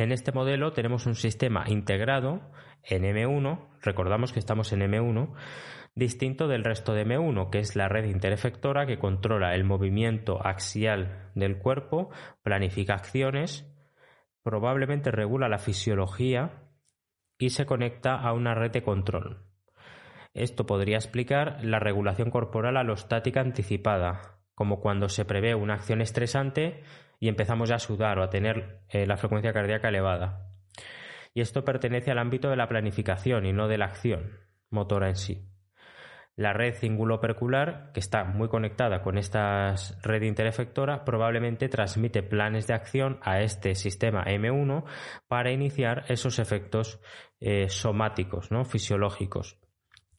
En 0.00 0.12
este 0.12 0.32
modelo 0.32 0.72
tenemos 0.72 1.04
un 1.04 1.14
sistema 1.14 1.64
integrado 1.66 2.40
en 2.84 3.02
M1, 3.02 3.68
recordamos 3.82 4.32
que 4.32 4.38
estamos 4.38 4.72
en 4.72 4.80
M1, 4.80 5.34
distinto 5.94 6.48
del 6.48 6.64
resto 6.64 6.94
de 6.94 7.04
M1, 7.04 7.50
que 7.50 7.58
es 7.58 7.76
la 7.76 7.86
red 7.86 8.06
interefectora 8.06 8.86
que 8.86 8.98
controla 8.98 9.54
el 9.54 9.64
movimiento 9.64 10.40
axial 10.42 11.30
del 11.34 11.58
cuerpo, 11.58 12.08
planifica 12.42 12.94
acciones, 12.94 13.70
probablemente 14.42 15.10
regula 15.10 15.50
la 15.50 15.58
fisiología 15.58 16.62
y 17.36 17.50
se 17.50 17.66
conecta 17.66 18.14
a 18.14 18.32
una 18.32 18.54
red 18.54 18.70
de 18.70 18.82
control. 18.82 19.44
Esto 20.32 20.64
podría 20.64 20.96
explicar 20.96 21.62
la 21.62 21.78
regulación 21.78 22.30
corporal 22.30 22.78
alostática 22.78 23.42
anticipada, 23.42 24.38
como 24.54 24.80
cuando 24.80 25.10
se 25.10 25.26
prevé 25.26 25.54
una 25.54 25.74
acción 25.74 26.00
estresante 26.00 26.84
y 27.20 27.28
empezamos 27.28 27.68
ya 27.68 27.76
a 27.76 27.78
sudar 27.78 28.18
o 28.18 28.24
a 28.24 28.30
tener 28.30 28.80
eh, 28.88 29.06
la 29.06 29.16
frecuencia 29.16 29.52
cardíaca 29.52 29.90
elevada. 29.90 30.48
Y 31.32 31.42
esto 31.42 31.64
pertenece 31.64 32.10
al 32.10 32.18
ámbito 32.18 32.50
de 32.50 32.56
la 32.56 32.66
planificación 32.66 33.46
y 33.46 33.52
no 33.52 33.68
de 33.68 33.78
la 33.78 33.84
acción 33.84 34.50
motora 34.70 35.08
en 35.08 35.16
sí. 35.16 35.46
La 36.36 36.52
red 36.52 36.74
cíngulo-opercular, 36.74 37.90
que 37.92 38.00
está 38.00 38.24
muy 38.24 38.48
conectada 38.48 39.02
con 39.02 39.18
esta 39.18 39.74
red 40.02 40.22
interefectora, 40.22 41.04
probablemente 41.04 41.68
transmite 41.68 42.22
planes 42.22 42.66
de 42.66 42.74
acción 42.74 43.18
a 43.22 43.40
este 43.40 43.74
sistema 43.74 44.24
M1 44.24 44.84
para 45.28 45.52
iniciar 45.52 46.04
esos 46.08 46.38
efectos 46.38 47.00
eh, 47.40 47.68
somáticos, 47.68 48.50
¿no? 48.50 48.64
fisiológicos. 48.64 49.58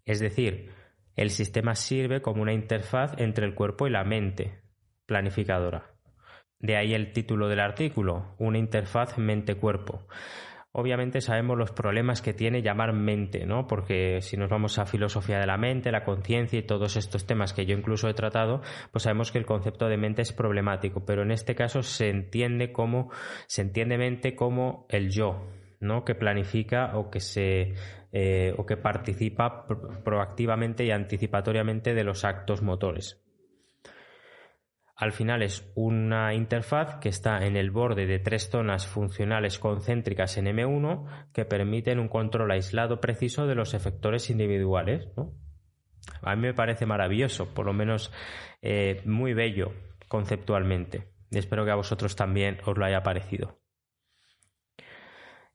Es 0.05 0.19
decir, 0.19 0.71
el 1.15 1.31
sistema 1.31 1.75
sirve 1.75 2.21
como 2.21 2.41
una 2.41 2.53
interfaz 2.53 3.13
entre 3.17 3.45
el 3.45 3.55
cuerpo 3.55 3.87
y 3.87 3.89
la 3.89 4.03
mente 4.03 4.61
planificadora. 5.07 5.90
De 6.61 6.77
ahí 6.77 6.93
el 6.93 7.11
título 7.11 7.47
del 7.47 7.59
artículo, 7.59 8.35
una 8.37 8.57
interfaz 8.57 9.17
mente-cuerpo 9.17 10.07
obviamente 10.73 11.21
sabemos 11.21 11.57
los 11.57 11.71
problemas 11.71 12.21
que 12.21 12.33
tiene 12.33 12.61
llamar 12.61 12.93
mente, 12.93 13.45
¿no? 13.45 13.67
Porque 13.67 14.21
si 14.21 14.37
nos 14.37 14.49
vamos 14.49 14.79
a 14.79 14.85
filosofía 14.85 15.39
de 15.39 15.45
la 15.45 15.57
mente, 15.57 15.91
la 15.91 16.03
conciencia 16.03 16.59
y 16.59 16.63
todos 16.63 16.95
estos 16.95 17.25
temas 17.25 17.53
que 17.53 17.65
yo 17.65 17.75
incluso 17.75 18.07
he 18.07 18.13
tratado, 18.13 18.61
pues 18.91 19.03
sabemos 19.03 19.31
que 19.31 19.37
el 19.37 19.45
concepto 19.45 19.87
de 19.87 19.97
mente 19.97 20.21
es 20.21 20.31
problemático, 20.31 21.05
pero 21.05 21.23
en 21.23 21.31
este 21.31 21.55
caso 21.55 21.83
se 21.83 22.09
entiende 22.09 22.71
como 22.71 23.11
se 23.47 23.61
entiende 23.61 23.97
mente 23.97 24.35
como 24.35 24.85
el 24.89 25.09
yo, 25.11 25.47
¿no? 25.79 26.05
Que 26.05 26.15
planifica 26.15 26.97
o 26.97 27.09
que 27.09 27.19
se 27.19 27.73
eh, 28.13 28.53
o 28.57 28.65
que 28.65 28.77
participa 28.77 29.65
proactivamente 30.03 30.85
y 30.85 30.91
anticipatoriamente 30.91 31.93
de 31.93 32.03
los 32.03 32.25
actos 32.25 32.61
motores. 32.61 33.21
Al 35.01 35.13
final 35.13 35.41
es 35.41 35.67
una 35.73 36.35
interfaz 36.35 36.97
que 36.99 37.09
está 37.09 37.47
en 37.47 37.57
el 37.57 37.71
borde 37.71 38.05
de 38.05 38.19
tres 38.19 38.51
zonas 38.51 38.85
funcionales 38.85 39.57
concéntricas 39.57 40.37
en 40.37 40.45
M1 40.45 41.31
que 41.33 41.43
permiten 41.43 41.97
un 41.97 42.07
control 42.07 42.51
aislado 42.51 43.01
preciso 43.01 43.47
de 43.47 43.55
los 43.55 43.73
efectores 43.73 44.29
individuales. 44.29 45.07
A 46.21 46.35
mí 46.35 46.43
me 46.43 46.53
parece 46.53 46.85
maravilloso, 46.85 47.51
por 47.51 47.65
lo 47.65 47.73
menos 47.73 48.11
eh, 48.61 49.01
muy 49.03 49.33
bello 49.33 49.71
conceptualmente. 50.07 51.07
Espero 51.31 51.65
que 51.65 51.71
a 51.71 51.75
vosotros 51.75 52.15
también 52.15 52.59
os 52.67 52.77
lo 52.77 52.85
haya 52.85 53.01
parecido. 53.01 53.60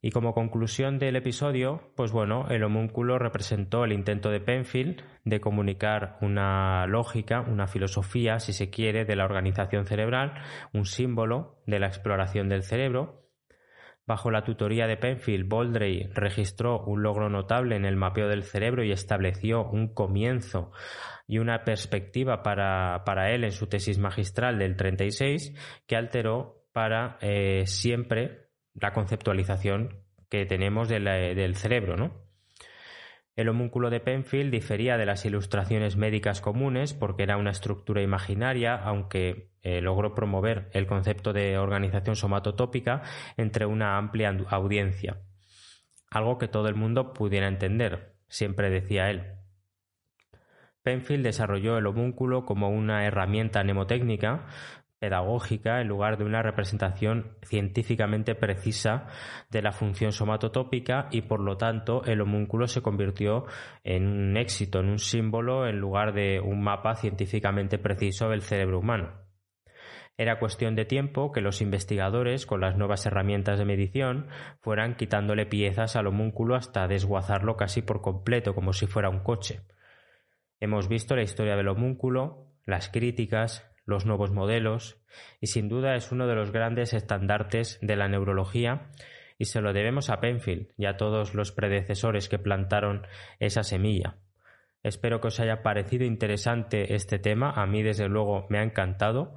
Y 0.06 0.12
como 0.12 0.34
conclusión 0.34 1.00
del 1.00 1.16
episodio, 1.16 1.90
pues 1.96 2.12
bueno, 2.12 2.46
el 2.48 2.62
homúnculo 2.62 3.18
representó 3.18 3.84
el 3.84 3.90
intento 3.90 4.30
de 4.30 4.38
Penfield 4.38 5.02
de 5.24 5.40
comunicar 5.40 6.16
una 6.20 6.86
lógica, 6.86 7.40
una 7.40 7.66
filosofía, 7.66 8.38
si 8.38 8.52
se 8.52 8.70
quiere, 8.70 9.04
de 9.04 9.16
la 9.16 9.24
organización 9.24 9.84
cerebral, 9.84 10.34
un 10.72 10.86
símbolo 10.86 11.58
de 11.66 11.80
la 11.80 11.88
exploración 11.88 12.48
del 12.48 12.62
cerebro. 12.62 13.24
Bajo 14.06 14.30
la 14.30 14.44
tutoría 14.44 14.86
de 14.86 14.96
Penfield, 14.96 15.48
Boldray 15.48 16.08
registró 16.14 16.84
un 16.84 17.02
logro 17.02 17.28
notable 17.28 17.74
en 17.74 17.84
el 17.84 17.96
mapeo 17.96 18.28
del 18.28 18.44
cerebro 18.44 18.84
y 18.84 18.92
estableció 18.92 19.68
un 19.68 19.92
comienzo 19.92 20.70
y 21.26 21.38
una 21.38 21.64
perspectiva 21.64 22.44
para, 22.44 23.32
él 23.32 23.42
en 23.42 23.50
su 23.50 23.66
tesis 23.66 23.98
magistral 23.98 24.60
del 24.60 24.76
36 24.76 25.52
que 25.84 25.96
alteró 25.96 26.62
para 26.72 27.18
eh, 27.20 27.66
siempre 27.66 28.45
la 28.80 28.92
conceptualización 28.92 30.02
que 30.28 30.46
tenemos 30.46 30.88
del 30.88 31.56
cerebro, 31.56 31.96
¿no? 31.96 32.26
El 33.36 33.50
homúnculo 33.50 33.90
de 33.90 34.00
Penfield 34.00 34.50
difería 34.50 34.96
de 34.96 35.04
las 35.04 35.26
ilustraciones 35.26 35.96
médicas 35.96 36.40
comunes 36.40 36.94
porque 36.94 37.22
era 37.22 37.36
una 37.36 37.50
estructura 37.50 38.00
imaginaria, 38.00 38.74
aunque 38.74 39.50
eh, 39.60 39.82
logró 39.82 40.14
promover 40.14 40.70
el 40.72 40.86
concepto 40.86 41.34
de 41.34 41.58
organización 41.58 42.16
somatotópica 42.16 43.02
entre 43.36 43.66
una 43.66 43.98
amplia 43.98 44.34
audiencia. 44.48 45.20
Algo 46.10 46.38
que 46.38 46.48
todo 46.48 46.68
el 46.68 46.76
mundo 46.76 47.12
pudiera 47.12 47.46
entender, 47.46 48.14
siempre 48.26 48.70
decía 48.70 49.10
él. 49.10 49.34
Penfield 50.82 51.24
desarrolló 51.24 51.76
el 51.76 51.86
homúnculo 51.86 52.46
como 52.46 52.70
una 52.70 53.04
herramienta 53.04 53.62
mnemotécnica 53.62 54.46
pedagógica 54.98 55.80
en 55.80 55.88
lugar 55.88 56.16
de 56.16 56.24
una 56.24 56.42
representación 56.42 57.36
científicamente 57.42 58.34
precisa 58.34 59.06
de 59.50 59.62
la 59.62 59.72
función 59.72 60.12
somatotópica 60.12 61.08
y 61.10 61.22
por 61.22 61.40
lo 61.40 61.56
tanto 61.56 62.04
el 62.04 62.20
homúnculo 62.20 62.66
se 62.66 62.82
convirtió 62.82 63.44
en 63.84 64.06
un 64.06 64.36
éxito, 64.36 64.80
en 64.80 64.88
un 64.88 64.98
símbolo 64.98 65.66
en 65.66 65.78
lugar 65.78 66.12
de 66.14 66.40
un 66.40 66.62
mapa 66.62 66.94
científicamente 66.96 67.78
preciso 67.78 68.28
del 68.28 68.42
cerebro 68.42 68.78
humano. 68.78 69.26
Era 70.18 70.38
cuestión 70.38 70.74
de 70.76 70.86
tiempo 70.86 71.30
que 71.30 71.42
los 71.42 71.60
investigadores, 71.60 72.46
con 72.46 72.62
las 72.62 72.78
nuevas 72.78 73.04
herramientas 73.04 73.58
de 73.58 73.66
medición, 73.66 74.28
fueran 74.60 74.96
quitándole 74.96 75.44
piezas 75.44 75.94
al 75.94 76.06
homúnculo 76.06 76.54
hasta 76.54 76.88
desguazarlo 76.88 77.56
casi 77.56 77.82
por 77.82 78.00
completo, 78.00 78.54
como 78.54 78.72
si 78.72 78.86
fuera 78.86 79.10
un 79.10 79.20
coche. 79.20 79.60
Hemos 80.58 80.88
visto 80.88 81.14
la 81.16 81.22
historia 81.22 81.54
del 81.54 81.68
homúnculo, 81.68 82.54
las 82.64 82.88
críticas, 82.88 83.70
los 83.86 84.04
nuevos 84.04 84.30
modelos, 84.30 84.98
y 85.40 85.46
sin 85.46 85.68
duda 85.68 85.94
es 85.94 86.12
uno 86.12 86.26
de 86.26 86.34
los 86.34 86.52
grandes 86.52 86.92
estandartes 86.92 87.78
de 87.80 87.96
la 87.96 88.08
neurología, 88.08 88.90
y 89.38 89.46
se 89.46 89.60
lo 89.60 89.72
debemos 89.72 90.10
a 90.10 90.20
Penfield 90.20 90.72
y 90.76 90.86
a 90.86 90.96
todos 90.96 91.34
los 91.34 91.52
predecesores 91.52 92.28
que 92.28 92.38
plantaron 92.38 93.06
esa 93.38 93.62
semilla. 93.62 94.16
Espero 94.82 95.20
que 95.20 95.28
os 95.28 95.40
haya 95.40 95.62
parecido 95.62 96.04
interesante 96.04 96.94
este 96.94 97.18
tema, 97.18 97.50
a 97.50 97.66
mí 97.66 97.82
desde 97.82 98.08
luego 98.08 98.46
me 98.50 98.58
ha 98.58 98.62
encantado 98.62 99.36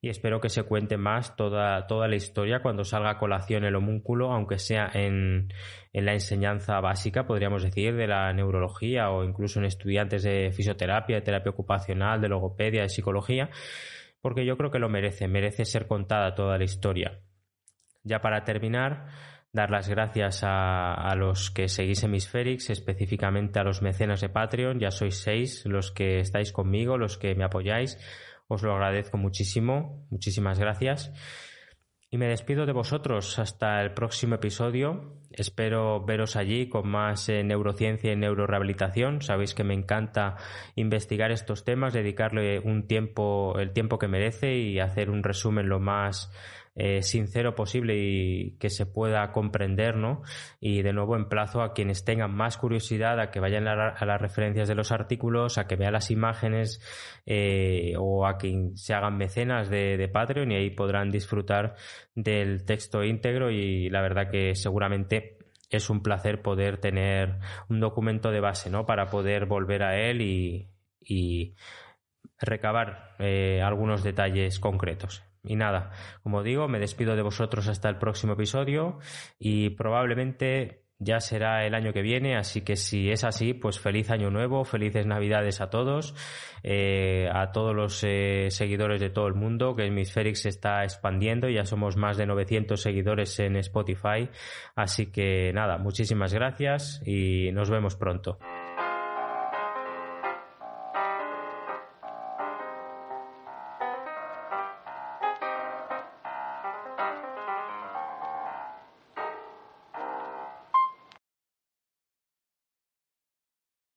y 0.00 0.10
espero 0.10 0.40
que 0.40 0.48
se 0.48 0.62
cuente 0.62 0.96
más 0.96 1.34
toda, 1.34 1.86
toda 1.88 2.06
la 2.06 2.14
historia 2.14 2.60
cuando 2.62 2.84
salga 2.84 3.10
a 3.10 3.18
colación 3.18 3.64
el 3.64 3.74
homúnculo, 3.74 4.32
aunque 4.32 4.58
sea 4.58 4.90
en, 4.94 5.52
en 5.92 6.04
la 6.04 6.12
enseñanza 6.12 6.80
básica, 6.80 7.26
podríamos 7.26 7.64
decir, 7.64 7.96
de 7.96 8.06
la 8.06 8.32
neurología 8.32 9.10
o 9.10 9.24
incluso 9.24 9.58
en 9.58 9.64
estudiantes 9.64 10.22
de 10.22 10.52
fisioterapia, 10.52 11.16
de 11.16 11.22
terapia 11.22 11.50
ocupacional, 11.50 12.20
de 12.20 12.28
logopedia, 12.28 12.82
de 12.82 12.88
psicología, 12.88 13.50
porque 14.20 14.46
yo 14.46 14.56
creo 14.56 14.70
que 14.70 14.78
lo 14.78 14.88
merece, 14.88 15.26
merece 15.26 15.64
ser 15.64 15.88
contada 15.88 16.34
toda 16.34 16.58
la 16.58 16.64
historia. 16.64 17.20
Ya 18.04 18.20
para 18.20 18.44
terminar, 18.44 19.08
dar 19.52 19.70
las 19.70 19.88
gracias 19.88 20.44
a, 20.44 20.94
a, 20.94 21.16
los 21.16 21.50
que 21.50 21.68
seguís 21.68 22.04
Hemisférix, 22.04 22.70
específicamente 22.70 23.58
a 23.58 23.64
los 23.64 23.82
mecenas 23.82 24.20
de 24.20 24.28
Patreon. 24.28 24.78
Ya 24.78 24.90
sois 24.90 25.20
seis 25.20 25.66
los 25.66 25.90
que 25.90 26.20
estáis 26.20 26.52
conmigo, 26.52 26.96
los 26.96 27.18
que 27.18 27.34
me 27.34 27.44
apoyáis. 27.44 27.98
Os 28.48 28.62
lo 28.62 28.72
agradezco 28.72 29.18
muchísimo, 29.18 30.06
muchísimas 30.10 30.58
gracias. 30.58 31.12
Y 32.10 32.16
me 32.16 32.26
despido 32.26 32.64
de 32.64 32.72
vosotros 32.72 33.38
hasta 33.38 33.82
el 33.82 33.92
próximo 33.92 34.36
episodio. 34.36 35.20
Espero 35.30 36.02
veros 36.06 36.36
allí 36.36 36.66
con 36.70 36.88
más 36.88 37.28
eh, 37.28 37.44
neurociencia 37.44 38.10
y 38.10 38.16
neurorehabilitación. 38.16 39.20
Sabéis 39.20 39.54
que 39.54 39.64
me 39.64 39.74
encanta 39.74 40.36
investigar 40.74 41.30
estos 41.30 41.66
temas, 41.66 41.92
dedicarle 41.92 42.60
un 42.60 42.86
tiempo, 42.86 43.58
el 43.58 43.74
tiempo 43.74 43.98
que 43.98 44.08
merece 44.08 44.56
y 44.56 44.80
hacer 44.80 45.10
un 45.10 45.22
resumen 45.22 45.68
lo 45.68 45.80
más 45.80 46.32
eh, 46.80 47.02
sincero 47.02 47.56
posible 47.56 47.96
y 47.98 48.52
que 48.58 48.70
se 48.70 48.86
pueda 48.86 49.32
comprender, 49.32 49.96
¿no? 49.96 50.22
Y 50.60 50.82
de 50.82 50.92
nuevo 50.92 51.16
emplazo 51.16 51.60
a 51.60 51.72
quienes 51.72 52.04
tengan 52.04 52.32
más 52.32 52.56
curiosidad 52.56 53.18
a 53.18 53.32
que 53.32 53.40
vayan 53.40 53.66
a, 53.66 54.06
las 54.06 54.20
referencias 54.20 54.68
de 54.68 54.76
los 54.76 54.92
artículos, 54.92 55.58
a 55.58 55.66
que 55.66 55.74
vean 55.74 55.94
las 55.94 56.12
imágenes 56.12 56.80
eh, 57.26 57.94
o 57.98 58.28
a 58.28 58.38
que 58.38 58.70
se 58.74 58.94
hagan 58.94 59.16
mecenas 59.16 59.68
de, 59.70 60.08
Patreon 60.12 60.52
y 60.52 60.54
ahí 60.54 60.70
podrán 60.70 61.10
disfrutar 61.10 61.74
del 62.14 62.64
texto 62.64 63.02
íntegro 63.02 63.50
y 63.50 63.90
la 63.90 64.00
verdad 64.00 64.30
que 64.30 64.54
seguramente 64.54 65.38
es 65.70 65.90
un 65.90 66.00
placer 66.00 66.42
poder 66.42 66.78
tener 66.78 67.40
un 67.68 67.80
documento 67.80 68.30
de 68.30 68.38
base, 68.38 68.70
¿no? 68.70 68.86
Para 68.86 69.06
poder 69.06 69.46
volver 69.46 69.82
a 69.82 69.98
él 69.98 70.22
y, 70.22 70.70
y 71.00 71.56
recabar 72.38 73.16
eh, 73.18 73.60
algunos 73.62 74.04
detalles 74.04 74.60
concretos. 74.60 75.27
Y 75.48 75.56
nada, 75.56 75.90
como 76.22 76.42
digo, 76.42 76.68
me 76.68 76.78
despido 76.78 77.16
de 77.16 77.22
vosotros 77.22 77.68
hasta 77.68 77.88
el 77.88 77.96
próximo 77.96 78.34
episodio 78.34 78.98
y 79.38 79.70
probablemente 79.70 80.84
ya 80.98 81.20
será 81.20 81.64
el 81.64 81.74
año 81.74 81.92
que 81.92 82.02
viene, 82.02 82.36
así 82.36 82.62
que 82.62 82.76
si 82.76 83.10
es 83.10 83.24
así, 83.24 83.54
pues 83.54 83.78
feliz 83.78 84.10
año 84.10 84.30
nuevo, 84.30 84.64
felices 84.64 85.06
navidades 85.06 85.60
a 85.60 85.70
todos, 85.70 86.14
eh, 86.64 87.28
a 87.32 87.52
todos 87.52 87.74
los 87.74 88.02
eh, 88.04 88.48
seguidores 88.50 89.00
de 89.00 89.08
todo 89.08 89.28
el 89.28 89.34
mundo, 89.34 89.76
que 89.76 89.86
Hemisferix 89.86 90.42
se 90.42 90.48
está 90.48 90.82
expandiendo, 90.82 91.48
ya 91.48 91.64
somos 91.64 91.96
más 91.96 92.16
de 92.16 92.26
900 92.26 92.80
seguidores 92.80 93.38
en 93.38 93.56
Spotify, 93.56 94.28
así 94.74 95.06
que 95.06 95.52
nada, 95.54 95.78
muchísimas 95.78 96.34
gracias 96.34 97.00
y 97.06 97.52
nos 97.52 97.70
vemos 97.70 97.94
pronto. 97.96 98.38